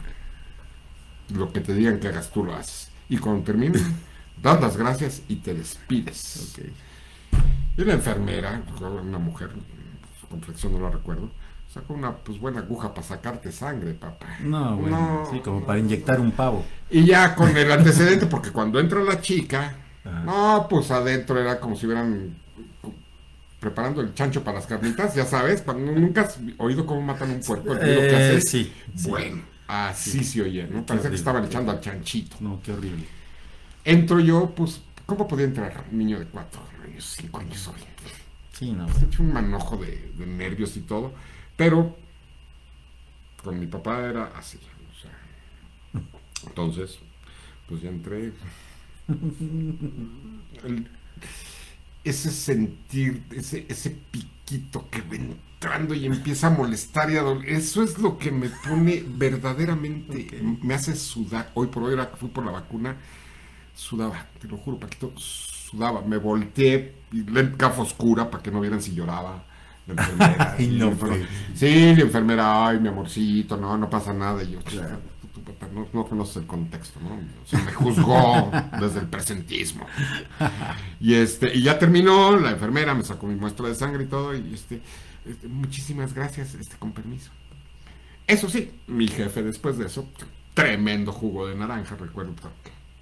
Lo 1.29 1.51
que 1.51 1.59
te 1.59 1.73
digan 1.73 1.99
que 1.99 2.07
hagas, 2.07 2.29
tú 2.31 2.43
lo 2.43 2.55
haces. 2.55 2.89
Y 3.09 3.17
cuando 3.17 3.43
termines, 3.43 3.81
das 4.41 4.61
las 4.61 4.77
gracias 4.77 5.21
y 5.27 5.37
te 5.37 5.53
despides. 5.55 6.55
Y 7.77 7.83
la 7.83 7.93
enfermera, 7.93 8.61
una 8.79 9.17
mujer, 9.17 9.49
su 10.21 10.27
complexión 10.27 10.73
no 10.73 10.79
la 10.79 10.91
recuerdo, 10.91 11.29
sacó 11.75 11.93
una 11.93 12.15
pues 12.15 12.39
buena 12.39 12.59
aguja 12.61 12.93
para 12.93 13.05
sacarte 13.05 13.51
sangre, 13.51 13.93
papá. 13.93 14.37
No, 14.39 14.77
bueno, 14.77 15.23
No. 15.25 15.29
sí, 15.31 15.39
como 15.41 15.63
para 15.65 15.77
inyectar 15.79 16.19
un 16.21 16.31
pavo. 16.31 16.65
Y 16.89 17.05
ya 17.05 17.35
con 17.35 17.55
el 17.55 17.69
antecedente, 17.71 18.25
porque 18.27 18.51
cuando 18.51 18.79
entra 18.79 19.03
la 19.03 19.19
chica, 19.21 19.75
Ajá. 20.05 20.19
no, 20.23 20.67
pues 20.69 20.89
adentro 20.89 21.37
era 21.39 21.59
como 21.59 21.75
si 21.75 21.85
hubieran 21.85 22.37
preparando 23.59 24.01
el 24.01 24.13
chancho 24.13 24.43
para 24.43 24.57
las 24.59 24.67
carnitas, 24.67 25.15
ya 25.15 25.25
sabes, 25.25 25.61
cuando 25.63 25.91
nunca 25.91 26.21
has 26.21 26.37
oído 26.57 26.85
cómo 26.85 27.01
matan 27.01 27.31
un 27.31 27.39
puerco, 27.41 27.73
el 27.73 27.79
que 27.79 28.09
Eh, 28.09 28.15
hace. 28.37 28.41
sí, 28.41 28.73
sí. 28.95 29.09
Bueno, 29.09 29.41
así 29.67 30.23
se 30.23 30.41
oye, 30.43 30.63
¿no? 30.67 30.81
Horrible. 30.87 31.09
que 31.09 31.15
estaban 31.15 31.43
echando 31.45 31.71
al 31.71 31.81
chanchito. 31.81 32.37
No, 32.39 32.61
qué 32.63 32.71
horrible. 32.71 33.05
Entro 33.83 34.19
yo, 34.19 34.51
pues, 34.55 34.81
¿cómo 35.05 35.27
podía 35.27 35.45
entrar 35.45 35.83
un 35.91 35.97
niño 35.97 36.19
de 36.19 36.25
cuatro 36.25 36.61
años, 36.83 37.15
cinco 37.19 37.39
años 37.39 37.67
hoy? 37.67 37.81
Sí, 38.53 38.71
no. 38.71 38.87
He 38.87 39.05
hecho 39.05 39.21
un 39.23 39.33
manojo 39.33 39.75
de, 39.77 40.11
de 40.17 40.25
nervios 40.25 40.77
y 40.77 40.81
todo, 40.81 41.11
pero 41.57 41.95
con 43.43 43.59
mi 43.59 43.67
papá 43.67 44.01
era 44.05 44.25
así. 44.37 44.57
o 44.57 45.01
sea, 45.01 45.11
entonces, 46.47 46.99
pues 47.67 47.81
ya 47.81 47.89
entré. 47.89 48.33
El- 50.63 50.89
ese 52.03 52.29
sentir, 52.29 53.23
ese, 53.31 53.65
ese 53.67 53.89
piquito 54.11 54.87
que 54.91 55.01
va 55.01 55.15
entrando 55.15 55.95
y 55.95 56.05
empieza 56.05 56.47
a 56.47 56.49
molestar 56.51 57.09
y 57.09 57.17
a 57.17 57.23
doler, 57.23 57.49
eso 57.49 57.81
es 57.81 57.97
lo 57.97 58.19
que 58.19 58.31
me 58.31 58.49
pone 58.49 59.03
verdaderamente, 59.07 60.27
me 60.61 60.75
hace 60.75 60.95
sudar. 60.95 61.49
Hoy 61.55 61.67
por 61.67 61.83
hoy, 61.83 61.95
que 61.97 62.17
fui 62.17 62.29
por 62.29 62.45
la 62.45 62.51
vacuna, 62.51 62.95
sudaba, 63.75 64.27
te 64.39 64.47
lo 64.47 64.57
juro, 64.57 64.79
Paquito, 64.79 65.13
sudaba. 65.17 66.01
Me 66.01 66.17
volteé 66.17 66.95
y 67.11 67.23
gafa 67.57 67.81
oscura 67.81 68.29
para 68.29 68.43
que 68.43 68.51
no 68.51 68.61
vieran 68.61 68.81
si 68.81 68.93
lloraba. 68.93 69.43
La 69.87 69.93
enfermera. 69.93 70.55
Ay, 70.57 70.67
no, 70.67 70.91
pues. 70.91 71.25
Sí, 71.53 71.95
la 71.95 72.01
enfermera, 72.01 72.67
ay, 72.67 72.79
mi 72.79 72.87
amorcito, 72.89 73.55
no, 73.57 73.77
no 73.77 73.89
pasa 73.89 74.13
nada. 74.13 74.43
Y 74.43 74.51
yo, 74.51 74.61
"Chica, 74.63 74.97
tu- 75.21 75.27
tu 75.27 75.41
papá 75.43 75.67
no, 75.73 75.87
no 75.93 76.05
conoces 76.05 76.37
el 76.37 76.47
contexto, 76.47 76.99
¿no? 77.01 77.15
O 77.15 77.47
sea, 77.47 77.59
me 77.63 77.71
juzgó 77.73 78.51
desde 78.79 78.99
el 78.99 79.07
presentismo. 79.07 79.85
Y 80.99 81.13
este, 81.13 81.55
y 81.55 81.61
ya 81.63 81.77
terminó, 81.79 82.37
la 82.37 82.51
enfermera 82.51 82.93
me 82.95 83.03
sacó 83.03 83.27
mi 83.27 83.35
muestra 83.35 83.67
de 83.67 83.75
sangre 83.75 84.03
y 84.03 84.07
todo, 84.07 84.35
y 84.35 84.53
este, 84.53 84.81
este, 85.25 85.47
muchísimas 85.47 86.13
gracias, 86.13 86.55
este, 86.55 86.77
con 86.77 86.91
permiso. 86.91 87.31
Eso 88.27 88.49
sí, 88.49 88.71
mi 88.87 89.07
jefe 89.07 89.43
después 89.43 89.77
de 89.77 89.85
eso, 89.85 90.07
tremendo 90.55 91.11
jugo 91.11 91.47
de 91.47 91.55
naranja, 91.55 91.95
recuerdo. 91.95 92.33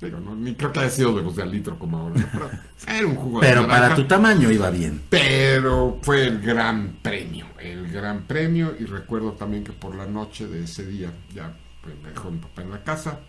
Digo, 0.05 0.19
no, 0.19 0.35
ni 0.35 0.55
creo 0.55 0.71
que 0.71 0.79
haya 0.79 0.89
sido 0.89 1.15
de 1.15 1.23
los 1.23 1.35
de 1.35 1.43
al 1.43 1.51
litro 1.51 1.77
como 1.77 1.97
ahora. 1.97 2.15
Pero 2.31 2.49
era 2.87 3.07
un 3.07 3.15
jugo 3.15 3.39
Pero 3.39 3.67
para 3.67 3.95
tu 3.95 4.05
tamaño 4.05 4.51
iba 4.51 4.69
bien. 4.69 5.01
Pero 5.09 5.99
fue 6.01 6.27
el 6.27 6.41
gran 6.41 6.97
premio, 7.01 7.47
el 7.59 7.91
gran 7.91 8.23
premio. 8.23 8.73
Y 8.79 8.85
recuerdo 8.85 9.33
también 9.33 9.63
que 9.63 9.71
por 9.71 9.95
la 9.95 10.05
noche 10.05 10.47
de 10.47 10.63
ese 10.63 10.85
día, 10.85 11.11
ya 11.33 11.53
pues, 11.81 11.95
me 12.01 12.09
dejó 12.09 12.31
mi 12.31 12.39
papá 12.39 12.61
en 12.61 12.71
la 12.71 12.83
casa, 12.83 13.19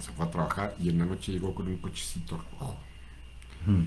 se 0.00 0.12
fue 0.12 0.26
a 0.26 0.30
trabajar 0.30 0.74
y 0.78 0.88
en 0.88 0.98
la 0.98 1.06
noche 1.06 1.32
llegó 1.32 1.54
con 1.54 1.68
un 1.68 1.76
cochecito 1.78 2.36
rojo. 2.52 2.78
Mm. 3.66 3.82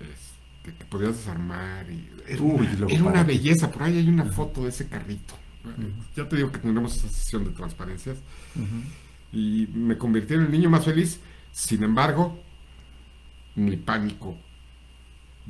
Este, 0.00 0.78
que 0.78 0.84
podías 0.84 1.16
desarmar 1.16 1.90
y 1.90 2.08
era, 2.26 2.42
Uy, 2.42 2.68
una, 3.00 3.10
era 3.10 3.24
belleza. 3.24 3.70
Por 3.70 3.82
ahí 3.82 3.98
hay 3.98 4.08
una 4.08 4.24
foto 4.26 4.62
de 4.62 4.70
ese 4.70 4.88
carrito. 4.88 5.34
Ya 6.16 6.28
te 6.28 6.36
digo 6.36 6.50
que 6.50 6.58
tendremos 6.58 6.96
esa 6.96 7.08
sesión 7.08 7.44
de 7.44 7.50
transparencias. 7.50 8.18
Y 9.32 9.68
me 9.74 9.96
convirtió 9.96 10.36
en 10.36 10.46
el 10.46 10.50
niño 10.50 10.70
más 10.70 10.84
feliz. 10.84 11.20
Sin 11.52 11.82
embargo, 11.82 12.38
mi 13.54 13.76
pánico 13.76 14.36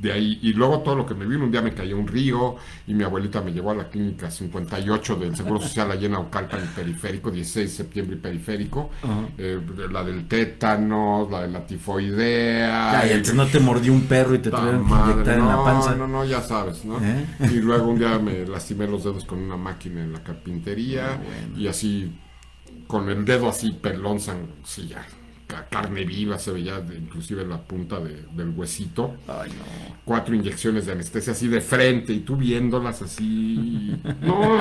de 0.01 0.13
ahí. 0.13 0.39
Y 0.43 0.53
luego 0.55 0.81
todo 0.81 0.95
lo 0.95 1.07
que 1.07 1.15
me 1.15 1.27
vino, 1.27 1.45
un 1.45 1.51
día 1.51 1.61
me 1.63 1.75
cayó 1.75 1.99
un 1.99 2.07
río 2.07 2.57
y 2.87 2.95
mi 2.95 3.05
abuelita 3.05 3.43
me 3.43 3.53
llevó 3.53 3.73
a 3.73 3.75
la 3.75 3.89
clínica 3.89 4.31
58 4.31 5.17
del 5.17 5.37
Seguro 5.37 5.61
Social 5.61 5.91
allá 5.91 6.07
en 6.07 6.15
Aucalpan 6.15 6.65
y 6.65 6.69
Periférico, 6.69 7.31
16 7.31 7.71
de 7.71 7.77
septiembre 7.77 8.17
y 8.17 8.19
Periférico. 8.19 8.91
Eh, 9.37 9.61
la 9.91 10.03
del 10.03 10.27
tétano, 10.27 11.29
la 11.31 11.43
de 11.43 11.49
la 11.49 11.67
tifoidea. 11.67 13.05
Ya, 13.05 13.17
y 13.19 13.23
no 13.35 13.47
te 13.47 13.61
mordió 13.61 13.93
un 13.93 14.03
perro 14.03 14.35
y 14.35 14.39
te 14.39 14.51
tuvieron 14.51 14.87
que 14.87 14.93
inyectar 14.95 15.39
en 15.39 15.47
la 15.47 15.57
no, 15.57 15.65
panza. 15.65 15.95
No, 15.95 16.07
no, 16.09 16.25
ya 16.25 16.41
sabes, 16.41 16.85
¿no? 16.85 16.99
¿Eh? 17.03 17.27
Y 17.53 17.57
luego 17.61 17.91
un 17.91 17.99
día 17.99 18.19
me 18.19 18.47
lastimé 18.47 18.87
los 18.87 19.05
dedos 19.05 19.25
con 19.25 19.39
una 19.39 19.57
máquina 19.57 20.03
en 20.03 20.13
la 20.13 20.23
carpintería 20.23 21.13
Ah, 21.13 21.17
bueno. 21.17 21.59
y 21.59 21.69
así, 21.69 22.13
con 22.87 23.09
el 23.09 23.25
dedo 23.25 23.49
así 23.49 23.73
pelón, 23.73 24.19
sí, 24.65 24.89
ya, 24.89 25.07
carne 25.69 26.05
viva, 26.05 26.39
se 26.39 26.53
veía 26.53 26.81
de- 26.81 26.97
inclusive 26.97 27.45
la 27.47 27.59
punta 27.61 27.99
de- 28.01 28.25
del 28.35 28.51
huesito. 28.51 29.17
Ay, 29.29 29.51
no. 29.51 29.97
Cuatro 30.05 30.35
inyecciones 30.35 30.87
de 30.87 30.93
anestesia 30.93 31.33
así 31.33 31.49
de 31.49 31.61
frente 31.61 32.13
y 32.13 32.21
tú 32.21 32.37
viéndolas 32.37 33.03
así. 33.03 33.97
No, 34.23 34.59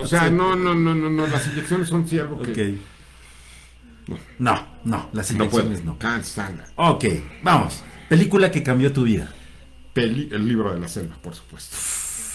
o 0.00 0.06
sea, 0.06 0.30
no, 0.30 0.56
no, 0.56 0.74
no, 0.74 0.94
no, 0.94 1.10
no, 1.10 1.26
las 1.26 1.46
inyecciones 1.48 1.88
son 1.88 2.08
sí 2.08 2.18
algo 2.18 2.40
que 2.42 2.50
Ok. 4.08 4.16
No, 4.38 4.66
no, 4.84 5.10
las 5.12 5.30
no 5.32 5.48
puedo. 5.50 5.66
inyecciones 5.66 5.84
no. 5.84 5.98
Cansan. 5.98 6.62
Ok, 6.76 7.04
vamos. 7.42 7.82
Película 8.08 8.50
que 8.50 8.62
cambió 8.62 8.92
tu 8.92 9.02
vida. 9.04 9.32
Peli- 9.92 10.28
el 10.32 10.46
libro 10.48 10.72
de 10.72 10.80
la 10.80 10.88
selva, 10.88 11.16
por 11.20 11.34
supuesto. 11.34 11.76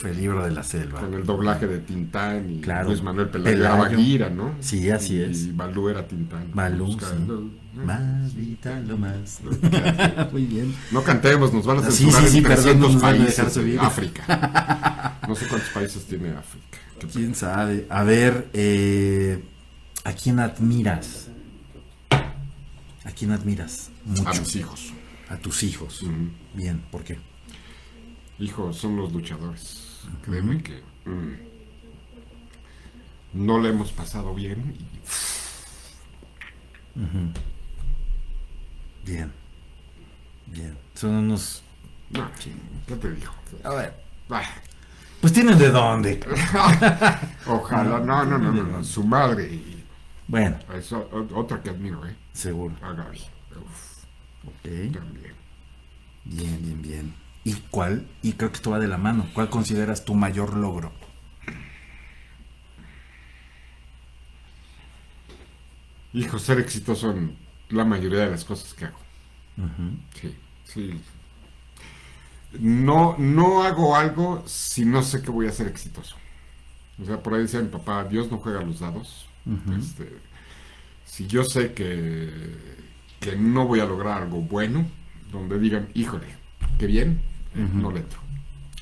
El 0.04 0.18
libro 0.18 0.44
de 0.44 0.52
la 0.52 0.64
selva. 0.64 1.00
Con 1.00 1.14
el 1.14 1.26
doblaje 1.26 1.68
de 1.68 1.80
Tintán 1.80 2.50
y 2.52 2.62
Claro. 2.62 2.90
Luis 2.90 3.02
Manuel 3.02 3.30
Pelayo, 3.30 4.30
¿no? 4.30 4.56
Sí, 4.60 4.90
así 4.90 5.16
y, 5.16 5.22
es. 5.22 5.44
Y 5.46 5.52
Balú 5.52 5.90
era 5.90 6.08
Tintán. 6.08 6.50
Balú, 6.54 6.92
sí. 6.94 6.98
Más 7.74 8.36
vital, 8.36 8.88
lo 8.88 8.98
más. 8.98 9.40
Muy 10.32 10.46
bien. 10.46 10.76
No 10.92 11.04
cantemos, 11.04 11.54
nos 11.54 11.66
van 11.66 11.80
a 11.80 11.82
censurar 11.84 12.22
sí, 12.24 12.30
sí, 12.30 12.38
en 12.38 12.44
perdón, 12.44 12.64
300 12.64 12.88
no 12.88 12.94
nos 12.94 13.02
van 13.02 13.16
a 13.16 13.18
países 13.18 13.56
de. 13.56 13.80
África. 13.80 15.20
No 15.28 15.36
sé 15.36 15.48
cuántos 15.48 15.70
países 15.70 16.04
tiene 16.04 16.32
África. 16.32 16.78
¿Quién 17.14 17.34
sabe? 17.34 17.88
A 17.90 18.04
ver, 18.04 18.50
eh, 18.52 19.42
¿a 20.04 20.12
quién 20.12 20.40
admiras? 20.40 21.30
¿A 23.06 23.12
quién 23.12 23.32
admiras? 23.32 23.90
Mucho. 24.04 24.28
A 24.28 24.34
mis 24.34 24.56
hijos. 24.58 24.94
A 25.30 25.38
tus 25.38 25.64
hijos. 25.64 26.06
Bien, 26.54 26.82
¿por 26.92 27.06
qué? 27.06 27.18
Hijos, 28.40 28.78
son 28.78 28.98
los 28.98 29.14
luchadores. 29.14 29.83
Créeme 30.24 30.62
que 30.64 30.82
mm, 31.06 31.34
no 33.34 33.60
le 33.60 33.70
hemos 33.70 33.92
pasado 33.92 34.34
bien. 34.34 34.76
y- 34.80 34.88
Bien. 39.06 39.32
Bien. 40.48 40.78
Son 40.94 41.12
unos... 41.16 41.64
no, 42.12 42.30
¿qué 42.88 42.96
te 42.96 43.12
digo? 43.12 43.32
A 43.64 43.70
ver. 43.74 43.94
Ah, 44.30 44.44
Pues 45.22 45.34
tienen 45.34 45.58
de 45.58 45.70
dónde. 45.70 46.20
ojalá, 47.48 48.00
no, 48.00 48.24
no, 48.26 48.38
no, 48.38 48.52
no, 48.52 48.64
no, 48.64 48.84
su 48.84 49.04
madre. 49.04 49.48
y- 49.54 49.84
Bueno, 50.28 50.58
Es 50.74 50.92
otra 50.94 51.62
que 51.62 51.70
admiro, 51.72 52.06
¿eh? 52.08 52.16
seguro. 52.34 52.76
A 52.82 52.94
Gaby. 52.94 53.20
Uf, 53.62 54.04
Ok. 54.48 54.94
también. 54.94 55.34
Bien, 56.26 56.62
bien, 56.62 56.82
bien. 56.82 57.14
¿Y 57.44 57.54
cuál? 57.72 58.08
Y 58.22 58.34
creo 58.34 58.52
que 58.52 58.58
esto 58.58 58.72
va 58.72 58.80
de 58.80 58.88
la 58.88 58.98
mano. 58.98 59.28
¿Cuál 59.34 59.50
consideras 59.50 60.06
tu 60.06 60.16
mayor 60.16 60.56
logro? 60.56 60.92
Hijo, 66.14 66.40
ser 66.40 66.60
exitoso 66.60 67.12
en 67.12 67.36
la 67.70 67.86
mayoría 67.86 68.20
de 68.20 68.32
las 68.32 68.46
cosas 68.46 68.74
que 68.74 68.86
hago. 68.86 69.00
Sí, 70.14 70.36
sí. 70.66 71.02
No, 72.60 73.16
no 73.18 73.64
hago 73.64 73.96
algo 73.96 74.44
si 74.46 74.86
no 74.86 75.02
sé 75.02 75.22
que 75.22 75.32
voy 75.32 75.48
a 75.48 75.52
ser 75.52 75.68
exitoso. 75.68 76.16
O 77.02 77.06
sea, 77.06 77.22
por 77.22 77.34
ahí 77.34 77.42
decía 77.42 77.62
mi 77.62 77.70
papá, 77.70 78.04
Dios 78.04 78.30
no 78.32 78.38
juega 78.38 78.62
los 78.62 78.80
dados. 78.80 79.28
Este, 79.78 80.08
si 81.06 81.28
yo 81.28 81.44
sé 81.44 81.74
que, 81.74 82.30
que 83.20 83.36
no 83.36 83.66
voy 83.66 83.80
a 83.80 83.86
lograr 83.86 84.22
algo 84.22 84.42
bueno, 84.42 84.86
donde 85.32 85.60
digan, 85.60 85.90
híjole, 85.96 86.28
qué 86.78 86.86
bien, 86.86 87.22
no 87.56 87.92
le 87.92 88.00
entro. 88.00 88.20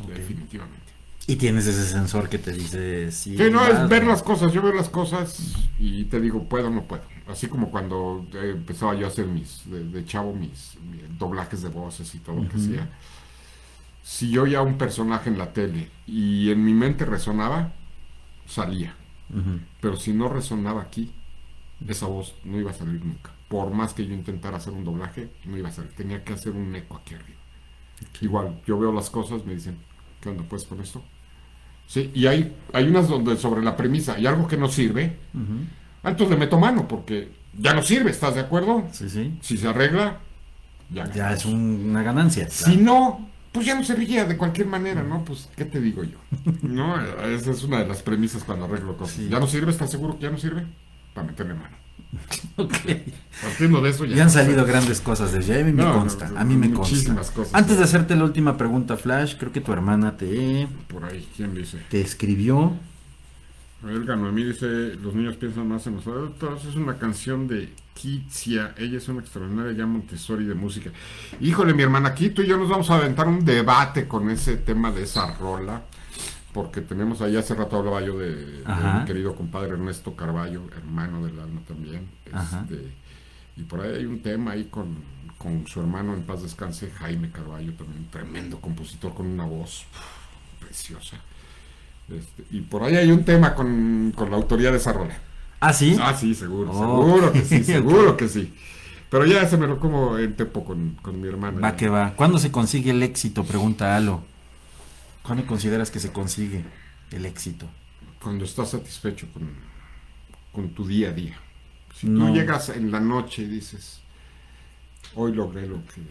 Definitivamente. 0.08 0.92
Y 1.28 1.36
tienes 1.36 1.68
ese 1.68 1.86
sensor 1.86 2.30
que 2.30 2.40
te 2.40 2.52
dice 2.52 3.12
si... 3.12 3.38
Sí, 3.38 3.44
no, 3.52 3.66
es 3.66 3.88
ver 3.88 4.06
las 4.06 4.24
cosas. 4.24 4.52
Yo 4.54 4.62
veo 4.62 4.74
las 4.74 4.90
cosas 4.90 5.54
y 5.80 6.06
te 6.06 6.20
digo, 6.20 6.44
puedo 6.50 6.68
o 6.68 6.72
no 6.72 6.84
puedo. 6.84 7.04
Así 7.28 7.48
como 7.48 7.70
cuando 7.70 8.26
eh, 8.34 8.54
empezaba 8.56 8.96
yo 8.96 9.06
a 9.06 9.10
hacer 9.10 9.28
mis, 9.28 9.70
de, 9.70 9.84
de 9.84 10.04
chavo, 10.04 10.34
mis, 10.34 10.78
mis 10.90 11.18
doblajes 11.20 11.62
de 11.62 11.70
voces 11.70 12.14
y 12.16 12.20
todo 12.20 12.38
lo 12.38 12.50
que 12.50 12.58
hacía. 12.58 12.90
Si 14.04 14.32
yo 14.32 14.48
ya 14.48 14.62
un 14.62 14.78
personaje 14.78 15.30
en 15.30 15.38
la 15.38 15.54
tele 15.54 15.90
y 16.08 16.50
en 16.50 16.66
mi 16.66 16.74
mente 16.74 17.06
resonaba, 17.06 17.72
salía. 18.48 18.96
Pero 19.80 19.96
si 19.96 20.12
no 20.12 20.28
resonaba 20.28 20.82
aquí, 20.82 21.14
esa 21.88 22.08
voz 22.08 22.36
no 22.44 22.60
iba 22.60 22.72
a 22.72 22.74
salir 22.74 23.06
nunca. 23.06 23.32
Por 23.48 23.72
más 23.72 23.94
que 23.94 24.06
yo 24.06 24.14
intentara 24.14 24.58
hacer 24.58 24.74
un 24.74 24.84
doblaje, 24.84 25.30
no 25.46 25.58
iba 25.58 25.70
a 25.70 25.72
salir. 25.72 25.92
Tenía 25.92 26.24
que 26.24 26.34
hacer 26.34 26.52
un 26.54 26.76
eco 26.76 26.98
aquí 26.98 27.14
arriba. 27.14 27.41
Igual, 28.22 28.62
yo 28.66 28.78
veo 28.80 28.92
las 28.92 29.10
cosas, 29.10 29.46
me 29.46 29.54
dicen, 29.56 29.78
¿qué 30.22 30.30
onda 30.30 30.44
pues 30.50 30.64
con 30.66 30.80
esto? 30.82 31.04
Sí, 31.88 32.12
y 32.14 32.28
hay, 32.28 32.56
hay 32.74 32.88
unas 32.88 33.08
donde 33.10 33.36
sobre 33.38 33.62
la 33.64 33.76
premisa 33.76 34.14
hay 34.16 34.26
algo 34.28 34.48
que 34.48 34.58
no 34.58 34.68
sirve, 34.70 35.18
Ujú. 35.34 35.66
Entonces 36.04 36.32
le 36.32 36.38
meto 36.38 36.58
mano 36.60 36.88
porque 36.88 37.32
ya 37.56 37.74
no 37.76 37.84
sirve, 37.84 38.10
¿estás 38.10 38.34
de 38.34 38.42
acuerdo? 38.42 38.86
Sí, 38.92 39.08
sí. 39.10 39.38
Si 39.42 39.56
se 39.58 39.68
arregla, 39.68 40.18
ya, 40.90 41.12
Ya 41.14 41.34
es 41.34 41.46
un- 41.46 41.90
una 41.90 42.02
ganancia. 42.02 42.50
Si 42.50 42.76
no, 42.78 43.30
pues 43.52 43.66
ya 43.68 43.76
no 43.76 43.84
serviría 43.84 44.26
de 44.26 44.36
cualquier 44.36 44.66
manera, 44.68 45.04
¿no? 45.04 45.24
Pues, 45.24 45.50
¿qué 45.56 45.66
te 45.66 45.80
digo 45.80 46.04
yo? 46.04 46.18
No, 46.64 47.00
esa 47.26 47.52
es 47.52 47.64
una 47.64 47.80
de 47.80 47.88
las 47.88 48.02
premisas 48.02 48.44
cuando 48.44 48.66
arreglo 48.66 48.98
cosas. 48.98 49.16
Sí. 49.18 49.28
¿Ya 49.30 49.40
no 49.40 49.46
sirve? 49.48 49.72
¿Estás 49.72 49.92
seguro 49.92 50.16
que 50.18 50.24
ya 50.24 50.32
no 50.32 50.38
sirve? 50.40 50.66
Para 51.14 51.28
meterle 51.28 51.54
mano. 51.54 51.78
Ok. 52.58 52.74
Partiendo 53.42 53.82
de 53.82 53.90
eso 53.90 54.06
ya. 54.06 54.18
Ya 54.18 54.24
han 54.24 54.30
salido 54.30 54.66
grandes 54.66 55.02
cosas 55.02 55.32
de 55.32 55.42
Jay, 55.42 55.62
a 55.62 55.66
mí 55.66 55.72
me 55.74 55.84
No, 55.84 55.94
consta, 55.94 56.30
no, 56.30 56.40
a 56.40 56.44
mí 56.44 56.56
me 56.58 56.72
consta. 56.72 57.16
cosas. 57.16 57.50
Antes 57.54 57.78
de 57.78 57.84
hacerte 57.84 58.16
la 58.16 58.24
última 58.26 58.58
pregunta, 58.58 58.98
Flash, 58.98 59.36
creo 59.38 59.52
que 59.52 59.62
tu 59.62 59.72
hermana 59.74 60.18
te, 60.18 60.68
Por 60.88 61.06
ahí, 61.06 61.28
¿quién 61.36 61.56
dice? 61.56 61.78
te 61.90 62.02
escribió. 62.02 62.74
Elga 63.88 64.16
Noemí 64.16 64.44
dice, 64.44 64.68
los 65.02 65.16
niños 65.16 65.38
piensan 65.38 65.68
más 65.68 65.88
en 65.88 65.96
los 65.96 66.06
adultos. 66.06 66.66
Es 66.66 66.76
una 66.76 66.98
canción 67.00 67.48
de 67.48 67.74
Kitsia. 67.96 68.76
Ella 68.78 68.98
es 69.00 69.08
una 69.08 69.22
extraordinaria 69.22 69.72
ya 69.72 69.88
Montessori 69.88 70.46
de 70.46 70.54
música. 70.54 70.92
Híjole, 71.40 71.74
mi 71.74 71.82
hermana, 71.82 72.10
aquí 72.10 72.30
tú 72.30 72.44
y 72.44 72.48
yo 72.48 72.58
nos 72.58 72.70
vamos 72.70 72.92
a 72.92 72.98
aventar 72.98 73.28
un 73.28 73.44
debate 73.44 74.08
con 74.08 74.30
ese 74.30 74.58
tema 74.58 74.92
de 74.92 75.04
esa 75.04 75.34
rola. 75.36 75.82
Porque 76.54 76.82
tenemos 76.82 77.22
ahí, 77.22 77.38
hace 77.38 77.56
rato 77.56 77.78
hablaba 77.78 78.02
yo 78.02 78.18
de, 78.20 78.64
mi 78.66 79.06
querido 79.06 79.36
compadre 79.36 79.72
Ernesto 79.72 80.16
Carballo, 80.16 80.64
hermano 80.76 81.26
del 81.26 81.40
alma 81.40 81.62
también. 81.68 82.10
Este, 82.26 82.92
y 83.56 83.64
por 83.64 83.82
ahí 83.82 83.96
hay 83.96 84.06
un 84.06 84.22
tema 84.22 84.52
ahí 84.52 84.66
con, 84.66 84.98
con 85.38 85.66
su 85.68 85.80
hermano 85.80 86.14
en 86.14 86.24
paz 86.24 86.44
descanse, 86.44 86.92
Jaime 86.92 87.32
Carballo, 87.32 87.74
también 87.74 88.08
tremendo 88.12 88.60
compositor 88.60 89.14
con 89.14 89.28
una 89.28 89.46
voz 89.46 89.86
preciosa. 90.60 91.18
Este, 92.10 92.44
y 92.52 92.62
por 92.62 92.84
ahí 92.84 92.98
hay 92.98 93.12
un 93.12 93.24
tema 93.24 93.56
con, 93.56 94.12
con 94.16 94.30
la 94.30 94.36
autoría 94.36 94.72
de 94.72 94.78
esa 94.78 94.92
rola. 94.92 95.18
Ah, 95.62 95.72
sí. 95.72 95.96
Ah, 96.02 96.14
sí, 96.14 96.36
seguro, 96.36 96.72
Oh. 96.74 97.06
seguro 97.06 97.32
que 97.32 97.46
sí, 97.46 97.64
seguro 97.64 98.18
que 98.18 98.28
sí. 98.28 98.54
Pero 99.10 99.26
ya 99.26 99.46
se 99.48 99.58
me 99.58 99.68
lo 99.68 99.80
como 99.80 100.18
en 100.18 100.36
tempo 100.36 100.64
con, 100.66 100.98
con 101.02 101.20
mi 101.22 101.28
hermana. 101.28 101.60
Va 101.62 101.72
ya. 101.72 101.76
que 101.78 101.88
va. 101.90 102.14
¿Cuándo 102.16 102.40
se 102.40 102.52
consigue 102.52 102.92
el 102.92 103.04
éxito? 103.04 103.44
Pregunta 103.44 103.96
Alo. 103.96 104.24
¿Cuándo 105.24 105.46
consideras 105.46 105.92
que 105.92 106.00
se 106.00 106.12
consigue 106.12 106.64
el 107.12 107.26
éxito? 107.26 107.68
Cuando 108.22 108.46
estás 108.46 108.72
satisfecho 108.72 109.28
con, 109.34 109.50
con 110.52 110.70
tu 110.70 110.86
día 110.88 111.10
a 111.10 111.14
día. 111.14 111.38
Si 111.96 112.08
No. 112.08 112.28
tú 112.28 112.34
llegas 112.34 112.70
en 112.70 112.92
la 112.92 113.00
noche 113.00 113.44
y 113.44 113.48
dices, 113.48 114.02
hoy 115.16 115.34
logré 115.34 115.68
lo 115.68 115.84
que... 115.86 116.02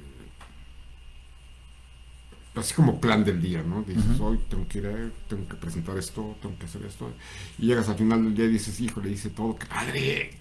Así 2.55 2.75
como 2.75 3.01
plan 3.01 3.25
del 3.25 3.41
día, 3.41 3.63
¿no? 3.63 3.83
Dices, 3.83 4.19
hoy 4.21 4.39
tengo 4.49 4.67
que 4.69 4.79
ir 4.79 4.87
a, 4.89 5.11
tengo 5.29 5.49
que 5.49 5.55
presentar 5.55 5.97
esto, 5.97 6.37
tengo 6.43 6.59
que 6.59 6.67
hacer 6.67 6.85
esto. 6.85 7.11
Y 7.59 7.67
llegas 7.67 7.89
al 7.89 7.95
final 7.97 8.25
del 8.25 8.35
día 8.35 8.45
y 8.47 8.49
dices, 8.49 8.81
hijo, 8.81 9.01
le 9.01 9.11
hice 9.13 9.31
todo, 9.31 9.57
qué 9.57 9.67
padre, 9.67 10.37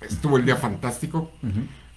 estuvo 0.00 0.38
el 0.38 0.46
día 0.46 0.56
fantástico. 0.56 1.30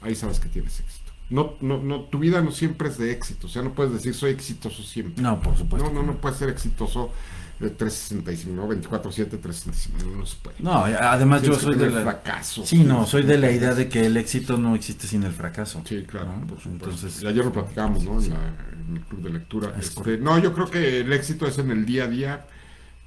Ahí 0.02 0.14
sabes 0.14 0.40
que 0.42 0.50
tienes 0.50 0.80
éxito. 0.82 1.05
No, 1.30 1.56
no, 1.62 1.82
no, 1.82 2.02
tu 2.02 2.20
vida 2.20 2.42
no 2.42 2.52
siempre 2.52 2.88
es 2.90 2.98
de 2.98 3.12
éxito. 3.12 3.48
O 3.48 3.50
sea, 3.50 3.62
no 3.64 3.74
puedes 3.74 3.94
decir 3.94 4.14
soy 4.14 4.32
exitoso 4.32 4.84
siempre. 4.84 5.24
No, 5.24 5.40
por 5.42 5.58
supuesto. 5.58 5.88
No, 5.90 5.94
no, 6.02 6.04
no 6.06 6.18
puedes 6.18 6.38
ser 6.38 6.50
exitoso 6.50 7.12
de 7.60 7.70
365, 7.70 8.54
¿no? 8.56 8.68
24-7, 8.68 9.40
365, 9.42 10.18
no, 10.18 10.26
se 10.26 10.36
puede. 10.38 10.58
No, 10.60 10.84
además 10.86 11.42
yo 11.42 11.56
Tienes 11.58 11.62
soy 11.64 11.74
de 11.76 11.86
tener 11.88 11.94
la... 12.06 12.12
fracaso. 12.12 12.66
Sí, 12.66 12.84
no, 12.84 13.06
soy 13.08 13.24
de 13.24 13.38
la 13.38 13.50
idea 13.52 13.74
de 13.74 13.88
que 13.90 14.06
el 14.06 14.18
éxito 14.18 14.58
no 14.58 14.76
existe 14.76 15.08
sin 15.08 15.24
el 15.24 15.32
fracaso. 15.32 15.82
Sí, 15.86 16.04
claro, 16.04 16.34
¿no? 16.38 16.48
por. 16.48 16.60
Entonces, 16.66 17.22
Y 17.24 17.28
ayer 17.28 17.44
lo 17.46 17.52
platicábamos, 17.54 18.04
¿no? 18.04 18.20
Sí. 18.22 18.28
En, 18.28 18.34
la- 18.34 18.56
en 18.90 18.98
el 18.98 19.02
club 19.04 19.22
de 19.24 19.30
lectura. 19.32 19.74
Es 19.80 19.88
Este, 19.88 20.18
no, 20.18 20.38
yo 20.38 20.54
creo 20.54 20.70
que 20.70 21.00
el 21.00 21.12
éxito 21.14 21.48
es 21.48 21.58
en 21.58 21.72
el 21.72 21.86
día 21.86 22.04
a 22.04 22.08
día. 22.08 22.46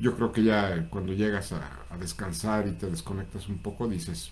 Yo 0.01 0.15
creo 0.17 0.33
que 0.33 0.43
ya 0.45 0.87
cuando 0.91 1.13
llegas 1.13 1.53
a, 1.53 1.71
a 1.91 1.97
descansar 1.99 2.67
y 2.69 2.73
te 2.73 2.89
desconectas 2.89 3.49
un 3.49 3.59
poco, 3.59 3.87
dices, 3.89 4.31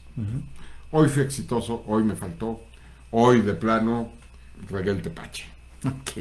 hoy 0.90 1.08
fui 1.08 1.22
exitoso, 1.24 1.82
hoy 1.88 2.04
me 2.04 2.14
faltó, 2.16 2.62
hoy 3.10 3.40
de 3.40 3.54
plano 3.54 4.12
regué 4.70 4.90
el 4.90 5.02
tepache. 5.02 5.44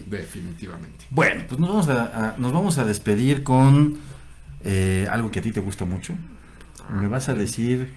Definitivamente. 0.05 1.05
Bueno, 1.09 1.43
pues 1.47 1.59
nos 1.59 1.69
vamos 1.69 1.87
a, 1.89 2.29
a- 2.31 2.37
nos 2.37 2.51
vamos 2.53 2.77
a 2.77 2.85
despedir 2.85 3.43
con 3.43 3.97
eh, 4.63 5.07
algo 5.09 5.31
que 5.31 5.39
a 5.39 5.41
ti 5.41 5.51
te 5.51 5.59
gusta 5.61 5.85
mucho. 5.85 6.13
Me 6.89 7.07
vas 7.07 7.29
a 7.29 7.33
decir, 7.33 7.91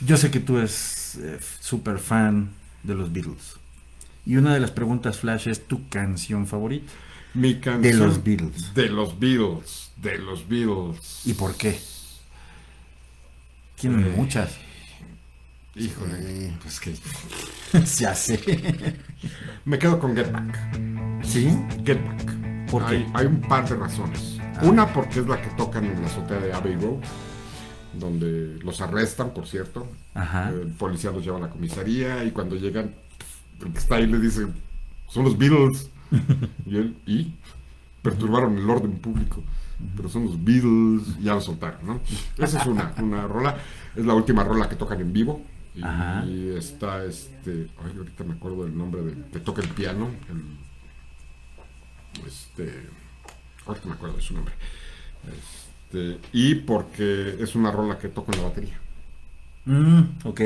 yo 0.00 0.16
sé 0.16 0.30
que 0.30 0.40
tú 0.40 0.56
eres 0.58 1.16
eh, 1.20 1.38
súper 1.60 1.98
fan 1.98 2.50
de 2.82 2.94
los 2.94 3.12
Beatles. 3.12 3.56
Y 4.26 4.36
una 4.36 4.54
de 4.54 4.60
las 4.60 4.70
preguntas 4.70 5.18
flash 5.18 5.48
es 5.48 5.66
tu 5.66 5.86
canción 5.88 6.46
favorita. 6.46 6.90
Mi 7.34 7.56
canción. 7.60 7.82
De 7.82 7.92
los 7.94 8.24
Beatles. 8.24 8.74
De 8.74 8.88
los 8.88 9.18
Beatles. 9.18 9.90
De 9.96 10.16
los 10.18 10.48
Beatles. 10.48 11.26
¿Y 11.26 11.34
por 11.34 11.56
qué? 11.56 11.78
Tienen 13.78 14.06
Eh, 14.06 14.14
muchas. 14.16 14.56
Híjole. 15.76 16.52
Pues 16.62 16.80
que. 16.80 16.94
ya 17.98 18.14
sé. 18.14 18.38
Me 19.64 19.78
quedo 19.78 19.98
con 19.98 20.14
Get 20.14 20.30
Back. 20.30 21.24
¿Sí? 21.24 21.48
Get 21.84 22.04
Back. 22.04 22.70
¿Por 22.70 22.86
qué? 22.86 22.96
hay, 22.96 23.10
hay 23.14 23.26
un 23.26 23.40
par 23.40 23.68
de 23.68 23.76
razones. 23.76 24.38
Ah. 24.40 24.60
Una 24.62 24.92
porque 24.92 25.20
es 25.20 25.26
la 25.26 25.40
que 25.40 25.48
tocan 25.56 25.84
en 25.84 26.00
la 26.00 26.06
azotea 26.06 26.38
de 26.38 26.52
Abbey 26.52 26.76
Road, 26.76 27.00
donde 27.94 28.58
los 28.62 28.80
arrestan, 28.80 29.34
por 29.34 29.46
cierto. 29.46 29.88
Ajá. 30.14 30.50
El 30.50 30.68
policía 30.68 31.10
los 31.10 31.24
lleva 31.24 31.38
a 31.38 31.40
la 31.40 31.50
comisaría 31.50 32.22
y 32.24 32.30
cuando 32.30 32.56
llegan, 32.56 32.94
el 33.64 33.72
que 33.72 33.78
está 33.78 33.96
ahí 33.96 34.06
le 34.06 34.18
dice, 34.18 34.46
son 35.08 35.24
los 35.24 35.36
Beatles. 35.36 35.90
y 36.66 36.76
él, 36.76 36.96
¿y? 37.06 37.34
Perturbaron 38.02 38.58
el 38.58 38.68
orden 38.68 38.92
público. 38.92 39.42
Pero 39.96 40.08
son 40.08 40.26
los 40.26 40.42
Beatles, 40.42 41.18
ya 41.20 41.34
lo 41.34 41.40
soltaron, 41.40 41.84
¿no? 41.84 42.00
Esa 42.38 42.60
es 42.60 42.66
una, 42.66 42.92
una 42.98 43.26
rola. 43.26 43.56
Es 43.96 44.04
la 44.04 44.14
última 44.14 44.44
rola 44.44 44.68
que 44.68 44.76
tocan 44.76 45.00
en 45.00 45.12
vivo. 45.12 45.42
Y, 45.74 45.82
Ajá. 45.82 46.24
está 46.56 47.04
este. 47.04 47.68
Ay, 47.82 47.92
ahorita 47.96 48.24
me 48.24 48.34
acuerdo 48.34 48.64
del 48.64 48.76
nombre 48.76 49.02
del 49.02 49.24
que 49.32 49.40
toca 49.40 49.62
el 49.62 49.68
piano. 49.68 50.10
El, 50.28 52.24
este. 52.26 52.88
Ahorita 53.66 53.88
me 53.88 53.94
acuerdo 53.94 54.16
de 54.16 54.22
su 54.22 54.34
nombre. 54.34 54.54
Este, 55.26 56.18
y 56.32 56.54
porque 56.56 57.36
es 57.40 57.54
una 57.54 57.70
rola 57.70 57.98
que 57.98 58.08
toco 58.08 58.32
en 58.32 58.38
la 58.38 58.48
batería. 58.48 58.80
Mm, 59.66 60.00
ok, 60.24 60.40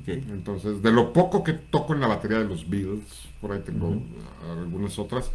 ok. 0.00 0.08
Entonces, 0.08 0.82
de 0.82 0.92
lo 0.92 1.12
poco 1.12 1.42
que 1.42 1.54
toco 1.54 1.94
en 1.94 2.00
la 2.00 2.06
batería 2.06 2.38
de 2.38 2.44
los 2.44 2.68
Beatles, 2.68 3.28
por 3.40 3.52
ahí 3.52 3.60
tengo 3.64 3.88
uh, 3.88 4.04
algunas 4.60 4.98
otras, 4.98 5.30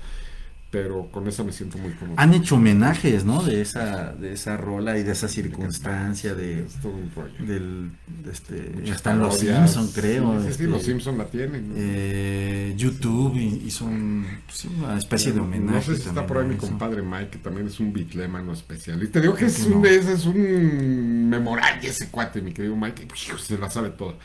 pero 0.74 1.08
con 1.12 1.28
esa 1.28 1.44
me 1.44 1.52
siento 1.52 1.78
muy 1.78 1.92
cómodo. 1.92 2.16
Han 2.18 2.34
hecho 2.34 2.56
homenajes, 2.56 3.24
¿no? 3.26 3.44
De 3.44 3.62
esa, 3.62 4.12
de 4.14 4.34
esa 4.34 4.58
rola 4.58 4.98
y 4.98 5.04
de 5.04 5.12
esa 5.12 5.28
circunstancia 5.28 6.34
de, 6.34 6.64
Es 6.66 6.74
todo 6.82 6.94
un 6.94 7.12
rollo. 7.16 7.46
del, 7.46 7.92
este, 8.32 8.90
están 8.90 9.20
los. 9.20 9.38
Simpson, 9.38 9.92
creo. 9.94 10.32
Sí, 10.34 10.38
sí, 10.40 10.44
sí, 10.46 10.50
este, 10.50 10.64
los 10.68 10.82
Simpson 10.82 11.18
la 11.20 11.26
tienen. 11.26 11.70
¿no? 11.70 11.76
eh, 11.78 12.74
YouTube 12.76 13.38
hizo 13.38 13.86
un- 13.86 14.26
sí, 14.52 14.68
una 14.80 14.98
especie 14.98 15.32
de 15.32 15.42
homenaje. 15.42 15.76
No 15.76 15.96
sé 15.96 16.02
si 16.02 16.10
está 16.10 16.26
por 16.26 16.40
ahí 16.40 16.48
mi 16.48 16.56
compadre 16.56 17.04
Mike, 17.04 17.30
que 17.30 17.38
también 17.38 17.68
es 17.68 17.80
un 17.80 17.94
bitlemano 17.94 18.52
especial. 18.52 19.02
Y 19.04 19.10
te 19.10 19.22
digo 19.22 19.36
que 19.36 19.46
es 19.46 19.64
que 19.64 19.70
no? 19.70 19.78
un, 19.78 19.86
ese 19.86 20.14
es 20.14 20.26
un 20.26 21.30
memorable 21.30 21.88
ese 21.88 22.10
cuate, 22.10 22.42
mi 22.42 22.52
querido 22.52 22.76
Mike. 22.76 23.08
hijo, 23.28 23.38
se 23.38 23.60
la 23.60 23.70
sabe 23.70 23.92
toda. 23.92 24.16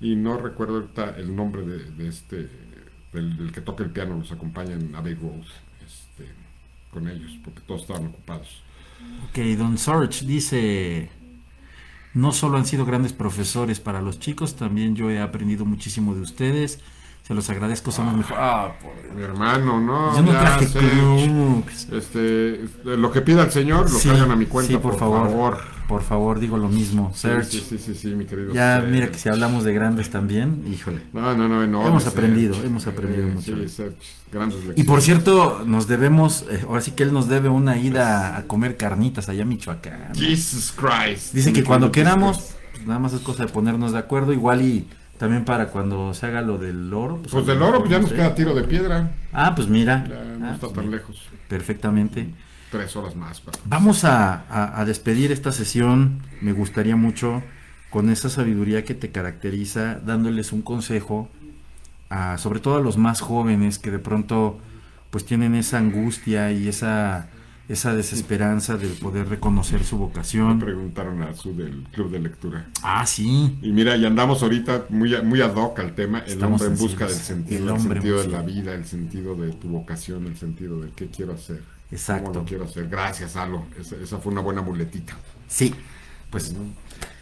Y 0.00 0.16
no 0.16 0.36
recuerdo 0.36 0.78
ahorita 0.78 1.14
el 1.16 1.36
nombre 1.36 1.62
de, 1.64 1.78
de 1.92 2.08
este, 2.08 2.48
del, 3.12 3.36
del 3.36 3.52
que 3.52 3.60
toca 3.60 3.84
el 3.84 3.90
piano, 3.90 4.18
los 4.18 4.32
acompaña 4.32 4.72
en 4.72 4.92
Abbey 4.96 5.14
Road, 5.14 5.42
este, 5.42 5.71
con 6.92 7.08
ellos, 7.08 7.32
porque 7.42 7.60
todos 7.62 7.82
estaban 7.82 8.06
ocupados. 8.06 8.62
Ok, 9.30 9.38
Don 9.58 9.78
Sorge 9.78 10.24
dice, 10.26 11.10
no 12.14 12.32
solo 12.32 12.58
han 12.58 12.66
sido 12.66 12.84
grandes 12.84 13.12
profesores 13.12 13.80
para 13.80 14.00
los 14.02 14.18
chicos, 14.20 14.56
también 14.56 14.94
yo 14.94 15.10
he 15.10 15.20
aprendido 15.20 15.64
muchísimo 15.64 16.14
de 16.14 16.20
ustedes. 16.20 16.80
Se 17.22 17.34
los 17.34 17.48
agradezco, 17.50 17.92
son 17.92 18.06
los 18.06 18.16
mejores. 18.16 18.38
Ah, 18.40 18.72
por- 18.82 19.14
Mi 19.14 19.22
hermano, 19.22 19.80
no, 19.80 20.14
Yo 20.16 20.22
no 20.22 20.30
traje 20.32 20.66
sé. 20.66 20.80
Este, 21.92 22.60
lo 22.84 23.12
que 23.12 23.20
pida 23.20 23.44
el 23.44 23.50
señor, 23.52 23.90
lo 23.90 23.98
Sí, 23.98 24.08
cargan 24.08 24.32
a 24.32 24.36
mi 24.36 24.46
cuenta, 24.46 24.72
sí, 24.72 24.78
por, 24.78 24.98
favor, 24.98 25.28
favor. 25.28 25.60
Por 25.92 26.02
favor, 26.02 26.40
digo 26.40 26.56
lo 26.56 26.70
mismo. 26.70 27.12
Serge, 27.14 27.50
sí, 27.50 27.60
sí, 27.68 27.76
sí, 27.78 27.94
sí, 27.94 28.08
mi 28.14 28.24
querido. 28.24 28.54
ya 28.54 28.82
mira 28.88 29.08
que 29.10 29.18
si 29.18 29.28
hablamos 29.28 29.62
de 29.62 29.74
grandes 29.74 30.08
también, 30.08 30.64
híjole. 30.72 31.02
No, 31.12 31.36
no, 31.36 31.48
no, 31.50 31.62
enorme, 31.62 31.90
Hemos 31.90 32.06
aprendido, 32.06 32.54
hemos 32.64 32.86
aprendido 32.86 33.28
Eh, 33.28 33.30
mucho. 33.30 33.68
Sí, 33.68 33.82
grandes. 34.32 34.58
Y 34.74 34.84
por 34.84 35.02
cierto, 35.02 35.64
nos 35.66 35.88
debemos, 35.88 36.46
eh, 36.50 36.64
ahora 36.66 36.80
sí 36.80 36.92
que 36.92 37.02
él 37.02 37.12
nos 37.12 37.28
debe 37.28 37.50
una 37.50 37.76
ida 37.76 38.38
a 38.38 38.44
comer 38.44 38.78
carnitas 38.78 39.28
allá 39.28 39.42
a 39.42 39.44
Michoacán. 39.44 40.14
Jesus 40.14 40.72
Christ. 40.74 41.34
Dice 41.34 41.52
que 41.52 41.62
cuando 41.62 41.92
queramos, 41.92 42.54
pues 42.72 42.86
nada 42.86 42.98
más 42.98 43.12
es 43.12 43.20
cosa 43.20 43.44
de 43.44 43.52
ponernos 43.52 43.92
de 43.92 43.98
acuerdo, 43.98 44.32
igual 44.32 44.62
y 44.62 44.86
también 45.18 45.44
para 45.44 45.66
cuando 45.66 46.14
se 46.14 46.24
haga 46.24 46.40
lo 46.40 46.56
del 46.56 46.90
oro. 46.94 47.20
Pues 47.30 47.44
del 47.44 47.60
oro 47.60 47.80
pues 47.80 47.90
ya 47.90 47.98
no 47.98 48.04
nos 48.04 48.12
queda 48.14 48.34
tiro 48.34 48.54
de 48.54 48.62
piedra. 48.64 49.10
Ah, 49.30 49.54
pues 49.54 49.68
mira. 49.68 50.06
Ya 50.08 50.24
no 50.38 50.46
Ah, 50.46 50.54
está 50.54 50.60
pues 50.68 50.72
tan 50.72 50.86
mira, 50.86 50.96
lejos. 50.96 51.18
Perfectamente. 51.48 52.30
Tres 52.72 52.96
horas 52.96 53.14
más. 53.14 53.40
para- 53.40 53.56
Vamos 53.66 54.02
a, 54.04 54.44
a- 54.50 54.80
a 54.80 54.84
despedir 54.84 55.30
esta 55.30 55.52
sesión, 55.52 56.22
me 56.40 56.52
gustaría 56.52 56.96
mucho, 56.96 57.42
con 57.90 58.10
esa 58.10 58.28
sabiduría 58.30 58.84
que 58.84 58.94
te 58.94 59.10
caracteriza, 59.12 60.00
dándoles 60.04 60.50
un 60.52 60.62
consejo, 60.62 61.28
a, 62.08 62.38
sobre 62.38 62.58
todo 62.60 62.76
a 62.78 62.80
los 62.80 62.96
más 62.98 63.20
jóvenes 63.20 63.78
que 63.78 63.90
de 63.90 63.98
pronto 63.98 64.58
pues 65.10 65.24
tienen 65.26 65.54
esa 65.54 65.78
angustia 65.78 66.50
y 66.52 66.66
esa 66.68 67.28
esa 67.68 67.94
desesperanza 67.94 68.76
de 68.76 68.88
poder 68.88 69.28
reconocer 69.28 69.84
su 69.84 69.96
Me 69.96 70.02
vocación. 70.02 70.58
preguntaron 70.58 71.22
a 71.22 71.32
su 71.32 71.54
del 71.56 71.84
club 71.92 72.10
de 72.10 72.18
lectura. 72.18 72.66
Ah, 72.82 73.06
sí. 73.06 73.56
Y 73.62 73.72
mira, 73.72 73.96
y 73.96 74.04
andamos 74.04 74.42
ahorita 74.42 74.86
muy, 74.90 75.14
muy 75.22 75.40
ad 75.40 75.54
hoc 75.54 75.78
al 75.78 75.94
tema, 75.94 76.18
el 76.20 76.32
Estamos 76.32 76.60
hombre 76.60 76.76
en 76.76 76.82
busca 76.82 77.06
del 77.06 77.14
sentido, 77.14 77.74
El 77.76 77.80
sentido 77.80 78.20
de 78.20 78.28
la 78.28 78.42
vida, 78.42 78.74
el 78.74 78.84
sentido 78.84 79.34
de 79.36 79.52
tu 79.52 79.68
vocación, 79.68 80.26
el 80.26 80.36
sentido 80.36 80.80
de 80.80 80.90
qué 80.90 81.06
quiero 81.06 81.34
hacer. 81.34 81.62
Exacto. 81.92 82.24
¿Cómo 82.24 82.40
lo 82.40 82.44
quiero 82.44 82.64
hacer? 82.64 82.88
Gracias, 82.88 83.36
Alo. 83.36 83.66
Esa, 83.78 83.96
esa 83.96 84.18
fue 84.18 84.32
una 84.32 84.40
buena 84.40 84.62
muletita. 84.62 85.16
Sí. 85.46 85.74
Pues 86.30 86.54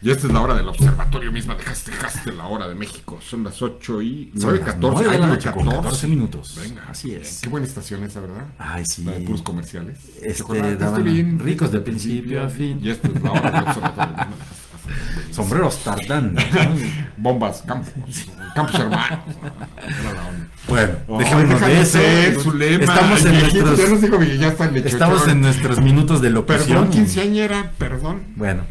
Y 0.03 0.11
esta 0.11 0.29
es 0.29 0.33
la 0.33 0.41
hora 0.41 0.55
del 0.55 0.69
observatorio 0.69 1.33
misma. 1.33 1.57
Dejaste, 1.57 1.91
dejaste 1.91 2.33
la 2.33 2.47
hora 2.47 2.69
de 2.69 2.77
México. 2.77 3.19
Son 3.21 3.43
las 3.43 3.61
8 3.61 4.03
y 4.03 4.31
Son 4.39 4.53
9, 4.53 4.59
las 4.59 4.67
14. 4.75 4.81
nueve 4.81 5.09
de 5.09 5.15
Ay, 5.17 5.21
la 5.21 5.27
noche 5.27 5.51
con 5.51 5.69
14 5.69 6.07
minutos. 6.07 6.59
Venga. 6.63 6.85
Así 6.89 7.13
es. 7.13 7.41
Qué 7.43 7.49
buena 7.49 7.67
estación 7.67 8.05
esa, 8.05 8.21
¿verdad? 8.21 8.47
Ay, 8.57 8.85
sí. 8.87 9.03
La 9.03 9.13
de 9.13 9.21
puros 9.23 9.43
comerciales. 9.43 9.99
Este, 10.23 10.77
daban 10.77 11.39
ricos 11.41 11.73
de 11.73 11.81
principio 11.81 12.45
a 12.45 12.49
fin. 12.49 12.79
Y 12.81 12.91
esta 12.91 13.09
es 13.09 13.21
la 13.21 13.33
hora 13.33 13.51
del 13.51 13.63
observatorio. 13.65 14.17
Sombreros 15.43 15.85
tardán. 15.85 16.35
¿no? 16.35 16.41
Bombas, 17.17 17.63
campos. 17.67 17.93
Campos 18.55 18.75
hermanos. 18.81 19.19
Bueno, 20.69 20.93
Oh, 21.09 21.19
dejémonos 21.19 21.61
de 21.61 21.81
eso. 21.81 21.99
Estamos 22.01 23.25
en 23.25 23.33
viejito, 23.33 23.65
nuestros, 23.67 24.01
Ya 24.01 24.19
que 24.21 24.39
ya 24.39 24.89
estamos 24.89 25.29
en 25.29 25.41
nuestros 25.41 25.81
minutos 25.81 26.21
de 26.21 26.31
locución. 26.31 26.67
Perdón, 26.67 26.91
quinceañera, 26.91 27.73
perdón. 27.79 28.23
Bueno, 28.37 28.63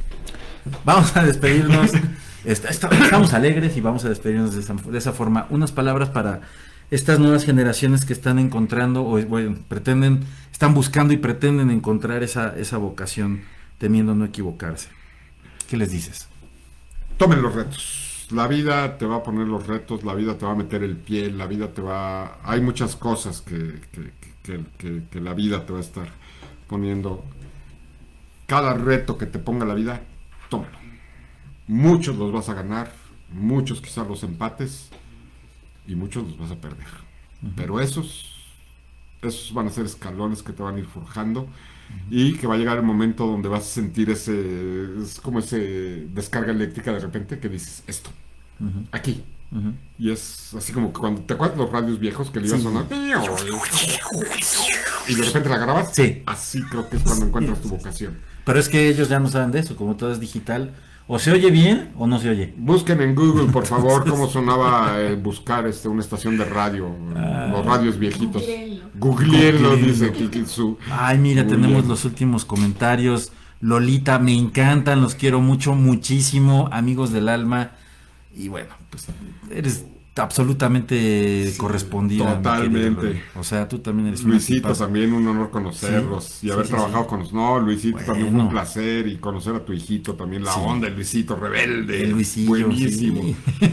vamos 0.85 1.15
a 1.15 1.23
despedirnos. 1.23 1.91
Est- 2.45 2.65
est- 2.65 2.83
Estamos 2.91 3.33
alegres 3.33 3.75
y 3.75 3.81
vamos 3.81 4.05
a 4.05 4.09
despedirnos 4.09 4.55
de 4.55 4.61
esa, 4.61 4.73
de 4.73 4.97
esa 4.97 5.11
forma. 5.11 5.47
Unas 5.49 5.71
palabras 5.71 6.09
para 6.09 6.41
estas 6.91 7.19
nuevas 7.19 7.43
generaciones 7.45 8.05
que 8.05 8.13
están 8.13 8.39
encontrando 8.39 9.05
o 9.05 9.21
bueno, 9.25 9.57
pretenden, 9.67 10.21
están 10.51 10.73
buscando 10.73 11.13
y 11.13 11.17
pretenden 11.17 11.69
encontrar 11.69 12.23
esa, 12.23 12.53
esa 12.57 12.77
vocación 12.77 13.41
temiendo 13.77 14.15
no 14.15 14.25
equivocarse. 14.25 14.87
¿Qué 15.69 15.77
les 15.77 15.91
dices? 15.91 16.27
Tomen 17.19 17.41
los 17.41 17.53
retos. 17.53 18.27
La 18.31 18.47
vida 18.47 18.97
te 18.97 19.05
va 19.05 19.17
a 19.17 19.23
poner 19.23 19.45
los 19.47 19.67
retos, 19.67 20.03
la 20.03 20.13
vida 20.13 20.37
te 20.37 20.45
va 20.45 20.53
a 20.53 20.55
meter 20.55 20.83
el 20.83 20.95
pie, 20.95 21.31
la 21.31 21.47
vida 21.47 21.67
te 21.73 21.81
va... 21.81 22.39
Hay 22.43 22.61
muchas 22.61 22.95
cosas 22.95 23.41
que, 23.41 23.81
que- 23.91 24.13
que- 24.43 24.65
que- 24.77 25.03
que 25.11 25.19
la 25.21 25.33
vida 25.33 25.65
te 25.65 25.73
va 25.73 25.79
a 25.79 25.81
estar 25.81 26.07
poniendo. 26.67 27.23
Cada 28.47 28.73
reto 28.73 29.17
que 29.17 29.25
te 29.25 29.37
ponga 29.39 29.65
la 29.65 29.73
vida, 29.73 30.01
tómalo. 30.49 30.77
Muchos 31.67 32.15
los 32.15 32.31
vas 32.31 32.49
a 32.49 32.53
ganar, 32.53 32.91
muchos 33.31 33.81
quizás 33.81 34.07
los 34.07 34.23
empates 34.23 34.89
y 35.87 35.95
muchos 35.95 36.23
los 36.25 36.37
vas 36.39 36.51
a 36.51 36.55
perder. 36.55 36.87
Pero 37.55 37.79
esos, 37.81 38.45
esos 39.21 39.53
van 39.53 39.67
a 39.67 39.71
ser 39.71 39.85
escalones 39.85 40.41
que 40.41 40.53
te 40.53 40.63
van 40.63 40.75
a 40.75 40.79
ir 40.79 40.85
forjando 40.87 41.47
y 42.09 42.33
que 42.33 42.47
va 42.47 42.55
a 42.55 42.57
llegar 42.57 42.77
el 42.77 42.83
momento 42.83 43.25
donde 43.27 43.49
vas 43.49 43.61
a 43.61 43.65
sentir 43.65 44.09
ese, 44.09 44.33
es 45.01 45.19
como 45.21 45.39
ese 45.39 46.07
descarga 46.13 46.51
eléctrica 46.51 46.91
de 46.91 46.99
repente 46.99 47.39
que 47.39 47.49
dices, 47.49 47.83
esto, 47.87 48.09
Ujú, 48.59 48.85
aquí. 48.91 49.23
ujú. 49.51 49.73
Y 49.97 50.11
es 50.11 50.53
así 50.55 50.71
como 50.73 50.91
que 50.93 50.99
cuando 50.99 51.21
te 51.21 51.33
acuerdas 51.35 51.57
los 51.57 51.71
radios 51.71 51.99
viejos 51.99 52.29
que 52.31 52.39
le 52.39 52.47
iba 52.47 52.55
a 52.55 52.59
Sí. 52.59 52.63
sonar 52.63 52.85
y 55.07 55.15
de 55.15 55.23
repente 55.23 55.49
la 55.49 55.57
grabas, 55.57 55.89
Sí. 55.93 56.23
así 56.25 56.61
creo 56.63 56.89
que 56.89 56.97
es 56.97 57.03
cuando 57.03 57.25
encuentras 57.25 57.61
tu 57.61 57.69
vocación. 57.69 58.17
Pero 58.45 58.59
es 58.59 58.69
que 58.69 58.89
ellos 58.89 59.09
ya 59.09 59.19
no 59.19 59.29
saben 59.29 59.51
de 59.51 59.59
eso, 59.59 59.75
como 59.75 59.95
todo 59.95 60.11
es 60.11 60.19
digital. 60.19 60.73
O 61.11 61.17
se 61.17 61.31
oye 61.31 61.49
bien 61.49 61.89
o 61.97 62.05
no 62.05 62.19
se 62.19 62.29
oye. 62.29 62.53
Busquen 62.55 63.01
en 63.01 63.15
Google, 63.15 63.51
por 63.51 63.65
favor, 63.65 64.07
cómo 64.07 64.27
sonaba 64.27 65.01
eh, 65.01 65.15
buscar 65.15 65.65
este, 65.65 65.87
una 65.87 66.01
estación 66.01 66.37
de 66.37 66.45
radio, 66.45 66.95
los 67.51 67.65
radios 67.65 67.97
viejitos. 67.97 68.43
Googleenlo, 68.93 69.69
Googleenlo. 69.71 69.75
dice 69.75 70.11
Kikitsu. 70.11 70.77
Ay, 70.91 71.17
mira, 71.17 71.47
tenemos 71.47 71.87
los 71.87 72.05
últimos 72.05 72.45
comentarios. 72.45 73.31
Lolita, 73.59 74.19
me 74.19 74.37
encantan, 74.37 75.01
los 75.01 75.15
quiero 75.15 75.41
mucho, 75.41 75.73
muchísimo, 75.73 76.69
amigos 76.71 77.11
del 77.11 77.29
alma. 77.29 77.71
Y 78.35 78.49
bueno, 78.49 78.69
pues 78.91 79.07
eres 79.49 79.85
absolutamente 80.19 81.53
correspondida. 81.57 82.25
mi 82.35 82.35
totalmente. 82.37 83.23
O 83.35 83.43
sea, 83.43 83.67
tú 83.67 83.79
también 83.79 84.07
eres 84.09 84.23
Luisito, 84.23 84.73
también 84.73 85.13
un 85.13 85.27
honor 85.27 85.49
conocerlos 85.49 86.25
Sí, 86.25 86.47
y 86.47 86.51
haber 86.51 86.65
sí, 86.65 86.71
sí, 86.71 86.75
trabajado 86.75 87.03
sí. 87.03 87.09
con 87.09 87.19
los. 87.19 87.33
No, 87.33 87.59
Luisito 87.59 87.97
también 87.99 88.31
fue 88.31 88.41
un 88.41 88.49
placer 88.49 89.07
y 89.07 89.17
conocer 89.17 89.55
a 89.55 89.65
tu 89.65 89.73
hijito 89.73 90.15
también, 90.15 90.43
la 90.43 90.53
Sí. 90.53 90.59
onda, 90.63 90.87
el 90.87 90.95
Luisito 90.95 91.35
rebelde. 91.35 92.07
Luisillo, 92.07 92.49
Buenísimo. 92.49 93.21
sí. 93.23 93.35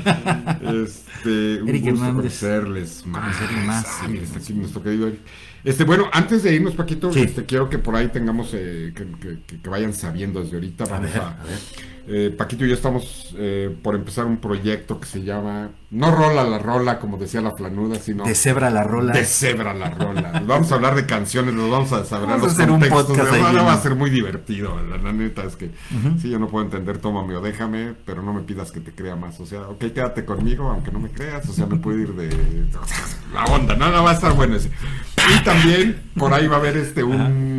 Este, 0.66 1.62
un 1.62 1.68
Eric 1.68 1.90
gusto 1.90 2.06
conocerles 2.14 3.06
más. 3.06 3.36
Sí, 3.86 4.06
sí, 4.12 4.18
está 4.18 4.38
aquí 4.38 4.46
sí. 4.46 4.54
nuestro 4.54 4.82
querido 4.82 5.08
Eric. 5.08 5.20
Este, 5.64 5.84
bueno, 5.84 6.06
antes 6.12 6.42
de 6.44 6.54
irnos, 6.54 6.74
Paquito, 6.74 7.12
Sí. 7.12 7.20
este, 7.22 7.44
quiero 7.44 7.68
que 7.68 7.78
por 7.78 7.96
ahí 7.96 8.08
tengamos 8.08 8.50
eh, 8.54 8.92
que, 8.94 9.04
que- 9.18 9.38
que- 9.46 9.60
que 9.60 9.68
vayan 9.68 9.92
sabiendo 9.92 10.40
desde 10.40 10.54
ahorita. 10.56 10.84
A 10.84 10.88
Vamos 10.88 11.12
ver, 11.12 11.20
a, 11.22 11.28
a 11.40 11.44
ver. 11.44 11.58
Eh, 12.08 12.34
Paquito 12.36 12.64
y 12.64 12.68
yo 12.68 12.74
estamos 12.74 13.34
eh, 13.36 13.74
por 13.82 13.94
empezar 13.94 14.24
un 14.26 14.36
proyecto 14.38 15.00
que 15.00 15.06
se 15.06 15.22
llama 15.24 15.70
No 15.90 16.10
rola 16.14 16.44
la 16.44 16.58
rola, 16.58 16.98
como 16.98 17.16
decía 17.16 17.40
la 17.40 17.52
flanuda, 17.52 17.96
sino 17.98 18.24
De 18.24 18.34
cebra 18.34 18.70
la 18.70 18.82
rola. 18.84 19.12
de 19.12 19.24
cebra 19.24 19.74
la 19.74 19.90
rola. 19.90 20.42
Vamos 20.46 20.70
a 20.70 20.76
hablar 20.76 20.94
de 20.94 21.06
canciones, 21.06 21.54
nos 21.54 21.70
vamos 21.70 21.92
a 21.92 22.04
saber 22.04 22.28
Vamos 22.28 22.44
a 22.44 22.46
los 22.46 22.58
un 22.58 22.72
contextos. 22.80 23.04
podcast 23.06 23.32
de- 23.32 23.42
ahí 23.42 23.54
va, 23.56 23.72
a 23.72 23.80
ser 23.80 23.94
muy 23.94 24.10
divertido. 24.10 24.80
La, 24.88 24.96
la 24.98 25.12
neta 25.12 25.44
es 25.44 25.56
que 25.56 25.70
sí, 26.20 26.30
yo 26.30 26.38
no 26.38 26.48
puedo 26.48 26.64
entender, 26.64 26.98
tómame 26.98 27.34
o 27.36 27.40
déjame, 27.40 27.94
pero 28.04 28.22
no 28.22 28.32
me 28.32 28.42
pidas 28.42 28.70
que 28.72 28.80
te 28.80 28.92
crea 28.92 29.16
más. 29.16 29.38
O 29.40 29.46
sea, 29.46 29.62
ok, 29.68 29.78
quédate 29.92 30.24
conmigo, 30.24 30.68
aunque 30.70 30.90
no 30.92 31.00
me 31.00 31.08
creas. 31.10 31.48
O 31.48 31.52
sea, 31.52 31.66
me 31.66 31.76
puedo 31.76 31.98
ir 31.98 32.12
de 32.14 32.28
la 33.34 33.44
onda. 33.46 33.74
No, 33.76 33.90
no 33.90 34.04
va 34.04 34.10
a 34.10 34.14
estar 34.14 34.32
bueno 34.34 34.56
ese. 34.56 34.70
Y 35.34 35.42
también 35.44 36.02
por 36.16 36.32
ahí 36.32 36.46
va 36.46 36.56
a 36.56 36.58
haber 36.60 36.76
este 36.76 37.02
un 37.02 37.55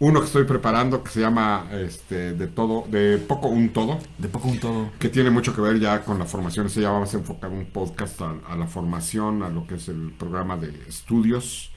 uno 0.00 0.20
que 0.20 0.26
estoy 0.26 0.44
preparando 0.44 1.02
que 1.04 1.10
se 1.10 1.20
llama 1.20 1.66
este 1.72 2.32
de 2.32 2.46
todo, 2.48 2.84
de 2.88 3.18
poco 3.18 3.48
un 3.48 3.68
todo 3.70 3.98
De 4.18 4.28
poco 4.28 4.48
un 4.48 4.58
todo. 4.58 4.90
que 4.98 5.08
tiene 5.10 5.30
mucho 5.30 5.54
que 5.54 5.60
ver 5.60 5.78
ya 5.78 6.02
con 6.02 6.18
la 6.18 6.24
formación. 6.24 6.66
Ese 6.66 6.80
ya 6.80 6.90
vamos 6.90 7.14
a 7.14 7.18
enfocar 7.18 7.50
un 7.50 7.66
podcast 7.66 8.20
a, 8.22 8.34
a 8.48 8.56
la 8.56 8.66
formación, 8.66 9.42
a 9.42 9.50
lo 9.50 9.66
que 9.66 9.76
es 9.76 9.88
el 9.88 10.12
programa 10.18 10.56
de 10.56 10.68
estudios. 10.88 11.70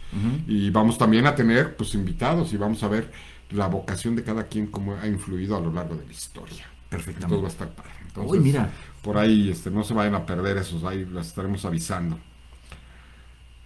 Y 0.48 0.70
vamos 0.70 1.00
también 1.00 1.26
a 1.26 1.34
tener 1.36 1.76
pues 1.76 1.96
invitados 1.96 2.54
y 2.54 2.58
vamos 2.58 2.84
a 2.84 2.88
ver 2.88 3.12
la 3.50 3.68
vocación 3.68 4.16
de 4.16 4.24
cada 4.24 4.48
quien, 4.48 4.68
cómo 4.68 4.96
ha 4.96 5.08
influido 5.08 5.58
a 5.58 5.60
lo 5.60 5.74
largo 5.74 5.96
de 5.96 6.06
la 6.06 6.12
historia. 6.12 6.68
Perfectamente. 6.90 7.36
Entonces 7.36 7.44
va 7.44 7.48
a 7.48 7.52
estar 7.52 7.76
padre. 7.76 7.92
Entonces, 8.06 8.32
Uy, 8.32 8.40
mira. 8.40 8.70
Por 9.02 9.18
ahí 9.18 9.50
este, 9.50 9.72
no 9.72 9.84
se 9.84 9.94
vayan 9.96 10.16
a 10.16 10.26
perder 10.26 10.58
esos, 10.58 10.84
ahí 10.84 11.04
las 11.06 11.28
estaremos 11.28 11.66
avisando. 11.66 12.20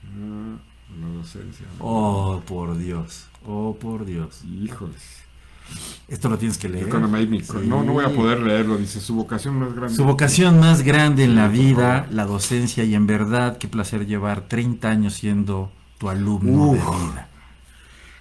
Ah, 0.06 0.58
la 1.00 1.08
docencia. 1.18 1.66
Oh, 1.80 2.42
por 2.48 2.78
Dios. 2.78 3.28
Oh, 3.48 3.78
por 3.80 4.06
Dios. 4.06 4.41
Híjoles. 4.44 5.18
Esto 6.07 6.30
lo 6.30 6.38
tienes 6.38 6.57
que 6.57 6.69
leer. 6.69 6.86
Sí. 6.86 7.57
No, 7.65 7.84
no 7.84 7.94
voy 7.94 8.06
a 8.06 8.10
poder 8.10 8.41
leerlo. 8.41 8.78
Dice, 8.78 8.99
su 8.99 9.15
vocación 9.15 9.56
más 9.56 9.74
grande. 9.74 9.95
Su 9.95 10.03
vocación 10.03 10.60
más 10.60 10.82
grande 10.82 11.24
en 11.24 11.36
la 11.36 11.48
vida, 11.48 12.07
la 12.11 12.26
docencia, 12.26 12.84
y 12.84 12.94
en 12.94 13.07
verdad, 13.07 13.57
qué 13.57 13.68
placer 13.68 14.06
llevar 14.06 14.48
30 14.48 14.90
años 14.90 15.14
siendo 15.14 15.72
tu 15.98 16.10
alumno 16.10 16.72
Uf. 16.72 16.78
de 16.78 17.06
vida. 17.07 17.28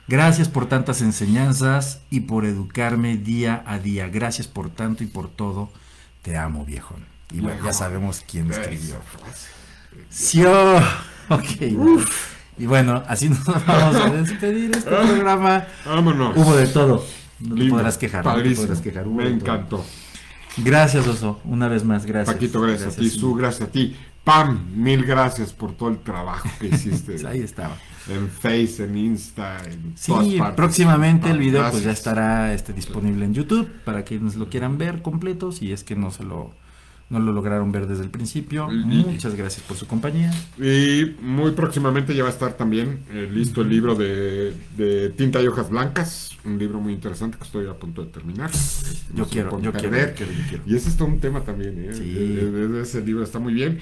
Gracias 0.08 0.48
por 0.48 0.66
tantas 0.66 1.02
enseñanzas 1.02 2.00
y 2.10 2.20
por 2.20 2.44
educarme 2.44 3.16
día 3.16 3.64
a 3.66 3.80
día. 3.80 4.08
Gracias 4.08 4.46
por 4.46 4.70
tanto 4.70 5.02
y 5.02 5.08
por 5.08 5.28
todo. 5.28 5.70
Te 6.22 6.36
amo, 6.36 6.64
viejo. 6.64 6.94
Y 7.32 7.40
bueno, 7.40 7.64
ya 7.64 7.72
sabemos 7.72 8.22
quién 8.28 8.50
escribió. 8.50 8.96
Sí, 10.08 10.44
oh, 10.44 10.80
ok. 11.30 12.35
Y 12.58 12.66
bueno, 12.66 13.02
así 13.06 13.28
nos 13.30 13.44
vamos 13.44 13.96
a 13.96 14.10
despedir 14.10 14.70
este 14.76 14.90
programa. 14.90 15.64
Vámonos. 15.84 16.36
Hubo 16.36 16.56
de 16.56 16.66
todo. 16.66 17.04
No 17.40 17.54
te 17.54 17.60
Lindo, 17.60 17.76
podrás 17.76 17.98
quejar. 17.98 18.24
no 18.24 18.34
te 18.42 18.50
podrás 18.54 18.80
quejar. 18.80 19.06
hubo 19.06 19.16
Me 19.16 19.28
encantó. 19.28 19.84
Gracias, 20.58 21.06
Oso. 21.06 21.40
Una 21.44 21.68
vez 21.68 21.84
más, 21.84 22.06
gracias. 22.06 22.34
Paquito, 22.34 22.60
gracias, 22.62 22.94
a 22.96 23.00
ti. 23.00 23.10
Su, 23.10 23.34
gracias 23.34 23.68
a 23.68 23.72
ti. 23.72 23.94
Pam, 24.24 24.66
mil 24.74 25.04
gracias 25.04 25.52
por 25.52 25.72
todo 25.72 25.90
el 25.90 25.98
trabajo 25.98 26.48
que 26.58 26.68
hiciste. 26.68 27.16
Ahí 27.28 27.40
estaba. 27.40 27.76
en 28.08 28.28
Face, 28.28 28.82
en 28.84 28.96
Insta, 28.96 29.58
en 29.66 29.94
todas 30.04 30.26
Sí, 30.26 30.38
partes. 30.38 30.56
próximamente 30.56 31.30
el 31.30 31.38
video 31.38 31.70
pues 31.70 31.84
ya 31.84 31.92
estará 31.92 32.52
este, 32.54 32.72
disponible 32.72 33.24
en 33.26 33.34
YouTube 33.34 33.68
para 33.84 34.02
quienes 34.02 34.34
lo 34.36 34.48
quieran 34.48 34.78
ver 34.78 35.02
completo, 35.02 35.52
si 35.52 35.72
es 35.72 35.84
que 35.84 35.94
no 35.94 36.10
se 36.10 36.24
lo 36.24 36.50
no 37.08 37.20
lo 37.20 37.32
lograron 37.32 37.70
ver 37.70 37.86
desde 37.86 38.02
el 38.02 38.10
principio. 38.10 38.68
Y- 38.72 39.04
Muchas 39.04 39.34
gracias 39.36 39.64
por 39.66 39.76
su 39.76 39.86
compañía. 39.86 40.32
Y 40.58 41.14
muy 41.22 41.52
próximamente 41.52 42.14
ya 42.14 42.22
va 42.24 42.30
a 42.30 42.32
estar 42.32 42.54
también 42.54 43.00
eh, 43.10 43.28
listo 43.32 43.62
el 43.62 43.68
libro 43.68 43.94
de, 43.94 44.52
de 44.76 45.10
Tinta 45.10 45.40
y 45.40 45.46
Hojas 45.46 45.70
Blancas, 45.70 46.30
un 46.44 46.58
libro 46.58 46.80
muy 46.80 46.92
interesante 46.92 47.38
que 47.38 47.44
estoy 47.44 47.66
a 47.68 47.74
punto 47.74 48.04
de 48.04 48.10
terminar. 48.10 48.50
Yo 49.14 49.24
quiero, 49.26 49.60
yo 49.60 49.72
quiero, 49.72 49.90
perder. 49.90 50.08
yo 50.10 50.14
quiero, 50.16 50.32
yo 50.32 50.48
quiero. 50.48 50.62
Y 50.66 50.74
ese 50.74 50.88
es 50.88 50.96
todo 50.96 51.08
un 51.08 51.20
tema 51.20 51.42
también, 51.42 51.74
¿eh? 51.78 51.94
Sí. 51.94 52.02
Eh, 52.04 52.70
eh, 52.76 52.80
Ese 52.82 53.00
libro 53.02 53.22
está 53.22 53.38
muy 53.38 53.54
bien. 53.54 53.78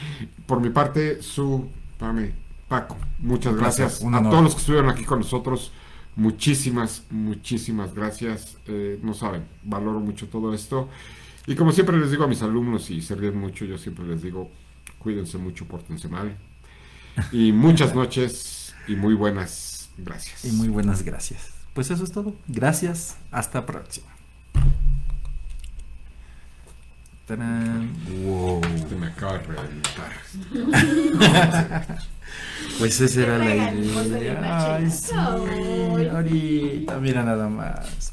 Por 0.46 0.60
mi 0.60 0.68
parte, 0.70 1.22
su 1.22 1.68
Pame, 1.98 2.32
Paco, 2.68 2.98
muchas 3.20 3.56
gracias. 3.56 4.02
A 4.02 4.06
honor. 4.06 4.30
todos 4.30 4.42
los 4.44 4.54
que 4.54 4.60
estuvieron 4.60 4.90
aquí 4.90 5.04
con 5.04 5.20
nosotros, 5.20 5.72
muchísimas, 6.16 7.04
muchísimas 7.10 7.94
gracias. 7.94 8.56
Eh, 8.66 8.98
no 9.02 9.14
saben, 9.14 9.44
valoro 9.62 10.00
mucho 10.00 10.26
todo 10.28 10.52
esto. 10.54 10.88
Y 11.46 11.54
como 11.56 11.72
siempre 11.72 11.98
les 11.98 12.10
digo 12.10 12.24
a 12.24 12.28
mis 12.28 12.42
alumnos, 12.42 12.90
y 12.90 13.02
se 13.02 13.14
ríen 13.14 13.36
mucho, 13.38 13.64
yo 13.64 13.76
siempre 13.78 14.06
les 14.06 14.22
digo, 14.22 14.50
cuídense 14.98 15.38
mucho, 15.38 15.66
pórtense 15.66 16.08
mal. 16.08 16.36
Y 17.32 17.52
muchas 17.52 17.94
noches 18.00 18.74
y 18.88 18.96
muy 18.96 19.14
buenas 19.14 19.90
gracias. 19.98 20.44
Y 20.44 20.52
muy 20.52 20.68
buenas 20.68 21.02
gracias. 21.02 21.50
pues 21.74 21.90
eso 21.90 22.04
es 22.04 22.12
todo. 22.12 22.34
Gracias. 22.48 23.16
Hasta 23.30 23.66
próxima. 23.66 24.08
Tarán. 27.26 27.90
Wow. 28.22 28.60
Te 28.88 28.94
me 28.96 29.06
acaba 29.06 29.38
de 29.38 29.44
reventar. 29.44 30.12
Pues 32.78 33.00
esa 33.00 33.22
era 33.22 33.38
la 33.38 33.54
idea. 33.54 34.40
Machina. 34.40 34.74
Ay, 34.74 34.90
sí. 34.90 35.14
Ay. 35.14 36.08
Ahorita, 36.08 36.98
mira 36.98 37.22
nada 37.22 37.48
más. 37.48 38.12